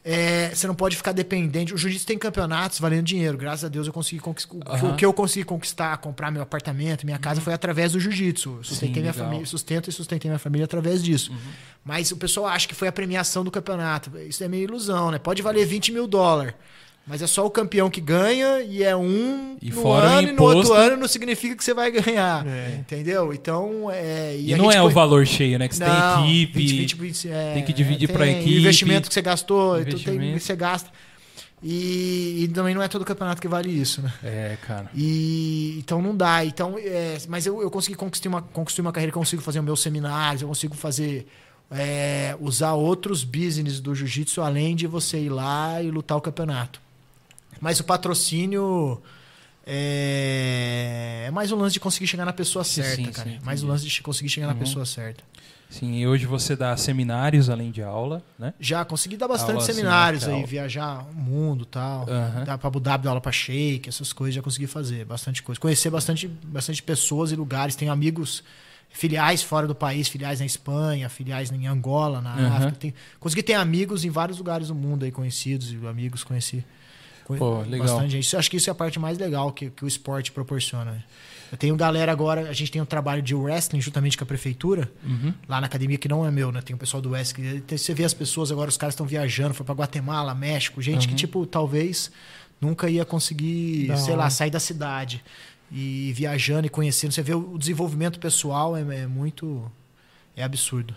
É, 0.02 0.50
você 0.54 0.66
não 0.66 0.74
pode 0.74 0.96
ficar 0.96 1.12
dependente. 1.12 1.74
O 1.74 1.76
jiu-jitsu 1.76 2.06
tem 2.06 2.18
campeonatos 2.18 2.78
valendo 2.78 3.04
dinheiro. 3.04 3.36
Graças 3.36 3.64
a 3.64 3.68
Deus 3.68 3.86
eu 3.86 3.92
consegui 3.92 4.20
conquistar. 4.20 4.54
Uhum. 4.56 4.92
O 4.92 4.96
que 4.96 5.04
eu 5.04 5.12
consegui 5.12 5.44
conquistar, 5.44 5.96
comprar 5.98 6.30
meu 6.30 6.42
apartamento, 6.42 7.04
minha 7.04 7.18
casa, 7.18 7.40
foi 7.40 7.52
através 7.52 7.92
do 7.92 8.00
jiu-jitsu. 8.00 8.60
Sustentei 8.62 8.94
Sim, 8.94 9.00
minha 9.00 9.12
legal. 9.12 9.26
família, 9.26 9.46
sustento 9.46 9.90
e 9.90 9.92
sustentei 9.92 10.30
minha 10.30 10.38
família 10.38 10.64
através 10.64 11.02
disso. 11.02 11.32
Uhum. 11.32 11.38
Mas 11.84 12.10
o 12.10 12.16
pessoal 12.16 12.46
acha 12.46 12.66
que 12.66 12.74
foi 12.74 12.88
a 12.88 12.92
premiação 12.92 13.44
do 13.44 13.50
campeonato. 13.50 14.10
Isso 14.20 14.42
é 14.42 14.48
meio 14.48 14.64
ilusão, 14.64 15.10
né? 15.10 15.18
Pode 15.18 15.42
valer 15.42 15.66
20 15.66 15.92
mil 15.92 16.06
dólares. 16.06 16.54
Mas 17.06 17.22
é 17.22 17.26
só 17.26 17.44
o 17.44 17.50
campeão 17.50 17.90
que 17.90 18.00
ganha 18.00 18.60
e 18.60 18.84
é 18.84 18.94
um 18.94 19.56
E 19.60 19.70
no 19.70 19.82
fora 19.82 20.06
o 20.06 20.08
ano 20.10 20.28
e 20.28 20.32
no 20.32 20.42
outro 20.42 20.60
imposto. 20.60 20.74
ano 20.74 20.96
não 20.96 21.08
significa 21.08 21.56
que 21.56 21.64
você 21.64 21.74
vai 21.74 21.90
ganhar. 21.90 22.46
É. 22.46 22.76
Entendeu? 22.78 23.32
Então, 23.32 23.90
é. 23.90 24.36
E 24.38 24.54
a 24.54 24.56
não 24.56 24.66
gente 24.66 24.76
é 24.76 24.82
o 24.82 24.90
valor 24.90 25.26
cheio, 25.26 25.58
né? 25.58 25.66
Que 25.66 25.74
você 25.74 25.84
não, 25.84 26.22
tem 26.22 26.42
equipe. 26.42 26.58
20, 26.58 26.70
20, 26.70 26.94
20, 26.96 27.28
é, 27.28 27.54
tem 27.54 27.64
que 27.64 27.72
dividir 27.72 28.06
tem 28.06 28.16
pra 28.16 28.28
equipe. 28.28 28.58
Investimento 28.58 29.08
que 29.08 29.14
você 29.14 29.22
gastou, 29.22 29.84
tudo 29.84 29.98
tem 29.98 30.38
você 30.38 30.54
gasta. 30.54 30.90
E, 31.62 32.44
e 32.44 32.48
também 32.48 32.74
não 32.74 32.82
é 32.82 32.88
todo 32.88 33.04
campeonato 33.04 33.40
que 33.40 33.48
vale 33.48 33.70
isso, 33.70 34.00
né? 34.00 34.12
É, 34.22 34.56
cara. 34.66 34.90
E, 34.94 35.76
então 35.78 36.00
não 36.00 36.16
dá. 36.16 36.44
Então, 36.44 36.76
é, 36.78 37.18
mas 37.28 37.44
eu, 37.44 37.60
eu 37.60 37.70
consegui 37.70 37.96
conquistar 37.96 38.28
uma, 38.28 38.40
conquistar 38.40 38.82
uma 38.82 38.92
carreira, 38.92 39.10
eu 39.10 39.18
consigo 39.18 39.42
fazer 39.42 39.60
meus 39.60 39.80
seminários, 39.82 40.42
eu 40.42 40.48
consigo 40.48 40.74
fazer. 40.74 41.26
é, 41.70 42.36
usar 42.40 42.72
outros 42.74 43.24
business 43.24 43.80
do 43.80 43.94
jiu-jitsu 43.94 44.40
além 44.40 44.74
de 44.74 44.86
você 44.86 45.18
ir 45.18 45.28
lá 45.28 45.82
e 45.82 45.90
lutar 45.90 46.16
o 46.16 46.20
campeonato. 46.20 46.80
Mas 47.60 47.78
o 47.80 47.84
patrocínio 47.84 49.00
é, 49.66 51.24
é 51.26 51.30
mais 51.30 51.52
um 51.52 51.56
lance 51.56 51.74
de 51.74 51.80
conseguir 51.80 52.06
chegar 52.06 52.24
na 52.24 52.32
pessoa 52.32 52.64
certa, 52.64 52.96
sim, 53.04 53.12
cara. 53.12 53.30
sim, 53.30 53.38
mais 53.44 53.62
um 53.62 53.68
lance 53.68 53.86
de 53.86 54.02
conseguir 54.02 54.28
chegar 54.28 54.46
na 54.46 54.52
Uhum. 54.54 54.58
pessoa 54.58 54.84
certa. 54.86 55.22
Sim, 55.68 55.94
e 56.00 56.06
hoje 56.08 56.26
você 56.26 56.56
dá 56.56 56.76
seminários 56.76 57.48
além 57.48 57.70
de 57.70 57.80
aula, 57.80 58.24
né? 58.36 58.52
Já 58.58 58.84
consegui 58.84 59.16
dar 59.16 59.28
bastante 59.28 59.52
Aula, 59.52 59.60
seminários 59.60 60.26
aí, 60.26 60.44
viajar 60.44 61.06
o 61.08 61.14
mundo 61.14 61.62
e 61.62 61.66
tal. 61.66 62.08
Aham. 62.10 62.44
Dar 62.44 62.58
pra 62.58 62.66
Abu 62.66 62.80
Dhabi, 62.80 63.04
dar 63.04 63.10
aula 63.10 63.20
pra 63.20 63.30
Sheik, 63.30 63.88
essas 63.88 64.12
coisas 64.12 64.34
já 64.34 64.42
consegui 64.42 64.66
fazer. 64.66 65.04
Bastante 65.04 65.44
coisa. 65.44 65.60
Conhecer 65.60 65.88
bastante, 65.88 66.26
bastante 66.26 66.82
pessoas 66.82 67.30
e 67.30 67.36
lugares. 67.36 67.76
Tenho 67.76 67.92
amigos, 67.92 68.42
filiais 68.88 69.44
fora 69.44 69.68
do 69.68 69.74
país, 69.74 70.08
filiais 70.08 70.40
na 70.40 70.46
Espanha, 70.46 71.08
filiais 71.08 71.52
em 71.52 71.68
Angola, 71.68 72.20
na 72.20 72.34
Aham. 72.34 72.56
África. 72.66 72.92
Consegui 73.20 73.42
ter 73.44 73.54
amigos 73.54 74.04
em 74.04 74.10
vários 74.10 74.38
lugares 74.38 74.66
do 74.66 74.74
mundo 74.74 75.04
aí, 75.04 75.12
conhecidos 75.12 75.70
e 75.72 75.76
amigos 75.86 76.24
conheci. 76.24 76.64
Pô, 77.38 77.60
legal. 77.62 77.86
Bastante 77.86 78.10
gente. 78.12 78.36
Acho 78.36 78.50
que 78.50 78.56
isso 78.56 78.68
é 78.68 78.72
a 78.72 78.74
parte 78.74 78.98
mais 78.98 79.18
legal 79.18 79.52
que, 79.52 79.70
que 79.70 79.84
o 79.84 79.88
esporte 79.88 80.32
proporciona. 80.32 81.04
Eu 81.52 81.58
tenho 81.58 81.74
galera 81.76 82.12
agora, 82.12 82.48
a 82.48 82.52
gente 82.52 82.70
tem 82.70 82.80
um 82.80 82.84
trabalho 82.84 83.20
de 83.20 83.34
wrestling 83.34 83.80
juntamente 83.80 84.16
com 84.16 84.22
a 84.22 84.26
prefeitura 84.26 84.90
Uhum. 85.04 85.34
lá 85.48 85.60
na 85.60 85.66
academia 85.66 85.98
que 85.98 86.06
não 86.08 86.24
é 86.24 86.30
meu, 86.30 86.52
né? 86.52 86.62
Tem 86.62 86.74
o 86.76 86.78
pessoal 86.78 87.00
do 87.02 87.10
que- 87.66 87.76
Você 87.76 87.92
vê 87.92 88.04
as 88.04 88.14
pessoas 88.14 88.52
agora, 88.52 88.68
os 88.70 88.76
caras 88.76 88.94
estão 88.94 89.04
viajando, 89.04 89.52
foi 89.52 89.66
pra 89.66 89.74
Guatemala, 89.74 90.32
México, 90.34 90.80
gente 90.80 91.06
que, 91.08 91.12
Uhum. 91.14 91.16
tipo, 91.16 91.44
talvez 91.46 92.10
nunca 92.60 92.88
ia 92.88 93.04
conseguir, 93.04 93.88
Da 93.88 93.96
sei 93.96 94.14
lá, 94.14 94.30
sair 94.30 94.50
da 94.50 94.60
cidade. 94.60 95.24
E 95.72 96.12
viajando 96.14 96.66
e 96.66 96.70
conhecendo. 96.70 97.12
Você 97.12 97.22
vê 97.22 97.34
o 97.34 97.56
desenvolvimento 97.58 98.18
pessoal 98.20 98.76
é, 98.76 98.80
é 99.02 99.06
muito. 99.06 99.70
É 100.36 100.42
absurdo. 100.44 100.94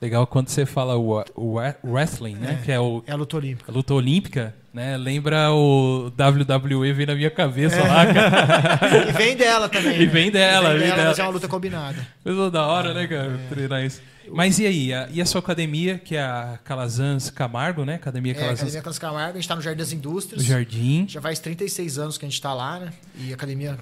Legal 0.00 0.26
quando 0.26 0.48
você 0.48 0.66
fala 0.66 0.96
o, 0.96 1.24
o 1.34 1.58
wrestling, 1.84 2.34
né? 2.34 2.58
É. 2.60 2.64
Que 2.64 2.72
é 2.72 2.80
o, 2.80 3.02
É 3.06 3.12
a 3.12 3.16
luta 3.16 3.36
olímpica. 3.36 3.70
a 3.72 3.74
luta 3.74 3.94
olímpica, 3.94 4.54
né? 4.72 4.96
Lembra 4.96 5.50
o 5.52 6.12
WWE 6.18 6.92
vem 6.92 7.06
na 7.06 7.14
minha 7.14 7.30
cabeça 7.30 7.82
lá, 7.82 8.04
cara. 8.12 9.08
E 9.08 9.12
vem 9.12 9.36
dela 9.36 9.68
também. 9.68 9.96
E 9.96 10.06
né? 10.06 10.06
vem 10.06 10.30
dela, 10.30 10.70
vem 10.70 10.78
vem 10.80 10.88
dela, 10.90 11.04
mas 11.08 11.16
dela. 11.16 11.26
é 11.26 11.28
uma 11.28 11.34
luta 11.34 11.48
combinada. 11.48 12.06
Coisa 12.22 12.50
da 12.50 12.66
hora, 12.66 12.92
né, 12.92 13.06
cara? 13.06 13.40
Treinar 13.48 13.84
isso. 13.84 14.02
Mas 14.30 14.58
e 14.58 14.66
aí? 14.66 14.92
A- 14.92 15.08
e 15.12 15.20
a 15.20 15.26
sua 15.26 15.38
academia, 15.40 15.98
que 15.98 16.16
é 16.16 16.22
a 16.22 16.58
Calazans 16.64 17.30
Camargo, 17.30 17.84
né? 17.84 17.94
Academia 17.96 18.32
É, 18.32 18.34
Calazans 18.34 18.60
Academia 18.60 18.82
Carlos 18.82 18.98
Camargo, 18.98 19.30
a 19.38 19.40
gente 19.40 19.48
tá 19.48 19.54
no 19.56 19.62
Jardim 19.62 19.78
das 19.78 19.92
Indústrias. 19.92 20.44
Jardim. 20.44 21.06
Já 21.08 21.20
faz 21.20 21.38
36 21.38 21.98
anos 21.98 22.18
que 22.18 22.24
a 22.24 22.28
gente 22.28 22.40
tá 22.40 22.52
lá, 22.54 22.80
né? 22.80 22.92
E 23.18 23.30
a 23.32 23.34
academia, 23.34 23.76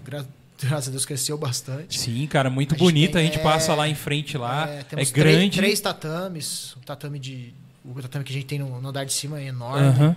graças 0.64 0.89
a 0.89 0.90
Deus, 0.90 1.05
cresceu 1.05 1.36
bastante. 1.39 1.98
Sim, 1.98 2.26
cara, 2.26 2.48
muito 2.51 2.74
A 2.74 2.78
bonita. 2.78 3.14
tem- 3.14 3.22
a 3.22 3.24
gente 3.24 3.39
é, 3.39 3.43
passa 3.43 3.74
lá 3.74 3.89
em 3.89 3.94
frente 3.94 4.36
lá. 4.39 4.68
É, 4.68 4.82
temos 4.82 5.10
grande. 5.10 5.39
Três, 5.39 5.55
três 5.56 5.80
tatames. 5.80 6.72
O 6.76 6.80
tatame 6.80 7.18
de. 7.18 7.52
O 7.84 8.01
tatame 8.01 8.24
que 8.24 8.32
a 8.32 8.34
gente 8.34 8.47
tem 8.47 8.59
no, 8.59 8.80
no 8.80 8.89
andar 8.89 9.05
de 9.05 9.12
cima 9.12 9.40
é 9.40 9.47
enorme. 9.47 9.86
Aham, 9.89 10.16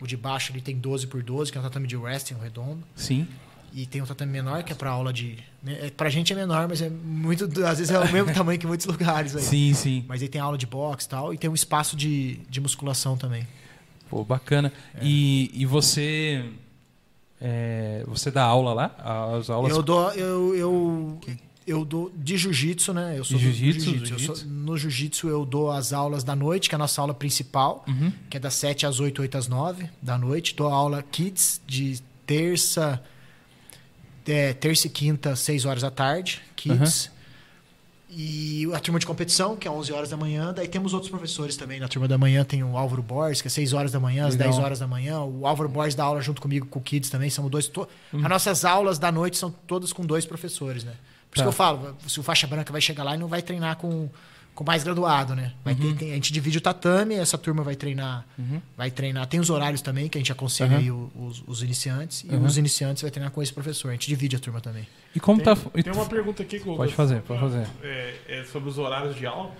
O 0.00 0.06
de 0.06 0.16
baixo 0.16 0.52
ele 0.52 0.60
tem 0.60 0.76
12 0.76 1.06
por 1.06 1.22
12, 1.22 1.50
que 1.52 1.58
é 1.58 1.60
um 1.60 1.64
tatame 1.64 1.86
de 1.86 1.96
wrestling 1.96 2.38
redondo. 2.42 2.82
Sim. 2.96 3.26
E 3.72 3.86
tem 3.86 4.00
um 4.02 4.06
tatame 4.06 4.30
menor, 4.30 4.62
que 4.62 4.72
é 4.72 4.74
pra 4.76 4.90
aula 4.90 5.12
de. 5.12 5.36
né, 5.62 5.78
é- 5.86 5.90
Pra 5.90 6.08
gente 6.10 6.32
é 6.32 6.36
menor, 6.36 6.68
mas 6.68 6.80
é 6.82 6.88
muito. 6.88 7.44
Às 7.64 7.78
vezes 7.78 7.90
é 7.90 7.98
o 7.98 8.12
mesmo 8.12 8.32
tamanho 8.34 8.58
que 8.58 8.66
muitos 8.66 8.86
lugares 8.86 9.34
aí. 9.34 9.42
Sim, 9.42 9.74
sim. 9.74 10.04
Mas 10.08 10.22
aí 10.22 10.28
tem 10.28 10.40
aula 10.40 10.56
de 10.58 10.66
boxe 10.66 11.06
e 11.06 11.10
tal. 11.10 11.34
E 11.34 11.38
tem 11.38 11.48
um 11.50 11.54
espaço 11.54 11.96
de, 11.96 12.38
de 12.48 12.60
musculação 12.60 13.16
também. 13.16 13.46
Pô, 14.08 14.22
bacana. 14.24 14.72
É. 14.94 15.00
E, 15.02 15.50
e 15.54 15.66
você. 15.66 16.44
É, 17.40 18.04
você 18.06 18.30
dá 18.30 18.42
aula 18.44 18.72
lá? 18.72 19.34
As 19.38 19.50
aulas. 19.50 19.70
Eu 19.72 19.82
dou. 19.82 20.10
Eu, 20.12 20.54
eu, 20.56 21.20
eu 21.66 21.84
dou 21.84 22.12
de 22.14 22.36
jiu-jitsu, 22.36 22.92
né? 22.94 23.14
Eu 23.18 23.24
sou 23.24 23.38
jiu-jitsu, 23.38 23.90
Eu 23.90 24.06
jiu-jitsu. 24.06 24.36
sou- 24.36 24.46
no 24.48 24.76
jiu-jitsu 24.76 25.28
eu 25.28 25.44
dou 25.44 25.70
as 25.70 25.92
aulas 25.92 26.22
da 26.24 26.34
noite, 26.36 26.68
que 26.68 26.74
é 26.74 26.76
a 26.76 26.78
nossa 26.78 27.00
aula 27.00 27.14
principal, 27.14 27.84
Uhum. 27.88 28.12
que 28.30 28.36
é 28.36 28.40
das 28.40 28.54
7 28.54 28.86
às 28.86 29.00
8, 29.00 29.20
8 29.22 29.36
às 29.38 29.48
9 29.48 29.88
da 30.00 30.16
noite. 30.18 30.54
Dou 30.54 30.68
aula 30.68 31.02
kids 31.02 31.60
de 31.66 32.00
terça. 32.26 33.02
é, 34.26 34.54
terça 34.54 34.86
e 34.86 34.90
quinta, 34.90 35.36
6 35.36 35.66
horas 35.66 35.82
da 35.82 35.90
tarde, 35.90 36.40
kids. 36.56 37.10
E 38.16 38.68
a 38.72 38.78
turma 38.78 39.00
de 39.00 39.06
competição, 39.06 39.56
que 39.56 39.66
é 39.66 39.70
11 39.70 39.92
horas 39.92 40.08
da 40.10 40.16
manhã. 40.16 40.52
Daí 40.54 40.68
temos 40.68 40.94
outros 40.94 41.10
professores 41.10 41.56
também. 41.56 41.80
Na 41.80 41.88
turma 41.88 42.06
da 42.06 42.16
manhã 42.16 42.44
tem 42.44 42.62
o 42.62 42.76
Álvaro 42.76 43.02
Borges, 43.02 43.42
que 43.42 43.48
é 43.48 43.50
6 43.50 43.72
horas 43.72 43.90
da 43.90 43.98
manhã, 43.98 44.26
às 44.26 44.34
Legal. 44.36 44.52
10 44.52 44.64
horas 44.64 44.78
da 44.78 44.86
manhã. 44.86 45.20
O 45.20 45.46
Álvaro 45.46 45.68
Borges 45.68 45.96
dá 45.96 46.04
aula 46.04 46.20
junto 46.22 46.40
comigo 46.40 46.66
com 46.66 46.78
o 46.78 46.82
Kids 46.82 47.10
também. 47.10 47.28
São 47.28 47.48
dois. 47.48 47.66
to- 47.66 47.88
Uhum. 48.12 48.20
As 48.22 48.28
nossas 48.28 48.64
aulas 48.64 48.98
da 49.00 49.10
noite 49.10 49.36
são 49.36 49.50
todas 49.50 49.92
com 49.92 50.06
dois 50.06 50.24
professores, 50.24 50.84
né? 50.84 50.92
Por 51.28 51.38
Tá. 51.38 51.42
isso 51.42 51.42
que 51.42 51.48
eu 51.48 51.52
falo, 51.52 51.96
se 52.06 52.20
o 52.20 52.22
faixa 52.22 52.46
branca 52.46 52.70
vai 52.70 52.80
chegar 52.80 53.02
lá 53.02 53.16
e 53.16 53.18
não 53.18 53.26
vai 53.26 53.42
treinar 53.42 53.76
com, 53.76 54.08
com 54.54 54.62
mais 54.64 54.84
graduado, 54.84 55.34
né? 55.34 55.52
Vai 55.64 55.74
ter- 55.74 55.84
Uhum. 55.84 55.96
tem- 55.96 56.12
a 56.12 56.14
gente 56.14 56.32
divide 56.32 56.58
o 56.58 56.60
tatame, 56.60 57.14
essa 57.16 57.36
turma 57.36 57.62
vai 57.62 57.74
treinar. 57.74 58.24
Vai 58.76 58.90
treinar. 58.90 59.26
Tem 59.26 59.40
os 59.40 59.50
horários 59.50 59.80
também, 59.82 60.08
que 60.08 60.16
a 60.16 60.20
gente 60.20 60.30
aconselha 60.32 60.72
Uhum. 60.72 60.78
aí 60.78 60.90
os, 60.90 61.42
os 61.46 61.62
iniciantes. 61.62 62.24
E 62.28 62.34
Uhum. 62.34 62.44
os 62.46 62.56
iniciantes 62.56 63.02
vai 63.02 63.10
treinar 63.10 63.32
com 63.32 63.42
esse 63.42 63.52
professor. 63.52 63.88
A 63.88 63.92
gente 63.92 64.06
divide 64.06 64.36
a 64.36 64.38
turma 64.38 64.60
também. 64.60 64.86
E 65.14 65.20
como 65.20 65.42
Tem, 65.42 65.54
tá. 65.54 65.70
tem 65.82 65.92
uma 65.92 66.06
pergunta 66.06 66.42
aqui, 66.42 66.58
Guga. 66.58 66.76
Pode 66.76 66.94
fazer, 66.94 67.20
pode 67.22 67.40
fazer. 67.40 67.66
É, 67.82 68.14
é 68.28 68.44
sobre 68.44 68.68
os 68.70 68.78
horários 68.78 69.16
de 69.16 69.26
aula. 69.26 69.52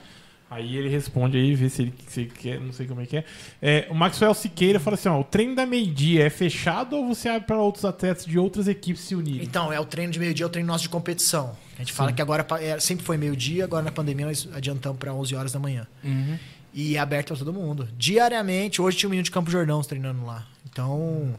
Aí 0.54 0.76
ele 0.76 0.88
responde 0.88 1.36
aí, 1.36 1.54
vê 1.54 1.68
se 1.68 1.82
ele, 1.82 1.94
se 2.06 2.20
ele 2.20 2.30
quer, 2.30 2.60
não 2.60 2.72
sei 2.72 2.86
como 2.86 3.00
é 3.00 3.06
que 3.06 3.16
é. 3.16 3.24
É, 3.60 3.86
O 3.90 3.94
Maxwell 3.94 4.32
Siqueira 4.34 4.78
fala 4.78 4.94
assim: 4.94 5.08
ó, 5.08 5.18
o 5.20 5.24
treino 5.24 5.54
da 5.56 5.66
meio-dia 5.66 6.24
é 6.24 6.30
fechado 6.30 6.96
ou 6.96 7.08
você 7.08 7.28
abre 7.28 7.46
para 7.46 7.58
outros 7.58 7.84
atletas 7.84 8.24
de 8.24 8.38
outras 8.38 8.68
equipes 8.68 9.02
se 9.02 9.14
unirem? 9.14 9.42
Então, 9.44 9.72
é 9.72 9.80
o 9.80 9.84
treino 9.84 10.12
de 10.12 10.18
meio-dia, 10.20 10.44
é 10.44 10.46
o 10.46 10.50
treino 10.50 10.68
nosso 10.68 10.82
de 10.84 10.88
competição. 10.88 11.56
A 11.74 11.78
gente 11.78 11.92
fala 11.92 12.12
que 12.12 12.22
agora 12.22 12.46
é, 12.60 12.78
sempre 12.78 13.04
foi 13.04 13.16
meio-dia, 13.16 13.64
agora 13.64 13.82
na 13.84 13.90
pandemia 13.90 14.26
nós 14.26 14.48
adiantamos 14.54 14.98
para 14.98 15.12
11 15.12 15.34
horas 15.34 15.52
da 15.52 15.58
manhã. 15.58 15.86
Uhum. 16.04 16.38
E 16.72 16.96
é 16.96 17.00
aberto 17.00 17.28
para 17.28 17.36
todo 17.36 17.52
mundo. 17.52 17.88
Diariamente, 17.98 18.80
hoje 18.80 18.96
tinha 18.96 19.08
um 19.08 19.10
menino 19.10 19.24
de 19.24 19.30
Campo 19.30 19.50
Jordão 19.50 19.82
treinando 19.82 20.24
lá. 20.24 20.46
Então, 20.70 21.34
di- 21.34 21.38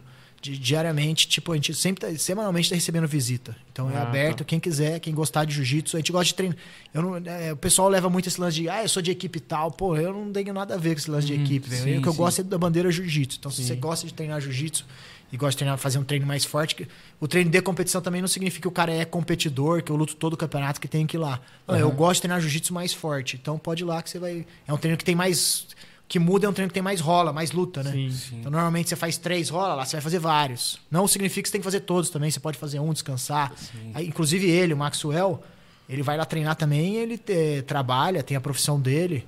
diariamente, 0.51 1.27
tipo, 1.27 1.51
a 1.51 1.55
gente 1.55 1.73
sempre, 1.73 2.01
tá, 2.11 2.17
semanalmente 2.17 2.69
tá 2.69 2.75
recebendo 2.75 3.07
visita. 3.07 3.55
Então 3.71 3.89
é 3.89 3.95
Ah, 3.97 4.01
aberto, 4.03 4.39
tá. 4.39 4.43
quem 4.45 4.59
quiser, 4.59 4.99
quem 4.99 5.13
gostar 5.13 5.45
de 5.45 5.53
jiu-jitsu, 5.53 5.95
a 5.95 5.99
gente 5.99 6.11
gosta 6.11 6.25
de 6.25 6.33
treinar. 6.35 6.57
Eu 6.93 7.01
não, 7.01 7.17
é, 7.17 7.53
o 7.53 7.57
pessoal 7.57 7.89
leva 7.89 8.09
muito 8.09 8.27
esse 8.27 8.39
lance 8.39 8.55
de, 8.57 8.69
ah, 8.69 8.83
eu 8.83 8.89
sou 8.89 9.01
de 9.01 9.11
equipe 9.11 9.37
e 9.37 9.41
tal. 9.41 9.71
Pô, 9.71 9.95
eu 9.97 10.13
não 10.13 10.31
tenho 10.31 10.53
nada 10.53 10.75
a 10.75 10.77
ver 10.77 10.93
com 10.95 10.99
esse 10.99 11.11
lance 11.11 11.27
de 11.27 11.33
Hum, 11.33 11.43
equipe, 11.43 11.69
velho. 11.69 11.83
sim, 11.83 11.97
O 11.97 12.01
que 12.01 12.07
eu 12.07 12.11
sim. 12.13 12.17
gosto 12.17 12.41
é 12.41 12.43
da 12.43 12.57
bandeira 12.57 12.89
jiu-jitsu. 12.91 13.37
Então, 13.39 13.51
se 13.51 13.57
Sim. 13.57 13.67
você 13.67 13.75
gosta 13.75 14.07
de 14.07 14.13
treinar 14.13 14.39
jiu-jitsu 14.41 14.85
e 15.31 15.37
gosta 15.37 15.51
de 15.51 15.57
treinar, 15.57 15.77
fazer 15.77 15.97
um 15.97 16.03
treino 16.03 16.25
mais 16.25 16.45
forte, 16.45 16.87
o 17.19 17.27
treino 17.27 17.49
de 17.49 17.61
competição 17.61 18.01
também 18.01 18.21
não 18.21 18.27
significa 18.27 18.61
que 18.61 18.67
o 18.67 18.71
cara 18.71 18.93
é 18.93 19.03
competidor, 19.03 19.81
que 19.83 19.91
eu 19.91 19.95
luto 19.95 20.15
todo 20.15 20.33
o 20.33 20.37
campeonato 20.37 20.79
que 20.79 20.87
tem 20.87 21.05
que 21.05 21.17
ir 21.17 21.19
lá. 21.19 21.41
Não, 21.67 21.75
Eu 21.75 21.87
Aham. 21.87 21.95
gosto 21.95 22.15
de 22.15 22.21
treinar 22.21 22.39
jiu-jitsu 22.41 22.73
mais 22.73 22.93
forte. 22.93 23.37
Então 23.41 23.57
pode 23.57 23.83
ir 23.83 23.85
lá 23.85 24.01
que 24.01 24.09
você 24.09 24.19
vai. 24.19 24.45
É 24.67 24.73
um 24.73 24.77
treino 24.77 24.97
que 24.97 25.03
tem 25.03 25.15
mais. 25.15 25.67
Que 26.07 26.19
muda 26.19 26.45
é 26.45 26.49
um 26.49 26.53
treino 26.53 26.69
que 26.69 26.73
tem 26.73 26.83
mais 26.83 27.01
rola, 27.01 27.33
mais 27.33 27.51
luta, 27.51 27.81
né? 27.83 27.91
Sim. 27.91 28.11
Sim. 28.11 28.39
Então, 28.39 28.51
normalmente 28.51 28.89
você 28.89 28.95
faz 28.95 29.17
três 29.17 29.49
rola, 29.49 29.73
lá 29.75 29.85
você 29.85 29.95
vai 29.95 30.01
fazer 30.01 30.19
vários. 30.19 30.79
Não 30.91 31.07
significa 31.07 31.41
que 31.43 31.47
você 31.49 31.53
tem 31.53 31.61
que 31.61 31.65
fazer 31.65 31.79
todos 31.81 32.09
também. 32.09 32.29
Você 32.29 32.39
pode 32.39 32.57
fazer 32.57 32.79
um, 32.79 32.93
descansar. 32.93 33.51
Aí, 33.93 34.07
inclusive 34.07 34.47
ele, 34.49 34.73
o 34.73 34.77
Maxwell, 34.77 35.41
ele 35.89 36.03
vai 36.03 36.15
lá 36.15 36.23
treinar 36.25 36.55
também, 36.55 36.95
ele 36.95 37.19
eh, 37.27 37.63
trabalha, 37.63 38.21
tem 38.21 38.37
a 38.37 38.41
profissão 38.41 38.79
dele, 38.79 39.25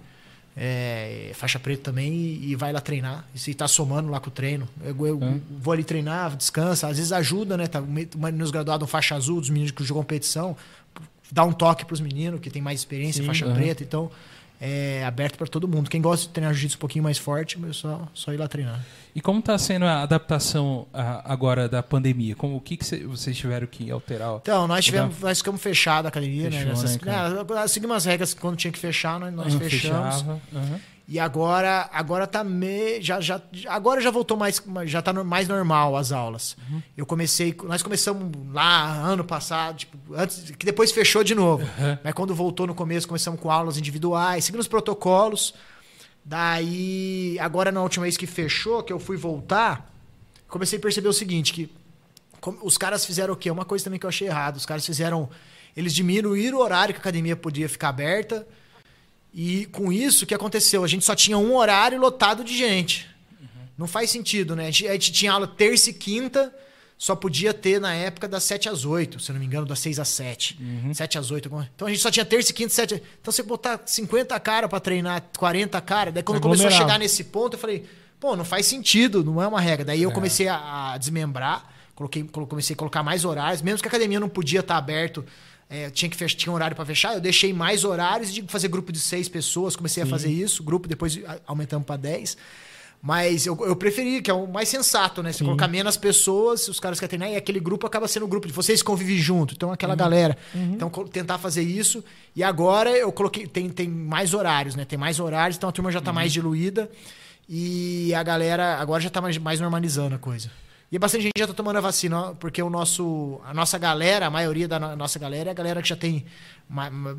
é, 0.55 1.31
faixa 1.35 1.59
preta 1.59 1.83
também, 1.83 2.11
e, 2.13 2.51
e 2.51 2.55
vai 2.55 2.71
lá 2.73 2.81
treinar. 2.81 3.25
E 3.33 3.39
se 3.39 3.53
tá 3.53 3.67
somando 3.67 4.09
lá 4.09 4.19
com 4.19 4.29
o 4.29 4.31
treino. 4.31 4.67
Eu, 4.83 5.05
eu 5.07 5.17
Hum. 5.19 5.41
vou 5.59 5.71
ali 5.73 5.83
treinar, 5.83 6.35
descansa, 6.35 6.87
às 6.87 6.97
vezes 6.97 7.11
ajuda, 7.11 7.57
né? 7.57 7.67
Tá 7.67 7.81
meio- 7.81 8.07
nos 8.33 8.51
graduados 8.51 8.89
faixa 8.89 9.15
azul, 9.15 9.39
dos 9.39 9.49
meninos 9.49 9.71
que 9.71 9.83
jogam 9.83 10.03
competição, 10.03 10.55
dá 11.31 11.43
um 11.43 11.53
toque 11.53 11.85
pros 11.85 11.99
meninos 11.99 12.39
que 12.39 12.49
tem 12.49 12.61
mais 12.61 12.79
experiência, 12.79 13.21
Sim, 13.21 13.27
faixa 13.27 13.45
aham. 13.45 13.53
preta, 13.55 13.83
então 13.83 14.09
é 14.59 15.03
aberto 15.05 15.37
para 15.37 15.47
todo 15.47 15.67
mundo. 15.67 15.89
Quem 15.89 16.01
gosta 16.01 16.27
de 16.27 16.33
treinar 16.33 16.53
jiu-jitsu 16.53 16.77
um 16.77 16.79
pouquinho 16.79 17.03
mais 17.03 17.17
forte, 17.17 17.57
é 17.69 17.73
só, 17.73 18.07
só 18.13 18.33
ir 18.33 18.37
lá 18.37 18.47
treinar. 18.47 18.83
E 19.15 19.21
como 19.21 19.41
tá 19.41 19.57
sendo 19.57 19.85
a 19.85 20.01
adaptação 20.03 20.87
ah, 20.93 21.21
agora 21.25 21.67
da 21.67 21.81
pandemia? 21.81 22.35
Como, 22.35 22.55
o 22.57 22.61
que, 22.61 22.77
que 22.77 22.85
cê- 22.85 23.03
vocês 23.05 23.35
tiveram 23.37 23.65
que 23.67 23.89
alterar? 23.89 24.35
Então, 24.41 24.67
nós 24.67 24.85
tivemos, 24.85 25.19
nós 25.19 25.37
ficamos 25.39 25.61
fechados 25.61 26.05
a 26.05 26.09
academia, 26.09 26.51
Fechou, 26.51 26.59
né? 26.65 26.69
Nessas, 26.69 26.99
né, 26.99 27.29
né, 27.55 27.67
seguimos 27.67 27.97
as 27.97 28.05
regras 28.05 28.33
quando 28.33 28.55
tinha 28.57 28.71
que 28.71 28.79
fechar, 28.79 29.19
nós, 29.19 29.33
nós 29.33 29.55
Ah, 29.55 29.59
fechamos. 29.59 30.15
fechava, 30.15 30.41
aham. 30.55 30.79
E 31.07 31.17
agora, 31.19 31.89
agora 31.93 32.27
tá 32.27 32.43
me, 32.43 33.01
já, 33.01 33.21
já, 33.21 33.41
agora 33.67 34.01
já 34.01 34.11
voltou 34.11 34.35
mais, 34.35 34.61
já 34.85 35.01
tá 35.01 35.13
mais 35.23 35.47
normal 35.47 35.95
as 35.95 36.11
aulas. 36.11 36.57
Uhum. 36.69 36.81
Eu 36.97 37.05
comecei, 37.05 37.55
nós 37.63 37.81
começamos 37.81 38.29
lá 38.51 38.91
ano 38.91 39.23
passado, 39.23 39.77
tipo, 39.77 39.97
antes 40.13 40.51
que 40.51 40.65
depois 40.65 40.91
fechou 40.91 41.23
de 41.23 41.33
novo. 41.33 41.63
Uhum. 41.63 41.97
Mas 42.03 42.13
quando 42.13 42.35
voltou 42.35 42.67
no 42.67 42.75
começo, 42.75 43.07
começamos 43.07 43.39
com 43.39 43.49
aulas 43.49 43.77
individuais, 43.77 44.43
seguindo 44.43 44.59
os 44.59 44.67
protocolos. 44.67 45.53
Daí, 46.25 47.37
agora 47.39 47.71
na 47.71 47.81
última 47.81 48.03
vez 48.03 48.17
que 48.17 48.27
fechou, 48.27 48.83
que 48.83 48.91
eu 48.91 48.99
fui 48.99 49.15
voltar, 49.15 49.89
comecei 50.49 50.77
a 50.77 50.81
perceber 50.81 51.07
o 51.07 51.13
seguinte, 51.13 51.53
que 51.53 51.71
os 52.61 52.77
caras 52.77 53.05
fizeram 53.05 53.33
o 53.33 53.37
quê? 53.37 53.49
Uma 53.49 53.63
coisa 53.63 53.85
também 53.85 53.97
que 53.97 54.05
eu 54.05 54.09
achei 54.09 54.27
errado. 54.27 54.57
Os 54.57 54.65
caras 54.65 54.85
fizeram. 54.85 55.29
Eles 55.75 55.93
diminuíram 55.93 56.57
o 56.57 56.61
horário 56.61 56.93
que 56.93 56.99
a 56.99 57.01
academia 57.01 57.35
podia 57.35 57.69
ficar 57.69 57.89
aberta. 57.89 58.45
E 59.33 59.65
com 59.67 59.91
isso, 59.91 60.23
o 60.23 60.27
que 60.27 60.33
aconteceu? 60.33 60.83
A 60.83 60.87
gente 60.87 61.05
só 61.05 61.15
tinha 61.15 61.37
um 61.37 61.55
horário 61.55 61.99
lotado 61.99 62.43
de 62.43 62.57
gente. 62.57 63.07
Não 63.77 63.87
faz 63.87 64.09
sentido, 64.09 64.55
né? 64.55 64.63
A 64.63 64.71
gente, 64.71 64.87
a 64.87 64.93
gente 64.93 65.11
tinha 65.11 65.31
aula 65.31 65.45
terça 65.47 65.91
e 65.91 65.93
quinta, 65.93 66.51
só 66.97 67.15
podia 67.15 67.53
ter 67.53 67.79
na 67.79 67.93
época 67.93 68.27
das 68.27 68.43
7 68.43 68.67
às 68.67 68.83
8, 68.85 69.19
se 69.19 69.31
não 69.31 69.39
me 69.39 69.45
engano, 69.45 69.67
das 69.67 69.77
6 69.79 69.99
às 69.99 70.07
7. 70.07 70.57
7 70.95 71.17
às 71.19 71.29
8. 71.29 71.45
alguma- 71.45 71.69
Então 71.75 71.87
a 71.87 71.91
gente 71.91 72.01
só 72.01 72.09
tinha 72.09 72.25
terça 72.25 72.49
e 72.49 72.53
quinta, 72.55 72.73
7. 72.73 72.95
Então 73.21 73.31
você 73.31 73.43
botar 73.43 73.79
50 73.85 74.39
cara 74.39 74.67
pra 74.67 74.79
treinar, 74.79 75.23
40 75.37 75.79
cara, 75.81 76.11
daí 76.11 76.23
quando 76.23 76.37
começou 76.41 76.65
a 76.65 76.69
chegar 76.87 76.97
nesse 76.97 77.25
ponto, 77.25 77.53
eu 77.53 77.59
falei, 77.59 77.85
pô, 78.19 78.35
não 78.35 78.43
faz 78.43 78.65
sentido, 78.65 79.23
não 79.23 79.39
é 79.39 79.47
uma 79.47 79.61
regra. 79.61 79.85
Daí 79.85 80.01
eu 80.01 80.09
comecei 80.11 80.47
a, 80.47 80.93
a 80.93 80.97
desmembrar, 80.97 81.71
coloquei, 81.93 82.23
colo- 82.23 82.47
comecei 82.47 82.73
a 82.73 82.77
colocar 82.77 83.03
mais 83.03 83.23
horários, 83.25 83.61
mesmo 83.61 83.79
que 83.79 83.87
a 83.87 83.89
academia 83.91 84.19
não 84.19 84.29
podia 84.29 84.61
estar 84.61 84.77
aberto, 84.77 85.23
é, 85.69 85.89
tinha 85.89 86.09
que 86.09 86.15
fechar, 86.17 86.37
tinha 86.37 86.51
um 86.51 86.55
horário 86.55 86.75
para 86.75 86.85
fechar, 86.85 87.13
eu 87.15 87.21
deixei 87.21 87.51
mais 87.53 87.83
horários 87.83 88.33
de 88.33 88.41
fazer 88.47 88.67
grupo 88.69 88.91
de 88.91 88.99
seis 88.99 89.27
pessoas, 89.27 89.75
comecei 89.75 90.01
a 90.03 90.05
fazer 90.05 90.29
isso, 90.29 90.63
grupo, 90.63 90.87
depois 90.87 91.19
aumentamos 91.45 91.85
para 91.85 91.97
10. 91.97 92.37
Mas 92.99 93.45
eu, 93.45 93.55
eu 93.63 93.75
preferi, 93.75 94.23
que 94.23 94.31
é 94.31 94.33
o 94.33 94.47
mais 94.47 94.67
sensato, 94.69 95.21
né? 95.21 95.31
Você 95.31 95.43
colocar 95.43 95.67
menos 95.67 95.95
pessoas, 95.95 96.67
os 96.67 96.79
caras 96.79 96.99
querem 96.99 97.09
treinar, 97.19 97.29
e 97.29 97.35
aquele 97.37 97.59
grupo 97.59 97.85
acaba 97.85 98.07
sendo 98.07 98.25
um 98.25 98.29
grupo 98.29 98.47
de 98.47 98.53
vocês 98.53 98.81
convivem 98.81 99.19
junto. 99.19 99.53
Então, 99.53 99.71
aquela 99.71 99.93
galera. 99.95 100.35
Então, 100.73 100.89
co- 100.89 101.07
tentar 101.07 101.37
fazer 101.37 101.61
isso. 101.61 102.03
E 102.35 102.43
agora 102.43 102.89
eu 102.89 103.11
coloquei. 103.11 103.45
Tem, 103.45 103.69
tem 103.69 103.87
mais 103.87 104.33
horários, 104.33 104.75
né? 104.75 104.83
Tem 104.83 104.97
mais 104.97 105.19
horários, 105.19 105.57
então 105.57 105.69
a 105.69 105.71
turma 105.71 105.91
já 105.91 106.01
tá 106.01 106.11
mais 106.11 106.33
diluída. 106.33 106.89
E 107.47 108.13
a 108.15 108.23
galera 108.23 108.77
agora 108.77 109.01
já 109.01 109.11
tá 109.11 109.21
mais, 109.21 109.37
mais 109.37 109.59
normalizando 109.59 110.15
a 110.15 110.19
coisa. 110.19 110.49
E 110.89 110.97
bastante 110.97 111.23
gente 111.23 111.33
já 111.37 111.45
tá 111.45 111.53
tomando 111.53 111.77
a 111.77 111.81
vacina, 111.81 112.33
porque 112.39 112.61
o 112.63 112.69
nosso, 112.69 113.41
a 113.45 113.53
nossa 113.53 113.77
galera, 113.77 114.27
a 114.27 114.29
maioria 114.29 114.67
da 114.69 114.79
no- 114.79 114.95
nossa 114.95 115.19
galera 115.19 115.49
é 115.49 115.51
a 115.51 115.53
galera 115.53 115.81
que 115.81 115.89
já 115.89 115.97
tem 115.97 116.23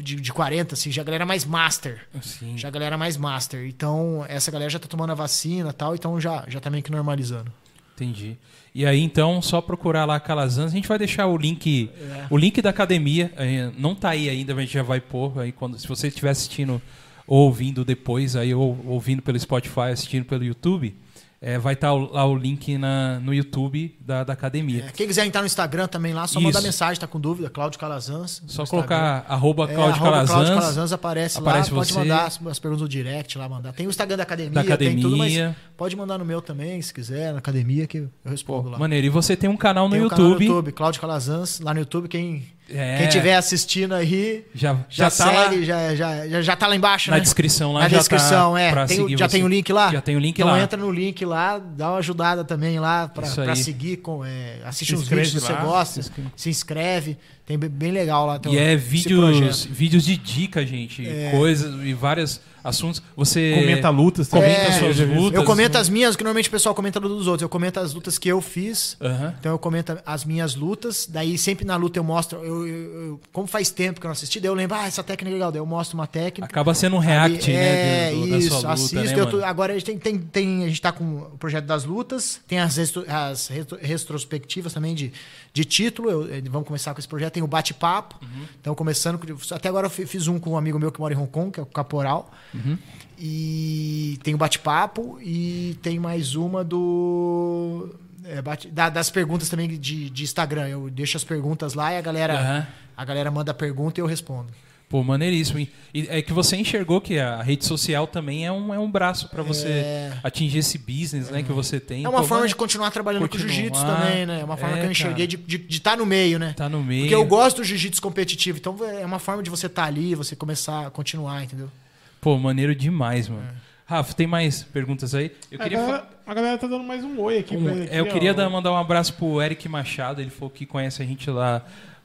de, 0.02 0.16
de 0.16 0.32
40, 0.32 0.74
assim, 0.74 0.90
já 0.90 1.00
é 1.00 1.02
a 1.02 1.04
galera 1.04 1.26
mais 1.26 1.44
master. 1.44 2.06
Sim. 2.22 2.56
Já 2.56 2.68
a 2.68 2.70
galera 2.70 2.96
mais 2.96 3.16
master. 3.18 3.66
Então, 3.66 4.24
essa 4.28 4.50
galera 4.50 4.70
já 4.70 4.78
tá 4.78 4.88
tomando 4.88 5.10
a 5.10 5.14
vacina 5.14 5.68
e 5.68 5.72
tal, 5.72 5.94
então 5.94 6.18
já, 6.20 6.44
já 6.48 6.60
tá 6.60 6.70
meio 6.70 6.82
que 6.82 6.90
normalizando. 6.90 7.52
Entendi. 7.94 8.38
E 8.74 8.86
aí, 8.86 9.00
então, 9.00 9.42
só 9.42 9.60
procurar 9.60 10.04
lá 10.04 10.18
Calazans. 10.20 10.70
A 10.72 10.74
gente 10.74 10.86
vai 10.88 10.98
deixar 10.98 11.26
o 11.26 11.36
link, 11.36 11.90
É. 12.00 12.26
o 12.30 12.36
link 12.38 12.62
da 12.62 12.70
academia. 12.70 13.30
eh, 13.36 13.70
Não 13.76 13.94
tá 13.94 14.10
aí 14.10 14.30
ainda, 14.30 14.54
mas 14.54 14.62
a 14.62 14.64
gente 14.66 14.74
já 14.74 14.82
vai 14.82 15.00
pôr 15.00 15.38
aí 15.40 15.52
quando, 15.52 15.78
se 15.78 15.86
você 15.88 16.08
estiver 16.08 16.30
assistindo 16.30 16.80
ou 17.26 17.40
ouvindo 17.46 17.84
depois, 17.84 18.34
aí, 18.36 18.54
ou 18.54 18.78
ouvindo 18.86 19.20
pelo 19.20 19.38
Spotify, 19.38 19.90
assistindo 19.92 20.24
pelo 20.24 20.42
YouTube, 20.44 20.94
é, 21.40 21.56
vai 21.56 21.74
estar 21.74 21.92
lá 21.92 22.26
o 22.26 22.36
link 22.36 22.76
na, 22.76 23.20
no 23.20 23.32
YouTube 23.32 23.96
da, 24.00 24.24
da 24.24 24.32
academia. 24.32 24.86
É, 24.86 24.92
quem 24.92 25.06
quiser 25.06 25.24
entrar 25.24 25.40
no 25.40 25.46
Instagram 25.46 25.86
também 25.86 26.12
lá, 26.12 26.26
só 26.26 26.40
Isso. 26.40 26.46
mandar 26.46 26.60
mensagem, 26.60 27.00
tá 27.00 27.06
com 27.06 27.20
dúvida, 27.20 27.48
Cláudio 27.48 27.78
Calazans. 27.78 28.42
Só 28.48 28.62
no 28.62 28.68
colocar 28.68 29.24
arroba 29.28 29.62
Instagram. 29.64 29.84
Cláudio 29.84 30.00
é, 30.00 30.04
Calazans. 30.04 30.30
Cláudio 30.30 30.54
Calazans 30.54 30.92
aparece, 30.92 31.38
aparece 31.38 31.70
lá, 31.70 31.76
pode 31.76 31.92
você. 31.92 31.98
mandar 31.98 32.26
as, 32.26 32.44
as 32.44 32.58
perguntas 32.58 32.82
do 32.82 32.88
direct 32.88 33.38
lá, 33.38 33.48
mandar. 33.48 33.72
Tem 33.72 33.86
o 33.86 33.90
Instagram 33.90 34.16
da 34.16 34.24
academia, 34.24 34.64
Da 34.64 34.76
tem 34.76 35.00
tudo, 35.00 35.16
mas 35.16 35.32
academia. 35.32 35.56
Pode 35.78 35.94
mandar 35.96 36.18
no 36.18 36.24
meu 36.24 36.42
também, 36.42 36.82
se 36.82 36.92
quiser, 36.92 37.32
na 37.32 37.38
academia, 37.38 37.86
que 37.86 37.98
eu 37.98 38.10
respondo 38.26 38.68
lá. 38.68 38.78
Maneiro. 38.78 39.06
E 39.06 39.08
você 39.10 39.36
tem 39.36 39.48
um 39.48 39.56
canal 39.56 39.88
no 39.88 39.94
Tem 39.94 40.04
um 40.04 40.08
canal 40.08 40.26
YouTube. 40.26 40.44
no 40.44 40.50
YouTube, 40.50 40.72
Cláudio 40.72 41.00
Calazans, 41.00 41.60
lá 41.60 41.72
no 41.72 41.78
YouTube, 41.78 42.08
quem, 42.08 42.44
É, 42.68 42.96
quem 42.98 43.06
estiver 43.06 43.36
assistindo 43.36 43.94
aí, 43.94 44.44
já, 44.52 44.74
já, 44.90 45.08
já, 45.08 45.10
tá 45.10 45.30
lá 45.30 45.48
segue, 45.50 45.64
já, 45.64 45.94
já, 45.94 46.26
já, 46.28 46.42
já 46.42 46.56
tá 46.56 46.66
lá 46.66 46.74
embaixo, 46.74 47.10
na 47.10 47.16
né? 47.18 47.22
descrição 47.22 47.72
lá. 47.72 47.82
Na 47.82 47.88
já 47.88 47.98
descrição, 47.98 48.54
tá 48.54 48.60
é. 48.60 48.70
pra 48.72 48.86
Tem 48.86 49.08
já 49.16 49.28
você. 49.28 49.36
tem 49.36 49.44
o 49.44 49.48
link 49.48 49.72
lá? 49.72 49.92
Já 49.92 50.00
tem 50.00 50.16
o 50.16 50.18
link 50.18 50.36
então 50.40 50.48
lá. 50.50 50.60
entra 50.60 50.76
no 50.78 50.90
link 50.90 51.24
lá, 51.24 51.58
dá 51.58 51.90
uma 51.90 51.98
ajudada 51.98 52.44
também 52.44 52.80
lá 52.80 53.06
pra, 53.06 53.24
Isso 53.26 53.36
pra 53.40 53.52
aí. 53.52 53.56
seguir, 53.56 53.98
com, 53.98 54.24
é, 54.24 54.56
assiste 54.64 54.90
Se 54.90 54.94
uns 54.96 55.02
inscreve 55.02 55.22
vídeos 55.26 55.42
se 55.44 55.46
você 55.46 55.52
lá, 55.52 55.62
gosta, 55.64 55.92
se 56.02 56.08
inscreve. 56.10 56.30
se 56.34 56.50
inscreve. 56.50 57.16
Tem 57.46 57.56
bem, 57.56 57.92
legal 57.92 58.26
lá. 58.26 58.38
tem 58.38 58.52
E 58.52 58.58
é 58.58 58.74
esse 58.74 58.84
vídeos, 58.84 59.64
vídeos 59.64 60.04
de 60.04 60.16
dica, 60.18 60.66
gente. 60.66 61.08
É. 61.08 61.30
Coisas 61.30 61.72
e 61.82 61.94
vários 61.94 62.42
assuntos. 62.68 63.02
Você 63.16 63.54
Comenta 63.58 63.90
lutas 63.90 64.28
comenta 64.28 64.60
também. 64.64 64.78
suas 64.78 64.96
já 64.96 65.04
vi. 65.04 65.14
lutas. 65.14 65.38
Eu 65.40 65.44
comento 65.44 65.78
as 65.78 65.88
minhas, 65.88 66.14
que 66.16 66.22
normalmente 66.22 66.48
o 66.48 66.52
pessoal 66.52 66.74
comenta 66.74 67.00
dos 67.00 67.26
outros. 67.26 67.42
Eu 67.42 67.48
comento 67.48 67.80
as 67.80 67.94
lutas 67.94 68.18
que 68.18 68.28
eu 68.28 68.40
fiz. 68.40 68.96
Aham. 69.00 69.34
Então 69.40 69.52
eu 69.52 69.58
comento 69.58 69.98
as 70.04 70.24
minhas 70.24 70.54
lutas, 70.54 71.06
daí 71.10 71.36
sempre 71.38 71.64
na 71.64 71.76
luta 71.76 71.98
eu 71.98 72.04
mostro, 72.04 72.38
eu, 72.44 72.66
eu- 72.66 72.92
eu- 73.06 73.20
como 73.32 73.46
faz 73.46 73.70
tempo 73.70 74.00
que 74.00 74.06
eu 74.06 74.08
não 74.08 74.12
assisti, 74.12 74.38
daí 74.40 74.48
eu 74.50 74.54
lembro, 74.54 74.76
ah, 74.76 74.86
essa 74.86 75.02
técnica 75.02 75.30
é 75.30 75.34
legal, 75.34 75.50
daí 75.52 75.60
eu 75.60 75.66
mostro 75.66 75.96
uma 75.98 76.06
técnica. 76.06 76.44
Acaba 76.44 76.74
sendo 76.74 76.96
um 76.96 76.98
react, 77.00 77.50
Ali- 77.50 77.56
né? 77.58 78.08
É, 78.08 78.10
do- 78.12 78.20
do- 78.20 78.30
da 78.30 78.38
isso, 78.38 78.48
sua 78.50 78.56
luta, 78.58 78.72
assisto. 78.72 79.16
né, 79.18 79.26
tô- 79.26 79.44
agora 79.44 79.72
a 79.72 79.78
gente 79.78 79.86
tem, 79.86 79.98
tem, 79.98 80.18
tem- 80.18 80.64
a 80.64 80.68
gente 80.68 80.80
tá 80.80 80.92
com 80.92 81.04
o 81.04 81.38
projeto 81.38 81.64
das 81.64 81.84
lutas, 81.84 82.40
tem 82.46 82.58
as, 82.58 82.76
restro- 82.76 83.04
as 83.08 83.48
retro- 83.48 83.78
retrospectivas 83.80 84.72
também 84.72 84.94
de, 84.94 85.12
de 85.52 85.64
título. 85.64 86.10
eu- 86.10 86.32
eh, 86.34 86.42
vamos 86.48 86.66
começar 86.66 86.92
com 86.94 86.98
esse 87.00 87.08
projeto. 87.08 87.32
Tem 87.34 87.42
o 87.42 87.46
bate-papo. 87.46 88.16
Uhum. 88.22 88.44
Então, 88.60 88.74
começando. 88.74 89.18
com- 89.18 89.54
Até 89.54 89.68
agora 89.68 89.86
eu 89.86 89.90
fi- 89.90 90.06
fiz 90.06 90.26
um 90.28 90.38
com 90.38 90.50
um 90.50 90.56
amigo 90.56 90.78
meu 90.78 90.90
que 90.92 91.00
mora 91.00 91.14
em 91.14 91.16
Hong 91.16 91.30
Kong, 91.30 91.50
que 91.50 91.60
é 91.60 91.62
o 91.62 91.66
Caporal. 91.66 92.30
Uhum. 92.64 92.78
E 93.20 94.18
tem 94.22 94.34
o 94.34 94.38
bate-papo 94.38 95.18
e 95.20 95.76
tem 95.82 95.98
mais 95.98 96.34
uma 96.34 96.62
do. 96.64 97.94
é, 98.24 98.40
bate- 98.42 98.68
da- 98.68 98.88
das 98.88 99.10
perguntas 99.10 99.48
também 99.48 99.68
de, 99.68 100.08
de 100.10 100.22
Instagram. 100.24 100.68
Eu 100.68 100.88
deixo 100.90 101.16
as 101.16 101.24
perguntas 101.24 101.74
lá 101.74 101.92
e 101.92 101.96
a 101.96 102.00
galera, 102.00 102.34
Aham. 102.38 102.66
a 102.96 103.04
galera 103.04 103.30
manda 103.30 103.50
a 103.50 103.54
pergunta 103.54 104.00
e 104.00 104.02
eu 104.02 104.06
respondo. 104.06 104.48
Pô, 104.88 105.02
maneiríssimo. 105.04 105.58
E 105.58 106.06
é 106.08 106.22
que 106.22 106.32
você 106.32 106.56
enxergou 106.56 106.98
que 106.98 107.18
a 107.18 107.42
rede 107.42 107.62
social 107.66 108.06
também 108.06 108.46
é 108.46 108.52
um, 108.52 108.72
é 108.72 108.78
um 108.78 108.90
braço 108.90 109.28
pra 109.28 109.42
você 109.42 109.68
É. 109.68 110.12
atingir 110.22 110.58
esse 110.60 110.78
business, 110.78 111.28
né, 111.28 111.42
que 111.42 111.52
você 111.52 111.78
tem. 111.78 112.04
É 112.04 112.08
uma 112.08 112.20
Pô, 112.22 112.24
forma 112.26 112.36
mano, 112.42 112.48
de 112.48 112.54
continuar 112.56 112.90
trabalhando 112.90 113.20
com 113.22 113.28
continuar. 113.28 113.52
jiu-jitsu 113.52 113.84
também, 113.84 114.24
né? 114.24 114.40
É 114.40 114.44
uma 114.44 114.56
forma 114.56 114.76
É, 114.78 114.80
que 114.80 114.86
eu 114.86 114.90
enxerguei 114.90 115.26
de 115.26 115.66
estar 115.68 115.94
no 115.98 116.06
meio, 116.06 116.38
né? 116.38 116.54
Tá 116.56 116.70
no 116.70 116.82
meio. 116.82 117.02
Porque 117.02 117.14
eu 117.14 117.24
gosto 117.26 117.58
do 117.58 117.64
jiu-jitsu 117.64 118.00
competitivo, 118.00 118.56
então 118.56 118.78
é 118.82 119.04
uma 119.04 119.18
forma 119.18 119.42
de 119.42 119.50
você 119.50 119.66
estar 119.66 119.84
ali, 119.84 120.14
você 120.14 120.34
começar 120.34 120.86
a 120.86 120.90
continuar, 120.90 121.44
entendeu? 121.44 121.70
Pô, 122.20 122.36
maneiro 122.38 122.74
demais, 122.74 123.28
mano. 123.28 123.42
É. 123.64 123.68
Rafa, 123.86 124.12
tem 124.12 124.26
mais 124.26 124.62
perguntas 124.62 125.14
aí? 125.14 125.32
Eu 125.50 125.58
A 125.60 125.62
queria 125.62 125.78
galera, 125.78 126.08
a 126.26 126.34
galera 126.34 126.58
tá 126.58 126.66
dando 126.66 126.84
mais 126.84 127.02
um 127.02 127.18
oi 127.20 127.38
aqui 127.38 127.56
Um- 127.56 127.62
pra 127.64 127.72
ele. 127.72 127.84
aqui, 127.84 127.94
é, 127.94 128.00
eu 128.00 128.04
ó. 128.04 128.08
queria 128.08 128.34
dar- 128.34 128.50
mandar 128.50 128.70
um 128.72 128.76
abraço 128.76 129.14
pro 129.14 129.40
Eric 129.40 129.66
Machado, 129.68 130.20
ele 130.20 130.28
falou 130.30 130.50
que 130.50 130.66
conhece 130.66 131.00
a 131.02 131.06
gente 131.06 131.30
lá 131.30 131.62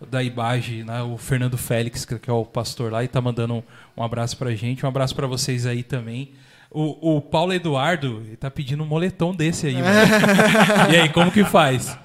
da 0.09 0.23
Ibage, 0.23 0.83
né, 0.83 1.01
o 1.01 1.17
Fernando 1.17 1.57
Félix, 1.57 2.05
que 2.05 2.29
é 2.29 2.33
o 2.33 2.45
pastor 2.45 2.91
lá, 2.91 3.03
e 3.03 3.07
tá 3.07 3.19
mandando 3.19 3.55
um, 3.55 3.63
um 3.97 4.03
abraço 4.03 4.37
pra 4.37 4.53
gente. 4.55 4.85
Um 4.85 4.89
abraço 4.89 5.13
pra 5.15 5.27
vocês 5.27 5.65
aí 5.65 5.83
também. 5.83 6.31
O, 6.71 7.17
o 7.17 7.21
Paulo 7.21 7.53
Eduardo 7.53 8.23
ele 8.25 8.35
tá 8.37 8.49
pedindo 8.49 8.81
um 8.83 8.87
moletom 8.87 9.33
desse 9.35 9.67
aí, 9.67 9.73
mano. 9.75 9.85
e 10.91 10.95
aí, 10.97 11.09
como 11.09 11.31
que 11.31 11.43
faz? 11.43 11.97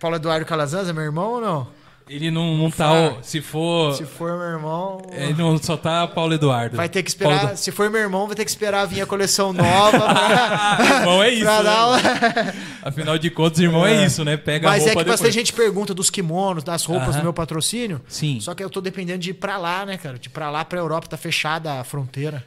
Paulo 0.00 0.16
Eduardo 0.16 0.44
Calazans 0.46 0.88
é 0.88 0.92
meu 0.92 1.02
irmão 1.04 1.32
ou 1.34 1.40
não? 1.40 1.68
Ele 2.08 2.30
não, 2.30 2.56
não 2.56 2.70
tá. 2.70 3.14
Se 3.22 3.40
for. 3.40 3.94
Se 3.94 4.04
for 4.04 4.32
meu 4.38 4.46
irmão. 4.48 5.02
Ele 5.12 5.34
não 5.34 5.58
só 5.58 5.76
tá 5.76 6.06
Paulo 6.06 6.32
Eduardo. 6.34 6.76
Vai 6.76 6.88
ter 6.88 7.02
que 7.02 7.10
esperar. 7.10 7.40
Paulo- 7.40 7.56
Se 7.56 7.70
for 7.70 7.90
meu 7.90 8.00
irmão, 8.00 8.26
vai 8.26 8.34
ter 8.34 8.44
que 8.44 8.50
esperar 8.50 8.86
vir 8.86 9.00
a 9.02 9.06
coleção 9.06 9.52
nova. 9.52 9.98
pra- 9.98 10.78
Irmão 11.00 11.22
é 11.22 11.30
isso. 11.34 11.44
né, 11.44 11.62
dar 11.62 12.54
Afinal 12.82 13.18
de 13.18 13.30
contas, 13.30 13.58
irmão 13.60 13.86
é, 13.86 14.02
É. 14.02 14.06
isso, 14.06 14.24
né? 14.24 14.36
Pega 14.36 14.66
a 14.68 14.70
Mas 14.70 14.82
é 14.84 14.86
roupa 14.86 15.04
que 15.04 15.10
bastante 15.10 15.28
depois. 15.32 15.34
gente 15.34 15.52
pergunta 15.52 15.92
dos 15.92 16.08
kimonos, 16.10 16.64
das 16.64 16.84
roupas 16.84 17.08
Aham. 17.10 17.18
do 17.18 17.22
meu 17.24 17.32
patrocínio. 17.32 18.00
Sim. 18.08 18.40
Só 18.40 18.54
que 18.54 18.64
eu 18.64 18.70
tô 18.70 18.80
dependendo 18.80 19.18
de 19.18 19.30
ir 19.30 19.34
pra 19.34 19.58
lá, 19.58 19.84
né, 19.84 19.96
cara? 19.98 20.18
De 20.18 20.28
ir 20.28 20.30
pra 20.30 20.50
lá, 20.50 20.64
pra 20.64 20.78
Europa, 20.78 21.08
tá 21.08 21.16
fechada 21.16 21.80
a 21.80 21.84
fronteira. 21.84 22.44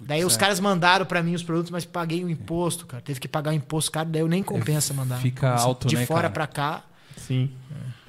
Daí 0.00 0.24
os 0.24 0.36
caras 0.36 0.60
mandaram 0.60 1.06
pra 1.06 1.22
mim 1.22 1.34
os 1.34 1.42
produtos, 1.42 1.70
mas 1.70 1.84
paguei 1.84 2.22
o 2.24 2.28
imposto, 2.28 2.84
cara. 2.84 3.02
Teve 3.02 3.20
que 3.20 3.28
pagar 3.28 3.50
o 3.52 3.54
imposto 3.54 3.90
caro, 3.92 4.08
daí 4.10 4.20
eu 4.22 4.28
nem 4.28 4.42
compensa 4.42 4.92
mandar. 4.92 5.16
fica 5.18 5.48
Compensa. 5.48 5.64
alto, 5.66 5.86
De 5.88 5.96
né, 5.96 6.04
fora 6.06 6.22
cara? 6.22 6.32
pra 6.32 6.46
cá, 6.46 6.82
Sim. 7.16 7.50
É, 7.70 8.03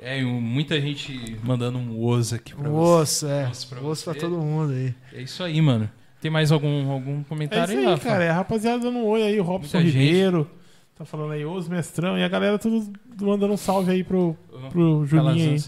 e 0.00 0.22
muita 0.24 0.80
gente 0.80 1.36
mandando 1.42 1.78
um 1.78 2.04
osso 2.04 2.34
aqui 2.34 2.54
pra 2.54 2.68
o 2.68 2.72
você. 2.72 3.02
osso, 3.02 3.26
é. 3.26 3.48
Osso 3.48 3.68
pra 3.68 3.80
O 3.80 3.86
osso 3.88 4.04
pra 4.04 4.12
você. 4.14 4.20
todo 4.20 4.36
mundo 4.38 4.72
aí. 4.72 4.94
É 5.12 5.22
isso 5.22 5.42
aí, 5.42 5.60
mano. 5.60 5.90
Tem 6.20 6.30
mais 6.30 6.50
algum, 6.52 6.90
algum 6.90 7.20
É 7.20 7.24
comentário 7.24 7.72
isso 7.72 7.80
aí, 7.80 7.86
Rafa? 7.86 8.04
cara. 8.08 8.24
É 8.24 8.30
rapaziada 8.30 8.78
dando 8.84 8.98
um 8.98 9.06
oi 9.06 9.22
aí, 9.22 9.38
o 9.40 9.42
Robson 9.44 9.78
Muita 9.78 9.90
gente. 9.92 10.04
Ribeiro. 10.04 10.50
Tá 10.96 11.04
falando 11.04 11.32
aí, 11.32 11.44
os 11.44 11.68
mestrão. 11.68 12.18
E 12.18 12.24
a 12.24 12.28
galera 12.28 12.58
tudo 12.58 12.92
mandando 13.20 13.52
um 13.54 13.56
salve 13.56 13.90
aí 13.92 14.02
pro, 14.02 14.36
pro 14.70 15.04
Juninho 15.06 15.52
aí. 15.52 15.62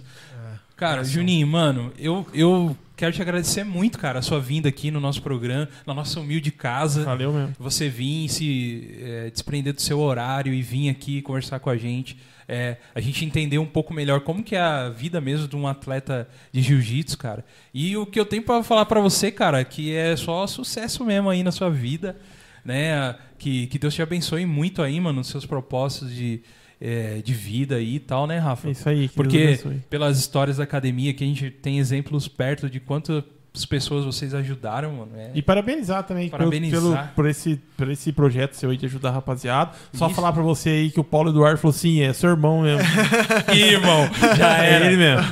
Cara, 0.77 1.05
Juninho, 1.05 1.47
mano, 1.47 1.93
eu, 1.99 2.27
eu 2.33 2.75
quero 2.97 3.13
te 3.13 3.21
agradecer 3.21 3.65
muito, 3.65 3.99
cara, 3.99 4.19
a 4.19 4.23
sua 4.23 4.41
vinda 4.41 4.69
aqui 4.71 4.91
no 4.91 4.99
nosso 4.99 5.21
programa, 5.23 5.69
na 5.87 5.93
nossa 5.93 6.19
humilde 6.19 6.51
casa. 6.51 7.05
Valeu 7.05 7.33
mesmo. 7.33 7.55
Você 7.59 7.89
vir 7.89 8.29
se 8.31 8.99
é, 9.03 9.31
desprender 9.31 9.75
do 9.75 9.81
seu 9.83 10.01
horário 10.01 10.55
e 10.55 10.63
vir 10.63 10.89
aqui 10.89 11.21
conversar 11.21 11.61
com 11.61 11.69
a 11.69 11.77
gente. 11.77 12.17
É, 12.53 12.79
a 12.93 13.01
gente 13.01 13.25
entender 13.25 13.59
um 13.59 13.67
pouco 13.67 13.95
melhor 13.95 14.23
como 14.23 14.43
que 14.43 14.57
é 14.57 14.61
a 14.61 14.89
vida 14.89 15.21
mesmo 15.21 15.47
de 15.47 15.55
um 15.55 15.69
atleta 15.69 16.29
de 16.51 16.61
jiu-jitsu, 16.61 17.17
cara. 17.17 17.45
E 17.73 17.97
o 17.97 18.05
que 18.05 18.19
eu 18.19 18.27
tenho 18.27 18.43
pra 18.43 18.61
falar 18.65 18.87
pra 18.87 18.99
você, 19.01 19.31
cara, 19.31 19.65
que 19.65 19.95
é 19.95 20.17
só 20.17 20.45
sucesso 20.49 21.05
mesmo 21.05 21.31
aí 21.31 21.45
na 21.45 21.53
sua 21.53 21.71
vida, 21.71 22.17
né? 22.65 23.15
Que, 23.39 23.69
que 23.69 23.79
Deus 23.79 23.95
te 23.95 24.03
abençoe 24.03 24.45
muito 24.47 24.83
aí, 24.83 24.99
mano, 24.99 25.19
nos 25.19 25.29
seus 25.29 25.47
propósitos 25.47 26.13
de, 26.13 26.43
é, 26.81 27.23
de 27.23 27.33
vida 27.33 27.77
aí 27.77 27.95
e 27.95 28.01
tal, 28.01 28.27
né, 28.27 28.39
Rafa? 28.39 28.67
É 28.67 28.73
isso 28.73 28.89
aí. 28.89 29.09
que 29.09 29.15
Porque 29.15 29.61
pelas 29.89 30.19
histórias 30.19 30.57
da 30.57 30.65
academia 30.65 31.15
que 31.15 31.23
a 31.23 31.27
gente 31.29 31.53
tem 31.53 31.79
exemplos 31.79 32.27
perto 32.27 32.69
de 32.69 32.81
quantas 32.81 33.23
pessoas 33.67 34.05
vocês 34.05 34.33
ajudaram, 34.33 34.93
mano. 34.93 35.11
É... 35.17 35.31
E 35.35 35.43
parabenizar 35.43 36.05
também 36.05 36.29
pelo- 36.29 36.39
Parabenizar. 36.39 36.81
Pelo, 36.81 37.15
por, 37.17 37.27
esse, 37.27 37.57
por 37.77 37.91
esse 37.91 38.13
projeto 38.13 38.55
seu 38.55 38.71
aí 38.71 38.77
de 38.77 38.87
ajudar 38.87 39.09
a 39.09 39.13
rapaziada. 39.13 39.73
Só 39.93 40.07
Isso. 40.07 40.15
falar 40.15 40.33
pra 40.33 40.43
você 40.43 40.69
aí 40.71 40.91
que 40.91 41.01
o 41.01 41.05
Paulo 41.05 41.31
Eduardo 41.31 41.59
falou 41.59 41.75
assim: 41.75 42.01
é 42.01 42.13
seu 42.13 42.31
irmão 42.31 42.63
mesmo. 42.63 42.83
Ih, 43.53 43.61
irmão, 43.73 44.09
já 44.37 44.65
é 44.65 44.73
era. 44.75 44.87
ele 44.87 44.97
mesmo. 44.97 45.25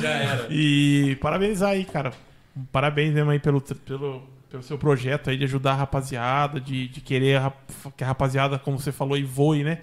Já 0.00 0.08
era. 0.10 0.46
E 0.50 1.16
parabenizar 1.20 1.70
aí, 1.70 1.84
cara. 1.84 2.12
Parabéns 2.70 3.12
mesmo 3.12 3.30
aí 3.30 3.40
pelo, 3.40 3.60
pelo, 3.60 4.22
pelo 4.48 4.62
seu 4.62 4.78
projeto 4.78 5.28
aí 5.30 5.36
de 5.36 5.42
ajudar 5.44 5.72
a 5.72 5.76
rapaziada, 5.76 6.60
de, 6.60 6.86
de 6.86 7.00
querer 7.00 7.38
a 7.38 7.52
que 7.96 8.04
a 8.04 8.06
rapaziada, 8.06 8.56
como 8.58 8.78
você 8.78 8.92
falou, 8.92 9.16
e 9.18 9.24
voe, 9.24 9.64
né? 9.64 9.78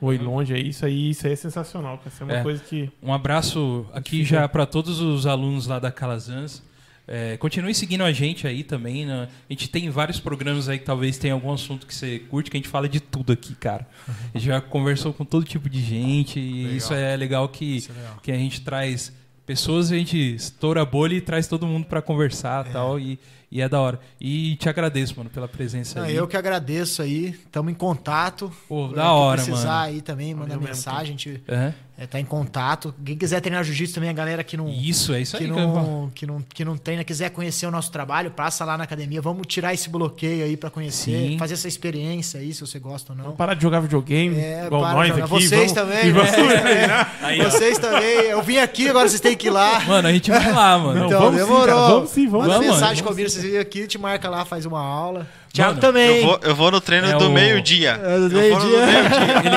Voe 0.00 0.16
longe. 0.18 0.54
É 0.54 0.58
isso 0.60 0.86
aí, 0.86 1.10
isso 1.10 1.26
aí 1.26 1.32
é 1.32 1.36
sensacional. 1.36 1.98
cara. 1.98 2.08
Isso 2.08 2.22
é 2.22 2.26
uma 2.26 2.34
É. 2.36 2.42
coisa 2.44 2.62
que. 2.62 2.88
Um 3.02 3.12
abraço 3.12 3.84
aqui 3.92 4.24
já 4.24 4.48
para 4.48 4.64
todos 4.66 5.00
os 5.00 5.26
alunos 5.26 5.66
lá 5.66 5.80
da 5.80 5.90
Calazans. 5.90 6.62
É, 7.06 7.36
continue 7.36 7.74
seguindo 7.74 8.04
a 8.04 8.12
gente 8.12 8.46
aí 8.46 8.62
também. 8.62 9.04
Né? 9.04 9.28
A 9.48 9.52
gente 9.52 9.68
tem 9.68 9.90
vários 9.90 10.20
programas 10.20 10.68
aí 10.68 10.78
que 10.78 10.84
talvez 10.84 11.18
tenha 11.18 11.34
algum 11.34 11.52
assunto 11.52 11.86
que 11.86 11.94
você 11.94 12.18
curte, 12.18 12.50
que 12.50 12.56
a 12.56 12.60
gente 12.60 12.68
fala 12.68 12.88
de 12.88 13.00
tudo 13.00 13.32
aqui, 13.32 13.54
cara. 13.54 13.86
A 14.34 14.38
gente 14.38 14.46
já 14.46 14.60
conversou 14.60 15.12
com 15.12 15.24
todo 15.24 15.44
tipo 15.44 15.68
de 15.68 15.80
gente 15.82 16.38
e 16.38 16.62
Legal. 16.62 16.76
isso 16.76 16.94
é 16.94 17.16
legal 17.16 17.48
que, 17.48 17.84
é 17.88 17.92
legal. 17.92 18.18
que 18.22 18.30
a 18.32 18.36
gente 18.36 18.60
traz 18.60 19.12
pessoas, 19.44 19.90
a 19.90 19.96
gente 19.96 20.16
estoura 20.36 20.82
a 20.82 20.84
bolha 20.84 21.14
e 21.14 21.20
traz 21.20 21.46
todo 21.46 21.66
mundo 21.66 21.86
para 21.86 22.00
conversar 22.00 22.66
e 22.68 22.72
tal. 22.72 22.98
E, 22.98 23.18
e 23.50 23.60
é 23.60 23.68
da 23.68 23.80
hora. 23.80 24.00
E 24.20 24.56
te 24.56 24.68
agradeço, 24.68 25.14
mano, 25.18 25.28
pela 25.28 25.48
presença 25.48 26.00
Não, 26.00 26.06
aí. 26.06 26.14
eu 26.14 26.26
que 26.26 26.36
agradeço 26.36 27.02
aí. 27.02 27.32
Tamo 27.50 27.68
em 27.68 27.74
contato. 27.74 28.50
Pô, 28.68 28.88
da 28.88 29.12
hora, 29.12 29.42
precisar 29.42 29.68
mano. 29.68 29.84
aí 29.84 30.00
também, 30.00 30.34
manda 30.34 30.56
mensagem. 30.56 31.02
A 31.02 31.04
gente 31.04 31.42
Aham. 31.48 31.74
É, 32.02 32.06
tá 32.06 32.18
em 32.18 32.24
contato. 32.24 32.94
Quem 33.04 33.16
quiser 33.16 33.40
treinar 33.40 33.62
jiu-jitsu 33.62 33.94
também, 33.94 34.10
a 34.10 34.12
galera 34.12 34.42
que 34.42 34.56
não. 34.56 34.68
Isso, 34.68 35.14
é 35.14 35.20
isso 35.20 35.36
aí 35.36 35.44
que 35.46 35.48
falar. 35.52 35.66
não, 35.66 36.10
que, 36.14 36.26
não, 36.26 36.42
que 36.42 36.64
não 36.64 36.76
treina, 36.76 37.04
quiser 37.04 37.30
conhecer 37.30 37.66
o 37.66 37.70
nosso 37.70 37.90
trabalho, 37.92 38.30
passa 38.30 38.64
lá 38.64 38.76
na 38.76 38.84
academia. 38.84 39.20
Vamos 39.22 39.46
tirar 39.46 39.72
esse 39.72 39.88
bloqueio 39.88 40.44
aí 40.44 40.56
pra 40.56 40.70
conhecer, 40.70 41.30
Sim. 41.30 41.38
fazer 41.38 41.54
essa 41.54 41.68
experiência 41.68 42.40
aí, 42.40 42.52
se 42.52 42.60
você 42.60 42.78
gosta 42.78 43.12
ou 43.12 43.16
não. 43.16 43.24
Vamos 43.24 43.38
parar 43.38 43.54
de 43.54 43.62
jogar 43.62 43.80
videogame, 43.80 44.36
É, 44.36 44.66
igual 44.66 44.82
para 44.82 44.92
nós 44.94 45.10
aqui. 45.18 45.28
Vocês 45.28 45.50
vamos, 45.50 45.72
também, 45.72 46.06
E 46.08 46.12
né? 46.12 46.22
vamos 46.22 46.30
treinar. 46.62 47.16
Aí. 47.22 47.38
Vocês 47.42 47.78
também. 47.78 48.02
Eu 48.30 48.42
vim 48.42 48.58
aqui, 48.58 48.88
agora 48.88 49.08
vocês 49.08 49.20
têm 49.20 49.36
que 49.36 49.46
ir 49.46 49.50
lá. 49.50 49.80
Mano, 49.86 50.08
a 50.08 50.12
gente 50.12 50.30
vai 50.30 50.52
lá, 50.52 50.78
mano. 50.78 50.98
Não, 51.00 51.06
então, 51.06 51.20
vamos 51.20 51.40
sim, 51.40 51.46
demorou. 51.46 51.66
cara, 51.66 51.88
vamos 51.88 52.10
sim, 52.10 52.28
vamos 52.28 52.46
Manda 52.46 52.58
sim. 52.60 52.70
mensagem 52.70 52.96
Vamos 52.96 53.02
combina, 53.10 53.28
vocês 53.28 53.44
virem 53.44 53.58
aqui, 53.60 53.86
te 53.86 53.98
marca 53.98 54.28
lá, 54.28 54.44
faz 54.44 54.64
uma 54.66 54.80
aula. 54.80 55.26
Thiago 55.52 55.70
Mano, 55.72 55.80
também. 55.82 56.20
Eu 56.20 56.26
vou, 56.26 56.40
eu 56.42 56.54
vou 56.54 56.70
no 56.70 56.80
treino 56.80 57.08
É 57.08 57.12
do 57.18 57.28
o- 57.28 57.30
meio-dia. 57.32 58.00
É, 58.02 58.18
do 58.18 58.30
meio-dia. 58.34 58.78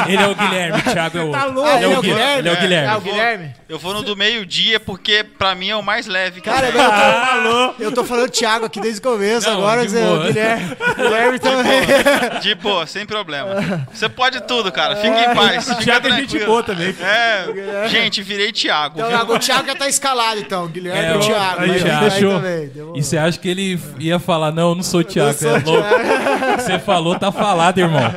Ele, 0.08 0.14
ele 0.14 0.24
é 0.24 0.28
o 0.28 0.36
Guilherme, 0.36 0.80
o 0.80 0.82
Thiago 0.84 1.18
é 1.18 1.24
o 1.24 1.32
Tá 1.32 1.46
louco, 1.46 1.70
Ah, 1.70 1.76
ele 1.76 1.86
é 1.86 1.88
ele 1.88 1.88
o 1.88 1.96
é 1.96 1.98
o 1.98 2.02
Guilherme. 2.02 2.42
Guilherme. 2.42 2.66
Ele 2.68 2.88
é 2.90 2.96
o 2.98 3.02
Guilherme. 3.02 3.56
Ah. 3.68 3.72
Eu 3.74 3.80
vou 3.80 3.94
no 3.96 4.04
do 4.04 4.16
meio-dia 4.16 4.80
porque 4.80 5.24
pra 5.24 5.56
mim 5.56 5.70
é 5.70 5.76
o 5.76 5.82
mais 5.82 6.06
leve. 6.06 6.40
que 6.40 6.48
Cara, 6.50 6.72
tem. 6.72 6.80
eu 6.80 7.74
tô, 7.78 7.84
eu 7.84 7.92
tô 7.92 8.04
falando 8.04 8.30
Thiago 8.30 8.64
aqui 8.66 8.80
desde 8.80 9.00
o 9.00 9.04
começo, 9.04 9.50
Não, 9.50 9.58
agora 9.58 9.88
de 9.88 9.96
boa. 9.98 10.20
o 10.20 10.28
Guilherme. 10.28 10.76
Guilherme 10.96 11.40
também. 11.40 11.82
De 12.42 12.54
boa, 12.56 12.86
sem 12.86 13.06
problema. 13.08 13.88
Você 13.92 14.08
pode 14.08 14.40
tudo, 14.42 14.72
cara. 14.72 14.96
Fique 14.98 15.18
em 15.18 15.34
paz. 15.34 15.68
O 15.68 15.76
Thiago 15.80 16.08
é 16.08 16.12
gente 16.18 16.38
boa 16.46 16.62
também. 16.62 16.96
É, 17.02 17.88
gente, 17.90 18.22
virei 18.22 18.52
Thiago. 18.52 19.00
Então, 19.02 19.36
o 19.36 19.40
Thiago 19.40 19.68
já 19.68 19.76
tá 19.76 19.88
escalado, 19.90 20.40
então. 20.40 20.68
Guilherme 20.68 21.00
É, 21.04 21.14
e 21.14 21.18
o 21.18 21.20
Thiago. 21.22 21.62
aí, 21.62 21.80
Thiago. 21.82 22.30
também, 22.36 22.68
demorou. 22.68 22.98
E 22.98 23.04
você 23.04 23.18
acha 23.18 23.40
que 23.40 23.48
ele 23.50 23.80
ia 24.00 24.20
falar, 24.20 24.52
não, 24.52 24.70
eu 24.70 24.76
não 24.76 24.84
sou 24.84 25.00
o 25.00 25.04
Thiago, 25.04 25.32
é 25.32 25.34
sou 25.34 25.50
o 25.50 25.62
louco. 25.64 25.88
O 25.90 26.56
que 26.58 26.62
Você 26.64 26.78
falou, 26.80 27.18
tá 27.18 27.32
falado, 27.32 27.80
irmão. 27.80 28.14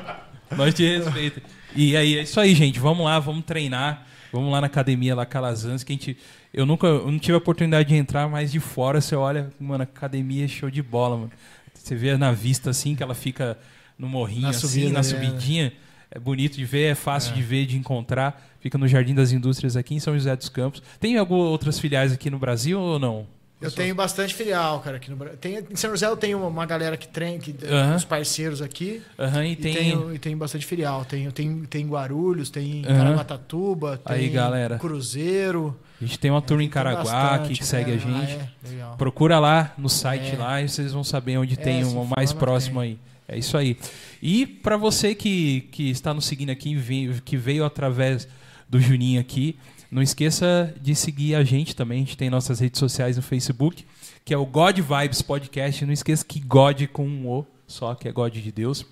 Nós 0.54 0.74
te 0.74 0.98
respeita. 0.98 1.40
E 1.74 1.96
aí, 1.96 2.18
é 2.18 2.22
isso 2.22 2.38
aí, 2.38 2.54
gente. 2.54 2.78
Vamos 2.78 3.04
lá, 3.06 3.18
vamos 3.18 3.44
treinar. 3.44 4.02
Vamos 4.32 4.52
lá 4.52 4.60
na 4.60 4.66
academia, 4.66 5.14
lá 5.14 5.24
Calazans, 5.24 5.82
que 5.82 5.92
a 5.92 5.96
gente. 5.96 6.16
Eu 6.52 6.66
nunca 6.66 6.86
eu 6.86 7.10
não 7.10 7.18
tive 7.18 7.34
a 7.34 7.38
oportunidade 7.38 7.88
de 7.88 7.94
entrar, 7.94 8.28
mas 8.28 8.52
de 8.52 8.60
fora 8.60 9.00
você 9.00 9.14
olha, 9.14 9.50
mano, 9.58 9.82
academia 9.82 10.44
é 10.44 10.48
show 10.48 10.70
de 10.70 10.82
bola, 10.82 11.16
mano. 11.16 11.32
Você 11.74 11.94
vê 11.94 12.16
na 12.16 12.32
vista 12.32 12.70
assim, 12.70 12.94
que 12.94 13.02
ela 13.02 13.14
fica 13.14 13.58
no 13.98 14.08
morrinho, 14.08 14.42
Na 14.42 14.50
assim, 14.50 14.66
subida, 14.68 14.92
na 14.92 15.00
é. 15.00 15.02
subidinha. 15.02 15.72
É 16.10 16.18
bonito 16.18 16.56
de 16.56 16.64
ver, 16.64 16.92
é 16.92 16.94
fácil 16.94 17.34
de 17.34 17.42
ver, 17.42 17.66
de 17.66 17.76
encontrar. 17.76 18.42
Fica 18.60 18.78
no 18.78 18.88
Jardim 18.88 19.14
das 19.14 19.30
Indústrias 19.30 19.76
aqui 19.76 19.94
em 19.94 20.00
São 20.00 20.14
José 20.14 20.34
dos 20.34 20.48
Campos. 20.48 20.82
Tem 20.98 21.18
algumas 21.18 21.46
outras 21.46 21.78
filiais 21.78 22.12
aqui 22.12 22.30
no 22.30 22.38
Brasil 22.38 22.80
ou 22.80 22.98
não? 22.98 23.26
Eu 23.60 23.72
tenho 23.72 23.92
bastante 23.94 24.34
filial, 24.34 24.78
cara, 24.80 24.98
aqui 24.98 25.10
no 25.10 25.16
Brasil. 25.16 25.36
Tem, 25.38 25.58
em 25.68 25.74
São 25.76 25.90
José 25.90 26.06
eu 26.06 26.16
tenho 26.16 26.46
uma 26.46 26.64
galera 26.64 26.96
que 26.96 27.08
treina, 27.08 27.38
que, 27.40 27.54
os 27.96 28.04
parceiros 28.04 28.62
aqui. 28.62 29.02
Aham, 29.18 29.44
e 29.44 29.52
E 29.52 29.56
tem. 29.56 29.74
tenho, 29.74 30.14
e 30.14 30.18
tenho 30.18 30.38
bastante 30.38 30.64
filial. 30.64 31.04
Tem, 31.04 31.28
tem, 31.32 31.64
tem 31.64 31.86
Guarulhos, 31.88 32.50
tem 32.50 32.84
Aham. 32.86 32.96
Caraguatatuba, 32.98 33.96
tem 33.96 34.16
Aí, 34.16 34.28
galera. 34.28 34.78
Cruzeiro. 34.78 35.76
A 36.00 36.04
gente 36.04 36.18
tem 36.20 36.30
uma 36.30 36.40
turma 36.40 36.62
em 36.62 36.66
Tem 36.66 36.72
Caraguá 36.72 37.02
bastante, 37.02 37.44
aqui 37.46 37.58
que 37.58 37.66
segue 37.66 37.90
a 37.90 37.94
é, 37.94 37.98
gente. 37.98 38.38
ah, 38.40 38.48
é, 38.64 38.68
legal. 38.70 38.96
Procura 38.96 39.40
lá 39.40 39.74
no 39.76 39.88
site 39.88 40.34
É. 40.34 40.38
lá 40.38 40.62
e 40.62 40.68
vocês 40.68 40.92
vão 40.92 41.02
saber 41.02 41.36
onde 41.38 41.56
tem 41.56 41.82
se 41.84 41.90
uma 41.92 42.04
for, 42.06 42.14
mais 42.16 42.32
próximo 42.32 42.80
tem. 42.80 42.90
aí. 42.90 42.98
É 43.26 43.36
isso 43.36 43.56
aí. 43.58 43.76
E 44.22 44.46
para 44.46 44.76
você 44.76 45.14
que, 45.14 45.62
que 45.72 45.90
está 45.90 46.14
nos 46.14 46.24
seguindo 46.26 46.50
aqui, 46.50 46.76
que 47.24 47.36
veio 47.36 47.64
através 47.64 48.26
do 48.68 48.80
Juninho 48.80 49.20
aqui, 49.20 49.56
não 49.90 50.02
esqueça 50.02 50.74
de 50.80 50.94
seguir 50.94 51.34
a 51.34 51.42
gente 51.42 51.74
também. 51.74 51.98
A 51.98 52.04
gente 52.04 52.16
tem 52.16 52.30
nossas 52.30 52.60
redes 52.60 52.78
sociais 52.78 53.16
no 53.16 53.22
Facebook, 53.22 53.84
que 54.24 54.34
é 54.34 54.36
o 54.36 54.46
God 54.46 54.78
Vibes 54.78 55.22
Podcast. 55.22 55.84
Não 55.84 55.92
esqueça 55.92 56.24
que 56.24 56.40
God 56.40 56.86
com 56.92 57.06
um 57.06 57.28
O 57.28 57.46
só, 57.66 57.94
que 57.94 58.08
é 58.08 58.12
God 58.12 58.34
de 58.34 58.52
Deus. 58.52 58.84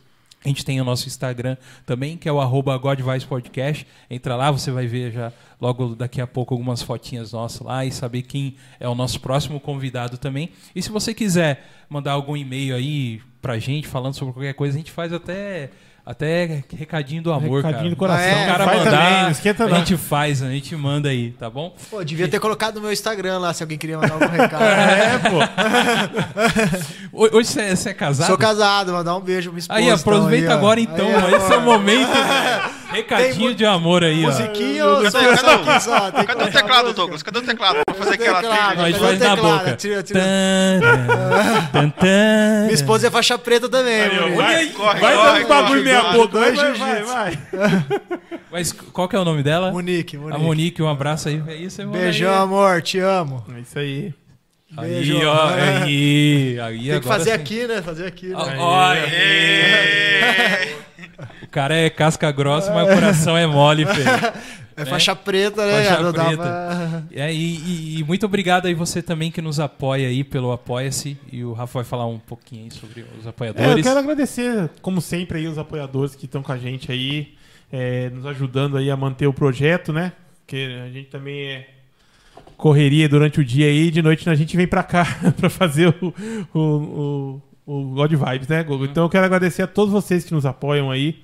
A 0.44 0.48
gente 0.48 0.64
tem 0.64 0.80
o 0.80 0.84
nosso 0.84 1.08
Instagram 1.08 1.56
também, 1.84 2.16
que 2.16 2.28
é 2.28 2.32
o 2.32 2.40
arroba 2.40 2.80
Podcast. 3.28 3.84
Entra 4.08 4.36
lá, 4.36 4.50
você 4.50 4.70
vai 4.70 4.86
ver 4.86 5.10
já 5.10 5.32
logo 5.60 5.96
daqui 5.96 6.20
a 6.20 6.26
pouco 6.26 6.54
algumas 6.54 6.82
fotinhas 6.82 7.32
nossas 7.32 7.60
lá 7.60 7.84
e 7.84 7.90
saber 7.90 8.22
quem 8.22 8.54
é 8.78 8.88
o 8.88 8.94
nosso 8.94 9.20
próximo 9.20 9.58
convidado 9.58 10.18
também. 10.18 10.50
E 10.74 10.80
se 10.80 10.88
você 10.88 11.12
quiser 11.12 11.66
mandar 11.90 12.12
algum 12.12 12.36
e-mail 12.36 12.76
aí 12.76 13.20
pra 13.42 13.58
gente 13.58 13.88
falando 13.88 14.14
sobre 14.14 14.34
qualquer 14.34 14.54
coisa, 14.54 14.76
a 14.76 14.78
gente 14.78 14.92
faz 14.92 15.12
até, 15.12 15.70
até 16.06 16.62
recadinho 16.78 17.20
do 17.20 17.32
amor, 17.32 17.56
Recadinho 17.64 17.78
cara. 17.78 17.90
do 17.90 17.96
coração. 17.96 18.24
Ah, 18.24 18.28
é? 18.38 18.44
O 18.44 18.46
cara 18.46 18.66
mandar, 18.66 18.90
também, 18.90 19.22
não 19.24 19.30
esquenta 19.32 19.64
a 19.64 19.68
não. 19.68 19.76
gente 19.78 19.96
faz, 19.96 20.40
a 20.40 20.48
gente 20.48 20.76
manda 20.76 21.08
aí, 21.08 21.32
tá 21.32 21.50
bom? 21.50 21.74
Pô, 21.90 22.04
devia 22.04 22.28
ter 22.28 22.38
colocado 22.38 22.76
no 22.76 22.82
meu 22.82 22.92
Instagram 22.92 23.38
lá, 23.40 23.52
se 23.52 23.64
alguém 23.64 23.76
queria 23.76 23.98
mandar 23.98 24.14
algum 24.14 24.28
recado. 24.30 24.62
É, 24.62 25.18
pô. 25.18 25.38
Ho- 27.24 27.36
Hoje 27.36 27.48
você 27.48 27.88
é, 27.88 27.90
é 27.90 27.94
casado? 27.94 28.28
Sou 28.28 28.38
casado, 28.38 28.92
mandar 28.92 29.16
um 29.16 29.20
beijo 29.20 29.50
pra 29.50 29.54
minha 29.54 29.60
esposa. 29.60 29.80
Aí, 29.80 29.90
aproveita 29.90 30.44
então, 30.46 30.54
aí, 30.54 30.54
ó. 30.54 30.58
agora 30.58 30.80
então, 30.80 31.06
Aí, 31.26 31.34
esse 31.34 31.52
é 31.52 31.56
o 31.56 31.62
momento. 31.62 32.10
Recadinho 32.90 33.54
de 33.54 33.64
amor 33.64 34.02
aí, 34.04 34.24
ó. 34.24 34.28
Musiquinha 34.28 34.86
ou 34.86 35.10
só 35.10 35.18
Cadê- 35.20 36.44
o- 36.44 36.52
teclado. 36.52 36.92
Douglas? 36.94 37.22
Cadê 37.22 37.38
o 37.38 37.42
teclado 37.42 37.78
pra 37.84 37.94
fazer 37.94 38.14
aquela 38.14 38.38
trilha? 38.38 38.74
Nós 38.74 38.96
Cadê 38.96 38.98
faz 38.98 39.18
na 39.20 39.36
boca. 39.36 39.76
Tira, 39.76 40.02
tira. 40.02 40.20
Tan, 40.20 40.80
tan, 41.72 41.90
tan. 41.90 42.60
Minha 42.62 42.72
esposa 42.74 43.08
é 43.08 43.10
faixa 43.10 43.36
preta 43.38 43.68
também. 43.68 44.08
Vai, 44.36 44.66
Corre, 44.68 45.00
vai 45.00 45.14
corre, 45.16 45.38
dando 45.40 45.48
bagulho 45.48 45.84
meia 45.84 46.02
boca. 46.12 46.38
Vai, 46.40 46.52
vai, 46.52 47.02
vai. 47.02 47.38
Mas 48.50 48.72
qual 48.72 49.08
que 49.08 49.16
é 49.16 49.18
o 49.18 49.24
nome 49.24 49.42
dela? 49.42 49.70
Monique, 49.72 50.16
A 50.16 50.38
Monique. 50.38 50.82
Um 50.82 50.88
abraço 50.88 51.28
aí. 51.28 51.42
É 51.48 51.54
isso, 51.56 51.80
aí, 51.80 51.86
Beijão, 51.88 52.42
amor, 52.42 52.80
te 52.82 52.98
amo. 52.98 53.44
É 53.54 53.60
isso 53.60 53.78
aí. 53.78 54.14
Aí, 54.76 54.88
Beijo. 54.90 55.20
ó. 55.26 55.48
Aí, 55.82 56.58
aí 56.60 56.88
Tem 56.90 57.00
que 57.00 57.06
fazer 57.06 57.30
sim. 57.30 57.36
aqui, 57.36 57.66
né? 57.66 57.82
Fazer 57.82 58.06
aqui. 58.06 58.28
Né? 58.28 58.36
aí. 58.38 58.56
O 61.42 61.46
cara 61.48 61.74
é 61.74 61.88
casca 61.88 62.30
grossa, 62.30 62.72
mas 62.74 62.88
o 62.90 62.94
coração 62.94 63.36
é 63.36 63.46
mole, 63.46 63.86
filho. 63.88 64.10
É 64.76 64.84
faixa 64.84 65.16
preta, 65.16 65.64
né? 65.64 65.84
Faixa 65.84 66.12
preta. 66.12 66.36
pra- 66.36 67.02
É, 67.12 67.32
e, 67.32 67.56
e- 67.56 67.98
e 68.00 68.04
muito 68.04 68.26
obrigado 68.26 68.66
aí 68.66 68.74
você 68.74 69.00
também 69.00 69.30
que 69.30 69.40
nos 69.40 69.58
apoia 69.58 70.08
aí 70.08 70.22
pelo 70.22 70.52
Apoia-se. 70.52 71.16
E 71.32 71.42
o 71.42 71.52
Rafa 71.54 71.78
vai 71.78 71.84
falar 71.84 72.06
um 72.06 72.18
pouquinho 72.18 72.64
aí 72.64 72.70
sobre 72.70 73.00
os 73.18 73.24
É, 73.24 73.26
eu 73.26 73.30
apoiadores. 73.30 73.82
quero 73.86 73.98
agradecer, 73.98 74.68
como 74.82 75.00
sempre, 75.00 75.38
aí 75.38 75.46
os 75.48 75.56
apoiadores 75.56 76.14
que 76.14 76.26
estão 76.26 76.42
com 76.42 76.52
a 76.52 76.58
gente 76.58 76.92
aí, 76.92 77.32
é, 77.72 78.10
nos 78.10 78.26
ajudando 78.26 78.76
aí 78.76 78.90
a 78.90 78.96
manter 78.96 79.26
o 79.26 79.32
projeto, 79.32 79.92
né? 79.94 80.12
Porque 80.44 80.68
a 80.84 80.90
gente 80.90 81.08
também 81.08 81.46
é 81.48 81.66
correria 82.56 83.08
durante 83.08 83.40
o 83.40 83.44
dia 83.44 83.66
aí, 83.66 83.90
de 83.90 84.02
noite 84.02 84.28
a 84.28 84.34
gente 84.34 84.56
vem 84.56 84.66
pra 84.66 84.82
cá 84.82 85.06
pra 85.36 85.48
fazer 85.50 85.88
o, 86.00 86.14
o, 86.54 86.60
o, 86.60 87.42
o 87.66 87.82
God 87.90 88.12
Vibes, 88.12 88.48
né, 88.48 88.62
Gogo? 88.62 88.84
Então 88.84 89.04
eu 89.04 89.10
quero 89.10 89.26
agradecer 89.26 89.62
a 89.62 89.66
todos 89.66 89.92
vocês 89.92 90.24
que 90.24 90.32
nos 90.32 90.46
apoiam 90.46 90.90
aí, 90.90 91.20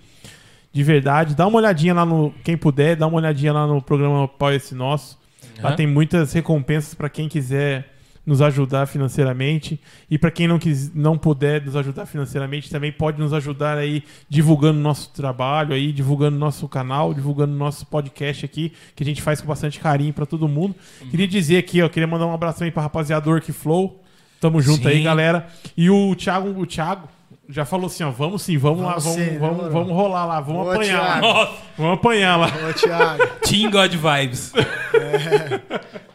de 0.73 0.82
verdade. 0.82 1.36
Dá 1.36 1.47
uma 1.47 1.59
olhadinha 1.59 1.94
lá 1.94 2.05
no, 2.05 2.35
quem 2.43 2.56
puder, 2.56 2.97
dá 2.97 3.06
uma 3.06 3.19
olhadinha 3.19 3.52
lá 3.52 3.66
no 3.66 3.81
programa 3.81 4.24
Apoia-se 4.24 4.74
Nosso. 4.74 5.19
Lá 5.62 5.73
tem 5.73 5.86
muitas 5.86 6.32
recompensas 6.32 6.94
para 6.94 7.09
quem 7.09 7.28
quiser 7.28 7.93
nos 8.24 8.40
ajudar 8.40 8.86
financeiramente. 8.86 9.81
E 10.10 10.19
para 10.19 10.31
quem 10.31 10.48
não, 10.48 10.59
quis, 10.59 10.93
não 10.94 11.16
puder 11.16 11.64
nos 11.64 11.77
ajudar 11.77 12.06
financeiramente, 12.06 12.70
também 12.70 12.90
pode 12.90 13.19
nos 13.20 13.32
ajudar 13.32 13.78
aí 13.78 14.02
divulgando 14.28 14.78
nosso 14.78 15.10
trabalho 15.10 15.74
aí, 15.74 15.93
divulgando 15.93 16.36
nosso 16.39 16.69
canal, 16.69 17.12
divulgando 17.14 17.52
nosso 17.52 17.86
podcast 17.86 18.44
aqui, 18.44 18.73
que 18.97 19.02
a 19.02 19.06
gente 19.06 19.23
faz 19.23 19.40
com 19.40 19.47
bastante 19.47 19.78
carinho 19.78 20.12
para 20.12 20.27
todo 20.27 20.48
mundo. 20.48 20.74
Queria 21.10 21.28
dizer 21.28 21.59
aqui, 21.59 21.82
ó, 21.82 21.89
queria 21.89 22.06
mandar 22.06 22.27
um 22.27 22.32
abração 22.32 22.64
aí 22.64 22.70
pra 22.70 22.82
rapaziada 22.82 23.24
do 23.24 23.31
Workflow. 23.31 24.02
Tamo 24.43 24.60
junto 24.60 24.82
Sim. 24.82 24.89
aí, 24.89 25.02
galera. 25.05 25.47
E 25.77 25.89
o 25.89 26.16
Thiago, 26.16 26.48
o 26.60 26.66
Thiago 26.66 27.09
já 27.48 27.64
falou 27.64 27.86
assim, 27.86 28.02
ó, 28.02 28.10
vamos 28.10 28.43
sim, 28.43 28.59
vamos, 28.59 28.81
lá, 28.81 28.94
Vamos 28.98 29.05
vamos, 29.05 29.19
sim, 29.20 29.39
vamos, 29.39 29.56
demorou. 29.59 29.70
vamos 29.73 29.93
rolar 29.93 30.24
lá, 30.27 30.40
vamos 30.40 30.66
Ô, 30.66 30.70
apanhar 30.73 31.23
lá. 31.23 31.52
Vamos 31.78 31.94
apanhar 31.94 32.36
lá. 32.36 32.47
Ô, 32.69 32.73
Thiago. 32.73 33.27
Team 33.48 33.70
God 33.70 33.93
Vibes. 33.94 34.52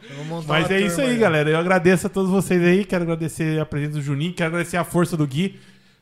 Vamos 0.09 0.27
montar 0.27 0.47
Mas 0.47 0.69
é 0.71 0.81
isso 0.81 0.95
turma 0.97 1.09
aí, 1.11 1.17
galera. 1.17 1.49
Eu 1.49 1.57
agradeço 1.57 2.07
a 2.07 2.09
todos 2.09 2.29
vocês 2.29 2.61
aí. 2.61 2.83
Quero 2.83 3.03
agradecer 3.03 3.61
a 3.61 3.65
presença 3.65 3.93
do 3.93 4.01
Juninho. 4.01 4.33
Quero 4.33 4.49
agradecer 4.49 4.75
a 4.77 4.83
força 4.83 5.15
do 5.15 5.25
Gui. 5.25 5.57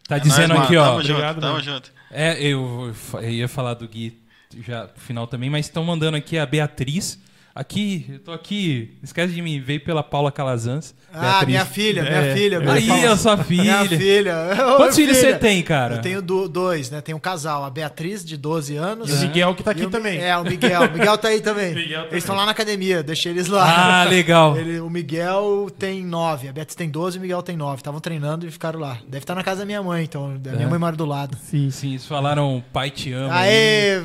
Tá 0.08 0.18
É 0.18 0.20
dizendo 0.20 0.56
nóis, 0.56 0.62
aqui, 0.64 0.76
mano. 0.78 0.86
ó. 0.88 0.90
Tamo 0.94 1.02
junto, 1.02 1.12
Obrigado, 1.14 1.42
tamo 1.42 1.54
mano. 1.54 1.64
junto. 1.64 1.92
É, 2.12 2.42
eu, 2.42 2.94
eu 3.22 3.30
ia 3.30 3.48
falar 3.48 3.76
do 3.76 3.88
Gui 3.88 4.18
já 4.66 4.86
pro 4.88 5.00
final 5.02 5.28
também, 5.28 5.50
mas 5.50 5.66
estão 5.68 5.84
mandando 5.84 6.18
aqui 6.18 6.38
a 6.40 6.46
Beatriz. 6.48 7.20
Aqui, 7.60 8.06
eu 8.10 8.20
tô 8.20 8.34
aqui. 8.34 8.98
Esquece 9.02 9.34
de 9.34 9.42
mim, 9.42 9.62
veio 9.62 9.80
pela 9.80 10.04
Paula 10.04 10.30
Calazans. 10.30 10.94
Ah, 11.14 11.22
Beatriz. 11.22 11.48
minha 11.48 11.66
filha, 11.66 12.04
minha 12.04 12.14
É. 12.16 12.36
filha. 12.36 12.60
minha 12.60 12.74
Aí, 12.74 13.06
a 13.06 13.16
sua 13.16 13.38
filha. 13.38 13.64
Minha 13.64 13.86
filha. 13.98 14.36
Quantos 14.76 14.98
filhos 14.98 15.18
filha. 15.18 15.32
você 15.32 15.38
tem, 15.40 15.64
cara? 15.64 15.96
Eu 15.96 16.02
tenho 16.02 16.22
do- 16.22 16.50
dois, 16.50 16.90
né? 16.92 17.00
Tem 17.00 17.16
um 17.16 17.20
casal, 17.20 17.64
a 17.64 17.70
Beatriz, 17.70 18.26
de 18.26 18.36
12 18.36 18.76
anos. 18.76 19.10
E 19.10 19.14
o 19.14 19.28
Miguel 19.30 19.56
que 19.56 19.64
tá 19.64 19.72
E 19.72 19.76
aqui 19.76 19.86
o- 19.86 19.90
também. 19.90 20.22
É, 20.22 20.36
o 20.36 20.44
Miguel. 20.44 20.82
O 20.82 20.92
Miguel 20.92 21.18
tá 21.18 21.30
aí 21.30 21.40
também. 21.40 21.72
Miguel. 21.76 22.02
Eles 22.08 22.16
estão 22.26 22.36
lá 22.36 22.44
na 22.46 22.52
academia, 22.52 23.02
deixei 23.02 23.32
eles 23.32 23.48
lá. 23.48 24.02
Ah, 24.02 24.04
legal. 24.04 24.58
Ele- 24.60 24.82
o 24.82 24.90
Miguel 24.90 25.70
tem 25.80 26.04
9, 26.06 26.50
a 26.50 26.52
Beatriz 26.52 26.76
tem 26.76 26.90
12 26.90 27.16
e 27.16 27.20
o 27.20 27.22
Miguel 27.22 27.42
tem 27.42 27.56
9. 27.56 27.78
Estavam 27.78 28.02
treinando 28.02 28.46
e 28.46 28.52
ficaram 28.52 28.82
lá. 28.82 28.98
Deve 29.08 29.24
estar 29.24 29.34
na 29.34 29.44
casa 29.44 29.62
da 29.62 29.66
minha 29.66 29.82
mãe, 29.82 30.04
então. 30.04 30.36
Da 30.40 30.52
minha 30.52 30.66
É. 30.66 30.70
mãe 30.70 30.78
mora 30.78 30.98
do 30.98 31.06
lado. 31.06 31.38
Sim. 31.42 31.72
Sim, 31.72 31.92
eles 31.92 32.06
falaram 32.06 32.62
pai 32.74 32.90
te 32.92 33.14
ama. 33.14 33.34
Aê! 33.34 34.02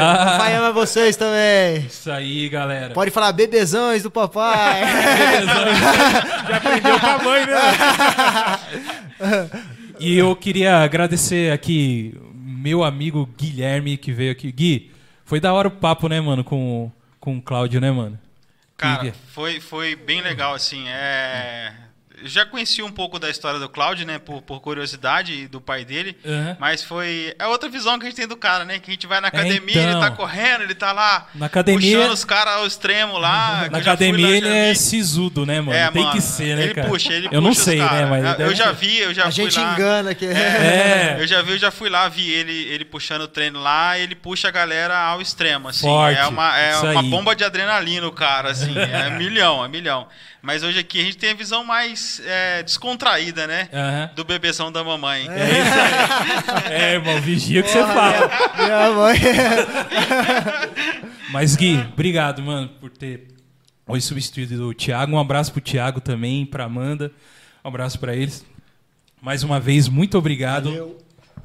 Ah. 0.00 0.36
O 0.36 0.38
pai 0.38 0.56
ama 0.56 0.72
vocês 0.72 1.16
também. 1.16 1.80
Isso 1.86 2.10
aí, 2.10 2.48
galera. 2.48 2.93
Pode 2.94 3.10
falar 3.10 3.32
bebezões 3.32 4.02
do 4.02 4.10
papai. 4.10 4.82
Já 6.48 6.56
aprendeu 6.56 7.00
com 7.00 7.06
a 7.06 7.18
mãe, 7.18 7.46
né? 7.46 7.54
E 10.00 10.18
eu 10.18 10.34
queria 10.34 10.78
agradecer 10.78 11.52
aqui 11.52 12.20
meu 12.34 12.82
amigo 12.82 13.28
Guilherme 13.38 13.96
que 13.96 14.10
veio 14.10 14.32
aqui. 14.32 14.50
Gui, 14.50 14.90
foi 15.24 15.38
da 15.38 15.52
hora 15.52 15.68
o 15.68 15.70
papo, 15.70 16.08
né, 16.08 16.20
mano, 16.20 16.42
com, 16.42 16.90
com 17.20 17.38
o 17.38 17.42
Cláudio, 17.42 17.80
né, 17.80 17.90
mano? 17.92 18.18
Cara, 18.76 19.12
foi, 19.28 19.60
foi 19.60 19.94
bem 19.94 20.20
legal, 20.20 20.52
assim. 20.52 20.88
É... 20.88 21.72
eu 22.22 22.28
já 22.28 22.46
conheci 22.46 22.82
um 22.82 22.90
pouco 22.90 23.18
da 23.18 23.28
história 23.28 23.58
do 23.58 23.68
Cláudio, 23.68 24.06
né? 24.06 24.18
Por, 24.18 24.40
por 24.42 24.60
curiosidade 24.60 25.46
do 25.48 25.60
pai 25.60 25.84
dele. 25.84 26.16
Aham. 26.24 26.56
Mas 26.60 26.82
foi. 26.82 27.34
É 27.38 27.46
outra 27.46 27.68
visão 27.68 27.98
que 27.98 28.06
a 28.06 28.08
gente 28.08 28.16
tem 28.16 28.26
do 28.28 28.36
cara, 28.36 28.64
né? 28.64 28.78
Que 28.78 28.90
a 28.90 28.94
gente 28.94 29.06
vai 29.06 29.20
na 29.20 29.28
academia, 29.28 29.80
então. 29.82 29.90
ele 29.92 30.00
tá 30.00 30.10
correndo, 30.10 30.62
ele 30.62 30.74
tá 30.74 30.92
lá. 30.92 31.26
Na 31.34 31.46
academia- 31.46 31.96
Puxando 31.98 32.12
os 32.12 32.24
caras 32.24 32.54
ao 32.54 32.66
extremo 32.66 33.18
lá. 33.18 33.64
que 33.64 33.70
Na 33.70 33.78
eu 33.78 33.82
academia 33.82 34.26
lá, 34.28 34.32
ele 34.36 34.48
é 34.48 34.68
vi. 34.72 34.78
sisudo, 34.78 35.44
né, 35.44 35.60
mano? 35.60 35.72
É, 35.78 35.90
Tem 35.90 36.02
mano, 36.02 36.14
que 36.14 36.20
ser, 36.22 36.56
né, 36.56 36.64
ele 36.64 36.74
cara? 36.74 36.88
puxa, 36.88 37.12
ele 37.12 37.28
eu 37.30 37.40
não 37.40 37.50
puxa 37.50 37.58
os 37.60 37.64
sei, 37.64 37.78
né, 37.78 38.06
mas. 38.06 38.40
Eu, 38.40 38.54
já 38.54 38.72
vi, 38.72 38.98
eu 38.98 39.12
já 39.14 39.22
A 39.22 39.32
fui 39.32 39.44
gente 39.44 39.58
lá. 39.58 39.72
engana 39.72 40.14
que 40.14 40.26
É. 40.26 41.16
Eu 41.18 41.26
já 41.26 41.42
vi, 41.42 41.52
eu 41.52 41.58
já 41.58 41.70
fui 41.70 41.88
lá, 41.88 42.08
vi 42.08 42.30
ele, 42.30 42.52
ele 42.68 42.84
puxando 42.84 43.22
o 43.22 43.28
treino 43.28 43.60
lá, 43.60 43.98
ele 43.98 44.14
puxa 44.14 44.48
a 44.48 44.50
galera 44.50 44.96
ao 44.98 45.20
extremo, 45.20 45.68
assim. 45.68 45.86
Forte, 45.86 46.18
é 46.18 46.26
uma, 46.26 46.58
é 46.58 46.76
uma 46.78 47.02
bomba 47.02 47.34
de 47.34 47.44
adrenalina 47.44 48.06
o 48.06 48.12
cara, 48.12 48.50
assim. 48.50 48.74
é 48.78 49.10
milhão, 49.18 49.64
é 49.64 49.68
milhão. 49.68 50.06
Mas 50.44 50.62
hoje 50.62 50.78
aqui 50.78 51.00
a 51.00 51.04
gente 51.04 51.16
tem 51.16 51.30
a 51.30 51.34
visão 51.34 51.64
mais 51.64 52.20
é, 52.22 52.62
descontraída, 52.62 53.46
né? 53.46 53.66
Aham. 53.72 54.10
Do 54.14 54.24
bebezão 54.24 54.70
da 54.70 54.84
mamãe. 54.84 55.26
É 55.26 55.48
isso 55.48 56.50
aí. 56.68 56.70
É, 56.70 56.92
irmão, 56.92 57.18
vigia 57.22 57.62
o 57.62 57.64
que 57.64 57.70
você 57.70 57.80
fala. 57.80 58.30
Minha, 58.54 58.68
minha 58.68 58.90
mãe. 58.90 59.18
Mas, 61.32 61.56
Gui, 61.56 61.78
obrigado, 61.90 62.42
mano, 62.42 62.68
por 62.78 62.90
ter 62.90 63.28
hoje 63.88 64.04
substituído 64.04 64.68
o 64.68 64.74
Thiago. 64.74 65.16
Um 65.16 65.18
abraço 65.18 65.50
pro 65.50 65.62
Thiago 65.62 65.98
também, 65.98 66.44
pra 66.44 66.64
Amanda. 66.64 67.10
Um 67.64 67.68
abraço 67.68 67.98
pra 67.98 68.14
eles. 68.14 68.44
Mais 69.22 69.42
uma 69.42 69.58
vez, 69.58 69.88
muito 69.88 70.18
obrigado. 70.18 70.68
Valeu, 70.68 70.98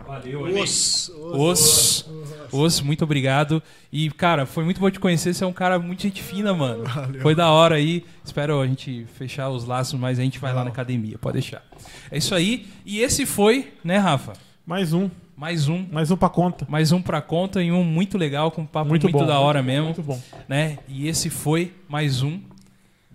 Ale. 0.08 0.36
Os, 0.36 1.10
Os, 1.10 2.10
os, 2.52 2.82
muito 2.82 3.04
obrigado. 3.04 3.62
E, 3.92 4.10
cara, 4.12 4.46
foi 4.46 4.64
muito 4.64 4.80
bom 4.80 4.90
te 4.90 5.00
conhecer. 5.00 5.34
Você 5.34 5.44
é 5.44 5.48
um 5.48 5.54
cara 5.54 5.78
muito 5.78 6.02
gente 6.02 6.22
fina, 6.24 6.54
mano. 6.54 6.84
Foi 7.22 7.36
da 7.36 7.52
hora 7.52 7.76
aí. 7.76 8.04
Espero 8.26 8.60
a 8.60 8.68
gente 8.68 9.06
fechar 9.18 9.50
os 9.50 9.66
laços, 9.66 10.00
mas 10.00 10.18
a 10.20 10.24
gente 10.24 10.40
vai 10.40 10.54
lá 10.54 10.64
na 10.64 10.70
academia, 10.72 11.18
pode 11.20 11.34
deixar. 11.34 11.64
É 12.12 12.18
isso 12.18 12.34
aí. 12.34 12.68
E 12.86 13.00
esse 13.00 13.26
foi, 13.26 13.72
né, 13.84 13.98
Rafa? 13.98 14.34
Mais 14.66 14.94
um. 14.94 15.10
Mais 15.38 15.68
um. 15.70 15.86
Mais 15.92 16.12
um 16.12 16.18
pra 16.18 16.28
conta. 16.30 16.66
Mais 16.68 16.92
um 16.92 17.02
pra 17.02 17.22
conta 17.22 17.64
e 17.64 17.72
um 17.72 17.84
muito 17.84 18.18
legal, 18.18 18.52
com 18.52 18.62
um 18.62 18.66
papo 18.66 18.90
Muito, 18.90 19.04
muito, 19.04 19.20
bom. 19.20 19.26
da 19.26 19.40
hora 19.40 19.62
muito, 19.62 19.72
mesmo. 19.72 19.86
Muito 19.86 20.04
bom. 20.04 20.22
Né? 20.48 20.80
E 20.88 21.08
esse 21.08 21.30
foi 21.30 21.72
mais 21.88 22.22
um 22.22 22.42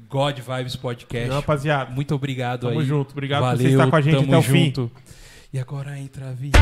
God 0.08 0.38
Vibes 0.38 0.76
Podcast. 0.76 1.26
Valeu, 1.26 1.40
rapaziada. 1.40 1.90
Muito 1.90 2.14
obrigado 2.14 2.68
Tamo 2.68 2.80
aí. 2.80 2.86
junto. 2.86 3.12
Obrigado 3.12 3.40
por 3.40 3.46
Valeu, 3.46 3.66
você 3.66 3.72
estar 3.72 3.90
com 3.90 3.96
a 3.96 4.00
gente 4.00 4.14
tamo 4.14 4.26
até 4.28 4.36
o 4.38 4.42
fim. 4.42 4.72
E 5.54 5.58
agora 5.60 5.96
entra 5.96 6.30
a 6.30 6.32
vida. 6.32 6.58